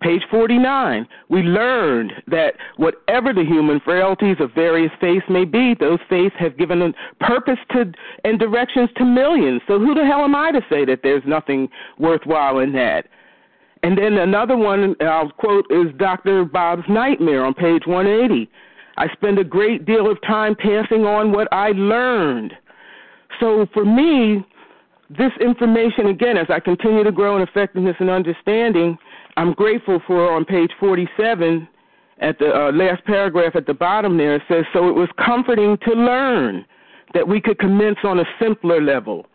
Page 0.02 0.24
49, 0.32 1.08
we 1.30 1.42
learned 1.42 2.12
that 2.26 2.56
whatever 2.78 3.34
the 3.34 3.46
human 3.46 3.80
frailties 3.80 4.38
of 4.40 4.52
various 4.54 4.92
faiths 5.00 5.26
may 5.30 5.46
be, 5.46 5.76
those 5.80 6.00
faiths 6.10 6.36
have 6.40 6.58
given 6.58 6.82
a 6.82 6.92
purpose 7.24 7.60
to 7.72 7.92
and 8.24 8.40
directions 8.40 8.90
to 8.98 9.06
millions. 9.06 9.62
So 9.68 9.78
who 9.78 9.94
the 9.94 10.04
hell 10.04 10.22
am 10.22 10.36
I 10.36 10.52
to 10.54 10.62
say 10.72 10.86
that 10.86 11.02
there's 11.04 11.22
nothing 11.28 11.70
worthwhile 12.00 12.60
in 12.60 12.74
that? 12.74 13.06
And 13.84 13.96
then 13.96 14.18
another 14.18 14.58
one 14.58 14.96
I'll 15.02 15.30
quote 15.32 15.66
is 15.70 15.88
Dr. 15.98 16.46
Bob's 16.46 16.84
Nightmare 16.90 17.46
on 17.46 17.54
page 17.54 17.84
180. 17.86 18.50
I 18.98 19.08
spend 19.14 19.38
a 19.38 19.44
great 19.44 19.86
deal 19.86 20.10
of 20.10 20.20
time 20.22 20.56
passing 20.56 21.06
on 21.06 21.32
what 21.32 21.48
I 21.52 21.70
learned. 21.70 22.54
So 23.40 23.68
for 23.74 23.86
me, 23.86 24.46
this 25.10 25.32
information, 25.40 26.08
again, 26.08 26.38
as 26.38 26.48
I 26.50 26.60
continue 26.60 27.04
to 27.04 27.12
grow 27.12 27.36
in 27.36 27.42
effectiveness 27.42 27.96
and 28.00 28.10
understanding, 28.10 28.98
I'm 29.38 29.54
grateful 29.54 30.02
for 30.06 30.32
on 30.32 30.46
page 30.46 30.72
47 30.80 31.68
at 32.20 32.38
the 32.40 32.54
uh, 32.54 32.72
last 32.72 33.04
paragraph 33.06 33.56
at 33.56 33.66
the 33.66 33.74
bottom 33.74 34.18
there 34.18 34.36
it 34.36 34.44
says 34.48 34.66
so 34.74 34.88
it 34.88 34.96
was 34.96 35.10
comforting 35.24 35.78
to 35.88 35.94
learn 35.94 36.66
that 37.14 37.28
we 37.28 37.42
could 37.42 37.60
commence 37.60 37.98
on 38.04 38.20
a 38.20 38.26
simpler 38.40 38.82
level 38.82 39.26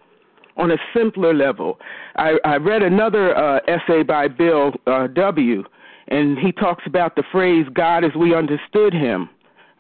on 0.59 0.71
a 0.71 0.79
simpler 0.95 1.35
level. 1.35 1.79
I, 2.17 2.39
I 2.45 2.57
read 2.57 2.83
another 2.83 3.37
uh, 3.37 3.61
essay 3.69 4.03
by 4.03 4.29
bill 4.29 4.73
uh, 4.87 5.07
w 5.09 5.65
and 6.09 6.39
he 6.39 6.53
talks 6.53 6.85
about 6.87 7.17
the 7.17 7.25
phrase 7.33 7.67
god 7.75 8.05
as 8.05 8.13
we 8.15 8.35
understood 8.35 8.95
him 8.95 9.29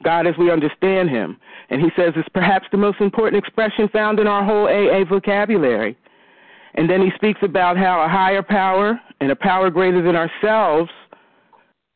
god 0.02 0.26
as 0.26 0.34
we 0.38 0.50
understand 0.50 1.08
him. 1.10 1.38
And 1.70 1.80
he 1.80 1.88
says 1.96 2.12
it's 2.16 2.28
perhaps 2.28 2.66
the 2.70 2.78
most 2.78 3.00
important 3.00 3.42
expression 3.42 3.88
found 3.88 4.20
in 4.20 4.26
our 4.26 4.44
whole 4.44 4.68
aa 4.68 5.04
vocabulary 5.04 5.96
and 6.76 6.88
then 6.88 7.00
he 7.00 7.10
speaks 7.14 7.40
about 7.42 7.76
how 7.76 8.02
a 8.02 8.08
higher 8.08 8.42
power 8.42 9.00
and 9.20 9.30
a 9.30 9.36
power 9.36 9.70
greater 9.70 10.02
than 10.02 10.14
ourselves, 10.14 10.90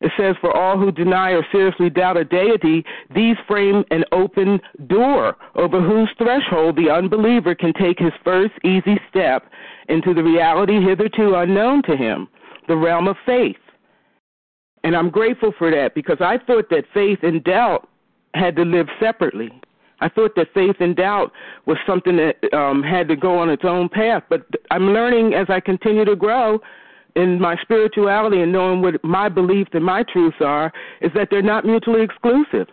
it 0.01 0.11
says, 0.17 0.35
for 0.41 0.55
all 0.55 0.79
who 0.79 0.91
deny 0.91 1.31
or 1.31 1.45
seriously 1.51 1.89
doubt 1.89 2.17
a 2.17 2.25
deity, 2.25 2.83
these 3.13 3.35
frame 3.47 3.83
an 3.91 4.03
open 4.11 4.59
door 4.87 5.35
over 5.55 5.79
whose 5.79 6.09
threshold 6.17 6.75
the 6.75 6.89
unbeliever 6.89 7.53
can 7.53 7.71
take 7.73 7.99
his 7.99 8.13
first 8.23 8.53
easy 8.63 8.99
step 9.09 9.45
into 9.89 10.15
the 10.15 10.23
reality 10.23 10.81
hitherto 10.81 11.35
unknown 11.35 11.83
to 11.83 11.95
him, 11.95 12.27
the 12.67 12.75
realm 12.75 13.07
of 13.07 13.15
faith. 13.25 13.57
And 14.83 14.95
I'm 14.95 15.11
grateful 15.11 15.53
for 15.55 15.69
that 15.69 15.93
because 15.93 16.17
I 16.19 16.39
thought 16.39 16.69
that 16.71 16.85
faith 16.91 17.19
and 17.21 17.43
doubt 17.43 17.87
had 18.33 18.55
to 18.55 18.63
live 18.63 18.87
separately. 18.99 19.51
I 20.01 20.09
thought 20.09 20.35
that 20.35 20.47
faith 20.53 20.75
and 20.79 20.95
doubt 20.95 21.31
was 21.67 21.77
something 21.87 22.17
that 22.17 22.53
um, 22.53 22.81
had 22.81 23.07
to 23.07 23.15
go 23.15 23.37
on 23.37 23.49
its 23.49 23.63
own 23.63 23.87
path, 23.87 24.23
but 24.29 24.45
I'm 24.71 24.87
learning 24.87 25.35
as 25.35 25.45
I 25.49 25.59
continue 25.59 26.05
to 26.05 26.15
grow 26.15 26.59
in 27.15 27.39
my 27.39 27.55
spirituality 27.61 28.41
and 28.41 28.51
knowing 28.51 28.81
what 28.81 29.03
my 29.03 29.29
beliefs 29.29 29.69
and 29.73 29.83
my 29.83 30.03
truths 30.11 30.37
are 30.41 30.71
is 31.01 31.11
that 31.13 31.27
they're 31.29 31.41
not 31.41 31.65
mutually 31.65 32.01
exclusive. 32.01 32.67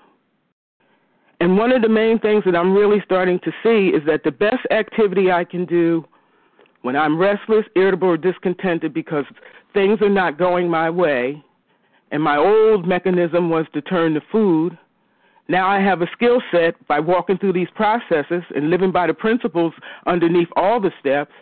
And 1.41 1.57
one 1.57 1.71
of 1.71 1.83
the 1.83 1.89
main 1.89 2.19
things 2.19 2.45
that 2.47 2.57
I'm 2.57 2.75
really 2.75 3.01
starting 3.05 3.39
to 3.41 3.53
see 3.63 3.95
is 3.95 4.03
that 4.07 4.25
the 4.25 4.33
best 4.33 4.67
activity 4.71 5.31
I 5.31 5.45
can 5.45 5.67
do 5.67 6.05
when 6.83 6.97
I'm 6.97 7.19
restless, 7.19 7.65
irritable, 7.77 8.09
or 8.09 8.17
discontented 8.17 8.95
because 8.95 9.25
things 9.75 10.01
are 10.01 10.09
not 10.09 10.39
going 10.39 10.69
my 10.69 10.89
way, 10.89 11.43
and 12.11 12.23
my 12.23 12.37
old 12.37 12.89
mechanism 12.89 13.51
was 13.51 13.67
to 13.75 13.83
turn 13.83 14.15
to 14.15 14.21
food 14.33 14.79
now 15.49 15.67
I 15.67 15.81
have 15.81 16.03
a 16.03 16.07
skill 16.13 16.43
set 16.53 16.75
by 16.87 17.01
walking 17.01 17.39
through 17.39 17.55
these 17.55 17.69
processes 17.75 18.43
and 18.55 18.71
living 18.71 18.93
by 18.93 19.07
the 19.07 19.15
principles 19.15 19.73
underneath 20.07 20.49
all 20.57 20.81
the 20.81 20.93
steps 21.01 21.33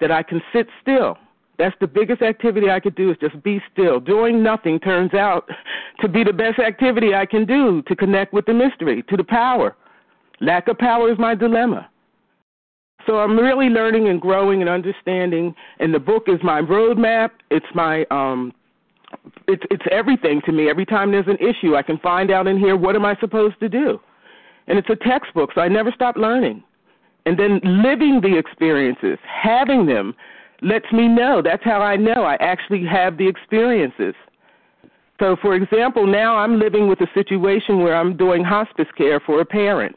that 0.00 0.10
I 0.10 0.22
can 0.22 0.42
sit 0.52 0.66
still. 0.82 1.16
That's 1.58 1.74
the 1.80 1.88
biggest 1.88 2.22
activity 2.22 2.70
I 2.70 2.78
could 2.78 2.94
do 2.94 3.10
is 3.10 3.16
just 3.20 3.42
be 3.42 3.60
still. 3.72 3.98
Doing 3.98 4.42
nothing 4.42 4.78
turns 4.78 5.12
out 5.12 5.48
to 6.00 6.08
be 6.08 6.22
the 6.22 6.32
best 6.32 6.60
activity 6.60 7.14
I 7.14 7.26
can 7.26 7.46
do 7.46 7.82
to 7.82 7.96
connect 7.96 8.32
with 8.32 8.46
the 8.46 8.54
mystery, 8.54 9.02
to 9.08 9.16
the 9.16 9.24
power. 9.24 9.74
Lack 10.40 10.68
of 10.68 10.78
power 10.78 11.10
is 11.10 11.18
my 11.18 11.34
dilemma. 11.34 11.88
So 13.06 13.18
I'm 13.18 13.36
really 13.36 13.68
learning 13.68 14.08
and 14.08 14.20
growing 14.20 14.60
and 14.60 14.68
understanding, 14.68 15.54
and 15.80 15.92
the 15.92 15.98
book 15.98 16.24
is 16.28 16.38
my 16.44 16.60
roadmap. 16.60 17.30
It's 17.50 17.66
my 17.74 18.04
um, 18.10 18.52
it's 19.46 19.62
it's 19.70 19.84
everything 19.90 20.40
to 20.46 20.52
me. 20.52 20.68
Every 20.68 20.86
time 20.86 21.10
there's 21.10 21.26
an 21.26 21.38
issue, 21.38 21.76
I 21.76 21.82
can 21.82 21.98
find 21.98 22.30
out 22.30 22.46
in 22.46 22.58
here 22.58 22.76
what 22.76 22.96
am 22.96 23.04
I 23.04 23.16
supposed 23.20 23.58
to 23.60 23.68
do, 23.68 24.00
and 24.66 24.78
it's 24.78 24.90
a 24.90 24.96
textbook, 24.96 25.50
so 25.54 25.60
I 25.60 25.68
never 25.68 25.92
stop 25.94 26.16
learning. 26.16 26.62
And 27.26 27.38
then 27.38 27.60
living 27.62 28.20
the 28.22 28.38
experiences, 28.38 29.18
having 29.22 29.84
them, 29.84 30.14
lets 30.62 30.90
me 30.92 31.08
know. 31.08 31.42
That's 31.42 31.62
how 31.62 31.82
I 31.82 31.96
know 31.96 32.22
I 32.24 32.36
actually 32.40 32.86
have 32.86 33.18
the 33.18 33.28
experiences. 33.28 34.14
So, 35.20 35.36
for 35.42 35.54
example, 35.54 36.06
now 36.06 36.36
I'm 36.36 36.58
living 36.58 36.88
with 36.88 37.00
a 37.00 37.08
situation 37.12 37.80
where 37.80 37.96
I'm 37.96 38.16
doing 38.16 38.44
hospice 38.44 38.86
care 38.96 39.20
for 39.20 39.40
a 39.40 39.44
parent. 39.44 39.96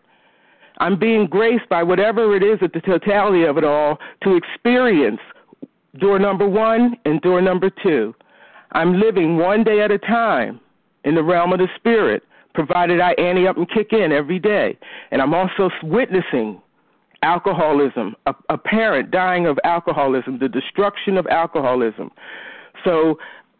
I'm 0.79 0.97
being 0.97 1.27
graced 1.27 1.69
by 1.69 1.83
whatever 1.83 2.35
it 2.35 2.43
is 2.43 2.57
at 2.61 2.73
the 2.73 2.81
totality 2.81 3.43
of 3.43 3.57
it 3.57 3.63
all 3.63 3.99
to 4.23 4.35
experience 4.35 5.19
door 5.99 6.17
number 6.17 6.47
one 6.47 6.95
and 7.05 7.21
door 7.21 7.41
number 7.41 7.69
two. 7.83 8.15
I'm 8.73 8.99
living 8.99 9.37
one 9.37 9.63
day 9.63 9.81
at 9.81 9.91
a 9.91 9.97
time 9.97 10.59
in 11.03 11.15
the 11.15 11.23
realm 11.23 11.51
of 11.51 11.59
the 11.59 11.67
spirit, 11.75 12.23
provided 12.53 12.99
I 12.99 13.11
ante 13.13 13.47
up 13.47 13.57
and 13.57 13.69
kick 13.69 13.93
in 13.93 14.11
every 14.11 14.39
day. 14.39 14.77
And 15.11 15.21
I'm 15.21 15.33
also 15.33 15.69
witnessing 15.83 16.61
alcoholism, 17.23 18.15
a, 18.25 18.33
a 18.49 18.57
parent 18.57 19.11
dying 19.11 19.45
of 19.45 19.59
alcoholism, 19.63 20.39
the 20.39 20.49
destruction 20.49 21.17
of 21.17 21.27
alcoholism. 21.27 22.11
So 22.83 23.17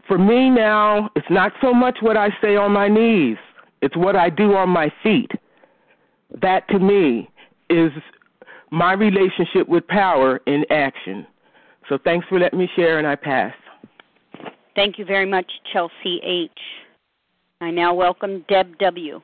for 0.08 0.18
me 0.18 0.50
now, 0.50 1.10
it's 1.16 1.30
not 1.30 1.54
so 1.62 1.74
much 1.74 1.98
what 2.02 2.18
I 2.18 2.30
say 2.42 2.56
on 2.56 2.72
my 2.72 2.88
knees, 2.88 3.38
it's 3.82 3.96
what 3.96 4.16
I 4.16 4.30
do 4.30 4.56
on 4.56 4.70
my 4.70 4.92
feet. 5.04 5.32
That 6.42 6.68
to 6.70 6.80
me 6.80 7.30
is 7.70 7.92
my 8.72 8.94
relationship 8.94 9.68
with 9.68 9.86
power 9.88 10.40
in 10.48 10.66
action. 10.70 11.28
So 11.90 11.98
thanks 12.04 12.26
for 12.30 12.40
letting 12.40 12.60
me 12.60 12.70
share, 12.76 13.00
and 13.00 13.08
I 13.08 13.16
pass. 13.16 13.54
Thank 14.76 14.98
you 14.98 15.04
very 15.04 15.26
much, 15.26 15.52
Chelsea 15.74 16.22
H. 16.24 16.50
I 17.60 17.72
now 17.72 17.94
welcome 17.94 18.46
Deb 18.48 18.78
W. 18.80 19.22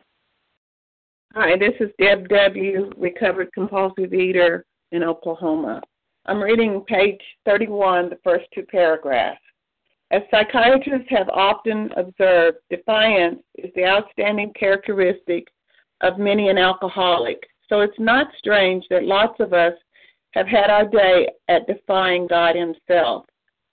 Hi, 1.36 1.58
this 1.58 1.74
is 1.80 1.90
Deb 2.00 2.28
W., 2.28 2.92
recovered 2.98 3.54
compulsive 3.54 4.14
eater 4.14 4.66
in 4.92 5.04
Oklahoma. 5.04 5.82
I'm 6.26 6.42
reading 6.42 6.84
page 6.86 7.22
31, 7.46 8.10
the 8.10 8.20
first 8.26 8.46
two 8.54 8.64
paragraphs. 8.64 9.40
As 10.12 10.22
psychiatrists 10.30 11.08
have 11.12 11.30
often 11.30 11.92
observed, 11.96 12.58
defiance 12.70 13.40
is 13.56 13.72
the 13.74 13.86
outstanding 13.86 14.52
characteristic 14.60 15.48
of 16.02 16.20
many 16.20 16.50
an 16.50 16.58
alcoholic. 16.58 17.42
So 17.70 17.80
it's 17.80 18.00
not 18.00 18.28
strange 18.38 18.84
that 18.90 19.06
lots 19.06 19.40
of 19.40 19.54
us 19.54 19.74
have 20.32 20.48
had 20.48 20.70
our 20.70 20.86
day 20.86 21.30
at 21.48 21.68
defying 21.68 22.28
God 22.28 22.58
Himself. 22.58 23.26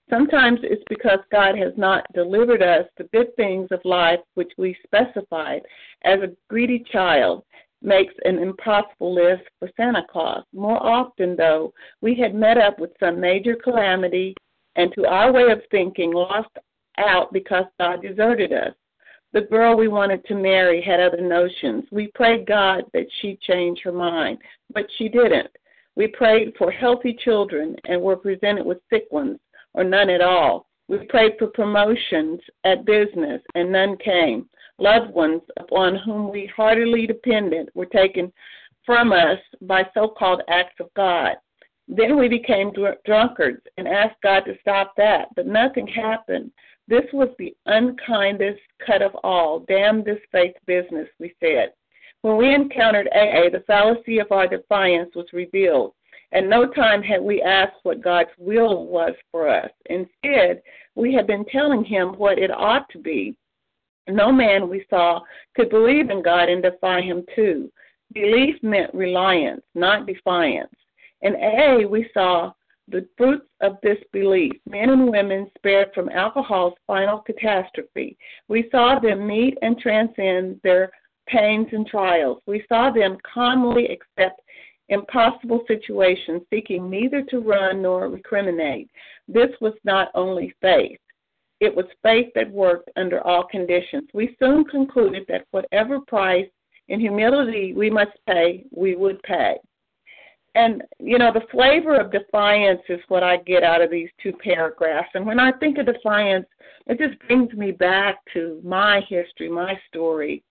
Sometimes 0.09 0.59
it's 0.61 0.83
because 0.87 1.19
God 1.31 1.57
has 1.57 1.73
not 1.77 2.05
delivered 2.13 2.61
us 2.61 2.85
the 2.97 3.05
good 3.05 3.35
things 3.35 3.67
of 3.71 3.79
life 3.83 4.19
which 4.35 4.51
we 4.57 4.77
specified 4.83 5.61
as 6.03 6.19
a 6.21 6.35
greedy 6.47 6.85
child 6.91 7.43
makes 7.81 8.13
an 8.23 8.37
impossible 8.37 9.13
list 9.13 9.43
for 9.59 9.69
Santa 9.75 10.03
Claus. 10.11 10.43
More 10.53 10.81
often, 10.81 11.35
though, 11.35 11.73
we 12.01 12.15
had 12.15 12.35
met 12.35 12.57
up 12.57 12.79
with 12.79 12.91
some 12.99 13.19
major 13.19 13.55
calamity 13.55 14.35
and, 14.75 14.93
to 14.93 15.05
our 15.05 15.31
way 15.31 15.51
of 15.51 15.61
thinking, 15.71 16.11
lost 16.11 16.49
out 16.97 17.33
because 17.33 17.65
God 17.79 18.01
deserted 18.01 18.53
us. 18.53 18.73
The 19.33 19.41
girl 19.41 19.75
we 19.75 19.87
wanted 19.87 20.23
to 20.25 20.35
marry 20.35 20.81
had 20.81 20.99
other 20.99 21.21
notions. 21.21 21.85
We 21.91 22.07
prayed 22.13 22.45
God 22.45 22.83
that 22.93 23.07
she'd 23.19 23.41
change 23.41 23.81
her 23.83 23.91
mind, 23.91 24.37
but 24.73 24.85
she 24.97 25.09
didn't. 25.09 25.49
We 25.95 26.07
prayed 26.07 26.53
for 26.57 26.71
healthy 26.71 27.17
children 27.23 27.75
and 27.85 28.01
were 28.01 28.17
presented 28.17 28.65
with 28.65 28.79
sick 28.89 29.07
ones 29.11 29.39
or 29.75 29.83
none 29.83 30.09
at 30.09 30.21
all. 30.21 30.67
We 30.87 31.05
prayed 31.05 31.33
for 31.39 31.47
promotions 31.47 32.39
at 32.63 32.85
business 32.85 33.41
and 33.55 33.71
none 33.71 33.97
came. 33.97 34.49
Loved 34.77 35.13
ones 35.13 35.41
upon 35.57 35.95
whom 35.95 36.31
we 36.31 36.51
heartily 36.55 37.07
depended 37.07 37.69
were 37.73 37.85
taken 37.85 38.31
from 38.85 39.11
us 39.11 39.39
by 39.61 39.83
so 39.93 40.07
called 40.07 40.41
acts 40.47 40.79
of 40.79 40.93
God. 40.95 41.35
Then 41.87 42.17
we 42.17 42.27
became 42.27 42.71
dr- 42.71 42.97
drunkards 43.05 43.61
and 43.77 43.87
asked 43.87 44.21
God 44.21 44.41
to 44.41 44.57
stop 44.61 44.93
that, 44.97 45.29
but 45.35 45.47
nothing 45.47 45.87
happened. 45.87 46.51
This 46.87 47.05
was 47.13 47.29
the 47.37 47.55
unkindest 47.65 48.61
cut 48.85 49.01
of 49.01 49.15
all. 49.23 49.59
Damn 49.67 50.03
this 50.03 50.19
faith 50.31 50.55
business, 50.67 51.07
we 51.19 51.33
said. 51.39 51.73
When 52.21 52.37
we 52.37 52.53
encountered 52.53 53.07
AA, 53.09 53.49
the 53.49 53.63
fallacy 53.65 54.19
of 54.19 54.31
our 54.31 54.47
defiance 54.47 55.15
was 55.15 55.25
revealed. 55.33 55.93
At 56.31 56.45
no 56.45 56.67
time 56.67 57.01
had 57.01 57.21
we 57.21 57.41
asked 57.41 57.77
what 57.83 58.01
God's 58.01 58.29
will 58.37 58.85
was 58.87 59.13
for 59.31 59.49
us. 59.49 59.69
Instead, 59.85 60.61
we 60.95 61.13
had 61.13 61.27
been 61.27 61.45
telling 61.45 61.83
him 61.83 62.09
what 62.17 62.39
it 62.39 62.51
ought 62.51 62.89
to 62.89 62.99
be. 62.99 63.35
No 64.07 64.31
man 64.31 64.69
we 64.69 64.85
saw 64.89 65.21
could 65.55 65.69
believe 65.69 66.09
in 66.09 66.21
God 66.21 66.49
and 66.49 66.61
defy 66.61 67.01
him 67.01 67.23
too. 67.35 67.71
Belief 68.13 68.55
meant 68.61 68.93
reliance, 68.93 69.63
not 69.73 70.05
defiance. 70.05 70.73
In 71.21 71.35
A, 71.35 71.85
we 71.85 72.09
saw 72.13 72.53
the 72.87 73.07
fruits 73.17 73.47
of 73.61 73.77
this 73.81 73.97
belief, 74.13 74.53
men 74.69 74.91
and 74.91 75.09
women 75.09 75.49
spared 75.57 75.91
from 75.93 76.09
alcohol's 76.09 76.75
final 76.85 77.19
catastrophe. 77.19 78.15
We 78.47 78.69
saw 78.69 78.99
them 78.99 79.25
meet 79.25 79.57
and 79.63 79.79
transcend 79.79 80.59
their 80.63 80.91
pains 81.27 81.67
and 81.71 81.87
trials. 81.87 82.41
We 82.45 82.63
saw 82.69 82.91
them 82.91 83.17
calmly 83.33 83.87
accept 83.87 84.39
impossible 84.89 85.63
situations, 85.67 86.41
seeking 86.49 86.89
neither 86.89 87.23
to 87.23 87.39
run 87.39 87.81
nor 87.81 88.09
recriminate. 88.09 88.87
This 89.27 89.49
was 89.61 89.73
not 89.83 90.09
only 90.13 90.53
faith, 90.61 90.99
it 91.59 91.73
was 91.73 91.85
faith 92.03 92.27
that 92.35 92.51
worked 92.51 92.89
under 92.95 93.25
all 93.25 93.45
conditions. 93.45 94.09
We 94.13 94.35
soon 94.39 94.65
concluded 94.65 95.25
that 95.29 95.45
whatever 95.51 95.99
price 96.01 96.49
in 96.89 96.99
humility 96.99 97.73
we 97.73 97.89
must 97.89 98.11
pay, 98.27 98.65
we 98.71 98.95
would 98.95 99.21
pay. 99.23 99.57
And, 100.55 100.83
you 100.99 101.17
know, 101.17 101.33
the 101.33 101.47
flavor 101.51 101.99
of 101.99 102.11
defiance 102.11 102.81
is 102.87 102.99
what 103.09 103.23
I 103.23 103.37
get 103.37 103.63
out 103.63 103.81
of 103.81 103.91
these 103.91 104.09
two 104.21 104.31
paragraphs. 104.33 105.09
And 105.13 105.25
when 105.25 105.39
I 105.39 105.51
think 105.53 105.77
of 105.77 105.85
defiance, 105.85 106.45
it 106.87 106.97
just 106.97 107.19
brings 107.27 107.51
me 107.53 107.71
back 107.71 108.19
to 108.33 108.61
my 108.63 109.01
history, 109.09 109.49
my 109.49 109.77
story. 109.89 110.43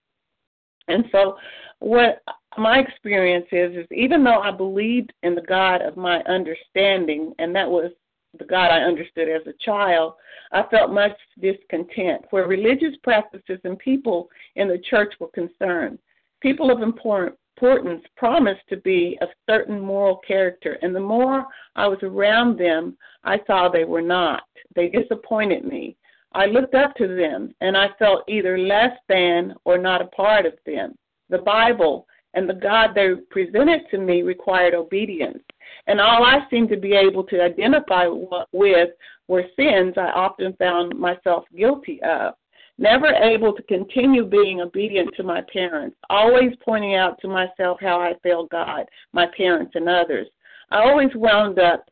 And 0.87 1.05
so, 1.11 1.37
what 1.79 2.21
my 2.57 2.79
experience 2.79 3.47
is, 3.51 3.75
is 3.75 3.87
even 3.91 4.23
though 4.23 4.39
I 4.39 4.51
believed 4.51 5.11
in 5.23 5.35
the 5.35 5.41
God 5.41 5.81
of 5.81 5.97
my 5.97 6.21
understanding, 6.23 7.33
and 7.39 7.55
that 7.55 7.69
was 7.69 7.91
the 8.37 8.45
God 8.45 8.71
I 8.71 8.79
understood 8.79 9.29
as 9.29 9.45
a 9.47 9.53
child, 9.63 10.13
I 10.51 10.63
felt 10.69 10.91
much 10.91 11.17
discontent 11.41 12.25
where 12.29 12.47
religious 12.47 12.95
practices 13.03 13.59
and 13.63 13.77
people 13.79 14.29
in 14.55 14.67
the 14.67 14.77
church 14.89 15.13
were 15.19 15.29
concerned. 15.29 15.99
People 16.41 16.69
of 16.71 16.81
importance 16.81 18.03
promised 18.15 18.61
to 18.69 18.77
be 18.77 19.17
of 19.21 19.29
certain 19.49 19.79
moral 19.79 20.17
character, 20.17 20.77
and 20.81 20.95
the 20.95 20.99
more 20.99 21.45
I 21.75 21.87
was 21.87 21.99
around 22.03 22.57
them, 22.57 22.97
I 23.23 23.39
saw 23.47 23.67
they 23.67 23.85
were 23.85 24.01
not. 24.01 24.43
They 24.75 24.89
disappointed 24.89 25.65
me. 25.65 25.97
I 26.35 26.47
looked 26.47 26.75
up 26.75 26.93
to 26.95 27.07
them, 27.07 27.55
and 27.61 27.77
I 27.77 27.87
felt 27.97 28.25
either 28.27 28.57
less 28.57 28.91
than 29.07 29.55
or 29.63 29.77
not 29.77 30.01
a 30.01 30.07
part 30.07 30.45
of 30.45 30.53
them. 30.65 30.93
The 31.29 31.37
Bible 31.37 32.05
and 32.33 32.49
the 32.49 32.53
God 32.53 32.89
they 32.93 33.13
presented 33.31 33.83
to 33.89 33.97
me 33.97 34.21
required 34.21 34.73
obedience. 34.73 35.39
And 35.87 36.01
all 36.01 36.25
I 36.25 36.45
seemed 36.49 36.67
to 36.69 36.77
be 36.77 36.91
able 36.93 37.23
to 37.23 37.41
identify 37.41 38.07
with 38.51 38.89
were 39.29 39.45
sins 39.55 39.93
I 39.97 40.11
often 40.13 40.53
found 40.59 40.99
myself 40.99 41.45
guilty 41.55 42.01
of. 42.03 42.33
Never 42.77 43.07
able 43.07 43.53
to 43.53 43.63
continue 43.63 44.25
being 44.25 44.59
obedient 44.59 45.15
to 45.15 45.23
my 45.23 45.41
parents, 45.53 45.95
always 46.09 46.51
pointing 46.65 46.95
out 46.95 47.17
to 47.21 47.29
myself 47.29 47.77
how 47.79 48.01
I 48.01 48.15
failed 48.21 48.49
God, 48.49 48.85
my 49.13 49.27
parents, 49.37 49.71
and 49.75 49.87
others. 49.87 50.27
I 50.71 50.79
always 50.79 51.15
wound 51.15 51.59
up 51.59 51.85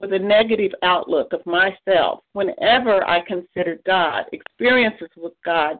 with 0.00 0.12
a 0.12 0.18
negative 0.18 0.72
outlook 0.82 1.32
of 1.32 1.44
myself. 1.46 2.20
Whenever 2.32 3.06
I 3.08 3.20
considered 3.26 3.80
God, 3.86 4.24
experiences 4.32 5.08
with 5.16 5.34
God 5.44 5.78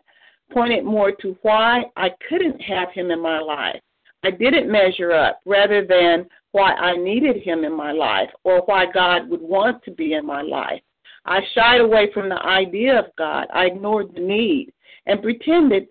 pointed 0.53 0.85
more 0.85 1.13
to 1.13 1.37
why 1.43 1.85
I 1.97 2.11
couldn't 2.29 2.61
have 2.61 2.91
Him 2.93 3.11
in 3.11 3.21
my 3.21 3.41
life. 3.41 3.81
I 4.23 4.31
didn't 4.31 4.71
measure 4.71 5.13
up 5.13 5.41
rather 5.47 5.87
than 5.87 6.27
why 6.53 6.73
I 6.73 6.97
needed 6.97 7.43
him 7.43 7.65
in 7.65 7.75
my 7.75 7.93
life 7.93 8.29
or 8.45 8.63
why 8.67 8.87
God 8.93 9.29
would 9.29 9.41
want 9.41 9.83
to 9.85 9.91
be 9.91 10.15
in 10.15 10.27
my 10.27 10.43
life. 10.43 10.83
I 11.25 11.41
shied 11.55 11.81
away 11.81 12.11
from 12.13 12.29
the 12.29 12.43
idea 12.43 12.99
of 12.99 13.15
God. 13.17 13.47
I 13.55 13.67
ignored 13.67 14.15
the 14.15 14.21
need 14.21 14.73
and 15.07 15.23
pretended 15.23 15.87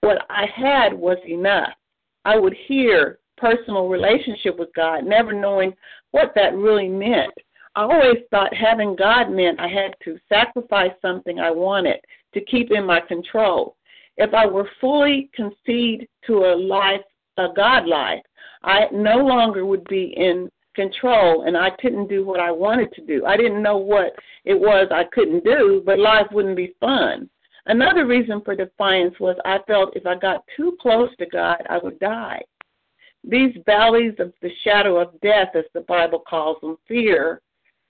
what 0.00 0.18
I 0.30 0.46
had 0.54 0.92
was 0.92 1.18
enough. 1.26 1.72
I 2.24 2.38
would 2.38 2.54
hear 2.68 3.18
personal 3.36 3.88
relationship 3.88 4.58
with 4.58 4.68
God, 4.74 5.04
never 5.04 5.32
knowing 5.32 5.74
what 6.12 6.32
that 6.34 6.54
really 6.54 6.88
meant. 6.88 7.32
I 7.76 7.82
always 7.82 8.22
thought 8.30 8.54
having 8.54 8.96
God 8.96 9.30
meant 9.30 9.60
I 9.60 9.68
had 9.68 9.94
to 10.04 10.18
sacrifice 10.28 10.92
something 11.02 11.40
I 11.40 11.50
wanted 11.50 12.00
to 12.34 12.44
keep 12.44 12.70
in 12.70 12.84
my 12.84 13.00
control. 13.00 13.76
If 14.16 14.32
I 14.32 14.46
were 14.46 14.68
fully 14.80 15.30
concede 15.34 16.08
to 16.26 16.44
a 16.44 16.54
life 16.54 17.00
a 17.36 17.48
God 17.54 17.86
life. 17.86 18.22
I 18.62 18.86
no 18.92 19.16
longer 19.18 19.66
would 19.66 19.84
be 19.84 20.14
in 20.16 20.50
control 20.74 21.42
and 21.42 21.56
I 21.56 21.70
couldn't 21.70 22.08
do 22.08 22.24
what 22.24 22.40
I 22.40 22.50
wanted 22.50 22.92
to 22.94 23.06
do. 23.06 23.26
I 23.26 23.36
didn't 23.36 23.62
know 23.62 23.76
what 23.76 24.14
it 24.44 24.58
was 24.58 24.88
I 24.90 25.04
couldn't 25.12 25.44
do, 25.44 25.82
but 25.84 25.98
life 25.98 26.26
wouldn't 26.32 26.56
be 26.56 26.74
fun. 26.80 27.28
Another 27.66 28.06
reason 28.06 28.42
for 28.44 28.54
defiance 28.54 29.18
was 29.20 29.36
I 29.44 29.58
felt 29.66 29.96
if 29.96 30.06
I 30.06 30.16
got 30.16 30.44
too 30.56 30.76
close 30.80 31.10
to 31.18 31.26
God, 31.26 31.62
I 31.68 31.78
would 31.78 31.98
die. 31.98 32.42
These 33.22 33.56
valleys 33.64 34.14
of 34.18 34.34
the 34.42 34.50
shadow 34.64 34.98
of 34.98 35.18
death, 35.22 35.50
as 35.54 35.64
the 35.72 35.80
Bible 35.82 36.22
calls 36.28 36.58
them, 36.60 36.76
fear, 36.86 37.40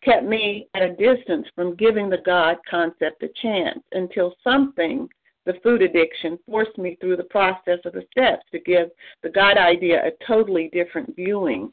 kept 0.04 0.24
me 0.24 0.68
at 0.74 0.82
a 0.82 0.94
distance 0.94 1.46
from 1.54 1.76
giving 1.76 2.08
the 2.08 2.22
God 2.24 2.56
concept 2.68 3.22
a 3.22 3.28
chance 3.40 3.80
until 3.92 4.34
something 4.44 5.08
the 5.46 5.54
food 5.62 5.82
addiction 5.82 6.38
forced 6.46 6.76
me 6.78 6.96
through 7.00 7.16
the 7.16 7.24
process 7.24 7.78
of 7.84 7.92
the 7.92 8.04
steps 8.10 8.44
to 8.52 8.60
give 8.60 8.88
the 9.22 9.28
God 9.28 9.58
idea 9.58 10.06
a 10.06 10.26
totally 10.26 10.70
different 10.72 11.14
viewing. 11.16 11.72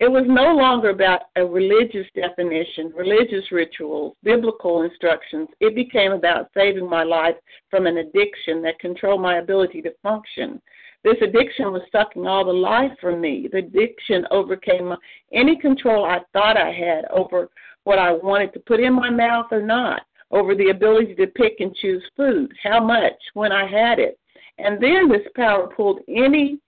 It 0.00 0.10
was 0.10 0.24
no 0.26 0.54
longer 0.54 0.90
about 0.90 1.22
a 1.36 1.44
religious 1.44 2.06
definition, 2.14 2.90
religious 2.96 3.52
rituals, 3.52 4.16
biblical 4.22 4.82
instructions. 4.82 5.48
It 5.60 5.74
became 5.74 6.12
about 6.12 6.48
saving 6.54 6.88
my 6.88 7.02
life 7.02 7.34
from 7.70 7.86
an 7.86 7.98
addiction 7.98 8.62
that 8.62 8.78
controlled 8.78 9.20
my 9.20 9.38
ability 9.38 9.82
to 9.82 9.92
function. 10.02 10.60
This 11.02 11.16
addiction 11.22 11.72
was 11.72 11.82
sucking 11.90 12.26
all 12.26 12.44
the 12.44 12.52
life 12.52 12.92
from 13.00 13.20
me. 13.20 13.48
The 13.50 13.58
addiction 13.58 14.26
overcame 14.30 14.94
any 15.32 15.56
control 15.56 16.04
I 16.04 16.20
thought 16.32 16.56
I 16.56 16.70
had 16.70 17.06
over 17.06 17.48
what 17.84 17.98
I 17.98 18.12
wanted 18.12 18.52
to 18.52 18.60
put 18.60 18.80
in 18.80 18.92
my 18.92 19.08
mouth 19.08 19.46
or 19.50 19.62
not, 19.62 20.02
over 20.30 20.54
the 20.54 20.68
ability 20.68 21.14
to 21.14 21.26
pick 21.26 21.60
and 21.60 21.74
choose 21.76 22.02
food, 22.16 22.52
how 22.62 22.84
much, 22.84 23.14
when 23.34 23.50
I 23.50 23.66
had 23.66 23.98
it. 23.98 24.18
And 24.58 24.82
then 24.82 25.08
this 25.08 25.26
power 25.34 25.68
pulled 25.74 26.00
any 26.08 26.60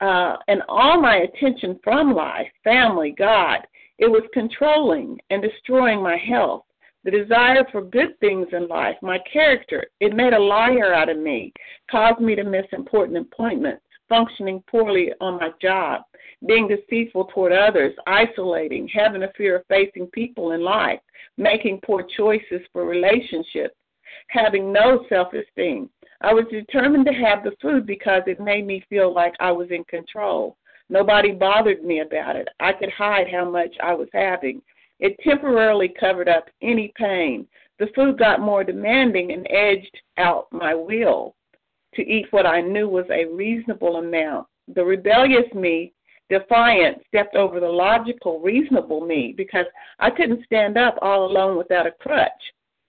uh, 0.00 0.36
and 0.48 0.62
all 0.68 1.00
my 1.00 1.18
attention 1.18 1.78
from 1.84 2.14
life, 2.14 2.48
family, 2.64 3.14
God. 3.16 3.58
It 3.98 4.10
was 4.10 4.22
controlling 4.32 5.18
and 5.28 5.42
destroying 5.42 6.02
my 6.02 6.16
health, 6.16 6.64
the 7.04 7.10
desire 7.10 7.64
for 7.72 7.82
good 7.82 8.18
things 8.20 8.46
in 8.52 8.68
life, 8.68 8.96
my 9.02 9.18
character. 9.32 9.84
It 10.00 10.14
made 10.14 10.32
a 10.32 10.38
liar 10.38 10.92
out 10.92 11.08
of 11.08 11.18
me, 11.18 11.52
caused 11.90 12.20
me 12.20 12.34
to 12.34 12.44
miss 12.44 12.66
important 12.72 13.18
appointments, 13.18 13.82
functioning 14.08 14.62
poorly 14.70 15.10
on 15.20 15.40
my 15.40 15.50
job, 15.62 16.02
being 16.46 16.68
deceitful 16.68 17.26
toward 17.26 17.52
others, 17.52 17.94
isolating, 18.06 18.88
having 18.88 19.22
a 19.22 19.32
fear 19.36 19.56
of 19.56 19.66
facing 19.68 20.06
people 20.08 20.52
in 20.52 20.62
life, 20.62 21.00
making 21.36 21.80
poor 21.84 22.04
choices 22.16 22.60
for 22.72 22.84
relationships, 22.84 23.74
having 24.28 24.72
no 24.72 25.04
self 25.08 25.28
esteem. 25.32 25.88
I 26.20 26.34
was 26.34 26.44
determined 26.50 27.06
to 27.06 27.12
have 27.12 27.42
the 27.44 27.56
food 27.62 27.86
because 27.86 28.22
it 28.26 28.40
made 28.40 28.66
me 28.66 28.84
feel 28.90 29.14
like 29.14 29.32
I 29.40 29.52
was 29.52 29.68
in 29.70 29.84
control. 29.84 30.58
Nobody 30.90 31.32
bothered 31.32 31.82
me 31.82 32.00
about 32.00 32.36
it. 32.36 32.48
I 32.58 32.72
could 32.72 32.90
hide 32.90 33.28
how 33.32 33.48
much 33.48 33.74
I 33.82 33.94
was 33.94 34.08
having. 34.12 34.60
It 35.00 35.18
temporarily 35.20 35.88
covered 35.88 36.28
up 36.28 36.48
any 36.62 36.92
pain. 36.96 37.46
The 37.78 37.88
food 37.94 38.18
got 38.18 38.40
more 38.40 38.62
demanding 38.62 39.32
and 39.32 39.46
edged 39.50 39.98
out 40.18 40.46
my 40.52 40.74
will 40.74 41.34
to 41.94 42.02
eat 42.02 42.26
what 42.30 42.46
I 42.46 42.60
knew 42.60 42.88
was 42.88 43.06
a 43.10 43.24
reasonable 43.24 43.96
amount. 43.96 44.46
The 44.74 44.84
rebellious 44.84 45.52
me, 45.54 45.94
defiant, 46.28 46.98
stepped 47.08 47.34
over 47.34 47.58
the 47.58 47.68
logical, 47.68 48.40
reasonable 48.40 49.00
me 49.00 49.34
because 49.36 49.66
I 49.98 50.10
couldn't 50.10 50.44
stand 50.44 50.76
up 50.76 50.96
all 51.00 51.24
alone 51.24 51.56
without 51.56 51.86
a 51.86 51.92
crutch 51.92 52.30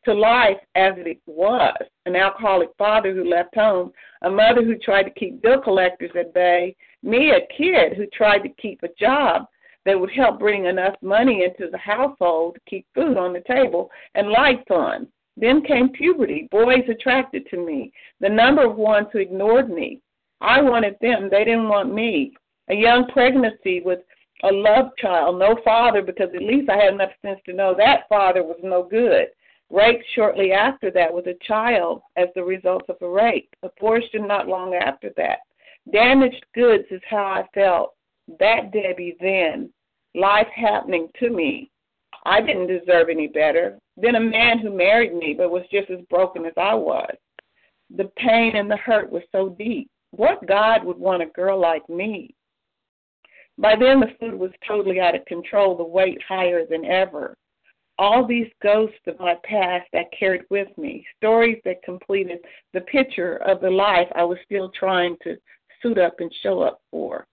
to 0.05 0.13
life 0.13 0.57
as 0.75 0.93
it 0.97 1.21
was 1.25 1.77
an 2.05 2.15
alcoholic 2.15 2.69
father 2.77 3.13
who 3.13 3.23
left 3.23 3.55
home, 3.55 3.91
a 4.23 4.29
mother 4.29 4.63
who 4.63 4.77
tried 4.77 5.03
to 5.03 5.11
keep 5.11 5.41
bill 5.41 5.61
collectors 5.61 6.11
at 6.19 6.33
bay, 6.33 6.75
me, 7.03 7.31
a 7.31 7.47
kid 7.55 7.95
who 7.95 8.05
tried 8.07 8.39
to 8.39 8.49
keep 8.61 8.83
a 8.83 8.89
job 8.99 9.45
that 9.85 9.99
would 9.99 10.11
help 10.11 10.39
bring 10.39 10.65
enough 10.65 10.95
money 11.01 11.43
into 11.43 11.69
the 11.71 11.77
household 11.77 12.55
to 12.55 12.61
keep 12.69 12.85
food 12.93 13.17
on 13.17 13.33
the 13.33 13.43
table 13.47 13.89
and 14.15 14.29
lights 14.29 14.69
on. 14.69 15.07
Then 15.37 15.61
came 15.63 15.89
puberty, 15.89 16.47
boys 16.51 16.83
attracted 16.89 17.47
to 17.49 17.65
me, 17.65 17.91
the 18.19 18.29
number 18.29 18.65
of 18.65 18.75
ones 18.75 19.07
who 19.11 19.19
ignored 19.19 19.69
me. 19.69 20.01
I 20.41 20.61
wanted 20.61 20.97
them, 21.01 21.29
they 21.29 21.45
didn't 21.45 21.69
want 21.69 21.93
me. 21.93 22.33
A 22.69 22.75
young 22.75 23.07
pregnancy 23.07 23.81
with 23.83 23.99
a 24.43 24.51
love 24.51 24.91
child, 24.97 25.39
no 25.39 25.57
father, 25.63 26.01
because 26.01 26.29
at 26.35 26.43
least 26.43 26.69
I 26.69 26.77
had 26.77 26.93
enough 26.93 27.11
sense 27.21 27.39
to 27.45 27.53
know 27.53 27.75
that 27.77 28.09
father 28.09 28.43
was 28.43 28.59
no 28.63 28.83
good 28.83 29.27
raped 29.71 30.03
shortly 30.13 30.51
after 30.51 30.91
that 30.91 31.13
with 31.13 31.27
a 31.27 31.37
child 31.41 32.01
as 32.17 32.27
the 32.35 32.43
result 32.43 32.83
of 32.89 32.97
a 33.01 33.09
rape, 33.09 33.49
abortion 33.63 34.27
not 34.27 34.47
long 34.47 34.75
after 34.75 35.11
that. 35.17 35.39
Damaged 35.91 36.45
goods 36.53 36.85
is 36.91 37.01
how 37.09 37.23
I 37.23 37.43
felt. 37.53 37.93
That 38.39 38.71
Debbie 38.71 39.17
then, 39.19 39.71
life 40.15 40.47
happening 40.55 41.09
to 41.19 41.29
me. 41.29 41.69
I 42.25 42.41
didn't 42.41 42.67
deserve 42.67 43.09
any 43.09 43.27
better. 43.27 43.77
than 43.97 44.15
a 44.15 44.19
man 44.19 44.59
who 44.59 44.75
married 44.75 45.13
me 45.13 45.33
but 45.37 45.51
was 45.51 45.63
just 45.71 45.89
as 45.89 45.99
broken 46.09 46.45
as 46.45 46.53
I 46.57 46.73
was. 46.73 47.13
The 47.95 48.09
pain 48.15 48.55
and 48.55 48.71
the 48.71 48.77
hurt 48.77 49.11
was 49.11 49.23
so 49.31 49.49
deep. 49.49 49.89
What 50.11 50.47
God 50.47 50.83
would 50.83 50.97
want 50.97 51.21
a 51.21 51.27
girl 51.27 51.59
like 51.59 51.87
me? 51.89 52.33
By 53.57 53.75
then, 53.75 53.99
the 53.99 54.15
food 54.19 54.33
was 54.33 54.51
totally 54.65 54.99
out 54.99 55.15
of 55.15 55.25
control, 55.25 55.75
the 55.75 55.83
weight 55.83 56.19
higher 56.27 56.65
than 56.65 56.85
ever 56.85 57.35
all 58.01 58.25
these 58.25 58.47
ghosts 58.63 58.97
of 59.05 59.19
my 59.19 59.35
past 59.43 59.85
that 59.93 60.11
carried 60.17 60.41
with 60.49 60.75
me, 60.75 61.05
stories 61.17 61.61
that 61.63 61.83
completed 61.83 62.39
the 62.73 62.81
picture 62.81 63.37
of 63.45 63.61
the 63.61 63.69
life 63.69 64.07
I 64.15 64.23
was 64.23 64.39
still 64.43 64.71
trying 64.71 65.17
to 65.23 65.37
suit 65.83 65.99
up 65.99 66.15
and 66.19 66.33
show 66.41 66.61
up 66.61 66.81
for. 66.89 67.27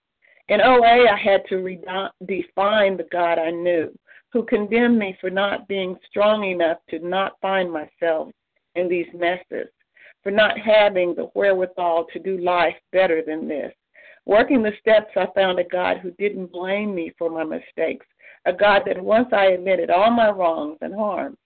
In 0.49 0.61
OA, 0.61 1.07
I 1.07 1.15
had 1.15 1.45
to 1.49 1.57
redefine 1.57 2.97
the 2.97 3.07
God 3.11 3.37
I 3.37 3.51
knew, 3.51 3.95
who 4.33 4.43
condemned 4.43 4.97
me 4.97 5.15
for 5.21 5.29
not 5.29 5.67
being 5.67 5.95
strong 6.09 6.43
enough 6.43 6.79
to 6.89 6.97
not 6.99 7.39
find 7.39 7.71
myself 7.71 8.31
in 8.73 8.89
these 8.89 9.05
messes, 9.13 9.69
for 10.23 10.31
not 10.31 10.57
having 10.59 11.13
the 11.13 11.29
wherewithal 11.35 12.05
to 12.11 12.19
do 12.19 12.37
life 12.39 12.75
better 12.91 13.21
than 13.21 13.47
this. 13.47 13.71
Working 14.25 14.63
the 14.63 14.73
steps, 14.79 15.11
I 15.15 15.27
found 15.35 15.59
a 15.59 15.63
God 15.63 15.97
who 15.97 16.11
didn't 16.11 16.51
blame 16.51 16.95
me 16.95 17.13
for 17.17 17.29
my 17.29 17.43
mistakes, 17.43 18.07
a 18.45 18.53
God 18.53 18.81
that 18.87 18.99
once 18.99 19.27
I 19.31 19.51
admitted 19.51 19.91
all 19.91 20.09
my 20.09 20.29
wrongs 20.29 20.79
and 20.81 20.95
harms, 20.95 21.37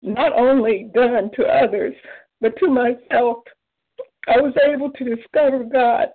not 0.00 0.32
only 0.32 0.90
done 0.94 1.30
to 1.34 1.44
others, 1.44 1.94
but 2.40 2.56
to 2.58 2.68
myself, 2.68 3.38
I 4.28 4.40
was 4.40 4.54
able 4.64 4.92
to 4.92 5.16
discover 5.16 5.64
God, 5.64 6.10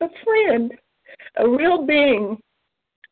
a 0.00 0.08
friend, 0.24 0.72
a 1.36 1.48
real 1.48 1.86
being 1.86 2.38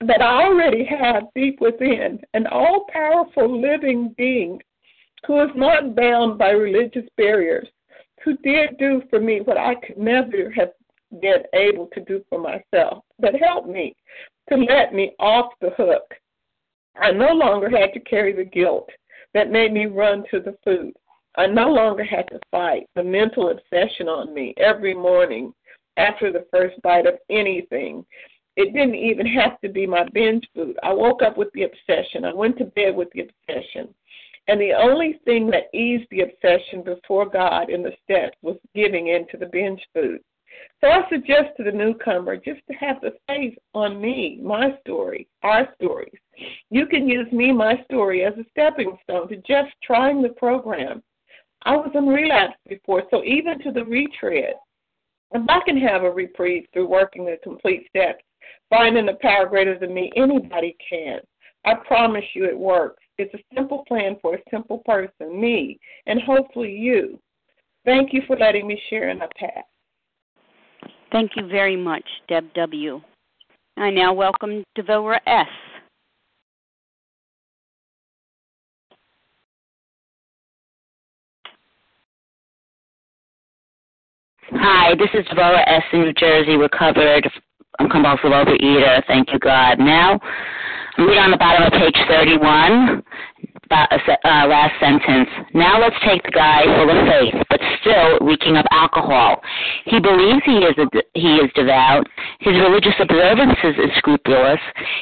that 0.00 0.22
I 0.22 0.44
already 0.44 0.84
have 0.84 1.24
deep 1.34 1.60
within, 1.60 2.20
an 2.34 2.46
all 2.46 2.86
powerful 2.92 3.60
living 3.60 4.14
being 4.16 4.60
who 5.26 5.42
is 5.42 5.50
not 5.56 5.96
bound 5.96 6.38
by 6.38 6.50
religious 6.50 7.08
barriers, 7.16 7.68
who 8.24 8.36
did 8.38 8.78
do 8.78 9.02
for 9.10 9.20
me 9.20 9.40
what 9.40 9.58
I 9.58 9.74
could 9.74 9.98
never 9.98 10.50
have 10.52 10.70
been 11.20 11.42
able 11.54 11.88
to 11.94 12.00
do 12.00 12.22
for 12.28 12.38
myself, 12.38 13.04
but 13.18 13.34
helped 13.34 13.68
me 13.68 13.96
to 14.48 14.56
let 14.56 14.94
me 14.94 15.14
off 15.18 15.52
the 15.60 15.70
hook. 15.70 16.14
I 16.96 17.10
no 17.12 17.32
longer 17.32 17.68
had 17.68 17.92
to 17.94 18.00
carry 18.00 18.32
the 18.32 18.44
guilt 18.44 18.88
that 19.34 19.50
made 19.50 19.72
me 19.72 19.86
run 19.86 20.24
to 20.30 20.40
the 20.40 20.56
food. 20.64 20.92
I 21.36 21.46
no 21.46 21.68
longer 21.68 22.04
had 22.04 22.26
to 22.28 22.40
fight 22.50 22.86
the 22.94 23.02
mental 23.02 23.50
obsession 23.50 24.08
on 24.08 24.34
me 24.34 24.54
every 24.58 24.94
morning 24.94 25.52
after 25.98 26.32
the 26.32 26.46
first 26.50 26.80
bite 26.82 27.06
of 27.06 27.18
anything. 27.28 28.06
It 28.56 28.72
didn't 28.72 28.94
even 28.94 29.26
have 29.26 29.60
to 29.60 29.68
be 29.68 29.86
my 29.86 30.06
binge 30.12 30.46
food. 30.54 30.76
I 30.82 30.92
woke 30.92 31.22
up 31.22 31.36
with 31.36 31.48
the 31.52 31.64
obsession. 31.64 32.24
I 32.24 32.32
went 32.32 32.56
to 32.58 32.64
bed 32.64 32.96
with 32.96 33.08
the 33.12 33.22
obsession. 33.22 33.94
And 34.48 34.60
the 34.60 34.72
only 34.72 35.20
thing 35.24 35.50
that 35.50 35.74
eased 35.74 36.08
the 36.10 36.22
obsession 36.22 36.82
before 36.82 37.28
God 37.28 37.68
in 37.68 37.82
the 37.82 37.92
steps 38.02 38.36
was 38.40 38.56
giving 38.74 39.08
in 39.08 39.26
to 39.28 39.36
the 39.36 39.46
binge 39.46 39.82
food. 39.92 40.20
So 40.80 40.88
I 40.88 41.02
suggest 41.10 41.56
to 41.56 41.64
the 41.64 41.70
newcomer 41.70 42.36
just 42.36 42.60
to 42.68 42.74
have 42.78 43.00
the 43.00 43.12
faith 43.28 43.56
on 43.74 44.00
me, 44.00 44.40
my 44.42 44.70
story, 44.80 45.28
our 45.42 45.68
stories. 45.74 46.18
You 46.70 46.86
can 46.86 47.08
use 47.08 47.30
me, 47.30 47.52
my 47.52 47.84
story, 47.84 48.24
as 48.24 48.34
a 48.38 48.46
stepping 48.50 48.96
stone 49.02 49.28
to 49.28 49.36
just 49.36 49.70
trying 49.84 50.22
the 50.22 50.30
program. 50.30 51.02
I 51.62 51.76
was 51.76 51.90
in 51.94 52.06
relapse 52.06 52.56
before, 52.68 53.02
so 53.10 53.22
even 53.24 53.60
to 53.62 53.72
the 53.72 53.84
retread, 53.84 54.54
if 55.32 55.42
I 55.48 55.60
can 55.64 55.76
have 55.78 56.02
a 56.02 56.10
reprieve 56.10 56.66
through 56.72 56.88
working 56.88 57.24
the 57.24 57.36
complete 57.42 57.86
steps, 57.88 58.22
finding 58.70 59.08
a 59.08 59.14
power 59.14 59.46
greater 59.46 59.78
than 59.78 59.94
me, 59.94 60.10
anybody 60.16 60.76
can. 60.88 61.20
I 61.64 61.74
promise 61.74 62.24
you 62.34 62.44
it 62.44 62.58
works. 62.58 63.02
It's 63.18 63.34
a 63.34 63.54
simple 63.54 63.84
plan 63.88 64.16
for 64.22 64.36
a 64.36 64.42
simple 64.50 64.78
person, 64.86 65.40
me, 65.40 65.78
and 66.06 66.20
hopefully 66.22 66.72
you. 66.72 67.18
Thank 67.84 68.12
you 68.12 68.22
for 68.26 68.36
letting 68.36 68.66
me 68.66 68.80
share 68.88 69.10
in 69.10 69.20
a 69.20 69.28
path. 69.36 69.64
Thank 71.10 71.32
you 71.36 71.46
very 71.46 71.76
much, 71.76 72.04
Deb 72.28 72.52
W. 72.54 73.00
I 73.76 73.90
now 73.90 74.12
welcome 74.12 74.64
Devora 74.76 75.20
S. 75.26 75.46
Hi, 84.52 84.94
this 84.94 85.10
is 85.12 85.26
Devora 85.26 85.62
S. 85.66 85.82
in 85.92 86.00
New 86.00 86.12
Jersey, 86.14 86.56
recovered 86.56 87.30
I'm 87.78 87.90
compulsive 87.90 88.32
overeater. 88.32 89.04
Thank 89.06 89.30
you, 89.30 89.38
God. 89.38 89.78
Now, 89.78 90.18
read 90.96 91.18
on 91.18 91.30
the 91.30 91.36
bottom 91.36 91.64
of 91.64 91.72
page 91.72 91.96
31 92.08 93.02
uh, 93.70 94.46
last 94.48 94.72
sentence. 94.80 95.28
Now 95.52 95.78
let's 95.78 95.96
take 96.04 96.22
the 96.22 96.30
guy 96.30 96.64
full 96.64 96.88
of 96.88 97.06
faith, 97.06 97.34
but 97.50 97.60
still 97.80 98.18
reeking 98.26 98.56
of 98.56 98.64
alcohol. 98.70 99.42
He 99.84 100.00
believes 100.00 100.40
he 100.46 100.64
is 100.64 100.74
a, 100.78 100.86
he 101.12 101.36
is 101.36 101.50
devout. 101.54 102.06
His 102.40 102.54
religious 102.54 102.94
observances 103.00 103.74
is 103.82 103.90
scrupulous. 103.98 104.60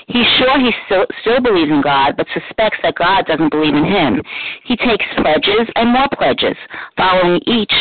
He's 0.09 0.27
sure 0.39 0.59
he 0.59 0.73
still, 0.87 1.05
still 1.21 1.41
believes 1.41 1.71
in 1.71 1.83
God, 1.83 2.17
but 2.17 2.27
suspects 2.33 2.79
that 2.83 2.95
God 2.95 3.27
doesn't 3.27 3.53
believe 3.53 3.75
in 3.75 3.85
him. 3.85 4.23
He 4.65 4.75
takes 4.75 5.05
pledges 5.19 5.69
and 5.77 5.93
more 5.93 6.09
pledges. 6.17 6.57
Following 6.97 7.41
each, 7.47 7.73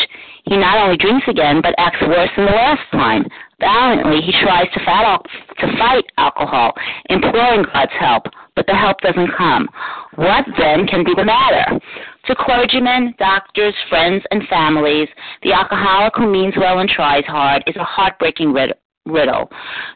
he 0.43 0.57
not 0.57 0.77
only 0.77 0.97
drinks 0.97 1.27
again, 1.29 1.61
but 1.61 1.73
acts 1.77 2.01
worse 2.01 2.29
than 2.35 2.45
the 2.45 2.51
last 2.51 2.83
time. 2.91 3.25
Valiantly, 3.61 4.21
he 4.21 4.33
tries 4.43 4.67
to 4.73 4.83
fight, 4.83 5.21
to 5.59 5.77
fight 5.77 6.03
alcohol, 6.17 6.73
imploring 7.09 7.63
God's 7.73 7.95
help, 7.97 8.23
but 8.57 8.67
the 8.67 8.75
help 8.75 8.99
doesn't 8.99 9.31
come. 9.37 9.69
What 10.15 10.45
then 10.57 10.85
can 10.85 11.05
be 11.05 11.13
the 11.15 11.23
matter? 11.23 11.79
To 12.25 12.35
clergymen, 12.35 13.13
doctors, 13.17 13.73
friends, 13.87 14.23
and 14.31 14.43
families, 14.49 15.07
the 15.43 15.53
alcoholic 15.53 16.13
who 16.15 16.29
means 16.29 16.55
well 16.57 16.79
and 16.79 16.89
tries 16.89 17.23
hard 17.25 17.63
is 17.67 17.75
a 17.77 17.83
heartbreaking 17.83 18.51
riddle. 18.51 18.75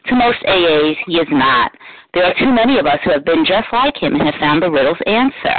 To 0.06 0.14
most 0.14 0.38
AAs, 0.46 0.96
he 1.06 1.16
is 1.16 1.26
not. 1.30 1.72
There 2.14 2.24
are 2.24 2.34
too 2.38 2.52
many 2.52 2.78
of 2.78 2.86
us 2.86 2.98
who 3.04 3.10
have 3.10 3.24
been 3.24 3.44
just 3.44 3.68
like 3.72 3.96
him 3.96 4.14
and 4.14 4.22
have 4.22 4.40
found 4.40 4.62
the 4.62 4.70
riddle's 4.70 4.98
answer. 5.06 5.58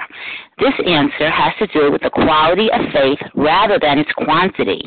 This 0.59 0.73
answer 0.85 1.29
has 1.29 1.53
to 1.59 1.67
do 1.67 1.91
with 1.91 2.01
the 2.01 2.09
quality 2.09 2.69
of 2.71 2.81
faith 2.93 3.19
rather 3.35 3.79
than 3.79 3.99
its 3.99 4.11
quantity. 4.13 4.81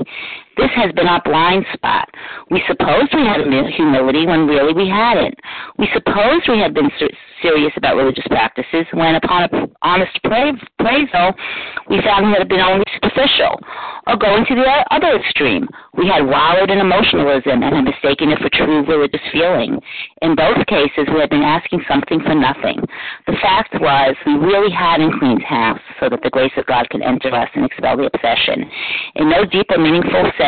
This 0.57 0.71
has 0.77 0.93
been 0.93 1.09
our 1.09 1.21
blind 1.23 1.67
spot. 1.73 2.09
We 2.51 2.63
supposed 2.67 3.11
we 3.13 3.27
had 3.27 3.43
humility 3.75 4.27
when 4.27 4.47
really 4.47 4.73
we 4.73 4.89
hadn't. 4.89 5.35
We 5.79 5.89
supposed 5.93 6.47
we 6.49 6.61
had 6.61 6.75
been 6.75 6.91
serious 7.43 7.73
about 7.77 7.97
religious 7.97 8.25
practices 8.29 8.87
when, 8.93 9.17
upon 9.17 9.49
honest 9.83 10.13
appraisal, 10.23 11.35
we 11.91 12.01
found 12.03 12.27
we 12.27 12.39
had 12.39 12.49
been 12.49 12.61
only 12.61 12.85
superficial. 12.95 13.59
Or 14.07 14.17
going 14.17 14.45
to 14.47 14.55
the 14.55 14.69
other 14.91 15.17
extreme, 15.17 15.67
we 15.97 16.07
had 16.07 16.23
wallowed 16.27 16.71
in 16.71 16.79
emotionalism 16.79 17.63
and 17.65 17.75
had 17.75 17.85
mistaken 17.85 18.31
it 18.31 18.39
for 18.39 18.51
true 18.53 18.85
religious 18.85 19.25
feeling. 19.33 19.81
In 20.23 20.37
both 20.37 20.61
cases, 20.67 21.09
we 21.09 21.21
had 21.21 21.31
been 21.31 21.43
asking 21.43 21.81
something 21.89 22.21
for 22.21 22.35
nothing. 22.35 22.85
The 23.27 23.37
fact 23.41 23.73
was, 23.81 24.15
we 24.27 24.35
really 24.35 24.71
hadn't 24.71 25.19
cleaned 25.19 25.43
house 25.43 25.81
so 26.01 26.09
that 26.11 26.21
the 26.23 26.31
grace 26.31 26.53
of 26.57 26.67
God 26.67 26.89
could 26.91 27.01
enter 27.01 27.33
us 27.35 27.49
and 27.55 27.65
expel 27.65 27.97
the 27.97 28.11
obsession. 28.13 28.71
In 29.17 29.31
no 29.31 29.45
deeper, 29.45 29.79
meaningful 29.79 30.31
sense 30.37 30.44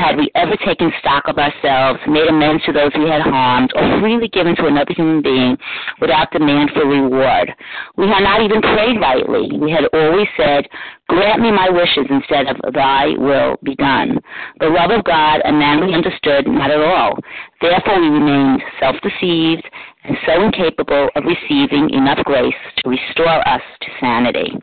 had 0.00 0.16
we 0.16 0.30
ever 0.34 0.56
taken 0.64 0.90
stock 1.00 1.24
of 1.26 1.36
ourselves, 1.36 2.00
made 2.08 2.28
amends 2.28 2.64
to 2.64 2.72
those 2.72 2.90
we 2.96 3.10
had 3.10 3.20
harmed, 3.20 3.70
or 3.74 4.00
freely 4.00 4.28
given 4.28 4.56
to 4.56 4.66
another 4.66 4.94
human 4.94 5.20
being 5.20 5.58
without 6.00 6.30
demand 6.30 6.70
for 6.72 6.86
reward. 6.86 7.52
We 7.96 8.06
had 8.06 8.22
not 8.22 8.40
even 8.40 8.62
prayed 8.62 8.98
rightly. 9.00 9.58
We 9.58 9.70
had 9.70 9.84
always 9.92 10.28
said, 10.36 10.68
Grant 11.08 11.42
me 11.42 11.50
my 11.50 11.68
wishes 11.68 12.06
instead 12.08 12.46
of 12.46 12.56
thy 12.72 13.08
will 13.18 13.56
be 13.62 13.74
done. 13.74 14.20
The 14.60 14.68
love 14.68 14.90
of 14.90 15.04
God 15.04 15.42
and 15.44 15.58
man 15.58 15.84
we 15.84 15.92
understood 15.92 16.46
not 16.46 16.70
at 16.70 16.80
all. 16.80 17.18
Therefore 17.60 18.00
we 18.00 18.08
remained 18.08 18.62
self 18.78 18.96
deceived 19.02 19.68
and 20.04 20.16
so 20.24 20.40
incapable 20.40 21.08
of 21.14 21.24
receiving 21.24 21.90
enough 21.90 22.24
grace 22.24 22.54
to 22.78 22.90
restore 22.90 23.46
us 23.46 23.62
to 23.82 23.88
sanity. 24.00 24.54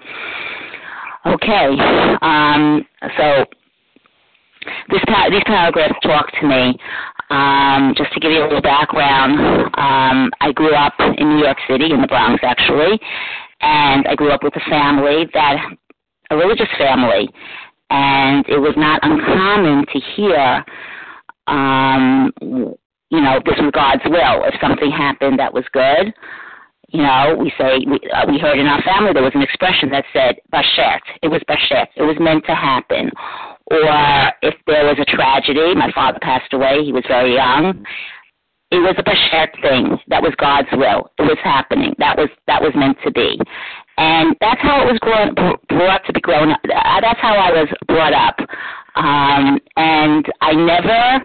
Okay, 1.26 1.76
um, 2.22 2.86
so 3.18 3.46
this 4.90 5.02
these 5.32 5.44
paragraphs 5.46 5.96
talk 6.04 6.32
to 6.40 6.48
me. 6.48 6.78
Um, 7.30 7.94
just 7.98 8.14
to 8.14 8.20
give 8.22 8.32
you 8.32 8.40
a 8.40 8.48
little 8.48 8.62
background, 8.62 9.38
um, 9.76 10.32
I 10.40 10.54
grew 10.54 10.74
up 10.74 10.94
in 11.00 11.36
New 11.36 11.44
York 11.44 11.58
City, 11.70 11.92
in 11.92 12.02
the 12.02 12.08
Bronx 12.08 12.42
actually, 12.42 13.00
and 13.60 14.08
I 14.08 14.16
grew 14.16 14.32
up 14.32 14.44
with 14.44 14.56
a 14.56 14.70
family 14.70 15.28
that, 15.34 15.58
a 16.30 16.38
religious 16.38 16.70
family, 16.78 17.28
and 17.90 18.46
it 18.48 18.60
was 18.60 18.74
not 18.78 19.02
uncommon 19.04 19.86
to 19.88 20.00
hear, 20.16 20.64
um, 21.48 22.32
you 22.42 23.22
know, 23.22 23.42
this 23.46 23.56
was 23.60 23.72
God's 23.74 24.04
will. 24.06 24.46
If 24.46 24.56
something 24.62 24.92
happened 24.92 25.38
that 25.40 25.54
was 25.54 25.66
good, 25.74 26.14
you 26.90 27.04
know, 27.04 27.36
we 27.38 27.52
say 27.58 27.84
we, 27.86 28.00
uh, 28.16 28.26
we 28.26 28.40
heard 28.40 28.58
in 28.58 28.68
our 28.68 28.82
family 28.84 29.12
there 29.12 29.24
was 29.24 29.36
an 29.36 29.42
expression 29.42 29.90
that 29.90 30.06
said 30.14 30.36
bashert. 30.54 31.02
It 31.22 31.28
was 31.28 31.42
bashert. 31.50 31.88
It 31.98 32.04
was 32.04 32.16
meant 32.22 32.46
to 32.46 32.56
happen 32.56 33.12
or 33.70 34.32
if 34.42 34.56
there 34.66 34.86
was 34.86 34.98
a 35.00 35.06
tragedy, 35.06 35.76
my 35.76 35.92
father 35.94 36.20
passed 36.22 36.54
away, 36.54 36.84
he 36.84 36.94
was 36.94 37.04
very 37.08 37.36
young. 37.36 37.86
It 38.72 38.80
was 38.80 38.96
a 38.98 39.04
Bashert 39.04 39.62
thing. 39.62 39.98
That 40.08 40.22
was 40.22 40.34
God's 40.38 40.68
will. 40.72 41.12
It 41.20 41.24
was 41.24 41.38
happening. 41.44 41.94
That 42.00 42.18
was 42.18 42.30
that 42.48 42.62
was 42.62 42.72
meant 42.76 42.98
to 43.06 43.12
be, 43.12 43.40
and 43.98 44.36
that's 44.42 44.62
how 44.62 44.84
it 44.84 44.92
was 44.92 45.00
grown, 45.00 45.34
brought 45.70 46.06
to 46.06 46.14
be 46.14 46.20
grown 46.20 46.52
up. 46.52 46.60
Uh, 46.64 47.02
that's 47.02 47.20
how 47.20 47.36
I 47.36 47.52
was 47.52 47.68
brought 47.88 48.14
up, 48.14 48.38
um, 48.96 49.60
and 49.78 50.26
I 50.42 50.54
never. 50.54 51.24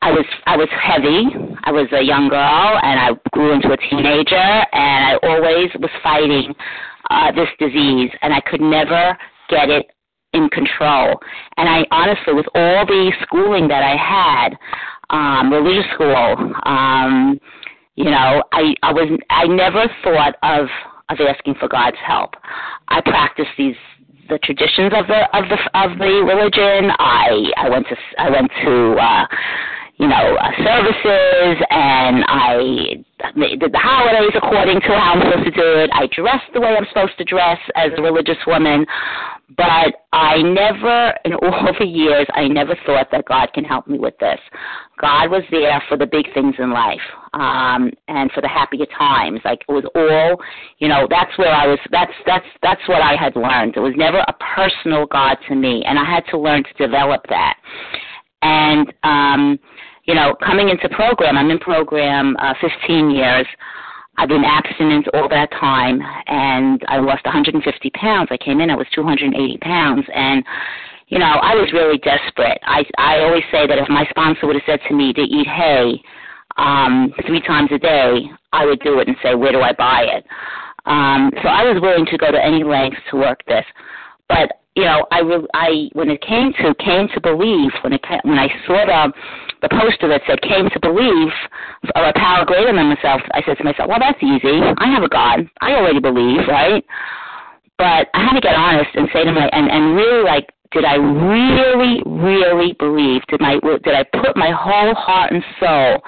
I 0.00 0.10
was 0.12 0.26
I 0.46 0.56
was 0.56 0.68
heavy. 0.70 1.28
I 1.64 1.72
was 1.72 1.88
a 1.92 2.02
young 2.02 2.28
girl, 2.28 2.78
and 2.82 3.00
I 3.00 3.10
grew 3.32 3.52
into 3.52 3.72
a 3.72 3.76
teenager, 3.76 4.36
and 4.36 5.04
I 5.04 5.18
always 5.22 5.70
was 5.80 5.90
fighting 6.02 6.54
uh, 7.10 7.32
this 7.32 7.48
disease, 7.58 8.10
and 8.20 8.32
I 8.32 8.40
could 8.40 8.60
never 8.60 9.16
get 9.48 9.70
it 9.70 9.86
in 10.34 10.48
control. 10.50 11.18
And 11.56 11.68
I 11.68 11.86
honestly, 11.90 12.34
with 12.34 12.46
all 12.54 12.84
the 12.84 13.12
schooling 13.22 13.68
that 13.68 13.82
I 13.82 13.96
had, 13.96 14.56
um, 15.10 15.52
religious 15.52 15.90
school, 15.94 16.52
um, 16.64 17.40
you 17.96 18.06
know, 18.06 18.42
I, 18.52 18.74
I 18.82 18.92
was 18.92 19.08
I 19.30 19.46
never 19.46 19.86
thought 20.02 20.34
of 20.42 20.66
of 21.10 21.18
asking 21.20 21.54
for 21.60 21.68
God's 21.68 21.96
help. 22.04 22.34
I 22.88 23.00
practiced 23.00 23.50
these 23.56 23.76
the 24.28 24.38
traditions 24.38 24.92
of 24.96 25.06
the 25.06 25.28
of 25.36 25.44
the 25.48 25.58
of 25.74 25.98
the 25.98 26.24
religion. 26.24 26.90
I 26.98 27.52
I 27.56 27.68
went 27.68 27.86
to 27.88 27.96
I 28.18 28.30
went 28.30 28.50
to 28.64 28.96
uh 29.00 29.26
you 29.96 30.08
know, 30.08 30.36
uh, 30.36 30.50
services 30.58 31.64
and 31.70 32.24
I 32.26 33.04
did 33.36 33.72
the 33.72 33.78
holidays 33.78 34.32
according 34.34 34.80
to 34.80 34.88
how 34.88 35.14
I'm 35.14 35.20
supposed 35.20 35.44
to 35.44 35.50
do 35.52 35.78
it. 35.78 35.90
I 35.92 36.08
dressed 36.08 36.52
the 36.52 36.60
way 36.60 36.74
I'm 36.76 36.86
supposed 36.88 37.16
to 37.18 37.24
dress 37.24 37.58
as 37.76 37.90
a 37.96 38.02
religious 38.02 38.38
woman. 38.46 38.86
But 39.56 39.94
I 40.12 40.42
never, 40.42 41.14
in 41.24 41.34
all 41.34 41.68
the 41.78 41.86
years, 41.86 42.26
I 42.34 42.48
never 42.48 42.74
thought 42.86 43.08
that 43.12 43.26
God 43.26 43.52
can 43.52 43.62
help 43.62 43.86
me 43.86 43.98
with 43.98 44.18
this. 44.18 44.40
God 45.00 45.30
was 45.30 45.42
there 45.50 45.82
for 45.88 45.96
the 45.96 46.06
big 46.06 46.32
things 46.34 46.54
in 46.58 46.72
life 46.72 47.00
um, 47.34 47.90
and 48.08 48.32
for 48.32 48.40
the 48.40 48.48
happier 48.48 48.86
times. 48.98 49.40
Like 49.44 49.60
it 49.68 49.72
was 49.72 49.84
all, 49.94 50.42
you 50.78 50.88
know, 50.88 51.06
that's 51.08 51.36
where 51.38 51.52
I 51.52 51.66
was. 51.68 51.78
That's 51.90 52.12
that's 52.26 52.46
that's 52.62 52.80
what 52.88 53.02
I 53.02 53.14
had 53.14 53.36
learned. 53.36 53.76
It 53.76 53.80
was 53.80 53.94
never 53.96 54.18
a 54.18 54.34
personal 54.54 55.06
God 55.06 55.36
to 55.48 55.54
me, 55.54 55.84
and 55.86 55.98
I 55.98 56.04
had 56.04 56.24
to 56.30 56.38
learn 56.38 56.64
to 56.64 56.72
develop 56.86 57.22
that. 57.28 57.58
And 58.42 58.92
um, 59.02 59.58
you 60.04 60.14
know, 60.14 60.34
coming 60.44 60.68
into 60.68 60.88
program, 60.90 61.36
I'm 61.36 61.50
in 61.50 61.58
program 61.58 62.36
uh, 62.38 62.54
15 62.60 63.10
years. 63.10 63.46
I've 64.16 64.28
been 64.28 64.44
abstinent 64.44 65.08
all 65.12 65.28
that 65.28 65.50
time, 65.52 66.00
and 66.26 66.80
I 66.88 66.98
lost 66.98 67.24
150 67.24 67.90
pounds. 67.90 68.28
I 68.30 68.36
came 68.36 68.60
in, 68.60 68.70
I 68.70 68.76
was 68.76 68.86
280 68.94 69.58
pounds, 69.58 70.04
and 70.14 70.44
you 71.08 71.18
know, 71.18 71.26
I 71.42 71.54
was 71.54 71.70
really 71.72 71.98
desperate. 71.98 72.58
I 72.62 72.84
I 72.96 73.20
always 73.20 73.42
say 73.50 73.66
that 73.66 73.78
if 73.78 73.88
my 73.88 74.06
sponsor 74.10 74.46
would 74.46 74.56
have 74.56 74.64
said 74.66 74.80
to 74.88 74.94
me 74.94 75.12
to 75.12 75.20
eat 75.20 75.46
hay 75.46 76.00
um, 76.56 77.12
three 77.26 77.40
times 77.40 77.70
a 77.72 77.78
day, 77.78 78.30
I 78.52 78.64
would 78.64 78.80
do 78.80 79.00
it 79.00 79.08
and 79.08 79.16
say, 79.22 79.34
where 79.34 79.52
do 79.52 79.60
I 79.60 79.72
buy 79.72 80.02
it? 80.02 80.24
Um, 80.86 81.30
so 81.42 81.48
I 81.48 81.64
was 81.64 81.80
willing 81.80 82.06
to 82.06 82.18
go 82.18 82.30
to 82.30 82.42
any 82.42 82.62
lengths 82.62 83.00
to 83.10 83.16
work 83.16 83.40
this, 83.46 83.64
but 84.28 84.63
you 84.76 84.84
know, 84.84 85.06
I 85.10 85.22
I 85.54 85.88
when 85.92 86.10
it 86.10 86.20
came 86.20 86.52
to 86.58 86.74
came 86.74 87.08
to 87.14 87.20
believe 87.20 87.70
when 87.82 87.92
it 87.92 88.04
when 88.22 88.38
I 88.38 88.48
saw 88.66 88.84
the 88.84 89.12
the 89.62 89.68
poster 89.68 90.08
that 90.08 90.22
said 90.26 90.42
came 90.42 90.68
to 90.68 90.80
believe 90.80 91.32
or 91.94 92.04
a 92.04 92.12
power 92.14 92.44
greater 92.44 92.74
than 92.74 92.86
myself, 92.86 93.22
I 93.32 93.42
said 93.46 93.56
to 93.58 93.64
myself, 93.64 93.88
well, 93.88 94.00
that's 94.00 94.22
easy. 94.22 94.60
I 94.78 94.90
have 94.90 95.02
a 95.02 95.08
God. 95.08 95.48
I 95.60 95.74
already 95.74 96.00
believe, 96.00 96.46
right? 96.48 96.84
But 97.78 98.08
I 98.14 98.24
had 98.24 98.34
to 98.34 98.40
get 98.40 98.54
honest 98.54 98.90
and 98.94 99.08
say 99.12 99.24
to 99.24 99.32
my 99.32 99.48
and 99.52 99.70
and 99.70 99.94
really 99.94 100.24
like 100.24 100.50
did 100.74 100.84
I 100.84 100.96
really, 100.96 102.02
really 102.04 102.72
believe? 102.72 103.22
Did 103.28 103.40
my 103.40 103.60
did 103.84 103.94
I 103.94 104.02
put 104.02 104.36
my 104.36 104.50
whole 104.50 104.92
heart 104.94 105.32
and 105.32 105.42
soul, 105.60 106.02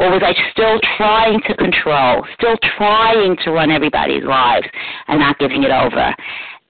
or 0.00 0.10
was 0.10 0.22
I 0.26 0.34
still 0.50 0.80
trying 0.96 1.40
to 1.46 1.54
control, 1.54 2.26
still 2.36 2.56
trying 2.76 3.36
to 3.44 3.52
run 3.52 3.70
everybody's 3.70 4.24
lives 4.24 4.66
and 5.06 5.20
not 5.20 5.38
giving 5.38 5.62
it 5.62 5.70
over? 5.70 6.12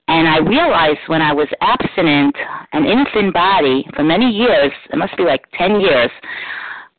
And 0.09 0.27
I 0.27 0.39
realized 0.39 1.01
when 1.07 1.21
I 1.23 1.33
was 1.33 1.49
abstinent 1.61 2.35
and 2.73 2.87
in 2.87 3.01
a 3.01 3.05
thin 3.13 3.31
body 3.31 3.87
for 3.95 4.03
many 4.03 4.31
years, 4.31 4.73
it 4.91 4.97
must 4.97 5.17
be 5.17 5.23
like 5.23 5.45
10 5.57 5.81
years, 5.81 6.11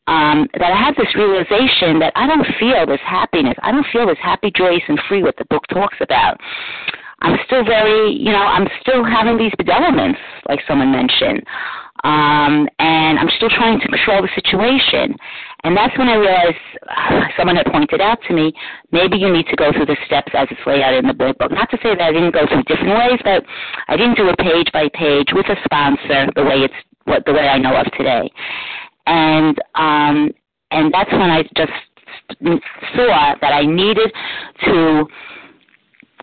um, 0.06 0.48
that 0.54 0.72
I 0.72 0.78
had 0.78 0.94
this 0.96 1.14
realization 1.14 1.98
that 1.98 2.12
I 2.16 2.26
don't 2.26 2.46
feel 2.58 2.86
this 2.86 3.02
happiness. 3.04 3.54
I 3.62 3.72
don't 3.72 3.86
feel 3.92 4.06
this 4.06 4.18
happy, 4.22 4.50
joyous, 4.54 4.82
and 4.88 4.98
free 5.08 5.22
what 5.22 5.36
the 5.36 5.44
book 5.46 5.66
talks 5.68 5.98
about. 6.00 6.40
I'm 7.22 7.38
still 7.46 7.64
very, 7.64 8.12
you 8.12 8.32
know, 8.32 8.42
I'm 8.42 8.66
still 8.80 9.04
having 9.04 9.36
these 9.36 9.52
bedevilments, 9.60 10.18
like 10.48 10.60
someone 10.66 10.90
mentioned. 10.90 11.42
Um, 12.02 12.66
and 12.78 13.18
I'm 13.18 13.28
still 13.36 13.50
trying 13.50 13.78
to 13.80 13.88
control 13.88 14.22
the 14.22 14.30
situation. 14.34 15.16
And 15.62 15.76
that's 15.76 15.96
when 15.98 16.08
I 16.08 16.14
realized 16.14 16.56
uh, 16.88 17.20
someone 17.36 17.56
had 17.56 17.66
pointed 17.66 18.00
out 18.00 18.18
to 18.28 18.34
me, 18.34 18.52
maybe 18.92 19.18
you 19.18 19.32
need 19.32 19.46
to 19.46 19.56
go 19.56 19.72
through 19.72 19.86
the 19.86 19.96
steps 20.06 20.32
as 20.34 20.48
it's 20.50 20.60
laid 20.66 20.82
out 20.82 20.94
in 20.94 21.06
the 21.06 21.14
book. 21.14 21.36
But 21.38 21.52
Not 21.52 21.70
to 21.70 21.78
say 21.82 21.94
that 21.94 22.00
I 22.00 22.12
didn't 22.12 22.32
go 22.32 22.46
through 22.46 22.62
different 22.64 22.96
ways, 22.96 23.20
but 23.22 23.44
I 23.88 23.96
didn't 23.96 24.16
do 24.16 24.28
it 24.28 24.38
page 24.38 24.70
by 24.72 24.88
page 24.94 25.28
with 25.32 25.46
a 25.46 25.56
sponsor 25.64 26.32
the 26.34 26.44
way 26.44 26.64
it's 26.64 26.74
what 27.04 27.24
the 27.26 27.32
way 27.32 27.48
I 27.48 27.58
know 27.58 27.76
of 27.76 27.86
today. 27.92 28.30
And 29.06 29.58
um, 29.74 30.30
and 30.70 30.92
that's 30.94 31.10
when 31.12 31.30
I 31.30 31.42
just 31.56 31.72
saw 32.94 33.34
that 33.40 33.52
I 33.52 33.66
needed 33.66 34.12
to 34.64 35.06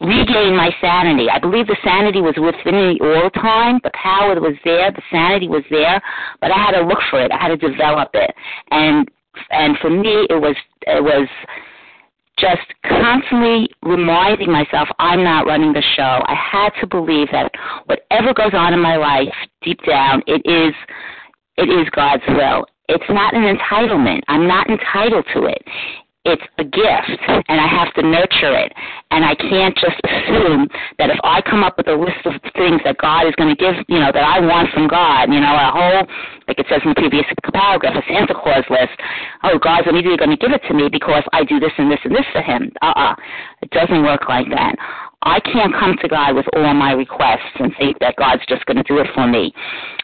regain 0.02 0.56
my 0.56 0.70
sanity. 0.80 1.28
I 1.30 1.40
believe 1.40 1.68
the 1.68 1.78
sanity 1.84 2.22
was 2.22 2.36
within 2.38 2.76
me 2.76 3.00
all 3.02 3.24
the 3.24 3.32
time. 3.34 3.80
The 3.84 3.92
power 3.94 4.40
was 4.40 4.56
there, 4.64 4.92
the 4.92 5.02
sanity 5.12 5.48
was 5.48 5.64
there, 5.70 6.02
but 6.40 6.52
I 6.52 6.58
had 6.58 6.72
to 6.72 6.86
look 6.86 7.00
for 7.10 7.22
it. 7.22 7.32
I 7.32 7.38
had 7.38 7.48
to 7.50 7.58
develop 7.58 8.10
it. 8.14 8.34
And 8.72 9.10
and 9.52 9.78
for 9.80 9.90
me 9.90 10.28
it 10.30 10.42
was 10.42 10.56
it 10.82 11.04
was 11.04 11.28
just 12.38 12.62
constantly 12.84 13.70
reminding 13.82 14.52
myself 14.52 14.88
I'm 15.00 15.24
not 15.24 15.48
running 15.48 15.74
the 15.74 15.84
show. 15.96 16.22
I 16.26 16.36
had 16.36 16.70
to 16.82 16.88
believe 16.88 17.30
that 17.32 17.52
whatever 17.86 18.34
goes 18.34 18.54
on 18.54 18.74
in 18.74 18.80
my 18.80 18.96
life, 18.96 19.34
deep 19.64 19.80
down, 19.86 20.22
it 20.28 20.42
is 20.46 20.74
it 21.58 21.70
is 21.70 21.90
God's 21.92 22.24
will. 22.28 22.66
It's 22.90 23.10
not 23.10 23.34
an 23.36 23.44
entitlement. 23.44 24.22
I'm 24.28 24.48
not 24.48 24.70
entitled 24.70 25.26
to 25.34 25.46
it 25.46 25.64
it's 26.28 26.44
a 26.60 26.64
gift 26.64 27.22
and 27.48 27.60
I 27.60 27.68
have 27.68 27.94
to 27.96 28.04
nurture 28.04 28.56
it. 28.56 28.74
And 29.12 29.24
I 29.24 29.36
can't 29.36 29.76
just 29.76 29.98
assume 30.04 30.68
that 31.00 31.10
if 31.10 31.18
I 31.24 31.42
come 31.42 31.64
up 31.64 31.78
with 31.78 31.88
a 31.88 31.96
list 31.96 32.26
of 32.26 32.34
things 32.56 32.82
that 32.84 32.98
God 33.00 33.28
is 33.28 33.34
going 33.36 33.50
to 33.50 33.56
give, 33.56 33.76
you 33.88 34.00
know, 34.00 34.12
that 34.12 34.24
I 34.24 34.40
want 34.40 34.70
from 34.74 34.88
God, 34.88 35.32
you 35.32 35.40
know, 35.40 35.56
a 35.56 35.72
whole, 35.72 36.04
like 36.48 36.60
it 36.60 36.68
says 36.70 36.82
in 36.84 36.92
the 36.92 37.00
previous 37.00 37.26
paragraph, 37.54 37.96
a 37.96 38.04
Santa 38.12 38.36
Claus 38.36 38.68
list. 38.70 38.94
Oh, 39.44 39.58
God's 39.58 39.88
immediately 39.88 40.18
going 40.18 40.36
to 40.36 40.38
give 40.38 40.52
it 40.52 40.62
to 40.68 40.74
me 40.74 40.90
because 40.92 41.24
I 41.32 41.44
do 41.44 41.60
this 41.60 41.72
and 41.78 41.92
this 41.92 42.04
and 42.04 42.14
this 42.14 42.28
for 42.32 42.42
Him. 42.42 42.72
Uh-uh. 42.82 43.16
It 43.62 43.72
doesn't 43.72 44.04
work 44.04 44.28
like 44.28 44.50
that. 44.52 44.76
I 45.24 45.40
can't 45.40 45.74
come 45.74 45.98
to 46.02 46.08
God 46.08 46.36
with 46.36 46.46
all 46.56 46.74
my 46.74 46.92
requests 46.92 47.58
and 47.60 47.74
think 47.80 48.00
that 48.00 48.16
God's 48.18 48.46
just 48.48 48.66
going 48.66 48.78
to 48.78 48.84
do 48.84 49.00
it 49.00 49.08
for 49.16 49.28
me. 49.28 49.52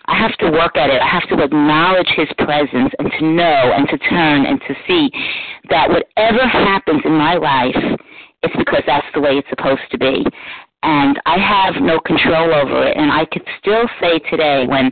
I 0.05 0.17
have 0.17 0.35
to 0.37 0.51
work 0.51 0.75
at 0.75 0.89
it. 0.89 1.01
I 1.01 1.07
have 1.07 1.27
to 1.29 1.43
acknowledge 1.43 2.09
His 2.15 2.27
presence 2.37 2.93
and 2.99 3.11
to 3.19 3.25
know 3.25 3.73
and 3.75 3.87
to 3.89 3.97
turn 4.09 4.45
and 4.45 4.59
to 4.61 4.75
see 4.87 5.09
that 5.69 5.89
whatever 5.89 6.45
happens 6.47 7.01
in 7.05 7.13
my 7.13 7.35
life, 7.35 7.99
it's 8.43 8.55
because 8.57 8.83
that's 8.85 9.07
the 9.13 9.21
way 9.21 9.37
it's 9.37 9.49
supposed 9.49 9.89
to 9.91 9.97
be. 9.97 10.25
And 10.83 11.19
I 11.25 11.37
have 11.37 11.81
no 11.81 11.99
control 11.99 12.53
over 12.53 12.87
it. 12.87 12.97
And 12.97 13.11
I 13.11 13.25
could 13.25 13.43
still 13.59 13.87
say 14.01 14.19
today 14.29 14.65
when 14.67 14.91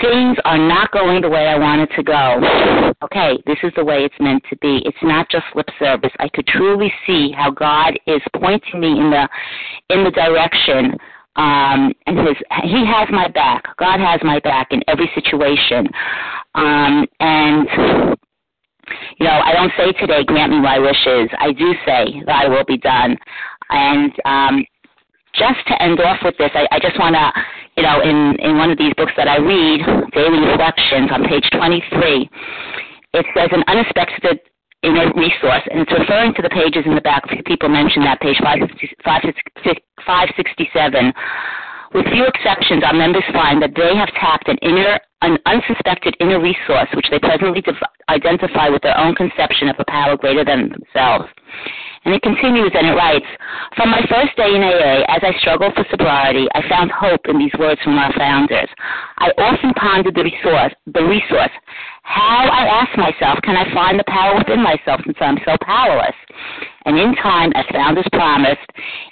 things 0.00 0.38
are 0.44 0.58
not 0.58 0.90
going 0.92 1.20
the 1.20 1.28
way 1.28 1.46
I 1.48 1.58
want 1.58 1.82
it 1.82 1.90
to 1.96 2.02
go. 2.02 2.94
Okay, 3.04 3.42
this 3.46 3.58
is 3.62 3.72
the 3.76 3.84
way 3.84 4.04
it's 4.04 4.14
meant 4.20 4.42
to 4.48 4.56
be. 4.58 4.80
It's 4.86 5.02
not 5.02 5.28
just 5.28 5.44
lip 5.54 5.68
service. 5.78 6.12
I 6.18 6.28
could 6.28 6.46
truly 6.46 6.92
see 7.06 7.32
how 7.32 7.50
God 7.50 7.98
is 8.06 8.22
pointing 8.36 8.80
me 8.80 8.98
in 8.98 9.10
the 9.10 9.28
in 9.90 10.04
the 10.04 10.10
direction 10.10 10.96
um, 11.36 11.92
and 12.06 12.18
his 12.18 12.36
he 12.64 12.84
has 12.84 13.08
my 13.10 13.28
back. 13.28 13.64
God 13.78 14.00
has 14.00 14.20
my 14.22 14.38
back 14.40 14.68
in 14.70 14.82
every 14.88 15.10
situation. 15.14 15.88
Um, 16.54 17.06
and 17.20 18.16
you 19.18 19.26
know, 19.26 19.40
I 19.44 19.52
don't 19.52 19.72
say 19.76 19.92
today, 19.92 20.24
grant 20.24 20.52
me 20.52 20.60
my 20.60 20.78
wishes. 20.78 21.30
I 21.38 21.52
do 21.52 21.72
say, 21.86 22.22
thy 22.26 22.48
will 22.48 22.64
be 22.64 22.76
done. 22.76 23.16
And 23.70 24.12
um, 24.24 24.64
just 25.34 25.66
to 25.68 25.82
end 25.82 26.00
off 26.00 26.18
with 26.22 26.36
this, 26.36 26.50
I, 26.54 26.66
I 26.70 26.78
just 26.78 26.98
want 26.98 27.14
to, 27.14 27.32
you 27.76 27.82
know, 27.82 28.02
in, 28.02 28.36
in 28.40 28.58
one 28.58 28.70
of 28.70 28.78
these 28.78 28.92
books 28.96 29.12
that 29.16 29.28
I 29.28 29.38
read, 29.38 29.80
Daily 30.12 30.40
Reflections 30.44 31.10
on 31.10 31.24
page 31.24 31.48
23, 31.52 32.28
it 33.14 33.26
says 33.34 33.48
an 33.52 33.64
unexpected 33.66 34.40
in 34.82 34.96
a 34.96 35.06
resource, 35.14 35.62
and 35.70 35.80
it's 35.80 35.92
referring 35.92 36.34
to 36.34 36.42
the 36.42 36.50
pages 36.50 36.82
in 36.84 36.94
the 36.94 37.00
back. 37.00 37.22
People 37.46 37.68
mentioned 37.68 38.04
that 38.04 38.20
page 38.20 38.36
567. 40.06 41.12
With 41.94 42.06
few 42.08 42.24
exceptions, 42.24 42.82
our 42.84 42.94
members 42.94 43.24
find 43.32 43.60
that 43.60 43.76
they 43.76 43.94
have 43.94 44.08
tapped 44.16 44.48
an 44.48 44.56
inner, 44.62 44.98
an 45.20 45.36
unsuspected 45.44 46.16
inner 46.20 46.40
resource, 46.40 46.88
which 46.94 47.06
they 47.10 47.18
presently 47.18 47.62
identify 48.08 48.68
with 48.68 48.80
their 48.82 48.96
own 48.96 49.14
conception 49.14 49.68
of 49.68 49.76
a 49.78 49.84
power 49.84 50.16
greater 50.16 50.44
than 50.44 50.72
themselves. 50.72 51.28
And 52.04 52.14
it 52.14 52.22
continues 52.22 52.72
and 52.74 52.88
it 52.88 52.96
writes, 52.96 53.26
From 53.76 53.90
my 53.90 54.00
first 54.08 54.34
day 54.36 54.56
in 54.56 54.62
AA, 54.62 55.04
as 55.06 55.22
I 55.22 55.38
struggled 55.38 55.74
for 55.74 55.84
sobriety, 55.90 56.48
I 56.54 56.66
found 56.68 56.90
hope 56.90 57.20
in 57.28 57.38
these 57.38 57.52
words 57.58 57.80
from 57.84 57.98
our 57.98 58.12
founders. 58.14 58.68
I 59.18 59.30
often 59.38 59.72
pondered 59.74 60.14
the 60.16 60.24
resource, 60.24 60.72
the 60.86 61.04
resource. 61.04 61.52
How, 62.02 62.48
I 62.50 62.66
asked 62.66 62.98
myself, 62.98 63.38
can 63.42 63.56
I 63.56 63.72
find 63.72 63.98
the 63.98 64.04
power 64.08 64.36
within 64.36 64.62
myself 64.62 65.00
since 65.04 65.16
I'm 65.20 65.38
so 65.46 65.56
powerless? 65.62 66.14
And 66.84 66.98
in 66.98 67.14
time, 67.14 67.52
as 67.54 67.64
founders 67.70 68.06
promised, 68.12 68.66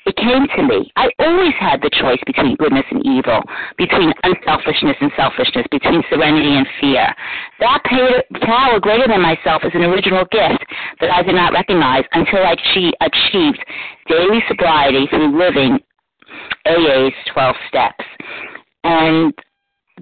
it 0.07 0.17
came 0.17 0.49
to 0.57 0.63
me. 0.63 0.91
I 0.97 1.09
always 1.21 1.55
had 1.61 1.81
the 1.81 1.91
choice 1.91 2.19
between 2.27 2.57
goodness 2.57 2.85
and 2.91 3.01
evil, 3.07 3.43
between 3.79 4.13
unselfishness 4.25 4.97
and 5.01 5.13
selfishness, 5.17 5.67
between 5.71 6.03
serenity 6.11 6.57
and 6.57 6.67
fear. 6.81 7.07
That 7.61 7.81
power 8.43 8.81
greater 8.81 9.07
than 9.07 9.23
myself 9.23 9.63
is 9.65 9.71
an 9.75 9.85
original 9.85 10.25
gift 10.33 10.67
that 11.01 11.11
I 11.11 11.23
did 11.23 11.37
not 11.37 11.53
recognize 11.53 12.05
until 12.13 12.41
I 12.43 12.57
achieved 13.01 13.65
daily 14.09 14.43
sobriety 14.49 15.07
through 15.11 15.39
living 15.39 15.79
AA's 16.67 17.15
12 17.33 17.57
steps. 17.69 18.05
And 18.83 19.33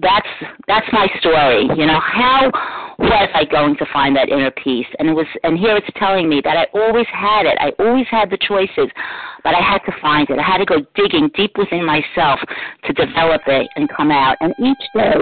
that's 0.01 0.27
that's 0.67 0.85
my 0.91 1.07
story. 1.19 1.63
You 1.77 1.85
know, 1.85 1.99
how 1.99 2.51
was 2.99 3.29
I 3.33 3.45
going 3.45 3.75
to 3.77 3.85
find 3.91 4.15
that 4.15 4.29
inner 4.29 4.51
peace? 4.51 4.87
And 4.99 5.09
it 5.09 5.13
was 5.13 5.27
and 5.43 5.57
here 5.57 5.75
it's 5.77 5.87
telling 5.97 6.29
me 6.29 6.41
that 6.43 6.57
I 6.57 6.67
always 6.77 7.07
had 7.11 7.45
it. 7.45 7.57
I 7.59 7.71
always 7.81 8.05
had 8.09 8.29
the 8.29 8.37
choices, 8.37 8.91
but 9.43 9.55
I 9.55 9.61
had 9.61 9.79
to 9.85 9.93
find 10.01 10.29
it. 10.29 10.39
I 10.39 10.43
had 10.43 10.57
to 10.57 10.65
go 10.65 10.85
digging 10.95 11.29
deep 11.35 11.57
within 11.57 11.85
myself 11.85 12.39
to 12.85 12.93
develop 12.93 13.41
it 13.47 13.69
and 13.75 13.89
come 13.89 14.11
out. 14.11 14.37
And 14.41 14.53
each 14.57 14.83
day 14.93 15.15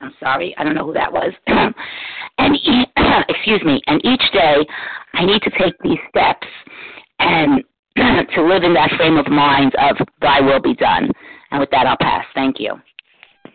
I'm 0.00 0.12
sorry, 0.20 0.54
I 0.58 0.64
don't 0.64 0.74
know 0.74 0.84
who 0.84 0.92
that 0.92 1.12
was. 1.12 1.32
and 2.38 2.54
e- 2.54 2.86
excuse 3.28 3.62
me, 3.64 3.80
and 3.86 4.04
each 4.04 4.22
day 4.32 4.66
I 5.14 5.24
need 5.24 5.42
to 5.42 5.50
take 5.50 5.74
these 5.82 5.98
steps 6.10 6.46
and 7.18 7.62
to 8.34 8.42
live 8.42 8.62
in 8.62 8.74
that 8.74 8.90
frame 8.96 9.16
of 9.16 9.26
mind 9.28 9.74
of 9.76 9.96
thy 10.20 10.40
will 10.40 10.60
be 10.60 10.74
done. 10.74 11.10
And 11.50 11.60
with 11.60 11.70
that, 11.70 11.86
I'll 11.86 11.96
pass. 12.00 12.24
Thank 12.34 12.56
you. 12.58 12.74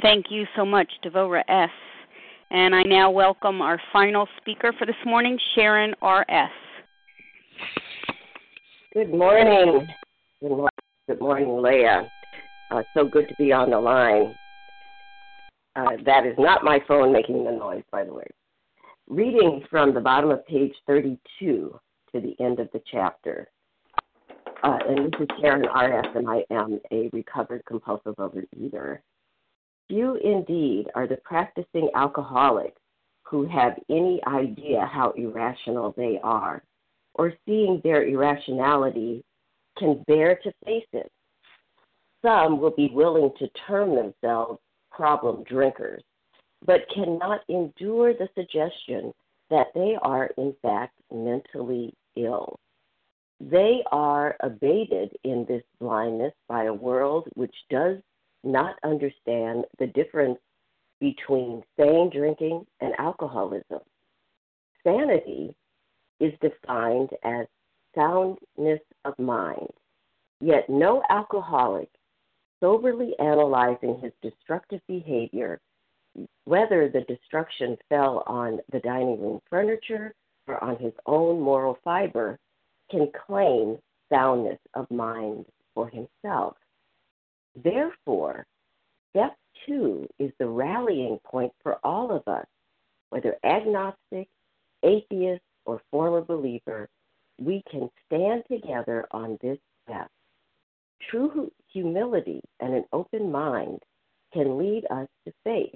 Thank 0.01 0.27
you 0.29 0.45
so 0.55 0.65
much, 0.65 0.89
Devora 1.03 1.43
S. 1.47 1.69
And 2.49 2.75
I 2.75 2.83
now 2.83 3.09
welcome 3.09 3.61
our 3.61 3.79
final 3.93 4.27
speaker 4.37 4.73
for 4.77 4.85
this 4.85 4.95
morning, 5.05 5.37
Sharon 5.55 5.93
R.S. 6.01 6.49
Good 8.93 9.11
morning. 9.11 9.87
Good 10.41 10.49
morning, 10.49 10.67
Good 11.07 11.21
morning 11.21 11.61
Leah. 11.61 12.09
Uh, 12.71 12.83
so 12.93 13.05
good 13.05 13.27
to 13.29 13.35
be 13.35 13.51
on 13.51 13.69
the 13.69 13.79
line. 13.79 14.35
Uh, 15.75 15.91
that 16.05 16.25
is 16.25 16.35
not 16.37 16.63
my 16.63 16.79
phone 16.87 17.13
making 17.13 17.43
the 17.45 17.51
noise, 17.51 17.83
by 17.91 18.03
the 18.03 18.13
way. 18.13 18.27
Reading 19.07 19.63
from 19.69 19.93
the 19.93 20.01
bottom 20.01 20.29
of 20.29 20.45
page 20.45 20.73
32 20.87 21.17
to 22.13 22.19
the 22.19 22.35
end 22.43 22.59
of 22.59 22.69
the 22.73 22.81
chapter. 22.91 23.49
Uh, 24.63 24.77
and 24.87 25.11
this 25.11 25.21
is 25.21 25.27
Karen 25.39 25.65
R.S., 25.65 26.05
and 26.13 26.29
I 26.29 26.45
am 26.51 26.79
a 26.91 27.09
recovered 27.13 27.63
compulsive 27.65 28.15
overeater. 28.17 28.99
Few 29.87 30.15
indeed 30.15 30.87
are 30.93 31.07
the 31.07 31.17
practicing 31.17 31.89
alcoholics 31.95 32.79
who 33.23 33.47
have 33.47 33.79
any 33.89 34.21
idea 34.27 34.85
how 34.85 35.11
irrational 35.11 35.93
they 35.97 36.19
are, 36.23 36.63
or 37.15 37.33
seeing 37.45 37.81
their 37.83 38.05
irrationality 38.05 39.23
can 39.77 40.03
bear 40.07 40.35
to 40.43 40.53
face 40.63 40.87
it. 40.93 41.11
Some 42.23 42.59
will 42.59 42.75
be 42.75 42.91
willing 42.93 43.31
to 43.39 43.47
term 43.67 43.95
themselves 43.95 44.59
problem 44.91 45.43
drinkers, 45.43 46.03
but 46.65 46.81
cannot 46.93 47.41
endure 47.49 48.13
the 48.13 48.29
suggestion 48.35 49.11
that 49.49 49.67
they 49.73 49.97
are 50.03 50.29
in 50.37 50.53
fact 50.61 50.93
mentally 51.11 51.93
ill. 52.15 52.59
They 53.49 53.83
are 53.91 54.35
abated 54.41 55.17
in 55.23 55.45
this 55.45 55.63
blindness 55.79 56.33
by 56.47 56.65
a 56.65 56.73
world 56.73 57.27
which 57.33 57.55
does 57.71 57.97
not 58.43 58.75
understand 58.83 59.65
the 59.79 59.87
difference 59.87 60.37
between 60.99 61.63
sane 61.75 62.11
drinking 62.11 62.67
and 62.81 62.93
alcoholism. 62.99 63.79
Sanity 64.83 65.55
is 66.19 66.33
defined 66.39 67.09
as 67.23 67.47
soundness 67.95 68.81
of 69.05 69.17
mind, 69.17 69.71
yet 70.39 70.69
no 70.69 71.01
alcoholic 71.09 71.89
soberly 72.59 73.17
analyzing 73.17 73.99
his 74.01 74.11
destructive 74.21 74.81
behavior, 74.87 75.59
whether 76.45 76.89
the 76.89 77.01
destruction 77.01 77.75
fell 77.89 78.23
on 78.27 78.59
the 78.71 78.79
dining 78.81 79.19
room 79.19 79.41
furniture 79.49 80.13
or 80.45 80.63
on 80.63 80.77
his 80.77 80.93
own 81.07 81.41
moral 81.41 81.79
fiber, 81.83 82.37
can 82.91 83.09
claim 83.25 83.77
soundness 84.11 84.59
of 84.75 84.91
mind 84.91 85.45
for 85.73 85.89
himself. 85.89 86.55
Therefore, 87.63 88.45
step 89.09 89.35
two 89.65 90.07
is 90.19 90.31
the 90.37 90.47
rallying 90.47 91.19
point 91.25 91.51
for 91.63 91.77
all 91.83 92.11
of 92.15 92.27
us, 92.27 92.45
whether 93.09 93.37
agnostic, 93.43 94.27
atheist, 94.83 95.41
or 95.65 95.81
former 95.91 96.21
believer, 96.21 96.89
we 97.39 97.63
can 97.71 97.89
stand 98.05 98.43
together 98.49 99.05
on 99.11 99.37
this 99.41 99.57
step. 99.83 100.09
True 101.09 101.51
humility 101.71 102.41
and 102.59 102.73
an 102.73 102.85
open 102.93 103.31
mind 103.31 103.79
can 104.33 104.57
lead 104.57 104.85
us 104.89 105.07
to 105.25 105.33
faith, 105.43 105.75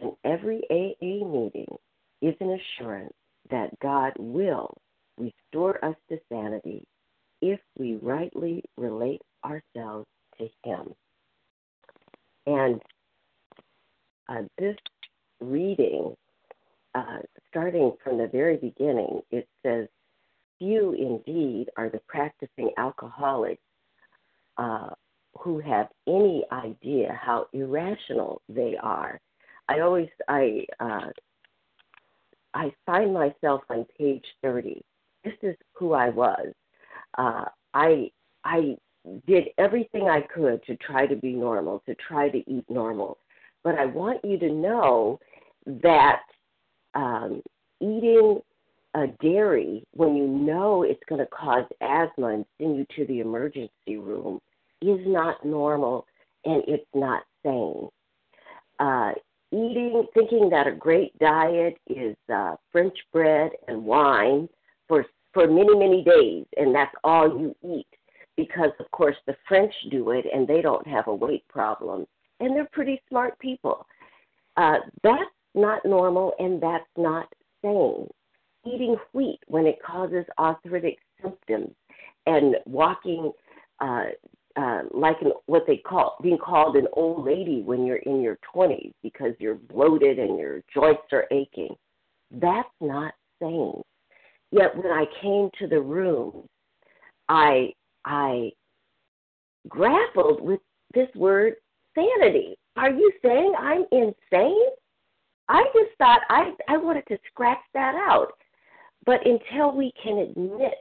and 0.00 0.12
every 0.24 0.62
AA 0.70 1.24
meeting 1.24 1.76
is 2.20 2.34
an 2.40 2.58
assurance 2.58 3.14
that 3.50 3.78
God 3.80 4.12
will 4.18 4.76
restore 5.20 5.84
us 5.84 5.96
to 6.08 6.18
sanity 6.30 6.84
if 7.42 7.60
we 7.78 7.96
rightly 7.96 8.62
relate 8.76 9.22
ourselves 9.44 10.06
to 10.38 10.48
Him. 10.64 10.94
And 12.46 12.80
uh, 14.28 14.42
this 14.58 14.76
reading, 15.40 16.14
uh, 16.94 17.18
starting 17.48 17.92
from 18.02 18.18
the 18.18 18.28
very 18.28 18.56
beginning, 18.56 19.20
it 19.30 19.48
says, 19.64 19.86
Few 20.58 20.92
indeed 20.92 21.70
are 21.78 21.88
the 21.88 22.00
practicing 22.06 22.70
alcoholics 22.76 23.62
uh, 24.58 24.90
who 25.38 25.58
have 25.60 25.88
any 26.06 26.44
idea 26.52 27.18
how 27.20 27.46
irrational 27.52 28.42
they 28.48 28.76
are. 28.82 29.18
I 29.68 29.80
always 29.80 30.08
I 30.28 30.66
uh, 30.78 31.08
I 32.52 32.72
find 32.84 33.14
myself 33.14 33.62
on 33.70 33.86
page 33.96 34.24
thirty. 34.42 34.82
This 35.24 35.34
is 35.42 35.56
who 35.74 35.92
I 35.92 36.08
was. 36.10 36.52
Uh, 37.16 37.44
I 37.74 38.10
I 38.44 38.76
did 39.26 39.48
everything 39.58 40.08
I 40.08 40.20
could 40.20 40.62
to 40.64 40.76
try 40.76 41.06
to 41.06 41.16
be 41.16 41.32
normal, 41.32 41.82
to 41.86 41.94
try 41.94 42.28
to 42.28 42.38
eat 42.50 42.64
normal. 42.68 43.18
But 43.62 43.76
I 43.76 43.86
want 43.86 44.24
you 44.24 44.38
to 44.38 44.50
know 44.50 45.20
that 45.66 46.22
um, 46.94 47.42
eating 47.80 48.40
a 48.94 49.06
dairy 49.22 49.84
when 49.92 50.16
you 50.16 50.26
know 50.26 50.82
it's 50.82 51.02
going 51.08 51.20
to 51.20 51.26
cause 51.26 51.64
asthma 51.80 52.28
and 52.28 52.44
send 52.58 52.76
you 52.76 52.86
to 52.96 53.06
the 53.06 53.20
emergency 53.20 53.96
room 53.96 54.40
is 54.82 54.98
not 55.06 55.44
normal 55.44 56.06
and 56.44 56.62
it's 56.66 56.86
not 56.94 57.22
sane. 57.44 57.88
Uh, 58.78 59.12
eating, 59.52 60.06
thinking 60.14 60.48
that 60.50 60.66
a 60.66 60.72
great 60.72 61.16
diet 61.18 61.76
is 61.88 62.16
uh, 62.32 62.56
French 62.72 62.96
bread 63.12 63.50
and 63.68 63.84
wine 63.84 64.48
for 64.90 65.06
for 65.32 65.46
many 65.46 65.74
many 65.76 66.02
days, 66.02 66.44
and 66.56 66.74
that's 66.74 66.94
all 67.04 67.28
you 67.28 67.54
eat, 67.64 67.86
because 68.36 68.72
of 68.80 68.90
course 68.90 69.16
the 69.26 69.36
French 69.46 69.72
do 69.90 70.10
it 70.10 70.26
and 70.34 70.46
they 70.46 70.60
don't 70.60 70.86
have 70.86 71.06
a 71.06 71.14
weight 71.14 71.46
problem, 71.48 72.06
and 72.40 72.54
they're 72.54 72.68
pretty 72.72 73.00
smart 73.08 73.38
people. 73.38 73.86
Uh, 74.56 74.78
that's 75.04 75.22
not 75.54 75.84
normal 75.84 76.34
and 76.38 76.60
that's 76.60 76.84
not 76.96 77.26
sane. 77.62 78.08
Eating 78.66 78.96
wheat 79.12 79.38
when 79.46 79.66
it 79.66 79.78
causes 79.82 80.24
arthritic 80.38 80.98
symptoms 81.22 81.70
and 82.26 82.56
walking 82.66 83.32
uh, 83.80 84.06
uh, 84.56 84.82
like 84.92 85.16
an, 85.22 85.32
what 85.46 85.62
they 85.66 85.76
call 85.76 86.16
being 86.22 86.36
called 86.36 86.76
an 86.76 86.86
old 86.92 87.24
lady 87.24 87.62
when 87.62 87.86
you're 87.86 87.96
in 87.98 88.20
your 88.20 88.38
20s 88.54 88.92
because 89.02 89.32
you're 89.38 89.54
bloated 89.54 90.18
and 90.18 90.38
your 90.38 90.62
joints 90.74 91.02
are 91.12 91.26
aching. 91.30 91.74
That's 92.30 92.68
not 92.80 93.14
sane. 93.40 93.80
Yet 94.52 94.76
when 94.76 94.92
I 94.92 95.04
came 95.22 95.50
to 95.58 95.66
the 95.66 95.80
room, 95.80 96.46
I 97.28 97.72
I 98.04 98.50
grappled 99.68 100.40
with 100.40 100.60
this 100.94 101.08
word 101.14 101.54
sanity. 101.94 102.56
Are 102.76 102.90
you 102.90 103.12
saying 103.22 103.52
I'm 103.58 103.84
insane? 103.92 104.68
I 105.48 105.64
just 105.74 105.96
thought 105.98 106.20
I 106.28 106.52
I 106.68 106.76
wanted 106.76 107.06
to 107.08 107.18
scratch 107.30 107.60
that 107.74 107.94
out. 107.94 108.32
But 109.06 109.20
until 109.26 109.72
we 109.76 109.92
can 110.02 110.18
admit, 110.18 110.74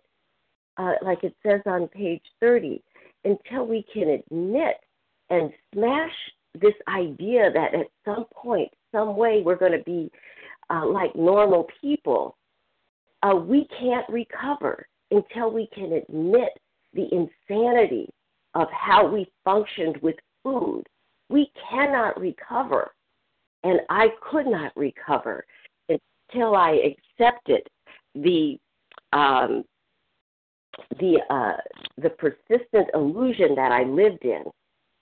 uh, 0.78 0.94
like 1.02 1.24
it 1.24 1.36
says 1.46 1.62
on 1.66 1.88
page 1.88 2.24
30, 2.40 2.82
until 3.24 3.66
we 3.66 3.86
can 3.94 4.10
admit 4.10 4.76
and 5.30 5.52
smash 5.74 6.12
this 6.60 6.74
idea 6.88 7.52
that 7.52 7.74
at 7.74 7.88
some 8.04 8.26
point, 8.34 8.70
some 8.92 9.16
way, 9.16 9.42
we're 9.44 9.56
going 9.56 9.78
to 9.78 9.84
be 9.84 10.12
uh, 10.70 10.86
like 10.86 11.16
normal 11.16 11.68
people, 11.82 12.36
uh, 13.24 13.36
we 13.36 13.68
can't 13.80 14.08
recover 14.10 14.88
until 15.12 15.52
we 15.52 15.68
can 15.74 15.94
admit 15.94 16.50
the 16.94 17.08
insanity 17.12 18.10
of 18.56 18.68
how 18.72 19.08
we 19.08 19.32
functioned 19.44 19.98
with 20.02 20.16
food. 20.44 20.84
We 21.30 21.52
cannot 21.70 22.20
recover. 22.20 22.92
And 23.64 23.82
I 23.90 24.08
could 24.30 24.48
not 24.48 24.72
recover 24.76 25.46
until 25.90 26.56
I 26.56 26.94
accepted 27.20 27.68
the 28.16 28.58
um, 29.12 29.64
the 31.00 31.20
uh, 31.30 31.58
the 32.02 32.10
persistent 32.12 32.88
illusion 32.94 33.54
that 33.56 33.72
I 33.72 33.84
lived 33.84 34.24
in 34.24 34.44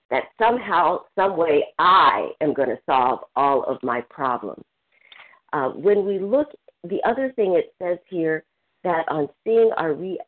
that 0.09 0.23
somehow, 0.39 1.01
some 1.15 1.35
way, 1.35 1.65
I 1.79 2.29
am 2.41 2.53
going 2.53 2.69
to 2.69 2.79
solve 2.85 3.19
all 3.35 3.63
of 3.63 3.77
my 3.83 4.01
problems. 4.09 4.63
Uh, 5.53 5.69
when 5.69 6.05
we 6.05 6.19
look, 6.19 6.47
the 6.89 7.01
other 7.07 7.31
thing 7.33 7.53
it 7.53 7.73
says 7.81 7.97
here 8.09 8.43
that 8.83 9.05
on 9.09 9.29
seeing 9.43 9.71
our 9.77 9.93
re- 9.93 10.19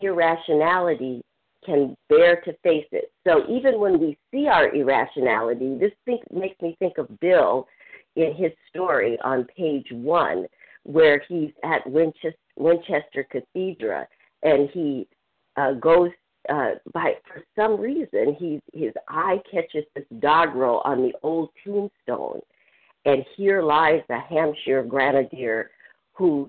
irrationality 0.00 1.22
can 1.64 1.96
bear 2.08 2.40
to 2.42 2.52
face 2.62 2.86
it. 2.92 3.10
So 3.26 3.42
even 3.48 3.80
when 3.80 3.98
we 3.98 4.16
see 4.30 4.46
our 4.46 4.74
irrationality, 4.74 5.76
this 5.78 5.92
think, 6.04 6.22
makes 6.32 6.60
me 6.62 6.76
think 6.78 6.98
of 6.98 7.08
Bill 7.20 7.66
in 8.14 8.34
his 8.34 8.52
story 8.68 9.18
on 9.24 9.44
page 9.56 9.88
one, 9.90 10.46
where 10.84 11.22
he's 11.28 11.50
at 11.64 11.88
Winchester, 11.90 12.36
Winchester 12.56 13.26
Cathedral 13.30 14.06
and 14.42 14.70
he 14.72 15.08
uh, 15.56 15.72
goes 15.72 16.10
uh, 16.48 16.72
by 16.92 17.14
for 17.26 17.42
some 17.56 17.78
reason 17.80 18.36
he 18.38 18.60
his 18.72 18.92
eye 19.08 19.40
catches 19.50 19.84
this 19.94 20.04
doggerel 20.20 20.80
on 20.84 21.02
the 21.02 21.12
old 21.22 21.50
tombstone, 21.64 22.40
and 23.04 23.24
here 23.36 23.62
lies 23.62 24.02
the 24.08 24.18
Hampshire 24.18 24.84
grenadier 24.84 25.70
who 26.16 26.48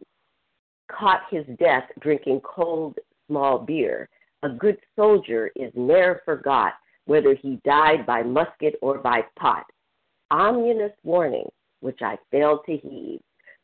caught 0.90 1.22
his 1.30 1.46
death 1.60 1.84
drinking 2.00 2.42
cold 2.42 2.98
small 3.28 3.60
beer. 3.60 4.10
A 4.44 4.50
good 4.50 4.78
soldier 4.96 5.52
is 5.56 5.72
ne'er 5.76 6.22
forgot, 6.24 6.74
whether 7.06 7.36
he 7.36 7.60
died 7.66 8.06
by 8.06 8.24
musket 8.24 8.76
or 8.82 9.00
by 9.00 9.22
pot. 9.38 9.66
Ominous 10.32 10.94
warning, 11.04 11.48
which 11.82 12.00
I 12.02 12.18
failed 12.32 12.62
to 12.66 12.78
heed. 12.78 13.20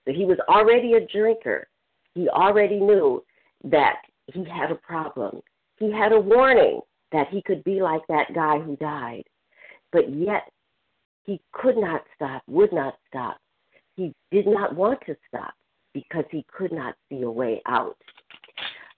So 0.06 0.14
he 0.14 0.26
was 0.26 0.38
already 0.50 0.94
a 0.94 1.08
drinker. 1.08 1.68
He 2.16 2.28
already 2.28 2.80
knew 2.80 3.24
that 3.64 4.02
he 4.34 4.44
had 4.44 4.72
a 4.72 4.76
problem. 4.76 5.42
He 5.78 5.92
had 5.92 6.12
a 6.12 6.20
warning 6.20 6.82
that 7.12 7.30
he 7.30 7.42
could 7.42 7.64
be 7.64 7.82
like 7.82 8.02
that 8.10 8.34
guy 8.34 8.60
who 8.60 8.76
died. 8.78 9.24
But 9.92 10.14
yet, 10.14 10.52
he 11.24 11.40
could 11.54 11.78
not 11.78 12.04
stop, 12.16 12.44
would 12.48 12.74
not 12.74 12.96
stop. 13.08 13.38
He 13.96 14.14
did 14.32 14.48
not 14.48 14.76
want 14.76 15.00
to 15.06 15.16
stop 15.28 15.54
because 15.94 16.26
he 16.32 16.46
could 16.56 16.72
not 16.72 16.96
see 17.10 17.22
a 17.22 17.30
way 17.30 17.62
out. 17.68 17.98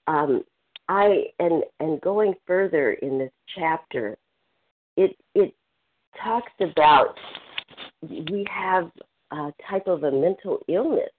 Um, 0.07 0.43
I 0.87 1.25
and 1.39 1.63
and 1.79 1.99
going 2.01 2.35
further 2.45 2.93
in 2.93 3.17
this 3.17 3.31
chapter, 3.57 4.17
it 4.97 5.15
it 5.33 5.53
talks 6.23 6.51
about 6.61 7.17
we 8.01 8.45
have 8.49 8.91
a 9.31 9.51
type 9.69 9.87
of 9.87 10.03
a 10.03 10.11
mental 10.11 10.59
illness, 10.67 11.09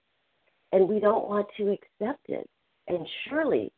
and 0.71 0.87
we 0.87 0.99
don't 0.99 1.27
want 1.27 1.47
to 1.57 1.71
accept 1.71 2.25
it. 2.29 2.49
And 2.87 3.05
surely 3.27 3.71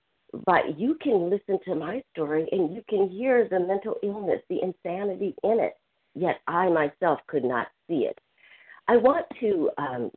but 0.46 0.80
you 0.80 0.96
can 1.02 1.30
listen 1.30 1.60
to 1.66 1.76
my 1.76 2.02
story 2.12 2.48
and 2.52 2.74
you 2.74 2.84
can 2.88 3.10
hear 3.10 3.48
the 3.50 3.60
mental 3.60 3.96
illness, 4.04 4.42
the 4.50 4.62
insanity 4.62 5.34
in 5.44 5.60
it, 5.60 5.74
yet 6.16 6.40
I 6.48 6.70
myself 6.70 7.20
could 7.28 7.44
not 7.44 7.68
see 7.88 8.06
it. 8.06 8.18
I 8.88 8.98
want 8.98 9.26
to 9.40 9.70
um, 9.78 10.12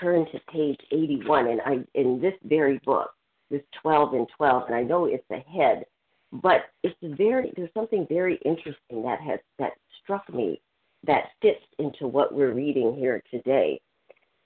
turn 0.00 0.26
to 0.32 0.40
page 0.52 0.80
81 0.92 1.48
and 1.48 1.60
I, 1.64 1.78
in 1.94 2.20
this 2.20 2.34
very 2.44 2.78
book, 2.84 3.10
this 3.50 3.62
12 3.82 4.14
and 4.14 4.26
12, 4.36 4.64
and 4.66 4.74
I 4.74 4.82
know 4.82 5.06
it's 5.06 5.30
ahead, 5.30 5.84
but 6.32 6.66
it's 6.82 6.96
very, 7.02 7.52
there's 7.56 7.72
something 7.74 8.06
very 8.08 8.38
interesting 8.44 9.02
that 9.02 9.20
has, 9.20 9.38
that 9.58 9.72
struck 10.02 10.32
me 10.32 10.60
that 11.06 11.24
fits 11.42 11.64
into 11.78 12.06
what 12.06 12.34
we're 12.34 12.52
reading 12.52 12.96
here 12.96 13.22
today. 13.30 13.80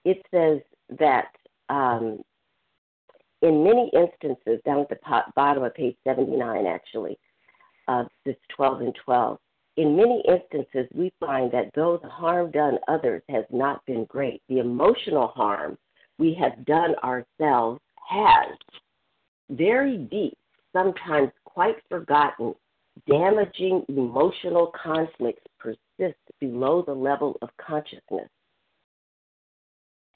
It 0.04 0.24
says 0.32 0.60
that 0.98 1.28
um, 1.68 2.22
in 3.42 3.62
many 3.64 3.90
instances, 3.94 4.60
down 4.64 4.80
at 4.80 4.88
the 4.88 4.98
bottom 5.36 5.62
of 5.62 5.74
page 5.74 5.96
79, 6.04 6.66
actually, 6.66 7.18
of 7.86 8.06
this 8.24 8.36
12 8.56 8.80
and 8.80 8.94
12, 9.04 9.38
in 9.78 9.96
many 9.96 10.24
instances, 10.26 10.88
we 10.92 11.12
find 11.20 11.52
that 11.52 11.70
though 11.76 12.00
the 12.02 12.08
harm 12.08 12.50
done 12.50 12.78
others 12.88 13.22
has 13.28 13.44
not 13.50 13.86
been 13.86 14.04
great, 14.06 14.42
the 14.48 14.58
emotional 14.58 15.28
harm 15.28 15.78
we 16.18 16.34
have 16.34 16.66
done 16.66 16.96
ourselves 17.04 17.80
has 18.08 18.56
very 19.50 19.96
deep, 19.96 20.36
sometimes 20.72 21.30
quite 21.44 21.76
forgotten, 21.88 22.56
damaging 23.08 23.84
emotional 23.88 24.72
conflicts 24.82 25.44
persist 25.60 26.18
below 26.40 26.82
the 26.82 26.92
level 26.92 27.38
of 27.40 27.48
consciousness. 27.64 28.28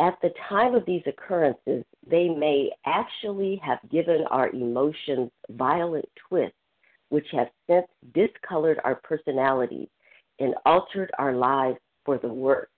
At 0.01 0.19
the 0.23 0.31
time 0.49 0.75
of 0.75 0.85
these 0.87 1.03
occurrences, 1.07 1.85
they 2.05 2.29
may 2.29 2.73
actually 2.85 3.61
have 3.65 3.79
given 3.93 4.25
our 4.29 4.51
emotions 4.51 5.31
violent 5.51 6.09
twists, 6.29 6.57
which 7.13 7.27
have 7.31 7.49
since 7.69 7.87
discolored 8.15 8.81
our 8.85 8.95
personalities 8.95 9.89
and 10.41 10.55
altered 10.65 11.11
our 11.19 11.35
lives 11.35 11.77
for 12.07 12.17
the 12.17 12.27
worse. 12.27 12.71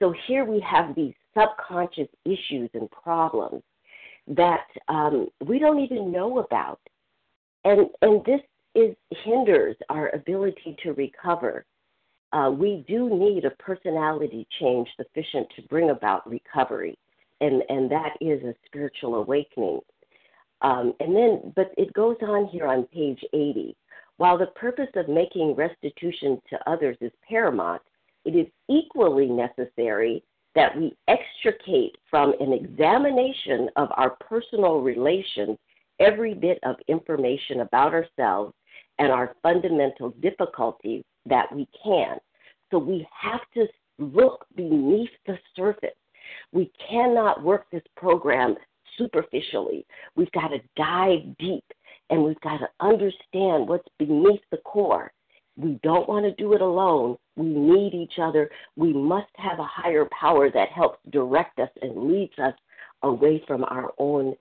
So 0.00 0.14
here 0.28 0.44
we 0.44 0.60
have 0.60 0.94
these 0.94 1.14
subconscious 1.36 2.06
issues 2.24 2.70
and 2.74 2.88
problems 2.90 3.64
that 4.28 4.68
um, 4.86 5.26
we 5.44 5.58
don't 5.58 5.80
even 5.80 6.12
know 6.12 6.38
about. 6.38 6.78
And, 7.64 7.88
and 8.02 8.24
this 8.24 8.40
is 8.76 8.94
hinders 9.24 9.74
our 9.88 10.14
ability 10.14 10.76
to 10.84 10.92
recover. 10.92 11.64
Uh, 12.32 12.52
we 12.56 12.84
do 12.86 13.10
need 13.18 13.44
a 13.44 13.50
personality 13.50 14.46
change 14.60 14.86
sufficient 14.96 15.48
to 15.56 15.62
bring 15.62 15.90
about 15.90 16.28
recovery, 16.30 16.96
and, 17.40 17.64
and 17.68 17.90
that 17.90 18.12
is 18.20 18.40
a 18.44 18.54
spiritual 18.64 19.16
awakening. 19.16 19.80
Um, 20.62 20.94
and 21.00 21.14
then, 21.14 21.52
but 21.54 21.72
it 21.76 21.92
goes 21.92 22.16
on 22.22 22.46
here 22.46 22.66
on 22.66 22.84
page 22.84 23.22
80. 23.32 23.76
While 24.16 24.38
the 24.38 24.46
purpose 24.46 24.88
of 24.96 25.08
making 25.08 25.54
restitution 25.54 26.40
to 26.48 26.70
others 26.70 26.96
is 27.00 27.12
paramount, 27.28 27.82
it 28.24 28.34
is 28.34 28.46
equally 28.68 29.26
necessary 29.26 30.24
that 30.54 30.76
we 30.76 30.96
extricate 31.06 31.96
from 32.10 32.32
an 32.40 32.52
examination 32.52 33.68
of 33.76 33.88
our 33.96 34.16
personal 34.20 34.80
relations 34.80 35.58
every 36.00 36.34
bit 36.34 36.58
of 36.64 36.76
information 36.88 37.60
about 37.60 37.92
ourselves 37.92 38.54
and 38.98 39.12
our 39.12 39.36
fundamental 39.42 40.10
difficulties 40.22 41.04
that 41.26 41.54
we 41.54 41.68
can. 41.84 42.16
So 42.70 42.78
we 42.78 43.06
have 43.20 43.40
to 43.54 43.66
look 43.98 44.46
beneath 44.56 45.10
the 45.26 45.38
surface. 45.54 45.90
We 46.52 46.72
cannot 46.88 47.42
work 47.42 47.66
this 47.70 47.82
program 47.96 48.56
superficially. 48.98 49.86
We've 50.14 50.32
got 50.32 50.48
to 50.48 50.58
dive 50.76 51.36
deep 51.38 51.64
and 52.10 52.22
we've 52.22 52.40
got 52.40 52.58
to 52.58 52.68
understand 52.80 53.68
what's 53.68 53.88
beneath 53.98 54.40
the 54.50 54.58
core. 54.58 55.12
We 55.56 55.78
don't 55.82 56.08
want 56.08 56.24
to 56.24 56.42
do 56.42 56.52
it 56.52 56.60
alone. 56.60 57.16
We 57.36 57.46
need 57.46 57.94
each 57.94 58.18
other. 58.20 58.50
We 58.76 58.92
must 58.92 59.30
have 59.36 59.58
a 59.58 59.64
higher 59.64 60.06
power 60.18 60.50
that 60.50 60.68
helps 60.68 60.98
direct 61.10 61.58
us 61.58 61.70
and 61.80 62.10
leads 62.10 62.38
us 62.38 62.54
away 63.02 63.42
from 63.46 63.64
our 63.64 63.92
own 63.98 64.34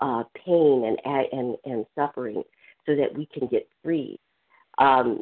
uh, 0.00 0.24
pain 0.44 0.96
and, 1.04 1.28
and, 1.32 1.56
and 1.64 1.86
suffering 1.94 2.42
so 2.86 2.96
that 2.96 3.16
we 3.16 3.26
can 3.26 3.46
get 3.48 3.68
free. 3.82 4.18
Um, 4.78 5.20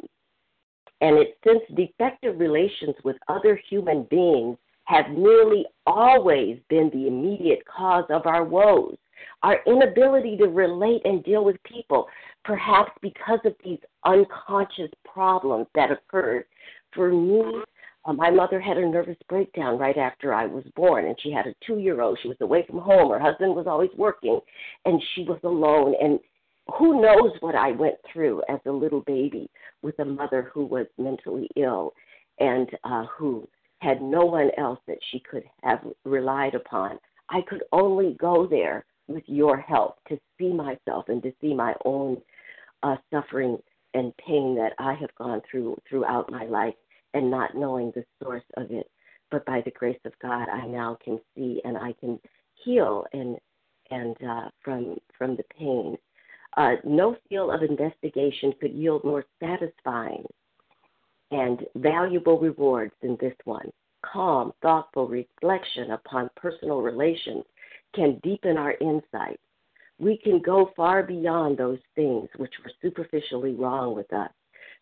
and 1.01 1.17
it, 1.17 1.37
since 1.45 1.61
defective 1.75 2.39
relations 2.39 2.95
with 3.03 3.17
other 3.27 3.59
human 3.69 4.07
beings 4.09 4.57
have 4.85 5.09
nearly 5.09 5.65
always 5.85 6.57
been 6.69 6.89
the 6.93 7.07
immediate 7.07 7.63
cause 7.65 8.05
of 8.09 8.25
our 8.25 8.43
woes, 8.43 8.97
our 9.43 9.59
inability 9.65 10.37
to 10.37 10.47
relate 10.47 11.01
and 11.05 11.23
deal 11.23 11.43
with 11.43 11.61
people, 11.63 12.07
perhaps 12.43 12.91
because 13.01 13.39
of 13.45 13.53
these 13.63 13.79
unconscious 14.05 14.91
problems 15.05 15.67
that 15.75 15.91
occurred. 15.91 16.45
For 16.93 17.11
me, 17.11 17.43
uh, 18.05 18.13
my 18.13 18.31
mother 18.31 18.59
had 18.59 18.77
a 18.77 18.87
nervous 18.87 19.17
breakdown 19.29 19.77
right 19.77 19.97
after 19.97 20.33
I 20.33 20.45
was 20.45 20.63
born, 20.75 21.05
and 21.05 21.15
she 21.21 21.31
had 21.31 21.47
a 21.47 21.53
two 21.65 21.79
year 21.79 22.01
old. 22.01 22.17
She 22.21 22.27
was 22.27 22.37
away 22.41 22.65
from 22.67 22.79
home. 22.79 23.11
Her 23.11 23.19
husband 23.19 23.55
was 23.55 23.67
always 23.67 23.91
working, 23.95 24.39
and 24.85 25.01
she 25.13 25.23
was 25.23 25.39
alone. 25.43 25.93
And 26.01 26.19
who 26.77 27.01
knows 27.01 27.31
what 27.41 27.55
I 27.55 27.71
went 27.71 27.95
through 28.11 28.41
as 28.49 28.59
a 28.65 28.71
little 28.71 29.01
baby 29.01 29.49
with 29.81 29.99
a 29.99 30.05
mother 30.05 30.49
who 30.53 30.65
was 30.65 30.87
mentally 30.97 31.47
ill 31.55 31.93
and 32.39 32.69
uh, 32.83 33.05
who 33.17 33.47
had 33.81 34.01
no 34.01 34.25
one 34.25 34.51
else 34.57 34.79
that 34.87 34.99
she 35.11 35.19
could 35.19 35.43
have 35.63 35.79
relied 36.05 36.53
upon. 36.53 36.99
I 37.29 37.41
could 37.41 37.63
only 37.71 38.15
go 38.19 38.45
there 38.45 38.85
with 39.07 39.23
your 39.25 39.57
help 39.57 39.97
to 40.07 40.19
see 40.37 40.53
myself 40.53 41.05
and 41.07 41.21
to 41.23 41.33
see 41.41 41.53
my 41.53 41.73
own 41.83 42.21
uh, 42.83 42.95
suffering 43.11 43.57
and 43.93 44.15
pain 44.17 44.55
that 44.55 44.73
I 44.79 44.93
have 44.93 45.13
gone 45.17 45.41
through 45.49 45.77
throughout 45.89 46.31
my 46.31 46.45
life 46.45 46.75
and 47.13 47.29
not 47.29 47.55
knowing 47.55 47.91
the 47.93 48.05
source 48.21 48.43
of 48.55 48.71
it. 48.71 48.89
But 49.31 49.45
by 49.45 49.61
the 49.65 49.71
grace 49.71 49.99
of 50.05 50.13
God, 50.21 50.47
I 50.47 50.67
now 50.67 50.97
can 51.03 51.19
see 51.35 51.61
and 51.65 51.77
I 51.77 51.93
can 51.99 52.19
heal 52.63 53.05
and 53.13 53.37
and 53.89 54.15
uh, 54.23 54.49
from 54.63 54.97
from 55.17 55.35
the 55.35 55.43
pain. 55.57 55.97
Uh, 56.57 56.75
no 56.83 57.15
field 57.29 57.53
of 57.53 57.63
investigation 57.63 58.53
could 58.59 58.73
yield 58.73 59.03
more 59.03 59.25
satisfying 59.39 60.25
and 61.31 61.65
valuable 61.75 62.39
rewards 62.39 62.93
in 63.01 63.17
this 63.19 63.35
one. 63.45 63.69
Calm, 64.03 64.51
thoughtful 64.61 65.07
reflection 65.07 65.91
upon 65.91 66.29
personal 66.35 66.81
relations 66.81 67.43
can 67.95 68.19
deepen 68.23 68.57
our 68.57 68.75
insight. 68.81 69.39
We 69.99 70.17
can 70.17 70.39
go 70.39 70.71
far 70.75 71.03
beyond 71.03 71.57
those 71.57 71.79
things 71.95 72.27
which 72.37 72.53
were 72.63 72.71
superficially 72.81 73.53
wrong 73.53 73.95
with 73.95 74.11
us 74.13 74.31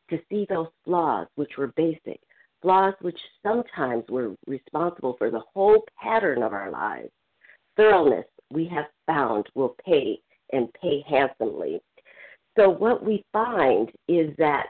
to 0.10 0.20
see 0.30 0.46
those 0.50 0.70
flaws 0.86 1.28
which 1.36 1.58
were 1.58 1.74
basic, 1.76 2.20
flaws 2.62 2.94
which 3.02 3.20
sometimes 3.44 4.04
were 4.10 4.36
responsible 4.48 5.16
for 5.18 5.30
the 5.30 5.44
whole 5.54 5.84
pattern 6.02 6.42
of 6.42 6.54
our 6.54 6.72
lives. 6.72 7.12
Thoroughness, 7.76 8.26
we 8.52 8.66
have 8.68 8.86
found, 9.06 9.48
will 9.56 9.76
pay 9.86 10.20
and 10.52 10.74
pay 10.74 11.04
handsomely. 11.08 11.82
So, 12.58 12.70
what 12.70 13.06
we 13.06 13.24
find 13.32 13.92
is 14.08 14.36
that 14.38 14.68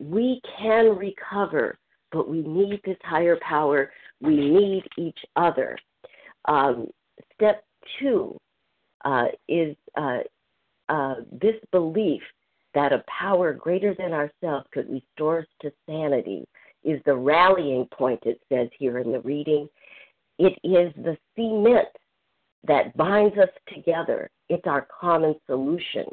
we 0.00 0.40
can 0.58 0.96
recover, 0.96 1.78
but 2.10 2.28
we 2.28 2.42
need 2.42 2.80
this 2.84 2.96
higher 3.02 3.38
power. 3.46 3.92
We 4.20 4.34
need 4.34 4.84
each 4.96 5.18
other. 5.36 5.76
Um, 6.46 6.88
step 7.34 7.64
two 7.98 8.36
uh, 9.04 9.26
is 9.48 9.76
uh, 9.96 10.20
uh, 10.88 11.16
this 11.40 11.56
belief 11.70 12.22
that 12.74 12.92
a 12.92 13.04
power 13.06 13.52
greater 13.52 13.94
than 13.94 14.12
ourselves 14.12 14.66
could 14.72 14.90
restore 14.90 15.40
us 15.40 15.46
to 15.62 15.72
sanity 15.86 16.46
is 16.82 17.00
the 17.04 17.14
rallying 17.14 17.86
point, 17.92 18.20
it 18.24 18.40
says 18.50 18.68
here 18.78 18.98
in 18.98 19.12
the 19.12 19.20
reading. 19.20 19.68
It 20.38 20.54
is 20.64 20.92
the 20.96 21.16
cement 21.36 21.88
that 22.66 22.96
binds 22.96 23.36
us 23.36 23.50
together. 23.74 24.30
It's 24.48 24.66
our 24.66 24.86
common 25.00 25.34
solution, 25.46 26.06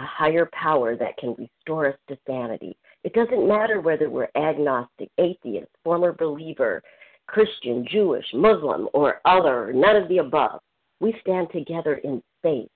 a 0.00 0.04
higher 0.04 0.48
power 0.52 0.96
that 0.96 1.16
can 1.16 1.34
restore 1.38 1.88
us 1.88 1.96
to 2.08 2.18
sanity. 2.26 2.76
It 3.04 3.14
doesn't 3.14 3.48
matter 3.48 3.80
whether 3.80 4.08
we're 4.08 4.28
agnostic, 4.36 5.10
atheist, 5.18 5.70
former 5.82 6.12
believer, 6.12 6.82
Christian, 7.26 7.86
Jewish, 7.90 8.26
Muslim, 8.32 8.88
or 8.92 9.20
other, 9.24 9.72
none 9.72 9.96
of 9.96 10.08
the 10.08 10.18
above 10.18 10.60
we 11.02 11.14
stand 11.20 11.48
together 11.52 11.94
in 12.04 12.22
faith 12.42 12.68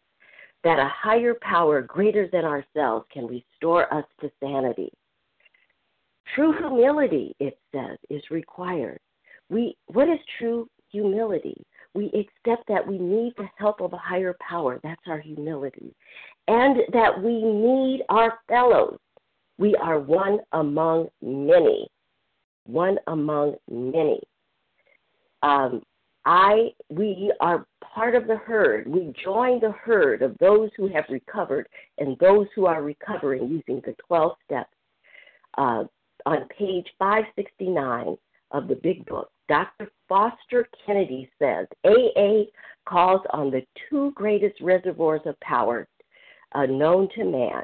that 0.65 0.81
a 0.81 0.91
higher 0.93 1.35
power 1.43 1.81
greater 1.81 2.29
than 2.33 2.45
ourselves 2.45 3.07
can 3.13 3.27
restore 3.27 3.93
us 3.95 4.05
to 4.21 4.31
sanity. 4.41 4.91
True 6.35 6.53
humility, 6.59 7.37
it 7.39 7.57
says, 7.73 7.99
is 8.11 8.23
required. 8.31 8.99
We, 9.49 9.77
what 9.87 10.09
is 10.09 10.19
true 10.39 10.69
humility? 10.91 11.65
We 11.95 12.07
accept 12.07 12.67
that 12.67 12.85
we 12.85 12.99
need 12.99 13.35
the 13.37 13.49
help 13.57 13.81
of 13.81 13.93
a 13.93 13.99
higher 13.99 14.35
power. 14.41 14.81
That's 14.83 15.01
our 15.07 15.21
humility. 15.21 15.95
And 16.49 16.79
that 16.93 17.23
we 17.23 17.41
need 17.41 18.03
our 18.09 18.41
fellows. 18.49 18.99
We 19.59 19.75
are 19.77 19.99
one 19.99 20.39
among 20.53 21.09
many. 21.23 21.89
One 22.67 22.99
among 23.07 23.57
many. 23.71 24.21
Um, 25.43 25.83
I 26.25 26.73
we 26.91 27.33
are 27.41 27.67
part 27.81 28.17
of 28.17 28.27
the 28.27 28.37
herd. 28.37 28.89
We 28.89 29.15
join 29.25 29.61
the 29.61 29.73
herd 29.73 30.23
of 30.23 30.37
those 30.39 30.71
who 30.77 30.89
have 30.89 31.05
recovered 31.09 31.69
and 31.99 32.19
those 32.19 32.49
who 32.55 32.67
are 32.67 32.83
recovering 32.83 33.49
using 33.49 33.81
the 33.85 33.95
12 34.07 34.33
steps. 34.45 34.75
Uh, 35.57 35.85
on 36.27 36.49
page 36.49 36.87
569 36.99 38.17
of 38.51 38.67
the 38.67 38.75
Big 38.75 39.07
Book, 39.07 39.31
Dr. 39.49 39.89
Foster 40.09 40.69
Kennedy 40.85 41.31
says 41.39 41.67
AA 41.85 42.45
calls 42.85 43.21
on 43.31 43.51
the 43.51 43.63
two 43.89 44.11
greatest 44.13 44.61
reservoirs 44.61 45.21
of 45.25 45.39
power 45.41 45.87
uh, 46.55 46.67
known 46.67 47.09
to 47.15 47.25
man 47.25 47.63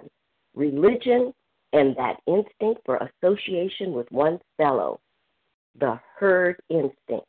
religion 0.55 1.33
and 1.73 1.97
that 1.97 2.17
instinct 2.27 2.83
for 2.85 2.97
association 3.23 3.93
with 3.93 4.11
one's 4.11 4.41
fellow, 4.57 5.01
the 5.79 5.99
herd 6.19 6.57
instinct. 6.69 7.27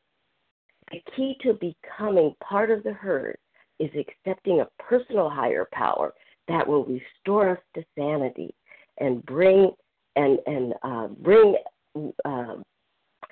The 0.92 1.00
key 1.16 1.38
to 1.44 1.54
becoming 1.54 2.36
part 2.44 2.70
of 2.70 2.84
the 2.84 2.94
herd 2.94 3.38
is 3.80 3.90
accepting 3.98 4.60
a 4.62 4.84
personal 4.84 5.30
higher 5.30 5.68
power 5.72 6.14
that 6.48 6.68
will 6.68 6.86
restore 6.86 7.52
us 7.52 7.60
to 7.76 7.84
sanity 7.98 8.54
and 9.00 9.26
bring 9.26 9.72
and 10.16 10.38
and 10.46 10.74
uh, 10.84 11.08
bring 11.08 11.56
uh, 12.26 12.56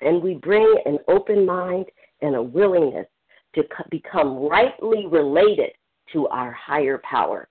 and 0.01 0.23
we 0.23 0.35
bring 0.35 0.81
an 0.85 0.97
open 1.07 1.45
mind 1.45 1.85
and 2.21 2.35
a 2.35 2.41
willingness 2.41 3.07
to 3.55 3.63
become 3.89 4.37
rightly 4.37 5.05
related 5.07 5.71
to 6.13 6.27
our 6.27 6.51
higher 6.51 7.01
power. 7.03 7.47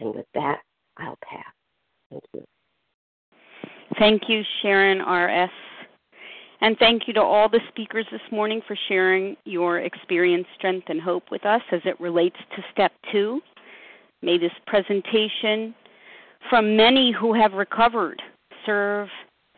And 0.00 0.14
with 0.14 0.26
that, 0.34 0.60
I'll 0.98 1.18
pass. 1.22 1.44
Thank 2.12 2.24
you. 2.34 2.44
Thank 3.98 4.22
you, 4.28 4.42
Sharon 4.62 5.00
R.S. 5.00 5.50
And 6.60 6.76
thank 6.78 7.08
you 7.08 7.14
to 7.14 7.20
all 7.22 7.48
the 7.48 7.60
speakers 7.68 8.06
this 8.12 8.20
morning 8.30 8.60
for 8.66 8.76
sharing 8.88 9.36
your 9.44 9.80
experience, 9.80 10.46
strength, 10.56 10.86
and 10.88 11.00
hope 11.00 11.24
with 11.30 11.44
us 11.44 11.62
as 11.72 11.80
it 11.84 11.98
relates 12.00 12.36
to 12.56 12.62
step 12.72 12.92
two. 13.10 13.40
May 14.22 14.38
this 14.38 14.52
presentation 14.66 15.74
from 16.48 16.76
many 16.76 17.12
who 17.12 17.34
have 17.34 17.52
recovered 17.52 18.22
serve 18.64 19.08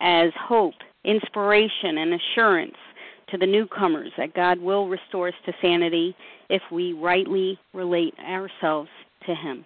as 0.01 0.31
hope, 0.39 0.75
inspiration, 1.05 1.99
and 1.99 2.15
assurance 2.15 2.73
to 2.73 2.95
to 3.35 3.39
the 3.39 3.47
newcomers 3.47 4.13
that 4.17 4.35
God 4.35 4.61
will 4.61 4.89
restore 4.89 5.29
us 5.29 5.35
to 5.47 5.53
sanity 5.61 6.15
if 6.49 6.63
we 6.71 6.93
rightly 6.93 7.59
relate 7.73 8.15
ourselves 8.21 8.89
to 9.27 9.35
Him. 9.35 9.65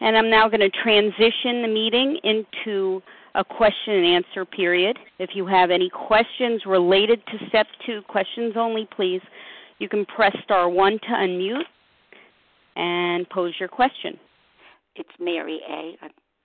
And 0.00 0.16
I'm 0.16 0.28
now 0.30 0.48
going 0.48 0.60
to 0.60 0.70
transition 0.70 1.62
the 1.62 1.68
meeting 1.68 2.18
into 2.24 3.02
a 3.34 3.44
question 3.44 3.94
and 3.94 4.06
answer 4.06 4.44
period. 4.44 4.98
If 5.18 5.30
you 5.34 5.46
have 5.46 5.70
any 5.70 5.90
questions 5.90 6.62
related 6.66 7.20
to 7.26 7.48
step 7.48 7.66
two, 7.86 8.02
questions 8.08 8.54
only, 8.56 8.88
please, 8.94 9.20
you 9.78 9.88
can 9.88 10.04
press 10.06 10.36
star 10.44 10.68
one 10.68 10.98
to 11.00 11.08
unmute 11.08 11.64
and 12.76 13.28
pose 13.30 13.54
your 13.58 13.68
question. 13.68 14.18
It's 14.96 15.10
Mary 15.18 15.60
A. 15.68 15.96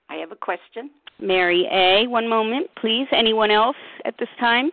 I 0.08 0.16
have 0.16 0.32
a 0.32 0.36
question. 0.36 0.90
Mary 1.20 1.68
A. 1.70 2.08
One 2.08 2.28
moment, 2.28 2.68
please. 2.80 3.06
Anyone 3.12 3.50
else 3.50 3.76
at 4.04 4.14
this 4.18 4.28
time? 4.40 4.70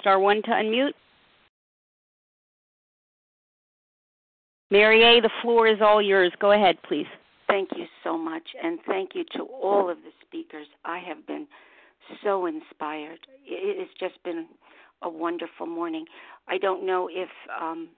Star 0.00 0.18
one 0.18 0.42
to 0.42 0.50
unmute. 0.50 0.92
Mary 4.70 5.02
A., 5.02 5.20
the 5.20 5.30
floor 5.42 5.66
is 5.66 5.78
all 5.80 6.02
yours. 6.02 6.32
Go 6.40 6.52
ahead, 6.52 6.76
please. 6.88 7.06
Thank 7.48 7.70
you 7.76 7.86
so 8.02 8.18
much, 8.18 8.42
and 8.62 8.78
thank 8.86 9.14
you 9.14 9.24
to 9.36 9.44
all 9.44 9.88
of 9.88 9.98
the 9.98 10.10
speakers. 10.26 10.66
I 10.84 10.98
have 10.98 11.26
been 11.26 11.46
so 12.24 12.46
inspired. 12.46 13.20
It 13.44 13.78
has 13.78 13.88
just 13.98 14.22
been 14.24 14.46
a 15.02 15.08
wonderful 15.08 15.66
morning. 15.66 16.06
I 16.48 16.58
don't 16.58 16.84
know 16.84 17.08
if 17.10 17.28
um, 17.60 17.88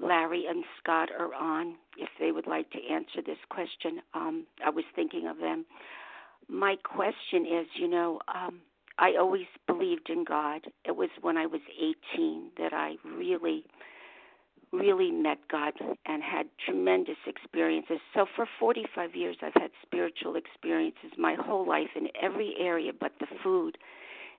Larry 0.00 0.46
and 0.48 0.64
Scott 0.82 1.10
are 1.16 1.34
on, 1.34 1.76
if 1.96 2.08
they 2.18 2.32
would 2.32 2.46
like 2.46 2.70
to 2.70 2.78
answer 2.90 3.22
this 3.24 3.38
question. 3.48 4.00
Um, 4.14 4.46
I 4.64 4.70
was 4.70 4.84
thinking 4.96 5.28
of 5.28 5.38
them. 5.38 5.64
My 6.48 6.76
question 6.82 7.46
is 7.46 7.66
you 7.76 7.88
know, 7.88 8.18
um, 8.34 8.60
I 8.98 9.14
always 9.18 9.46
believed 9.66 10.10
in 10.10 10.24
God. 10.24 10.62
It 10.84 10.96
was 10.96 11.08
when 11.20 11.36
I 11.36 11.46
was 11.46 11.60
18 12.16 12.50
that 12.58 12.72
I 12.72 12.96
really 13.04 13.64
really 14.72 15.10
met 15.10 15.38
God 15.50 15.74
and 16.06 16.22
had 16.22 16.46
tremendous 16.64 17.16
experiences. 17.26 17.98
So 18.14 18.26
for 18.34 18.46
45 18.58 19.14
years, 19.14 19.36
I've 19.42 19.60
had 19.60 19.70
spiritual 19.82 20.36
experiences 20.36 21.12
my 21.18 21.36
whole 21.38 21.66
life 21.66 21.90
in 21.94 22.08
every 22.20 22.54
area 22.58 22.92
but 22.98 23.12
the 23.20 23.26
food. 23.42 23.76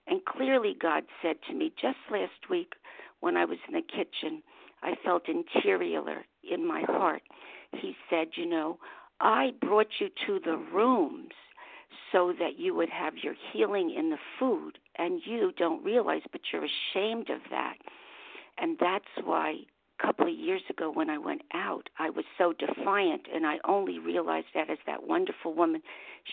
And 0.07 0.25
clearly, 0.25 0.75
God 0.79 1.03
said 1.21 1.35
to 1.47 1.55
me 1.55 1.71
just 1.79 1.97
last 2.11 2.49
week 2.49 2.73
when 3.19 3.37
I 3.37 3.45
was 3.45 3.59
in 3.67 3.73
the 3.73 3.81
kitchen, 3.81 4.41
I 4.81 4.95
felt 5.03 5.29
interior 5.29 6.25
in 6.49 6.67
my 6.67 6.81
heart. 6.81 7.21
He 7.71 7.95
said, 8.09 8.29
You 8.35 8.45
know, 8.45 8.79
I 9.21 9.51
brought 9.61 9.87
you 9.99 10.09
to 10.27 10.39
the 10.43 10.57
rooms 10.57 11.31
so 12.11 12.33
that 12.37 12.59
you 12.59 12.75
would 12.75 12.89
have 12.89 13.13
your 13.21 13.35
healing 13.51 13.95
in 13.97 14.09
the 14.09 14.17
food, 14.39 14.77
and 14.97 15.21
you 15.25 15.51
don't 15.57 15.83
realize, 15.83 16.21
but 16.31 16.41
you're 16.51 16.65
ashamed 16.65 17.29
of 17.29 17.39
that. 17.49 17.75
And 18.57 18.77
that's 18.79 19.05
why 19.23 19.61
couple 20.01 20.27
of 20.27 20.33
years 20.33 20.61
ago 20.69 20.91
when 20.91 21.09
I 21.09 21.17
went 21.17 21.41
out, 21.53 21.89
I 21.97 22.09
was 22.09 22.25
so 22.37 22.53
defiant, 22.53 23.27
and 23.33 23.45
I 23.45 23.57
only 23.67 23.99
realized 23.99 24.47
that 24.53 24.69
as 24.69 24.77
that 24.85 25.07
wonderful 25.07 25.53
woman 25.53 25.81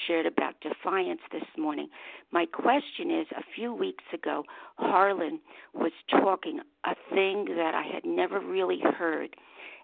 shared 0.07 0.27
about 0.27 0.61
defiance 0.61 1.20
this 1.32 1.45
morning. 1.57 1.89
My 2.32 2.47
question 2.47 3.11
is 3.11 3.27
a 3.32 3.45
few 3.55 3.73
weeks 3.73 4.05
ago, 4.12 4.45
Harlan 4.77 5.41
was 5.74 5.93
talking 6.11 6.61
a 6.85 6.95
thing 7.12 7.47
that 7.57 7.74
I 7.74 7.82
had 7.82 8.05
never 8.05 8.41
really 8.41 8.81
heard, 8.81 9.37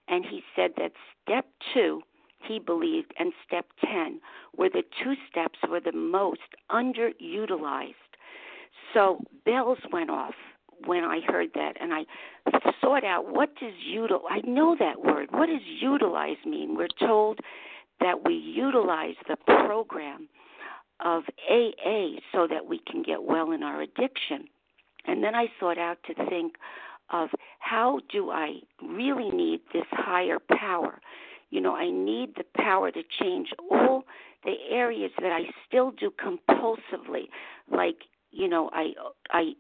and 0.08 0.24
he 0.24 0.42
said 0.54 0.72
that 0.78 0.92
step 1.22 1.46
two, 1.74 2.02
he 2.46 2.58
believed, 2.58 3.12
and 3.18 3.32
step 3.46 3.66
10 3.84 4.20
were 4.56 4.68
the 4.68 4.84
two 5.02 5.14
steps 5.30 5.58
were 5.68 5.80
the 5.80 5.92
most 5.92 6.40
underutilized. 6.70 7.94
So 8.94 9.20
bells 9.44 9.78
went 9.92 10.10
off 10.10 10.34
when 10.84 11.04
I 11.04 11.20
heard 11.26 11.50
that, 11.54 11.74
and 11.80 11.92
I 11.92 12.04
sought 12.80 13.04
out 13.04 13.32
what 13.32 13.54
does 13.56 13.72
util. 13.90 14.20
I 14.28 14.40
know 14.44 14.76
that 14.78 15.02
word. 15.02 15.28
What 15.30 15.46
does 15.46 15.62
utilize 15.80 16.36
mean? 16.44 16.76
We're 16.76 16.88
told 16.88 17.40
that 18.00 18.24
we 18.24 18.34
utilize 18.34 19.14
the 19.28 19.36
program 19.36 20.28
of 21.00 21.24
AA 21.50 22.20
so 22.32 22.46
that 22.48 22.66
we 22.68 22.80
can 22.90 23.02
get 23.02 23.22
well 23.22 23.52
in 23.52 23.62
our 23.62 23.80
addiction. 23.82 24.48
And 25.06 25.22
then 25.22 25.34
I 25.34 25.46
sought 25.60 25.78
out 25.78 25.98
to 26.06 26.14
think 26.28 26.54
of 27.10 27.30
how 27.58 28.00
do 28.10 28.30
I 28.30 28.60
really 28.82 29.30
need 29.30 29.60
this 29.72 29.86
higher 29.90 30.38
power? 30.38 31.00
You 31.50 31.60
know, 31.60 31.76
I 31.76 31.90
need 31.90 32.34
the 32.36 32.44
power 32.56 32.90
to 32.90 33.02
change 33.20 33.50
all 33.70 34.04
the 34.44 34.54
areas 34.70 35.12
that 35.20 35.32
I 35.32 35.42
still 35.66 35.90
do 35.90 36.10
compulsively, 36.10 37.28
like 37.70 38.04
you 38.30 38.48
know, 38.48 38.70
I 38.72 38.92
I 39.30 39.52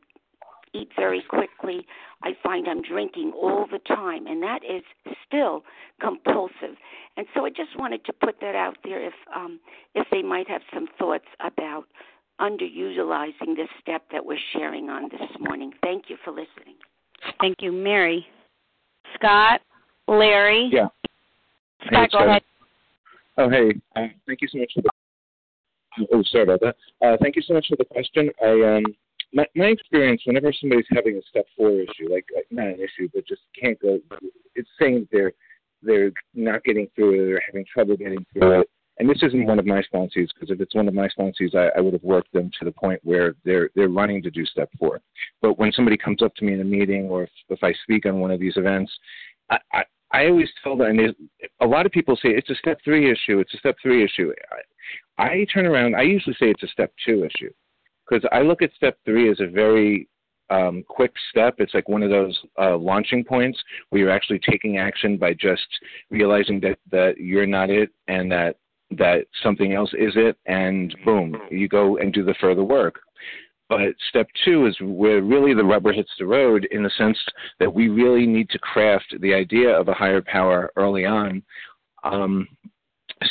eat 0.82 0.88
very 0.96 1.22
quickly. 1.28 1.86
I 2.22 2.30
find 2.42 2.66
I'm 2.68 2.82
drinking 2.82 3.32
all 3.40 3.66
the 3.70 3.78
time, 3.78 4.26
and 4.26 4.42
that 4.42 4.60
is 4.64 4.82
still 5.26 5.62
compulsive. 6.00 6.76
And 7.16 7.26
so 7.34 7.44
I 7.44 7.50
just 7.50 7.78
wanted 7.78 8.04
to 8.06 8.12
put 8.12 8.40
that 8.40 8.54
out 8.54 8.76
there 8.84 9.04
if 9.04 9.14
um, 9.34 9.60
if 9.94 10.06
they 10.10 10.22
might 10.22 10.48
have 10.48 10.62
some 10.72 10.88
thoughts 10.98 11.26
about 11.40 11.84
underutilizing 12.40 13.56
this 13.56 13.68
step 13.80 14.02
that 14.12 14.24
we're 14.24 14.38
sharing 14.52 14.90
on 14.90 15.08
this 15.10 15.28
morning. 15.40 15.72
Thank 15.82 16.04
you 16.08 16.16
for 16.24 16.30
listening. 16.30 16.76
Thank 17.40 17.56
you, 17.60 17.72
Mary. 17.72 18.26
Scott, 19.14 19.60
Larry. 20.06 20.68
Yeah. 20.72 20.88
Scott, 21.86 22.08
hey, 22.12 22.18
go 22.18 22.28
ahead. 22.28 22.42
Oh, 23.38 23.50
hey. 23.50 23.70
Uh, 23.94 24.08
thank 24.26 24.40
you 24.42 24.48
so 24.48 24.58
much 24.58 24.72
for 24.74 24.82
the. 24.82 24.90
Oh, 26.12 26.22
sorry 26.30 26.44
about 26.44 26.60
that. 26.60 26.76
Uh, 27.00 27.16
thank 27.22 27.36
you 27.36 27.42
so 27.42 27.54
much 27.54 27.66
for 27.68 27.76
the 27.76 27.84
question. 27.84 28.30
I 28.42 28.76
um, 28.76 28.84
my, 29.32 29.46
my 29.54 29.66
experience 29.66 30.22
whenever 30.24 30.52
somebody's 30.52 30.86
having 30.90 31.16
a 31.16 31.22
step 31.28 31.46
four 31.56 31.70
issue, 31.70 32.10
like 32.10 32.26
uh, 32.36 32.40
not 32.50 32.66
an 32.66 32.76
issue, 32.80 33.08
but 33.14 33.26
just 33.26 33.42
can't 33.60 33.80
go, 33.80 33.98
it's 34.54 34.68
saying 34.80 35.08
they're 35.12 35.32
they're 35.82 36.12
not 36.34 36.64
getting 36.64 36.88
through 36.94 37.12
it 37.12 37.32
or 37.32 37.42
having 37.46 37.64
trouble 37.72 37.96
getting 37.96 38.24
through 38.32 38.60
it. 38.60 38.70
And 38.98 39.08
this 39.10 39.22
isn't 39.22 39.46
one 39.46 39.58
of 39.58 39.66
my 39.66 39.82
sponsees 39.82 40.28
because 40.34 40.48
if 40.50 40.60
it's 40.60 40.74
one 40.74 40.88
of 40.88 40.94
my 40.94 41.08
sponsees, 41.08 41.54
I, 41.54 41.68
I 41.76 41.82
would 41.82 41.92
have 41.92 42.02
worked 42.02 42.32
them 42.32 42.50
to 42.58 42.64
the 42.64 42.72
point 42.72 42.98
where 43.04 43.34
they're 43.44 43.68
they're 43.74 43.88
running 43.88 44.22
to 44.22 44.30
do 44.30 44.44
step 44.46 44.70
four. 44.78 45.00
But 45.42 45.58
when 45.58 45.72
somebody 45.72 45.96
comes 45.98 46.22
up 46.22 46.34
to 46.36 46.44
me 46.44 46.54
in 46.54 46.60
a 46.60 46.64
meeting 46.64 47.04
or 47.10 47.24
if, 47.24 47.30
if 47.50 47.62
I 47.62 47.74
speak 47.82 48.06
on 48.06 48.20
one 48.20 48.30
of 48.30 48.40
these 48.40 48.56
events, 48.56 48.90
I, 49.50 49.58
I, 49.72 49.84
I 50.12 50.26
always 50.28 50.48
tell 50.62 50.76
them, 50.76 50.98
and 50.98 51.14
a 51.60 51.66
lot 51.66 51.84
of 51.84 51.92
people 51.92 52.16
say 52.16 52.30
it's 52.30 52.48
a 52.48 52.54
step 52.54 52.78
three 52.84 53.10
issue. 53.10 53.38
It's 53.40 53.52
a 53.52 53.58
step 53.58 53.76
three 53.82 54.02
issue. 54.02 54.32
I, 55.18 55.24
I 55.24 55.46
turn 55.52 55.66
around. 55.66 55.94
I 55.94 56.02
usually 56.02 56.34
say 56.40 56.46
it's 56.48 56.62
a 56.62 56.68
step 56.68 56.92
two 57.04 57.24
issue 57.24 57.52
because 58.08 58.26
I 58.32 58.40
look 58.40 58.62
at 58.62 58.72
step 58.74 58.98
three 59.04 59.30
as 59.30 59.40
a 59.40 59.46
very 59.46 60.08
um, 60.50 60.84
quick 60.88 61.12
step. 61.30 61.56
It's 61.58 61.74
like 61.74 61.88
one 61.88 62.02
of 62.02 62.10
those 62.10 62.38
uh, 62.60 62.76
launching 62.76 63.24
points 63.24 63.58
where 63.90 64.00
you're 64.00 64.10
actually 64.10 64.40
taking 64.48 64.78
action 64.78 65.16
by 65.16 65.34
just 65.34 65.66
realizing 66.10 66.60
that 66.60 66.78
that 66.90 67.18
you're 67.18 67.46
not 67.46 67.70
it 67.70 67.90
and 68.08 68.30
that 68.30 68.56
that 68.92 69.26
something 69.42 69.72
else 69.72 69.92
is 69.98 70.12
it, 70.14 70.36
and 70.46 70.94
boom, 71.04 71.36
you 71.50 71.68
go 71.68 71.96
and 71.96 72.12
do 72.12 72.24
the 72.24 72.34
further 72.40 72.62
work. 72.62 73.00
But 73.68 73.80
step 74.08 74.28
two 74.44 74.66
is 74.66 74.76
where 74.80 75.22
really 75.22 75.52
the 75.52 75.64
rubber 75.64 75.92
hits 75.92 76.10
the 76.18 76.26
road 76.26 76.68
in 76.70 76.84
the 76.84 76.90
sense 76.96 77.18
that 77.58 77.72
we 77.72 77.88
really 77.88 78.24
need 78.24 78.48
to 78.50 78.60
craft 78.60 79.16
the 79.20 79.34
idea 79.34 79.70
of 79.70 79.88
a 79.88 79.94
higher 79.94 80.22
power 80.22 80.70
early 80.76 81.04
on. 81.04 81.42
Um, 82.04 82.46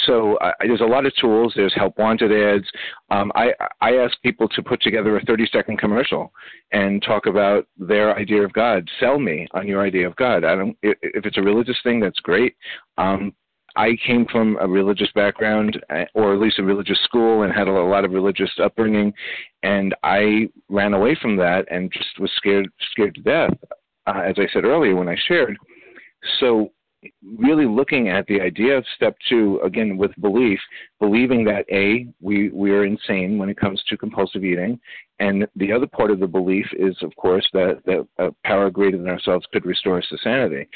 so 0.06 0.36
uh, 0.38 0.52
there's 0.62 0.82
a 0.82 0.86
lot 0.86 1.06
of 1.06 1.14
tools. 1.16 1.53
There's 1.56 1.74
help 1.76 1.98
wanted 1.98 2.32
ads. 2.32 2.68
Um, 3.12 3.32
I 3.36 3.52
I 3.82 3.98
ask 3.98 4.20
people 4.24 4.48
to 4.49 4.64
put 4.64 4.82
together 4.82 5.18
a 5.18 5.26
30 5.26 5.48
second 5.52 5.78
commercial 5.78 6.34
and 6.72 7.03
talk 7.03 7.28
about 7.28 7.68
their 7.78 8.18
idea 8.18 8.44
of 8.44 8.52
God. 8.53 8.90
Sell 8.99 9.20
me 9.20 9.48
on 9.52 9.68
your 9.68 9.84
idea 9.84 10.07
of 10.07 10.16
God. 10.16 10.44
I 10.44 10.56
don't. 10.56 10.78
If 10.82 11.26
it's 11.26 11.38
a 11.38 11.41
religious 11.41 11.78
thing, 11.84 11.99
that's 11.99 12.20
great. 12.20 12.56
Um, 12.98 13.34
I 13.78 13.98
came 14.07 14.26
from 14.32 14.57
a 14.62 14.68
religious 14.68 15.10
background, 15.14 15.80
uh, 15.90 16.06
or 16.14 16.34
at 16.34 16.40
least 16.40 16.60
a 16.60 16.64
religious 16.64 16.99
school, 17.03 17.44
and 17.44 17.53
had 17.53 17.68
a 17.68 17.72
lot 17.72 18.06
of 18.06 18.12
religious 18.12 18.52
upbringing, 18.64 19.14
and 19.64 19.94
I 20.02 20.49
ran 20.70 20.94
away 20.94 21.18
from 21.22 21.36
that 21.38 21.66
and 21.70 21.91
just 21.91 22.20
was 22.20 22.32
scared 22.38 22.70
scared 22.91 23.16
to 23.16 23.22
death. 23.22 23.53
Uh, 24.07 24.22
as 24.24 24.36
I 24.38 24.48
said 24.53 24.66
earlier 24.66 24.95
when 24.95 25.10
I 25.10 25.16
shared. 25.28 25.57
So 26.40 26.72
really 27.38 27.65
looking 27.65 28.10
at 28.10 28.26
the 28.27 28.41
idea 28.41 28.77
of 28.77 28.86
step 28.95 29.15
two 29.30 29.60
again 29.64 29.98
with 29.98 30.11
belief, 30.22 30.60
believing 30.99 31.44
that 31.45 31.65
a 31.72 32.07
we 32.22 32.49
we 32.49 32.72
are 32.72 32.86
insane 32.86 33.38
when 33.38 33.49
it 33.49 33.57
comes 33.57 33.82
to 33.88 33.98
compulsive 33.98 34.44
eating, 34.44 34.80
and 35.19 35.48
the 35.56 35.72
other 35.72 35.88
part 35.88 36.11
of 36.11 36.19
the 36.19 36.27
belief 36.27 36.65
is 36.77 36.95
of 37.02 37.15
course 37.15 37.48
that 37.53 37.82
that 37.86 38.07
a 38.18 38.32
power 38.45 38.69
greater 38.69 38.98
than 38.98 39.10
ourselves 39.10 39.45
could 39.52 39.65
restore 39.65 39.98
us 39.98 40.07
to 40.10 40.18
sanity. 40.19 40.68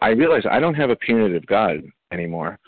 I 0.00 0.08
realize 0.08 0.42
I 0.50 0.60
don't 0.60 0.74
have 0.74 0.90
a 0.90 0.96
punitive 0.96 1.46
God 1.46 1.82
anymore, 2.12 2.58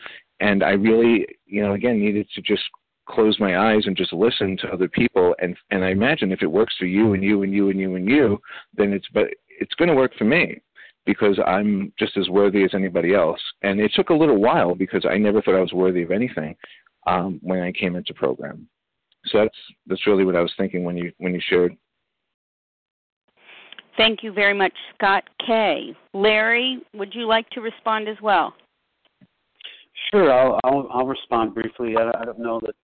and 0.41 0.63
I 0.63 0.71
really 0.71 1.27
you 1.47 1.63
know 1.63 1.75
again 1.75 2.01
needed 2.01 2.29
to 2.35 2.43
just 2.43 2.63
close 3.09 3.41
my 3.41 3.73
eyes 3.73 3.83
and 3.87 3.97
just 3.97 4.13
listen 4.13 4.57
to 4.59 4.69
other 4.69 4.89
people. 4.89 5.35
And 5.41 5.57
and 5.71 5.85
I 5.85 5.91
imagine 5.91 6.33
if 6.33 6.43
it 6.43 6.51
works 6.51 6.75
for 6.79 6.87
you 6.87 7.15
and 7.15 7.23
you 7.23 7.43
and 7.43 7.53
you 7.53 7.71
and 7.71 7.81
you 7.81 7.95
and 7.97 8.09
you, 8.09 8.41
then 8.77 8.93
it's 8.93 9.07
but 9.13 9.29
it's 9.61 9.75
going 9.75 9.89
to 9.89 9.95
work 9.95 10.13
for 10.17 10.25
me 10.25 10.61
because 11.09 11.39
I'm 11.47 11.91
just 11.99 12.19
as 12.19 12.29
worthy 12.29 12.65
as 12.65 12.75
anybody 12.75 13.15
else. 13.15 13.41
And 13.63 13.81
it 13.81 13.91
took 13.95 14.11
a 14.11 14.15
little 14.15 14.37
while 14.37 14.75
because 14.75 15.07
I 15.09 15.17
never 15.17 15.41
thought 15.41 15.57
I 15.57 15.61
was 15.63 15.73
worthy 15.73 16.03
of 16.03 16.11
anything 16.11 16.55
um, 17.07 17.41
when 17.43 17.61
I 17.61 17.73
came 17.73 17.97
into 17.97 18.13
program. 18.13 18.69
So 19.29 19.39
that's 19.39 19.59
that's 19.87 20.07
really 20.07 20.27
what 20.27 20.37
I 20.37 20.43
was 20.43 20.53
thinking 20.59 20.85
when 20.85 20.99
you 20.99 21.11
when 21.17 21.33
you 21.33 21.41
shared. 21.49 21.75
Thank 23.97 24.23
you 24.23 24.33
very 24.33 24.53
much, 24.53 24.75
Scott 24.95 25.25
K. 25.45 25.97
Larry, 26.13 26.81
would 26.93 27.15
you 27.15 27.27
like 27.27 27.49
to 27.51 27.63
respond 27.63 28.07
as 28.07 28.17
well? 28.23 28.53
Sure, 30.11 30.31
I'll 30.31 30.61
I'll, 30.63 30.89
I'll 30.93 31.07
respond 31.07 31.55
briefly. 31.55 31.95
I, 31.97 32.21
I 32.21 32.27
don't 32.27 32.39
know 32.39 32.61
that 32.67 32.75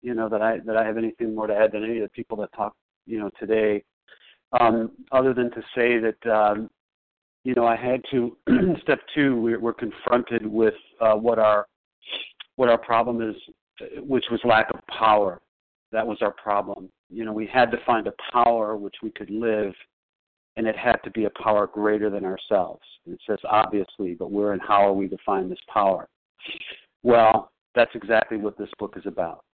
you 0.00 0.14
know 0.14 0.30
that 0.30 0.40
I 0.40 0.60
that 0.64 0.78
I 0.78 0.84
have 0.86 0.96
anything 0.96 1.34
more 1.34 1.46
to 1.46 1.54
add 1.54 1.72
than 1.72 1.84
any 1.84 1.98
of 1.98 2.04
the 2.04 2.08
people 2.08 2.38
that 2.38 2.48
talked 2.56 2.78
you 3.06 3.18
know 3.18 3.30
today, 3.38 3.84
um, 4.58 4.92
other 5.12 5.34
than 5.34 5.50
to 5.50 5.60
say 5.74 5.98
that 5.98 6.30
um, 6.32 6.70
you 7.46 7.54
know 7.54 7.64
I 7.64 7.76
had 7.76 8.02
to 8.10 8.36
step 8.82 8.98
two. 9.14 9.40
We're, 9.40 9.60
we're 9.60 9.72
confronted 9.72 10.44
with 10.44 10.74
uh, 11.00 11.14
what 11.14 11.38
our 11.38 11.68
what 12.56 12.68
our 12.68 12.76
problem 12.76 13.22
is, 13.22 13.36
which 13.98 14.24
was 14.32 14.40
lack 14.42 14.68
of 14.74 14.80
power. 14.88 15.40
That 15.92 16.04
was 16.04 16.18
our 16.22 16.32
problem. 16.32 16.88
You 17.08 17.24
know, 17.24 17.32
we 17.32 17.46
had 17.46 17.70
to 17.70 17.78
find 17.86 18.08
a 18.08 18.14
power 18.32 18.76
which 18.76 18.96
we 19.00 19.10
could 19.10 19.30
live, 19.30 19.72
and 20.56 20.66
it 20.66 20.76
had 20.76 20.96
to 21.04 21.10
be 21.12 21.26
a 21.26 21.30
power 21.40 21.68
greater 21.68 22.10
than 22.10 22.24
ourselves. 22.24 22.82
It 23.06 23.20
says 23.28 23.38
obviously, 23.48 24.14
but 24.14 24.32
where 24.32 24.52
and 24.52 24.60
how 24.60 24.84
are 24.84 24.92
we 24.92 25.06
to 25.06 25.16
find 25.24 25.48
this 25.48 25.62
power? 25.72 26.08
Well, 27.04 27.52
that's 27.76 27.94
exactly 27.94 28.38
what 28.38 28.58
this 28.58 28.70
book 28.76 28.94
is 28.96 29.06
about. 29.06 29.44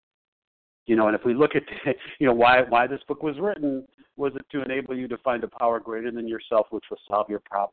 You 0.86 0.96
know, 0.96 1.08
and 1.08 1.14
if 1.14 1.26
we 1.26 1.34
look 1.34 1.50
at 1.56 1.64
you 2.18 2.26
know 2.26 2.32
why 2.32 2.62
why 2.62 2.86
this 2.86 3.02
book 3.06 3.22
was 3.22 3.38
written, 3.38 3.86
was 4.16 4.32
it 4.34 4.46
to 4.52 4.62
enable 4.62 4.96
you 4.96 5.08
to 5.08 5.18
find 5.18 5.44
a 5.44 5.48
power 5.48 5.78
greater 5.78 6.10
than 6.10 6.26
yourself, 6.26 6.68
which 6.70 6.84
will 6.88 7.00
solve 7.06 7.28
your 7.28 7.40
problem? 7.40 7.72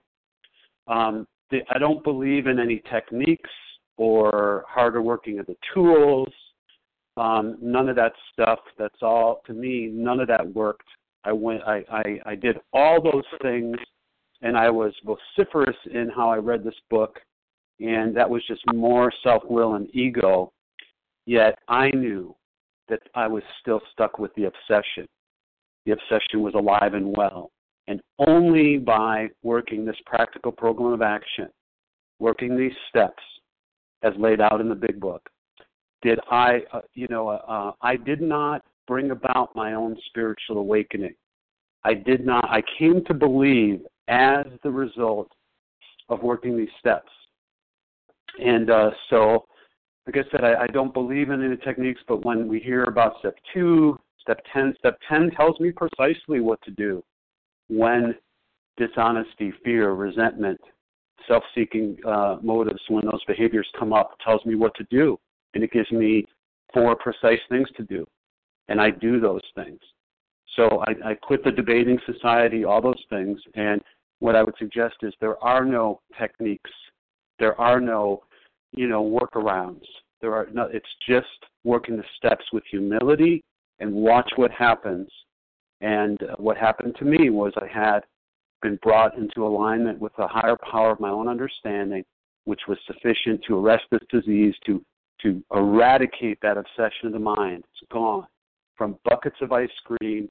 Um, 0.90 1.28
the, 1.52 1.60
I 1.70 1.78
don't 1.78 2.04
believe 2.04 2.48
in 2.48 2.60
any 2.60 2.82
techniques 2.92 3.50
or 3.98 4.66
harder 4.68 5.02
working 5.02 5.40
of 5.40 5.46
the 5.46 5.56
tools. 5.74 6.30
Um, 7.18 7.58
none 7.62 7.90
of 7.90 7.96
that 7.96 8.14
stuff. 8.34 8.60
That's 8.78 9.02
all 9.02 9.42
to 9.46 9.54
me. 9.54 9.90
None 9.92 10.20
of 10.20 10.28
that 10.28 10.54
worked. 10.54 10.88
I 11.24 11.32
went. 11.34 11.62
I, 11.64 11.84
I 11.92 12.20
I 12.26 12.36
did 12.36 12.58
all 12.74 13.02
those 13.02 13.26
things, 13.42 13.76
and 14.42 14.58
I 14.58 14.70
was 14.70 14.94
vociferous 15.06 15.76
in 15.94 16.10
how 16.16 16.30
I 16.30 16.38
read 16.38 16.64
this 16.64 16.80
book, 16.90 17.20
and 17.80 18.16
that 18.16 18.30
was 18.30 18.42
just 18.48 18.62
more 18.74 19.12
self 19.24 19.44
will 19.50 19.76
and 19.76 19.94
ego. 19.94 20.52
Yet 21.26 21.60
I 21.68 21.90
knew 21.90 22.36
that 22.88 23.02
I 23.16 23.28
was 23.28 23.44
still 23.62 23.82
stuck 23.92 24.18
with 24.18 24.34
the 24.36 24.46
obsession. 24.46 25.08
The 25.86 25.92
obsession 25.92 26.42
was 26.42 26.54
alive 26.56 26.94
and 26.94 27.16
well. 27.16 27.52
And 27.90 28.02
only 28.20 28.78
by 28.78 29.30
working 29.42 29.84
this 29.84 29.96
practical 30.06 30.52
program 30.52 30.94
of 30.94 31.02
action, 31.02 31.48
working 32.20 32.56
these 32.56 32.72
steps 32.88 33.24
as 34.04 34.14
laid 34.16 34.40
out 34.40 34.62
in 34.62 34.70
the 34.70 34.76
big 34.76 35.00
book, 35.00 35.28
did 36.04 36.20
I, 36.30 36.62
uh, 36.72 36.82
you 36.94 37.08
know, 37.10 37.30
uh, 37.30 37.42
uh, 37.48 37.72
I 37.82 37.96
did 37.96 38.22
not 38.22 38.64
bring 38.88 39.10
about 39.10 39.56
my 39.56 39.74
own 39.74 39.98
spiritual 40.06 40.60
awakening. 40.60 41.16
I 41.84 41.96
did 41.96 42.28
not, 42.28 42.46
I 42.48 42.62
came 42.78 43.04
to 43.06 43.14
believe 43.16 43.82
as 44.08 44.46
the 44.62 44.70
result 44.70 45.32
of 46.10 46.22
working 46.22 46.56
these 46.56 46.70
steps. 46.80 47.10
And 48.40 48.70
uh, 48.70 48.92
so 49.10 49.48
like 50.06 50.28
I 50.28 50.30
said, 50.30 50.44
I, 50.44 50.66
I 50.66 50.68
don't 50.68 50.94
believe 50.94 51.32
in 51.32 51.44
any 51.44 51.58
techniques, 51.58 52.02
but 52.08 52.24
when 52.24 52.48
we 52.48 52.60
hear 52.60 52.84
about 52.84 53.18
step 53.18 53.36
two, 53.52 53.98
step 54.22 54.42
10, 54.54 54.76
step 54.78 55.00
10 55.10 55.32
tells 55.32 55.60
me 55.60 55.72
precisely 55.72 56.40
what 56.40 56.62
to 56.62 56.72
do 56.72 57.04
when 57.70 58.16
dishonesty, 58.78 59.54
fear, 59.64 59.92
resentment, 59.92 60.60
self 61.28 61.44
seeking 61.56 61.98
uh, 62.06 62.38
motives, 62.42 62.82
when 62.88 63.06
those 63.06 63.24
behaviors 63.26 63.68
come 63.78 63.94
up, 63.94 64.12
tells 64.24 64.44
me 64.46 64.56
what 64.56 64.74
to 64.76 64.86
do. 64.90 65.18
And 65.54 65.64
it 65.64 65.72
gives 65.72 65.92
me 65.92 66.26
four 66.74 66.96
precise 66.96 67.40
things 67.50 67.68
to 67.78 67.84
do. 67.84 68.06
And 68.68 68.80
I 68.80 68.92
do 68.92 69.20
those 69.20 69.42
things. 69.56 69.80
So 70.56 70.84
I, 70.88 71.12
I 71.12 71.14
quit 71.16 71.44
the 71.44 71.52
debating 71.52 72.00
society, 72.06 72.66
all 72.66 72.82
those 72.82 73.04
things. 73.10 73.40
And 73.56 73.82
what 74.20 74.36
I 74.36 74.44
would 74.44 74.56
suggest 74.60 74.96
is 75.02 75.14
there 75.20 75.42
are 75.44 75.66
no 75.66 76.02
techniques, 76.20 76.72
there 77.40 77.60
are 77.60 77.80
no 77.80 78.24
you 78.74 78.88
know, 78.88 79.04
workarounds. 79.04 79.86
There 80.22 80.34
are 80.34 80.48
no, 80.54 80.68
it's 80.72 80.86
just 81.08 81.28
working 81.64 81.98
the 81.98 82.04
steps 82.18 82.46
with 82.52 82.64
humility 82.70 83.44
and 83.80 83.94
watch 83.94 84.30
what 84.36 84.52
happens. 84.52 85.08
And 85.82 86.18
what 86.38 86.58
happened 86.58 86.96
to 87.00 87.06
me 87.06 87.30
was 87.30 87.54
I 87.58 87.68
had 87.68 88.02
been 88.62 88.78
brought 88.82 89.18
into 89.18 89.46
alignment 89.46 90.00
with 90.00 90.12
the 90.18 90.28
higher 90.28 90.58
power 90.70 90.92
of 90.92 91.00
my 91.00 91.10
own 91.10 91.28
understanding, 91.28 92.04
which 92.46 92.62
was 92.68 92.78
sufficient 92.86 93.42
to 93.48 93.58
arrest 93.58 93.84
this 93.92 94.02
disease, 94.12 94.56
to 94.66 94.84
to 95.22 95.44
eradicate 95.54 96.40
that 96.42 96.58
obsession 96.58 97.08
of 97.08 97.12
the 97.12 97.20
mind. 97.20 97.64
It's 97.74 97.92
gone 97.92 98.26
from 98.78 98.98
buckets 99.04 99.36
of 99.42 99.52
ice 99.52 99.70
cream 99.84 100.30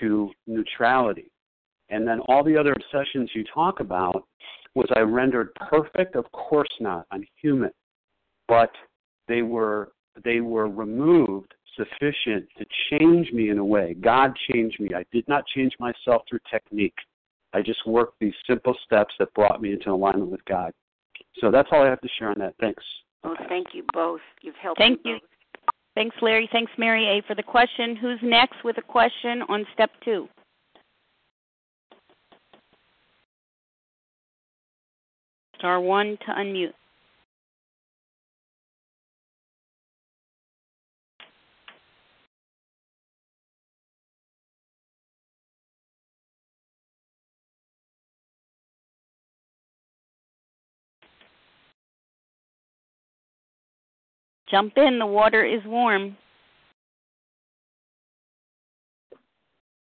to 0.00 0.30
neutrality. 0.48 1.30
And 1.90 2.06
then 2.06 2.18
all 2.26 2.42
the 2.42 2.56
other 2.56 2.72
obsessions 2.72 3.30
you 3.34 3.44
talk 3.54 3.78
about 3.78 4.24
was 4.74 4.88
I 4.96 5.00
rendered 5.00 5.54
perfect? 5.54 6.16
Of 6.16 6.30
course 6.32 6.68
not. 6.80 7.06
I'm 7.12 7.24
human. 7.40 7.70
But 8.48 8.70
they 9.28 9.42
were 9.42 9.92
they 10.24 10.40
were 10.40 10.68
removed 10.68 11.54
sufficient 11.76 12.46
to 12.58 12.66
change 12.90 13.32
me 13.32 13.50
in 13.50 13.58
a 13.58 13.64
way. 13.64 13.94
God 13.94 14.32
changed 14.50 14.80
me. 14.80 14.90
I 14.94 15.04
did 15.12 15.26
not 15.28 15.44
change 15.54 15.72
myself 15.78 16.22
through 16.28 16.40
technique. 16.50 16.96
I 17.52 17.62
just 17.62 17.86
worked 17.86 18.18
these 18.20 18.34
simple 18.48 18.76
steps 18.84 19.14
that 19.18 19.32
brought 19.34 19.62
me 19.62 19.72
into 19.72 19.90
alignment 19.90 20.30
with 20.30 20.44
God. 20.46 20.72
So 21.40 21.50
that's 21.50 21.68
all 21.72 21.82
I 21.82 21.88
have 21.88 22.00
to 22.00 22.08
share 22.18 22.30
on 22.30 22.38
that. 22.38 22.54
Thanks. 22.60 22.82
Oh, 23.24 23.34
thank 23.48 23.68
you 23.72 23.84
both. 23.92 24.20
You've 24.42 24.56
helped. 24.56 24.78
Thank 24.78 25.00
you. 25.04 25.14
Both. 25.14 25.22
Thanks, 25.94 26.16
Larry. 26.20 26.48
Thanks, 26.52 26.70
Mary 26.76 27.06
A, 27.06 27.22
for 27.26 27.34
the 27.34 27.42
question. 27.42 27.96
Who's 27.96 28.18
next 28.22 28.62
with 28.64 28.76
a 28.78 28.82
question 28.82 29.42
on 29.48 29.66
step 29.72 29.90
two? 30.04 30.28
Star 35.58 35.80
one 35.80 36.18
to 36.26 36.32
unmute. 36.32 36.74
Jump 54.50 54.74
in, 54.76 54.98
the 54.98 55.06
water 55.06 55.44
is 55.44 55.60
warm. 55.66 56.16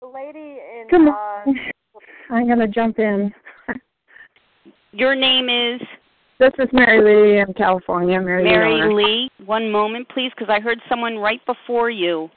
The 0.00 0.06
lady 0.06 0.38
in. 0.38 0.86
Come 0.88 1.08
on. 1.08 1.48
Uh, 1.48 2.34
I'm 2.34 2.46
going 2.46 2.60
to 2.60 2.68
jump 2.68 2.98
in. 2.98 3.32
Your 4.92 5.14
name 5.14 5.48
is? 5.48 5.80
This 6.38 6.52
is 6.58 6.68
Mary 6.72 7.02
Lee 7.02 7.40
in 7.40 7.54
California. 7.54 8.20
Mary, 8.20 8.44
Mary 8.44 8.94
Lee. 8.94 9.30
One 9.44 9.70
moment, 9.70 10.08
please, 10.08 10.30
because 10.36 10.52
I 10.52 10.60
heard 10.60 10.78
someone 10.88 11.16
right 11.16 11.40
before 11.46 11.90
you. 11.90 12.28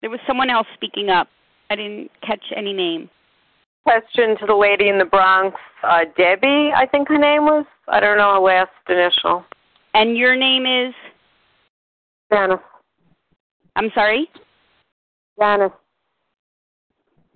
There 0.00 0.10
was 0.10 0.20
someone 0.26 0.50
else 0.50 0.66
speaking 0.74 1.08
up. 1.08 1.28
I 1.70 1.76
didn't 1.76 2.10
catch 2.26 2.44
any 2.56 2.72
name. 2.72 3.08
Question 3.84 4.36
to 4.38 4.46
the 4.46 4.54
lady 4.54 4.88
in 4.88 4.98
the 4.98 5.04
Bronx, 5.04 5.56
uh, 5.82 6.04
Debbie, 6.16 6.70
I 6.74 6.86
think 6.90 7.08
her 7.08 7.18
name 7.18 7.44
was. 7.44 7.64
I 7.88 8.00
don't 8.00 8.18
know 8.18 8.34
her 8.34 8.40
last 8.40 8.70
initial. 8.88 9.44
And 9.94 10.16
your 10.16 10.36
name 10.36 10.66
is? 10.66 10.94
Janice. 12.32 12.60
I'm 13.76 13.90
sorry? 13.94 14.28
Janice. 15.38 15.72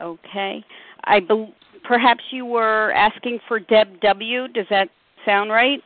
Okay. 0.00 0.64
I 1.04 1.20
be- 1.20 1.54
perhaps 1.84 2.22
you 2.30 2.46
were 2.46 2.92
asking 2.92 3.40
for 3.48 3.58
Deb 3.58 4.00
W. 4.00 4.48
Does 4.48 4.66
that 4.70 4.88
sound 5.24 5.50
right? 5.50 5.80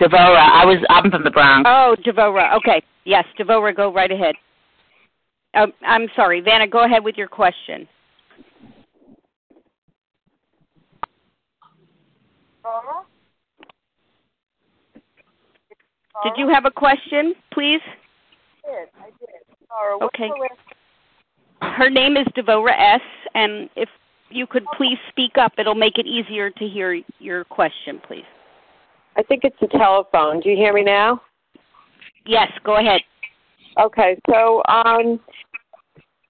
Devora. 0.00 0.48
I 0.52 0.64
was. 0.64 0.78
I'm 0.88 1.10
from 1.10 1.24
the 1.24 1.30
Bronx. 1.30 1.68
Oh, 1.68 1.96
Devora. 2.04 2.56
Okay. 2.56 2.82
Yes, 3.04 3.24
Devora. 3.38 3.74
Go 3.74 3.92
right 3.92 4.10
ahead. 4.10 4.34
Uh, 5.54 5.66
I'm 5.86 6.08
sorry, 6.14 6.40
Vanna. 6.40 6.66
Go 6.66 6.84
ahead 6.84 7.02
with 7.02 7.16
your 7.16 7.28
question. 7.28 7.88
Did 16.24 16.32
you 16.36 16.48
have 16.48 16.66
a 16.66 16.70
question, 16.70 17.34
please? 17.52 17.80
I 18.64 18.70
did. 18.70 18.88
I 18.98 19.10
did. 19.18 20.02
okay 20.02 20.30
her 21.80 21.90
name 21.90 22.16
is 22.16 22.26
Devora 22.36 22.72
S. 22.94 23.00
And 23.34 23.68
if 23.76 23.88
you 24.30 24.46
could 24.46 24.64
please 24.76 24.98
speak 25.08 25.32
up, 25.38 25.52
it'll 25.58 25.74
make 25.74 25.98
it 25.98 26.06
easier 26.06 26.50
to 26.50 26.68
hear 26.68 27.00
your 27.18 27.44
question, 27.44 28.00
please. 28.06 28.24
I 29.16 29.22
think 29.22 29.42
it's 29.44 29.56
a 29.62 29.78
telephone. 29.78 30.40
Do 30.40 30.50
you 30.50 30.56
hear 30.56 30.72
me 30.72 30.82
now? 30.82 31.20
Yes, 32.26 32.48
go 32.64 32.76
ahead. 32.76 33.00
Okay, 33.80 34.18
so 34.28 34.62
um, 34.68 35.20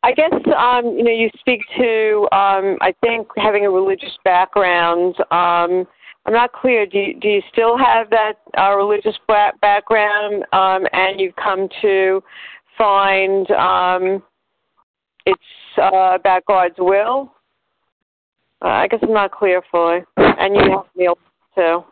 I 0.02 0.12
guess 0.12 0.32
um, 0.56 0.94
you 0.96 1.02
know 1.02 1.10
you 1.10 1.28
speak 1.38 1.60
to 1.78 2.28
um, 2.32 2.76
I 2.80 2.94
think 3.02 3.26
having 3.36 3.66
a 3.66 3.70
religious 3.70 4.16
background. 4.24 5.16
Um, 5.30 5.86
I'm 6.26 6.34
not 6.34 6.52
clear. 6.52 6.86
Do 6.86 6.98
you, 6.98 7.18
do 7.18 7.28
you 7.28 7.42
still 7.52 7.78
have 7.78 8.10
that 8.10 8.34
uh, 8.58 8.76
religious 8.76 9.16
background, 9.60 10.44
um, 10.52 10.86
and 10.92 11.18
you've 11.18 11.36
come 11.36 11.68
to 11.82 12.22
find 12.76 13.50
um, 13.52 14.22
it's 15.26 15.40
uh, 15.78 16.14
about 16.14 16.44
God's 16.46 16.74
will. 16.78 17.32
Uh, 18.62 18.68
I 18.68 18.88
guess 18.88 19.00
I'm 19.02 19.12
not 19.12 19.32
clear 19.32 19.62
fully, 19.70 20.00
and 20.16 20.54
you 20.54 20.62
have 20.70 20.86
me 20.94 21.08
too. 21.54 21.84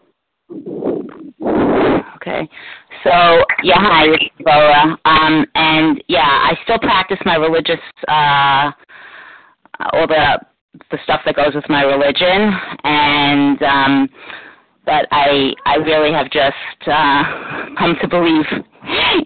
Okay. 2.17 2.49
So 3.05 3.45
yeah, 3.63 3.79
hi, 3.79 4.07
it's. 4.45 4.93
Um, 5.05 5.47
and 5.55 6.03
yeah, 6.09 6.21
I 6.21 6.55
still 6.65 6.79
practice 6.79 7.19
my 7.25 7.37
religious 7.37 7.81
uh, 8.07 8.71
all 9.93 10.07
the 10.07 10.41
the 10.91 10.99
stuff 11.05 11.21
that 11.25 11.37
goes 11.37 11.55
with 11.55 11.69
my 11.69 11.83
religion, 11.83 12.53
and 12.85 13.63
um, 13.63 14.09
but 14.85 15.07
I 15.11 15.53
I 15.67 15.77
really 15.77 16.13
have 16.13 16.31
just 16.31 16.89
uh, 16.89 17.75
come 17.79 17.97
to 18.01 18.09
believe 18.09 18.47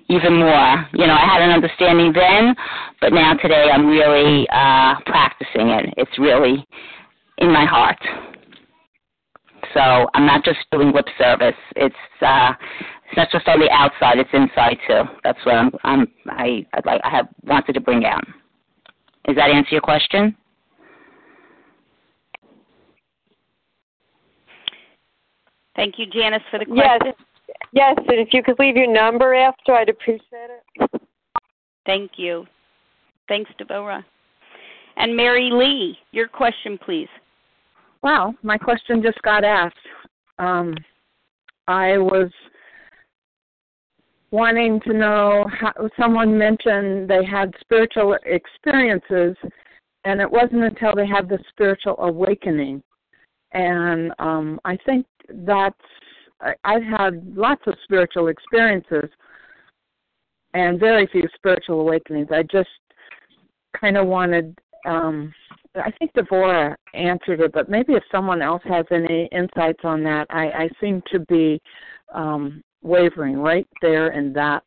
even 0.08 0.36
more. 0.38 0.88
You 0.92 1.06
know, 1.06 1.14
I 1.14 1.24
had 1.24 1.42
an 1.42 1.50
understanding 1.50 2.12
then, 2.12 2.54
but 3.00 3.12
now 3.12 3.34
today 3.34 3.70
I'm 3.72 3.86
really 3.86 4.48
uh, 4.50 4.96
practicing 5.06 5.68
it. 5.68 5.94
It's 5.96 6.18
really 6.18 6.66
in 7.38 7.52
my 7.52 7.64
heart. 7.64 7.98
So 9.74 10.08
I'm 10.14 10.26
not 10.26 10.44
just 10.44 10.58
doing 10.70 10.92
lip 10.92 11.06
service. 11.16 11.54
It's 11.76 11.94
uh, 12.20 12.52
it's 13.06 13.16
not 13.16 13.30
just 13.30 13.46
on 13.46 13.60
the 13.60 13.70
outside; 13.70 14.18
it's 14.18 14.30
inside 14.32 14.78
too. 14.86 15.02
That's 15.22 15.38
what 15.44 15.54
I'm. 15.54 15.70
I'm 15.84 16.08
I 16.28 16.66
I'd 16.74 16.86
like 16.86 17.00
I 17.04 17.10
have 17.10 17.28
wanted 17.44 17.74
to 17.74 17.80
bring 17.80 18.04
out. 18.04 18.24
Does 19.26 19.36
that 19.36 19.50
answer 19.50 19.70
your 19.70 19.80
question? 19.80 20.36
Thank 25.76 25.94
you, 25.98 26.06
Janice, 26.06 26.42
for 26.50 26.58
the 26.58 26.66
question. 26.66 27.00
Yes, 27.06 27.14
yes, 27.72 27.94
and 27.96 28.18
if 28.18 28.28
you 28.32 28.42
could 28.42 28.58
leave 28.58 28.76
your 28.76 28.92
number 28.92 29.34
after, 29.34 29.72
I'd 29.72 29.88
appreciate 29.88 30.22
it. 30.32 31.00
Thank 31.86 32.12
you. 32.16 32.46
Thanks, 33.28 33.50
Deborah. 33.58 34.04
And 34.96 35.16
Mary 35.16 35.50
Lee, 35.50 35.96
your 36.12 36.28
question, 36.28 36.78
please. 36.84 37.08
Wow, 38.02 38.34
my 38.42 38.58
question 38.58 39.02
just 39.02 39.20
got 39.22 39.44
asked. 39.44 39.76
Um, 40.38 40.74
I 41.68 41.96
was 41.98 42.30
wanting 44.32 44.80
to 44.80 44.92
know 44.92 45.46
how 45.50 45.72
someone 45.98 46.36
mentioned 46.36 47.08
they 47.08 47.24
had 47.24 47.54
spiritual 47.60 48.16
experiences, 48.24 49.36
and 50.04 50.20
it 50.20 50.30
wasn't 50.30 50.64
until 50.64 50.94
they 50.94 51.06
had 51.06 51.28
the 51.28 51.38
spiritual 51.50 51.96
awakening. 52.00 52.82
And 53.52 54.12
um, 54.18 54.60
I 54.64 54.76
think 54.84 55.06
that's 55.28 55.76
I've 56.64 56.82
had 56.82 57.22
lots 57.36 57.62
of 57.66 57.74
spiritual 57.84 58.28
experiences 58.28 59.08
and 60.54 60.80
very 60.80 61.06
few 61.06 61.22
spiritual 61.36 61.80
awakenings. 61.80 62.28
I 62.32 62.42
just 62.42 62.68
kind 63.80 63.96
of 63.96 64.06
wanted 64.06 64.58
um 64.86 65.32
I 65.74 65.90
think 65.98 66.12
Devora 66.12 66.74
answered 66.92 67.40
it, 67.40 67.52
but 67.52 67.70
maybe 67.70 67.94
if 67.94 68.02
someone 68.12 68.42
else 68.42 68.62
has 68.64 68.84
any 68.90 69.28
insights 69.32 69.80
on 69.84 70.02
that, 70.04 70.26
I, 70.28 70.50
I 70.50 70.68
seem 70.80 71.02
to 71.10 71.20
be 71.20 71.60
um, 72.12 72.62
wavering 72.82 73.38
right 73.38 73.66
there 73.80 74.12
in 74.12 74.32
that 74.34 74.62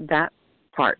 that 0.00 0.32
part. 0.74 0.98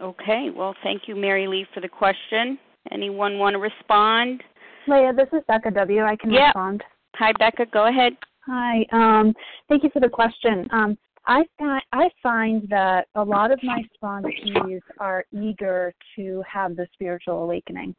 Okay. 0.00 0.48
Well, 0.54 0.74
thank 0.82 1.02
you, 1.06 1.16
Mary 1.16 1.46
Lee, 1.46 1.66
for 1.74 1.80
the 1.80 1.88
question. 1.88 2.58
Anyone 2.92 3.38
want 3.38 3.54
to 3.54 3.58
respond? 3.58 4.42
Leah, 4.86 5.12
this 5.12 5.28
is 5.32 5.42
Becca 5.46 5.70
W. 5.72 6.02
I 6.02 6.16
can 6.16 6.30
Yeah. 6.30 6.46
respond. 6.46 6.84
Hi, 7.16 7.32
Becca. 7.32 7.66
Go 7.66 7.86
ahead. 7.86 8.16
Hi. 8.46 8.86
Um, 8.92 9.34
thank 9.68 9.82
you 9.82 9.90
for 9.90 10.00
the 10.00 10.08
question. 10.08 10.66
Um, 10.70 10.96
I 11.26 11.44
find 11.58 11.82
I 11.92 12.10
find 12.22 12.68
that 12.70 13.08
a 13.14 13.22
lot 13.22 13.50
of 13.50 13.62
my 13.62 13.84
sponsees 13.94 14.80
are 14.98 15.24
eager 15.32 15.92
to 16.16 16.42
have 16.48 16.76
the 16.76 16.86
spiritual 16.94 17.42
awakening, 17.42 17.94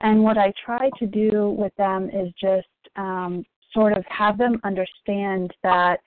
and 0.00 0.22
what 0.22 0.36
I 0.36 0.52
try 0.64 0.90
to 0.98 1.06
do 1.06 1.50
with 1.50 1.74
them 1.76 2.10
is 2.10 2.32
just 2.34 2.68
um, 2.96 3.44
sort 3.72 3.96
of 3.96 4.04
have 4.06 4.36
them 4.36 4.60
understand 4.62 5.52
that 5.62 6.00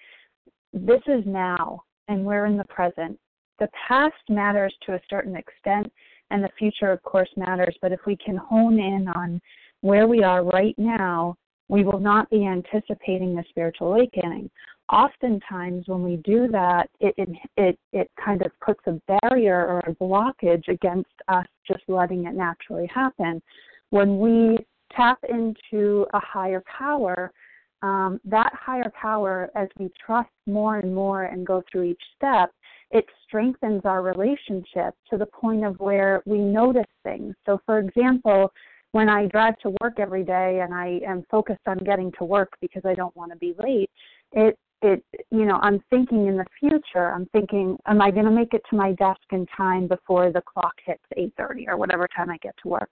this 0.72 1.02
is 1.08 1.26
now, 1.26 1.84
and 2.08 2.24
we're 2.24 2.46
in 2.46 2.56
the 2.56 2.66
present. 2.66 3.20
The 3.58 3.70
past 3.88 4.22
matters 4.30 4.74
to 4.86 4.94
a 4.94 5.02
certain 5.10 5.36
extent, 5.36 5.92
and 6.30 6.44
the 6.44 6.52
future, 6.58 6.92
of 6.92 7.02
course, 7.02 7.30
matters. 7.36 7.76
But 7.82 7.92
if 7.92 8.00
we 8.06 8.16
can 8.16 8.38
hone 8.38 8.80
in 8.80 9.08
on 9.10 9.42
where 9.82 10.08
we 10.08 10.24
are 10.24 10.44
right 10.44 10.76
now, 10.78 11.36
we 11.68 11.84
will 11.84 12.00
not 12.00 12.30
be 12.30 12.46
anticipating 12.46 13.36
the 13.36 13.44
spiritual 13.50 13.94
awakening. 13.94 14.50
Oftentimes, 14.92 15.88
when 15.88 16.02
we 16.02 16.18
do 16.18 16.48
that, 16.48 16.90
it, 17.00 17.14
it 17.18 17.30
it 17.58 17.80
it 17.94 18.12
kind 18.24 18.42
of 18.42 18.52
puts 18.60 18.82
a 18.88 19.00
barrier 19.22 19.68
or 19.68 19.80
a 19.80 19.96
blockage 19.96 20.68
against 20.68 21.12
us 21.28 21.46
just 21.68 21.84
letting 21.88 22.26
it 22.26 22.34
naturally 22.34 22.90
happen. 22.94 23.40
When 23.92 24.20
we 24.20 24.58
tap 24.96 25.20
into 25.30 26.08
a 26.14 26.20
higher 26.20 26.64
power, 26.66 27.32
um, 27.84 28.20
that 28.26 28.52
higher 28.54 28.92
power, 29.00 29.50
as 29.56 29.68
we 29.78 29.92
trust 30.04 30.30
more 30.48 30.78
and 30.78 30.94
more 30.94 31.26
and 31.26 31.46
go 31.46 31.62
through 31.72 31.84
each 31.84 32.02
step, 32.16 32.52
it 32.92 33.06
strengthens 33.26 33.82
our 33.86 34.02
relationship 34.02 34.96
to 35.10 35.18
the 35.18 35.28
point 35.28 35.64
of 35.64 35.80
where 35.80 36.24
we 36.26 36.40
notice 36.40 36.84
things. 37.04 37.36
So, 37.46 37.62
for 37.66 37.78
example, 37.80 38.52
when 38.92 39.10
I 39.10 39.28
drive 39.28 39.58
to 39.60 39.74
work 39.82 40.00
every 40.00 40.24
day 40.24 40.62
and 40.64 40.74
I 40.74 41.00
am 41.08 41.24
focused 41.30 41.68
on 41.68 41.78
getting 41.80 42.12
to 42.18 42.26
work 42.26 42.54
because 42.62 42.84
I 42.86 42.96
don't 42.96 43.16
want 43.16 43.32
to 43.32 43.38
be 43.38 43.54
late, 43.60 43.90
it 44.32 44.58
it 44.82 45.04
you 45.32 45.46
know 45.46 45.60
I'm 45.62 45.82
thinking 45.90 46.28
in 46.28 46.38
the 46.38 46.46
future. 46.60 47.12
I'm 47.14 47.28
thinking, 47.28 47.78
am 47.88 48.02
I 48.02 48.12
going 48.12 48.26
to 48.26 48.32
make 48.32 48.54
it 48.54 48.64
to 48.70 48.76
my 48.76 48.94
desk 48.94 49.22
in 49.32 49.46
time 49.56 49.88
before 49.88 50.32
the 50.32 50.42
clock 50.42 50.74
hits 50.86 51.04
8:30 51.18 51.68
or 51.68 51.78
whatever 51.78 52.08
time 52.16 52.30
I 52.30 52.38
get 52.38 52.56
to 52.64 52.70
work? 52.70 52.92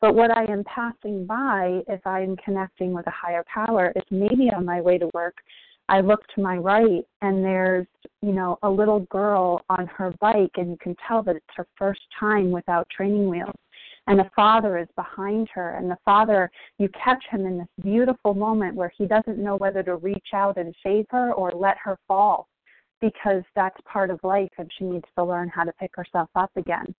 But 0.00 0.14
what 0.14 0.36
I 0.36 0.44
am 0.44 0.62
passing 0.64 1.26
by, 1.26 1.80
if 1.88 2.06
I 2.06 2.20
am 2.20 2.36
connecting 2.36 2.92
with 2.92 3.06
a 3.08 3.12
higher 3.12 3.44
power, 3.52 3.92
is 3.96 4.02
maybe 4.10 4.50
on 4.54 4.64
my 4.64 4.80
way 4.80 4.98
to 4.98 5.10
work. 5.12 5.36
I 5.88 6.00
look 6.00 6.20
to 6.34 6.42
my 6.42 6.56
right 6.58 7.02
and 7.22 7.42
there's, 7.42 7.86
you 8.20 8.32
know, 8.32 8.58
a 8.62 8.68
little 8.70 9.00
girl 9.10 9.62
on 9.70 9.86
her 9.86 10.12
bike 10.20 10.50
and 10.56 10.70
you 10.70 10.76
can 10.80 10.94
tell 11.06 11.22
that 11.22 11.34
it's 11.34 11.46
her 11.56 11.66
first 11.76 12.02
time 12.20 12.50
without 12.50 12.86
training 12.90 13.28
wheels 13.28 13.56
and 14.08 14.18
the 14.18 14.30
father 14.34 14.78
is 14.78 14.88
behind 14.96 15.48
her. 15.54 15.76
And 15.76 15.90
the 15.90 15.98
father 16.04 16.50
you 16.78 16.88
catch 16.88 17.22
him 17.30 17.46
in 17.46 17.58
this 17.58 17.68
beautiful 17.82 18.34
moment 18.34 18.74
where 18.74 18.90
he 18.96 19.06
doesn't 19.06 19.38
know 19.38 19.56
whether 19.56 19.82
to 19.82 19.96
reach 19.96 20.28
out 20.34 20.56
and 20.56 20.74
save 20.82 21.04
her 21.10 21.32
or 21.34 21.52
let 21.52 21.76
her 21.84 21.98
fall 22.08 22.48
because 23.00 23.42
that's 23.54 23.76
part 23.84 24.10
of 24.10 24.18
life 24.24 24.50
and 24.58 24.70
she 24.76 24.84
needs 24.84 25.04
to 25.16 25.24
learn 25.24 25.48
how 25.48 25.62
to 25.62 25.72
pick 25.74 25.90
herself 25.94 26.28
up 26.34 26.50
again 26.56 26.92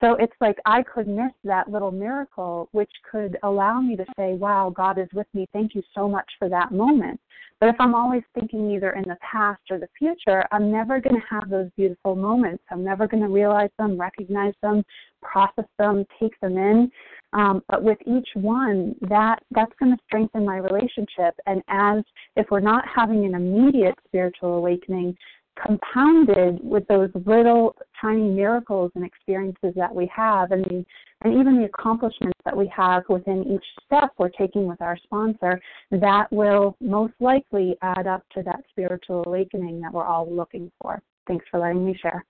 so 0.00 0.14
it's 0.14 0.34
like 0.40 0.58
I 0.66 0.82
could 0.82 1.08
miss 1.08 1.32
that 1.44 1.70
little 1.70 1.90
miracle, 1.90 2.68
which 2.72 2.90
could 3.10 3.38
allow 3.42 3.80
me 3.80 3.96
to 3.96 4.04
say, 4.16 4.34
wow, 4.34 4.72
God 4.74 4.98
is 4.98 5.08
with 5.14 5.26
me. 5.32 5.48
Thank 5.52 5.74
you 5.74 5.82
so 5.94 6.08
much 6.08 6.30
for 6.38 6.48
that 6.48 6.72
moment. 6.72 7.18
But 7.58 7.70
if 7.70 7.76
I'm 7.78 7.94
always 7.94 8.22
thinking 8.34 8.70
either 8.72 8.90
in 8.90 9.04
the 9.04 9.16
past 9.22 9.62
or 9.70 9.78
the 9.78 9.88
future, 9.98 10.44
I'm 10.52 10.70
never 10.70 11.00
going 11.00 11.16
to 11.16 11.26
have 11.30 11.48
those 11.48 11.70
beautiful 11.74 12.14
moments. 12.14 12.62
I'm 12.70 12.84
never 12.84 13.08
going 13.08 13.22
to 13.22 13.30
realize 13.30 13.70
them, 13.78 13.98
recognize 13.98 14.52
them, 14.62 14.84
process 15.22 15.64
them, 15.78 16.04
take 16.20 16.38
them 16.40 16.58
in. 16.58 16.90
Um, 17.32 17.62
but 17.68 17.82
with 17.82 17.96
each 18.06 18.28
one, 18.34 18.94
that 19.08 19.38
that's 19.52 19.72
going 19.80 19.92
to 19.92 20.02
strengthen 20.06 20.44
my 20.44 20.58
relationship. 20.58 21.34
And 21.46 21.62
as 21.68 22.04
if 22.36 22.46
we're 22.50 22.60
not 22.60 22.84
having 22.94 23.24
an 23.24 23.34
immediate 23.34 23.94
spiritual 24.06 24.56
awakening, 24.56 25.16
compounded 25.64 26.58
with 26.62 26.86
those 26.88 27.10
little 27.24 27.74
tiny 28.00 28.28
miracles 28.28 28.90
and 28.94 29.04
experiences 29.04 29.72
that 29.76 29.94
we 29.94 30.10
have 30.14 30.52
and 30.52 30.64
the, 30.64 30.84
and 31.22 31.38
even 31.38 31.58
the 31.58 31.64
accomplishments 31.64 32.38
that 32.44 32.56
we 32.56 32.70
have 32.74 33.02
within 33.08 33.44
each 33.44 33.64
step 33.84 34.10
we're 34.18 34.28
taking 34.30 34.66
with 34.66 34.80
our 34.80 34.96
sponsor 35.04 35.60
that 35.90 36.30
will 36.32 36.76
most 36.80 37.14
likely 37.20 37.76
add 37.82 38.06
up 38.06 38.22
to 38.34 38.42
that 38.42 38.62
spiritual 38.70 39.22
awakening 39.26 39.80
that 39.80 39.92
we're 39.92 40.04
all 40.04 40.30
looking 40.30 40.70
for 40.80 41.00
thanks 41.26 41.44
for 41.50 41.60
letting 41.60 41.84
me 41.84 41.96
share 42.00 42.24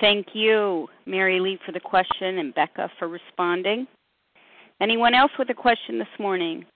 Thank 0.00 0.26
you, 0.34 0.88
Mary 1.06 1.40
Lee, 1.40 1.58
for 1.64 1.72
the 1.72 1.80
question 1.80 2.38
and 2.38 2.54
Becca 2.54 2.90
for 2.98 3.08
responding. 3.08 3.86
Anyone 4.80 5.14
else 5.14 5.30
with 5.38 5.48
a 5.48 5.54
question 5.54 5.98
this 5.98 6.08
morning? 6.18 6.66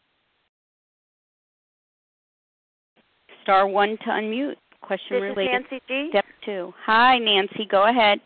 Star 3.42 3.66
one 3.66 3.98
to 3.98 4.10
unmute. 4.10 4.56
Question 4.90 5.20
This 5.20 5.30
is. 5.30 5.48
Nancy 5.52 5.82
G. 5.86 6.08
Step 6.10 6.24
two. 6.44 6.74
Hi, 6.84 7.16
Nancy. 7.16 7.64
Go 7.64 7.86
ahead. 7.86 8.18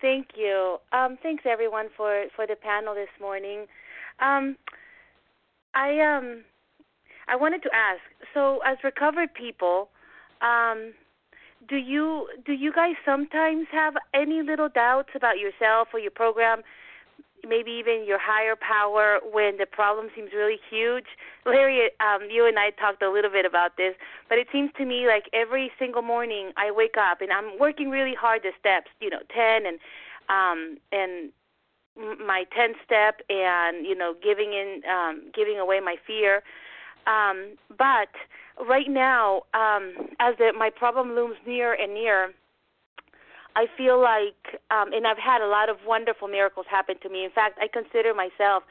Thank 0.00 0.30
you. 0.34 0.78
Um, 0.92 1.16
thanks 1.22 1.44
everyone 1.46 1.86
for 1.96 2.24
for 2.34 2.48
the 2.48 2.56
panel 2.56 2.96
this 2.96 3.14
morning. 3.20 3.66
Um, 4.18 4.56
I 5.72 6.00
um, 6.00 6.42
I 7.28 7.36
wanted 7.36 7.62
to 7.62 7.70
ask. 7.72 8.00
So, 8.34 8.58
as 8.66 8.76
recovered 8.82 9.34
people, 9.34 9.88
um, 10.42 10.94
do 11.68 11.76
you 11.76 12.26
do 12.44 12.54
you 12.54 12.72
guys 12.72 12.96
sometimes 13.04 13.68
have 13.70 13.94
any 14.12 14.42
little 14.42 14.68
doubts 14.68 15.10
about 15.14 15.38
yourself 15.38 15.94
or 15.94 16.00
your 16.00 16.10
program? 16.10 16.62
Maybe 17.46 17.70
even 17.72 18.04
your 18.06 18.18
higher 18.20 18.56
power 18.56 19.20
when 19.32 19.56
the 19.58 19.66
problem 19.66 20.08
seems 20.14 20.30
really 20.32 20.58
huge. 20.70 21.06
Larry, 21.46 21.90
um, 22.00 22.28
you 22.30 22.46
and 22.46 22.58
I 22.58 22.70
talked 22.70 23.02
a 23.02 23.10
little 23.10 23.30
bit 23.30 23.44
about 23.44 23.76
this, 23.76 23.94
but 24.28 24.38
it 24.38 24.48
seems 24.52 24.70
to 24.78 24.84
me 24.84 25.06
like 25.06 25.24
every 25.32 25.70
single 25.78 26.02
morning 26.02 26.52
I 26.56 26.70
wake 26.70 26.96
up 26.96 27.20
and 27.20 27.32
I'm 27.32 27.58
working 27.58 27.90
really 27.90 28.14
hard 28.14 28.42
the 28.42 28.52
steps, 28.58 28.90
you 29.00 29.10
know, 29.10 29.20
ten, 29.34 29.66
and 29.66 29.78
um, 30.28 30.78
and 30.92 31.32
my 31.96 32.44
10 32.54 32.74
step 32.84 33.20
and 33.28 33.84
you 33.86 33.94
know 33.94 34.14
giving 34.22 34.52
in 34.52 34.82
um 34.90 35.22
giving 35.34 35.58
away 35.58 35.80
my 35.80 35.96
fear 36.06 36.42
um 37.06 37.56
but 37.76 38.08
right 38.68 38.88
now 38.88 39.42
um 39.54 39.92
as 40.18 40.34
the, 40.38 40.52
my 40.56 40.70
problem 40.70 41.14
looms 41.14 41.36
near 41.46 41.74
and 41.74 41.94
near 41.94 42.32
I 43.56 43.66
feel 43.76 44.00
like 44.00 44.60
um 44.70 44.92
and 44.92 45.06
I've 45.06 45.18
had 45.18 45.40
a 45.40 45.48
lot 45.48 45.68
of 45.68 45.78
wonderful 45.86 46.28
miracles 46.28 46.66
happen 46.70 46.96
to 47.02 47.08
me 47.08 47.24
in 47.24 47.30
fact 47.30 47.58
I 47.60 47.68
consider 47.68 48.14
myself 48.14 48.64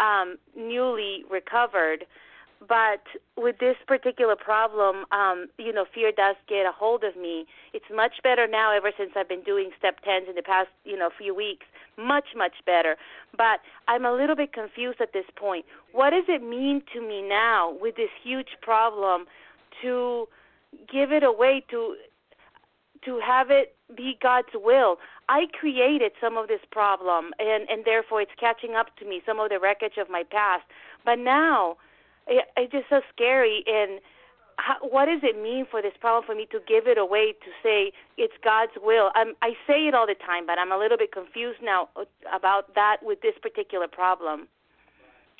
um 0.00 0.38
newly 0.56 1.24
recovered 1.30 2.06
but 2.68 3.02
with 3.36 3.58
this 3.58 3.76
particular 3.86 4.36
problem, 4.36 5.04
um, 5.10 5.48
you 5.58 5.72
know, 5.72 5.84
fear 5.92 6.12
does 6.12 6.36
get 6.48 6.64
a 6.66 6.72
hold 6.72 7.02
of 7.02 7.16
me. 7.16 7.46
It's 7.72 7.84
much 7.92 8.22
better 8.22 8.46
now 8.46 8.74
ever 8.74 8.92
since 8.96 9.10
I've 9.16 9.28
been 9.28 9.42
doing 9.42 9.70
step 9.78 10.00
tens 10.04 10.26
in 10.28 10.36
the 10.36 10.42
past, 10.42 10.68
you 10.84 10.96
know, 10.96 11.10
few 11.16 11.34
weeks. 11.34 11.66
Much, 11.98 12.26
much 12.36 12.54
better. 12.64 12.96
But 13.36 13.60
I'm 13.88 14.04
a 14.04 14.12
little 14.12 14.36
bit 14.36 14.52
confused 14.52 15.00
at 15.00 15.12
this 15.12 15.24
point. 15.34 15.64
What 15.92 16.10
does 16.10 16.24
it 16.28 16.42
mean 16.42 16.82
to 16.94 17.00
me 17.00 17.22
now 17.22 17.76
with 17.80 17.96
this 17.96 18.10
huge 18.22 18.56
problem 18.60 19.26
to 19.82 20.28
give 20.90 21.10
it 21.10 21.22
away 21.24 21.64
to 21.70 21.96
to 23.04 23.20
have 23.24 23.50
it 23.50 23.74
be 23.96 24.16
God's 24.22 24.48
will. 24.54 24.96
I 25.28 25.46
created 25.58 26.12
some 26.20 26.36
of 26.36 26.48
this 26.48 26.60
problem 26.70 27.32
and 27.38 27.68
and 27.68 27.84
therefore 27.84 28.22
it's 28.22 28.32
catching 28.38 28.74
up 28.74 28.96
to 28.98 29.04
me 29.04 29.22
some 29.26 29.40
of 29.40 29.50
the 29.50 29.58
wreckage 29.60 29.98
of 29.98 30.08
my 30.08 30.22
past. 30.22 30.64
But 31.04 31.18
now 31.18 31.76
it, 32.26 32.44
it's 32.56 32.72
just 32.72 32.88
so 32.88 33.00
scary. 33.14 33.64
And 33.66 34.00
how, 34.56 34.76
what 34.80 35.06
does 35.06 35.20
it 35.22 35.40
mean 35.40 35.66
for 35.70 35.82
this 35.82 35.92
problem 36.00 36.24
for 36.24 36.34
me 36.34 36.46
to 36.52 36.60
give 36.66 36.86
it 36.86 36.98
away 36.98 37.32
to 37.32 37.50
say 37.62 37.92
it's 38.16 38.34
God's 38.44 38.72
will? 38.82 39.10
I'm, 39.14 39.34
I 39.42 39.52
say 39.66 39.86
it 39.88 39.94
all 39.94 40.06
the 40.06 40.14
time, 40.14 40.46
but 40.46 40.58
I'm 40.58 40.72
a 40.72 40.78
little 40.78 40.98
bit 40.98 41.12
confused 41.12 41.58
now 41.62 41.88
uh, 41.96 42.04
about 42.34 42.74
that 42.74 42.98
with 43.02 43.20
this 43.22 43.34
particular 43.40 43.88
problem. 43.88 44.48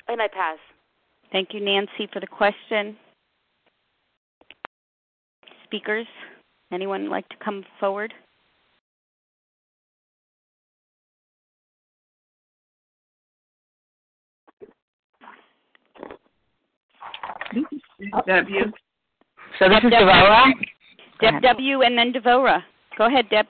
And 0.07 0.21
I 0.21 0.27
pass. 0.27 0.57
Thank 1.31 1.53
you, 1.53 1.61
Nancy, 1.61 2.07
for 2.11 2.19
the 2.19 2.27
question. 2.27 2.97
Speakers, 5.63 6.07
anyone 6.73 7.09
like 7.09 7.27
to 7.29 7.35
come 7.43 7.63
forward? 7.79 8.13
W. 18.27 18.71
So 19.59 19.69
this 19.69 19.83
is 19.83 19.91
Devora. 19.91 20.51
Deb 21.21 21.41
W. 21.41 21.81
and 21.83 21.97
then 21.97 22.11
Devora. 22.11 22.63
Go 22.97 23.05
ahead, 23.05 23.29
Deb. 23.29 23.45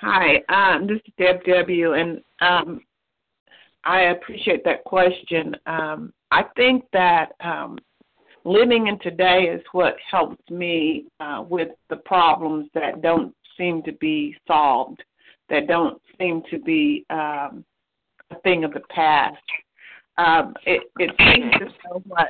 Hi, 0.00 0.40
um, 0.48 0.86
this 0.86 0.96
is 1.06 1.12
Deb 1.18 1.44
W. 1.44 1.92
And 1.92 2.22
um, 2.40 2.80
I 3.84 4.02
appreciate 4.02 4.64
that 4.64 4.84
question. 4.84 5.54
Um, 5.66 6.12
I 6.30 6.44
think 6.56 6.84
that 6.92 7.32
um, 7.40 7.78
living 8.44 8.86
in 8.86 8.98
today 9.00 9.44
is 9.44 9.62
what 9.72 9.96
helps 10.10 10.42
me 10.50 11.06
uh, 11.20 11.44
with 11.48 11.68
the 11.88 11.96
problems 11.96 12.68
that 12.74 13.02
don't 13.02 13.34
seem 13.56 13.82
to 13.82 13.92
be 13.92 14.36
solved, 14.46 15.02
that 15.48 15.66
don't 15.66 16.00
seem 16.18 16.42
to 16.50 16.58
be 16.58 17.04
um, 17.10 17.64
a 18.30 18.40
thing 18.42 18.64
of 18.64 18.72
the 18.72 18.80
past. 18.90 19.36
Um, 20.18 20.54
it, 20.66 20.82
it 20.98 21.10
seems 21.18 21.52
to 21.58 21.64
know 21.64 22.02
what 22.06 22.28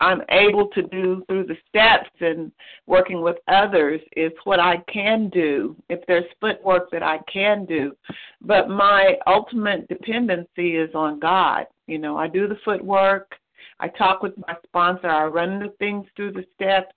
I'm 0.00 0.22
able 0.30 0.68
to 0.68 0.82
do 0.82 1.22
through 1.26 1.46
the 1.46 1.56
steps 1.68 2.10
and 2.20 2.52
working 2.86 3.22
with 3.22 3.36
others 3.48 4.00
is 4.16 4.32
what 4.44 4.60
I 4.60 4.76
can 4.92 5.30
do. 5.30 5.76
If 5.88 6.00
there's 6.06 6.24
footwork 6.40 6.90
that 6.90 7.02
I 7.02 7.18
can 7.32 7.64
do, 7.64 7.92
but 8.40 8.68
my 8.68 9.14
ultimate 9.26 9.88
dependency 9.88 10.76
is 10.76 10.90
on 10.94 11.18
God. 11.18 11.66
You 11.86 11.98
know, 11.98 12.16
I 12.16 12.28
do 12.28 12.46
the 12.46 12.58
footwork. 12.64 13.32
I 13.80 13.88
talk 13.88 14.22
with 14.22 14.36
my 14.38 14.54
sponsor. 14.64 15.08
I 15.08 15.24
run 15.24 15.58
the 15.58 15.70
things 15.78 16.06
through 16.16 16.32
the 16.32 16.44
steps. 16.54 16.94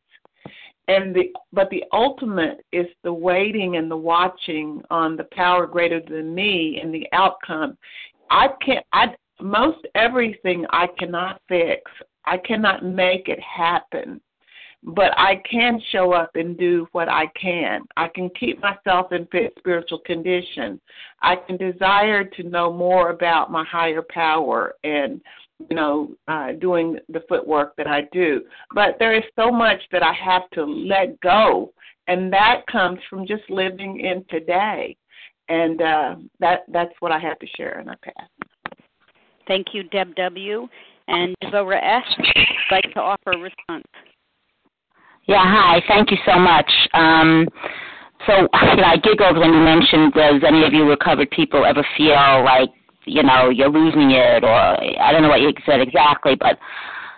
And 0.87 1.13
the 1.13 1.31
but 1.53 1.69
the 1.69 1.83
ultimate 1.93 2.65
is 2.71 2.87
the 3.03 3.13
waiting 3.13 3.75
and 3.75 3.91
the 3.91 3.97
watching 3.97 4.81
on 4.89 5.15
the 5.15 5.27
power 5.31 5.67
greater 5.67 6.01
than 6.01 6.33
me 6.33 6.79
and 6.81 6.93
the 6.93 7.07
outcome. 7.13 7.77
I 8.31 8.47
can't 8.65 8.85
I 8.91 9.13
most 9.39 9.85
everything 9.93 10.65
I 10.71 10.87
cannot 10.97 11.41
fix. 11.47 11.91
I 12.25 12.37
cannot 12.37 12.83
make 12.83 13.27
it 13.27 13.39
happen, 13.39 14.19
but 14.83 15.11
I 15.17 15.41
can 15.49 15.79
show 15.91 16.13
up 16.13 16.31
and 16.35 16.57
do 16.57 16.87
what 16.91 17.07
I 17.07 17.27
can. 17.39 17.81
I 17.95 18.07
can 18.07 18.29
keep 18.39 18.59
myself 18.61 19.11
in 19.11 19.27
fit 19.27 19.53
spiritual 19.59 19.99
condition. 19.99 20.79
I 21.21 21.35
can 21.35 21.57
desire 21.57 22.23
to 22.23 22.43
know 22.43 22.73
more 22.73 23.11
about 23.11 23.51
my 23.51 23.63
higher 23.63 24.03
power 24.09 24.73
and 24.83 25.21
you 25.67 25.75
know, 25.75 26.09
uh, 26.27 26.53
doing 26.53 26.97
the 27.09 27.23
footwork 27.27 27.75
that 27.75 27.87
I 27.87 28.01
do. 28.11 28.41
But 28.73 28.95
there 28.99 29.15
is 29.15 29.23
so 29.35 29.51
much 29.51 29.81
that 29.91 30.03
I 30.03 30.13
have 30.13 30.49
to 30.51 30.63
let 30.63 31.19
go, 31.21 31.73
and 32.07 32.31
that 32.31 32.61
comes 32.71 32.99
from 33.09 33.27
just 33.27 33.43
living 33.49 33.99
in 33.99 34.23
today. 34.29 34.95
And 35.49 35.81
uh, 35.81 36.15
that 36.39 36.61
that's 36.71 36.93
what 36.99 37.11
I 37.11 37.19
have 37.19 37.39
to 37.39 37.47
share, 37.57 37.79
and 37.79 37.89
I 37.89 37.95
pass. 38.03 38.77
Thank 39.47 39.67
you, 39.73 39.83
Deb 39.83 40.15
W. 40.15 40.67
And 41.07 41.35
Devora 41.43 41.81
S. 41.81 42.03
would 42.17 42.27
like 42.71 42.93
to 42.93 42.99
offer 42.99 43.31
a 43.31 43.37
response. 43.39 43.87
Yeah, 45.25 45.43
hi. 45.43 45.81
Thank 45.87 46.11
you 46.11 46.17
so 46.25 46.39
much. 46.39 46.71
Um, 46.93 47.47
so, 48.27 48.33
you 48.37 48.77
know, 48.77 48.83
I 48.83 48.97
giggled 48.97 49.37
when 49.37 49.53
you 49.53 49.59
mentioned, 49.59 50.13
does 50.13 50.41
any 50.47 50.63
of 50.63 50.73
you 50.73 50.87
recovered 50.87 51.31
people 51.31 51.65
ever 51.65 51.85
feel 51.97 52.43
like, 52.43 52.69
you 53.05 53.23
know, 53.23 53.49
you're 53.49 53.69
losing 53.69 54.11
it, 54.11 54.43
or 54.43 54.49
I 55.01 55.11
don't 55.11 55.21
know 55.21 55.29
what 55.29 55.41
you 55.41 55.51
said 55.65 55.81
exactly, 55.81 56.35
but 56.35 56.59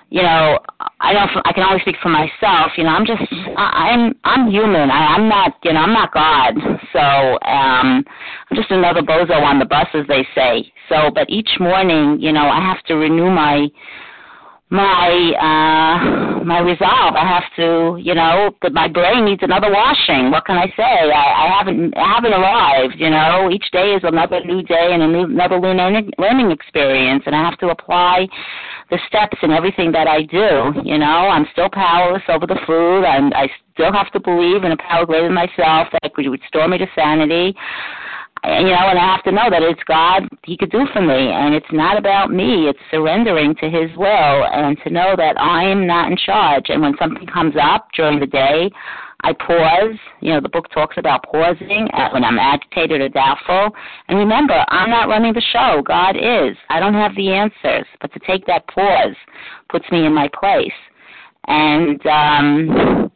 you 0.09 0.21
know, 0.21 0.59
I 0.99 1.13
know 1.13 1.41
I 1.45 1.53
can 1.53 1.63
only 1.63 1.79
speak 1.79 1.95
for 2.03 2.09
myself. 2.09 2.73
You 2.75 2.83
know, 2.83 2.89
I'm 2.89 3.05
just 3.05 3.21
I, 3.57 3.91
I'm 3.91 4.13
I'm 4.25 4.51
human. 4.51 4.91
I, 4.91 5.15
I'm 5.15 5.29
not 5.29 5.53
you 5.63 5.71
know 5.71 5.79
I'm 5.79 5.93
not 5.93 6.13
God. 6.13 6.55
So 6.91 6.99
um, 6.99 8.03
I'm 8.49 8.55
just 8.55 8.71
another 8.71 9.01
bozo 9.01 9.41
on 9.41 9.57
the 9.57 9.65
bus, 9.65 9.87
as 9.93 10.05
they 10.07 10.27
say. 10.35 10.71
So, 10.89 11.11
but 11.15 11.29
each 11.29 11.51
morning, 11.59 12.19
you 12.19 12.33
know, 12.33 12.49
I 12.49 12.59
have 12.59 12.83
to 12.87 12.95
renew 12.95 13.31
my 13.31 13.67
my 14.71 15.11
uh 15.35 16.43
my 16.45 16.59
resolve. 16.59 17.15
I 17.15 17.27
have 17.27 17.43
to 17.57 17.99
you 18.01 18.15
know 18.15 18.55
that 18.61 18.71
my 18.71 18.87
brain 18.87 19.25
needs 19.25 19.43
another 19.43 19.69
washing. 19.69 20.31
What 20.31 20.45
can 20.45 20.57
i 20.57 20.67
say? 20.77 21.11
I 21.11 21.45
i 21.45 21.57
haven't 21.57 21.95
I 21.97 22.07
haven't 22.15 22.33
arrived 22.33 22.95
you 22.97 23.09
know. 23.09 23.49
Each 23.51 23.69
day 23.71 23.93
is 23.93 24.01
another 24.03 24.39
new 24.45 24.63
day 24.63 24.91
and 24.93 25.03
a 25.03 25.07
new 25.07 25.25
another 25.25 25.59
learning 25.59 26.11
learning 26.17 26.51
experience 26.51 27.23
and 27.25 27.35
i 27.35 27.43
have 27.43 27.59
to 27.59 27.67
apply 27.67 28.27
the 28.89 28.99
steps 29.07 29.37
in 29.43 29.51
everything 29.51 29.91
that 29.91 30.07
i 30.07 30.23
do 30.23 30.71
you 30.83 30.97
know. 30.97 31.27
I'm 31.27 31.45
still 31.51 31.69
powerless 31.69 32.23
over 32.29 32.47
the 32.47 32.59
food. 32.65 33.03
I'm 33.03 33.33
i 33.33 33.49
still 33.73 33.91
have 33.91 34.09
to 34.13 34.21
believe 34.21 34.63
in 34.63 34.71
a 34.71 34.77
power 34.77 35.05
greater 35.05 35.27
than 35.27 35.33
myself 35.33 35.89
that 35.91 36.11
would 36.15 36.25
restore 36.27 36.67
me 36.69 36.77
to 36.77 36.87
sanity 36.95 37.55
you 38.43 38.73
know, 38.73 38.89
and 38.89 38.97
I 38.97 39.13
have 39.15 39.23
to 39.25 39.31
know 39.31 39.49
that 39.49 39.61
it's 39.61 39.83
God 39.83 40.23
He 40.43 40.57
could 40.57 40.71
do 40.71 40.87
for 40.93 41.01
me, 41.01 41.31
and 41.31 41.53
it's 41.53 41.71
not 41.71 41.97
about 41.97 42.31
me. 42.31 42.67
It's 42.67 42.79
surrendering 42.89 43.55
to 43.55 43.69
His 43.69 43.95
will, 43.95 44.07
and 44.07 44.77
to 44.83 44.89
know 44.89 45.15
that 45.15 45.39
I'm 45.39 45.85
not 45.85 46.11
in 46.11 46.17
charge. 46.17 46.65
And 46.69 46.81
when 46.81 46.95
something 46.97 47.27
comes 47.27 47.53
up 47.61 47.87
during 47.95 48.19
the 48.19 48.25
day, 48.25 48.71
I 49.23 49.33
pause. 49.33 49.97
You 50.21 50.33
know, 50.33 50.41
the 50.41 50.49
book 50.49 50.69
talks 50.71 50.97
about 50.97 51.23
pausing 51.23 51.87
when 52.11 52.23
I'm 52.23 52.39
agitated 52.39 53.01
or 53.01 53.09
doubtful. 53.09 53.69
And 54.07 54.17
remember, 54.17 54.65
I'm 54.69 54.89
not 54.89 55.07
running 55.07 55.33
the 55.33 55.43
show. 55.53 55.83
God 55.85 56.15
is. 56.15 56.57
I 56.69 56.79
don't 56.79 56.95
have 56.95 57.15
the 57.15 57.29
answers, 57.29 57.85
but 58.01 58.11
to 58.13 58.19
take 58.25 58.45
that 58.47 58.67
pause 58.67 59.15
puts 59.69 59.85
me 59.91 60.05
in 60.05 60.13
my 60.13 60.29
place. 60.39 60.71
And 61.47 62.05
um 62.07 63.10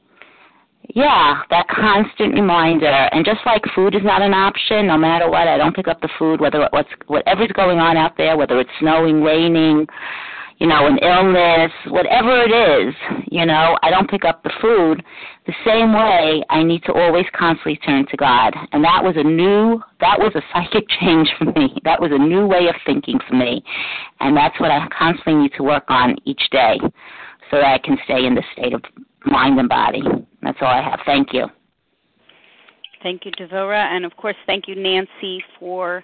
yeah, 0.96 1.42
that 1.50 1.68
constant 1.68 2.34
reminder. 2.34 2.88
And 2.88 3.26
just 3.26 3.42
like 3.46 3.62
food 3.76 3.96
is 3.96 4.02
not 4.04 4.22
an 4.22 4.34
option, 4.34 4.88
no 4.88 4.98
matter 4.98 5.30
what, 5.30 5.46
I 5.46 5.58
don't 5.58 5.76
pick 5.76 5.90
up 5.90 6.00
the 6.00 6.10
food, 6.18 6.40
whether 6.40 6.70
what's 6.72 6.90
whatever's 7.08 7.52
going 7.52 7.80
on 7.80 7.98
out 7.98 8.16
there, 8.16 8.38
whether 8.38 8.62
it's 8.62 8.70
snowing, 8.80 9.22
raining, 9.22 9.88
you 10.58 10.68
know, 10.68 10.88
an 10.88 10.98
illness, 11.00 11.72
whatever 11.90 12.42
it 12.42 12.52
is, 12.52 12.96
you 13.30 13.46
know, 13.46 13.78
I 13.84 13.90
don't 13.90 14.10
pick 14.10 14.24
up 14.24 14.42
the 14.44 14.54
food. 14.62 15.04
The 15.46 15.54
same 15.66 15.92
way, 15.94 16.46
I 16.50 16.64
need 16.64 16.82
to 16.84 16.94
always 16.94 17.26
constantly 17.38 17.76
turn 17.76 18.06
to 18.10 18.16
God. 18.16 18.54
And 18.72 18.82
that 18.86 19.04
was 19.04 19.16
a 19.18 19.24
new, 19.24 19.82
that 20.00 20.18
was 20.18 20.32
a 20.34 20.42
psychic 20.54 20.88
change 21.02 21.28
for 21.38 21.44
me. 21.44 21.76
That 21.84 22.00
was 22.00 22.12
a 22.14 22.18
new 22.18 22.48
way 22.48 22.70
of 22.70 22.76
thinking 22.86 23.20
for 23.28 23.36
me. 23.36 23.62
And 24.22 24.36
that's 24.36 24.58
what 24.62 24.72
I 24.72 24.88
constantly 24.98 25.44
need 25.44 25.52
to 25.58 25.64
work 25.64 25.84
on 25.90 26.16
each 26.24 26.50
day 26.52 26.80
so 27.52 27.58
that 27.58 27.66
I 27.66 27.80
can 27.80 27.98
stay 28.06 28.26
in 28.26 28.34
the 28.34 28.44
state 28.54 28.74
of 28.74 28.82
mind 29.26 29.60
and 29.60 29.68
body. 29.68 30.02
That's 30.46 30.58
all 30.62 30.68
I 30.68 30.82
have. 30.82 31.00
Thank 31.08 31.34
you. 31.34 31.48
Thank 33.02 33.26
you, 33.26 33.32
Devora. 33.32 33.84
And 33.84 34.06
of 34.06 34.16
course, 34.16 34.36
thank 34.46 34.68
you, 34.68 34.76
Nancy, 34.76 35.44
for 35.60 36.04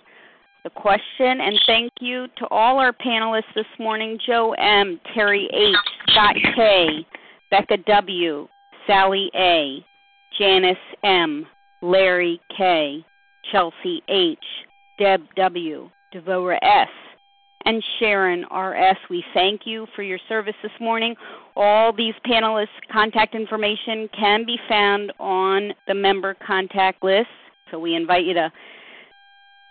the 0.63 0.71
question. 0.71 1.39
And 1.41 1.59
thank 1.67 1.91
you 2.01 2.25
to 2.37 2.47
all 2.49 2.79
our 2.79 2.91
panelists 2.91 3.53
this 3.55 3.65
morning 3.79 4.17
Joe 4.25 4.53
M., 4.53 4.99
Terry 5.13 5.47
H., 5.53 5.75
Scott 6.09 6.35
K., 6.55 7.05
Becca 7.51 7.77
W., 7.85 8.47
Sally 8.87 9.29
A., 9.35 9.85
Janice 10.39 10.77
M., 11.03 11.45
Larry 11.83 12.41
K., 12.57 13.05
Chelsea 13.51 14.01
H., 14.09 14.39
Deb 14.97 15.21
W., 15.35 15.89
Devora 16.13 16.57
S., 16.63 16.89
and 17.65 17.83
Sharon 17.99 18.45
R.S. 18.49 18.97
We 19.09 19.23
thank 19.33 19.61
you 19.65 19.87
for 19.95 20.03
your 20.03 20.19
service 20.27 20.55
this 20.63 20.71
morning. 20.79 21.15
All 21.55 21.93
these 21.95 22.13
panelists' 22.25 22.67
contact 22.91 23.35
information 23.35 24.09
can 24.17 24.45
be 24.45 24.57
found 24.69 25.11
on 25.19 25.73
the 25.87 25.93
member 25.93 26.35
contact 26.45 27.03
list, 27.03 27.29
so 27.69 27.79
we 27.79 27.95
invite 27.95 28.25
you 28.25 28.33
to 28.33 28.51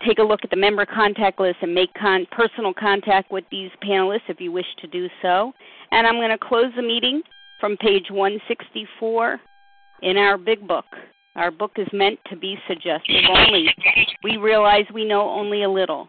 take 0.06 0.18
a 0.18 0.22
look 0.22 0.40
at 0.42 0.50
the 0.50 0.56
member 0.56 0.86
contact 0.86 1.40
list 1.40 1.58
and 1.62 1.74
make 1.74 1.92
con- 1.94 2.26
personal 2.30 2.72
contact 2.72 3.30
with 3.30 3.44
these 3.50 3.70
panelists 3.84 4.28
if 4.28 4.40
you 4.40 4.52
wish 4.52 4.66
to 4.80 4.86
do 4.86 5.08
so. 5.22 5.52
And 5.90 6.06
I'm 6.06 6.14
going 6.14 6.30
to 6.30 6.38
close 6.38 6.72
the 6.76 6.82
meeting 6.82 7.22
from 7.60 7.76
page 7.76 8.06
164 8.10 9.40
in 10.02 10.16
our 10.16 10.38
big 10.38 10.66
book. 10.66 10.86
Our 11.36 11.50
book 11.50 11.72
is 11.76 11.86
meant 11.92 12.18
to 12.30 12.36
be 12.36 12.56
suggestive 12.66 13.24
only. 13.30 13.66
We 14.24 14.36
realize 14.36 14.84
we 14.92 15.04
know 15.04 15.28
only 15.28 15.62
a 15.62 15.70
little. 15.70 16.08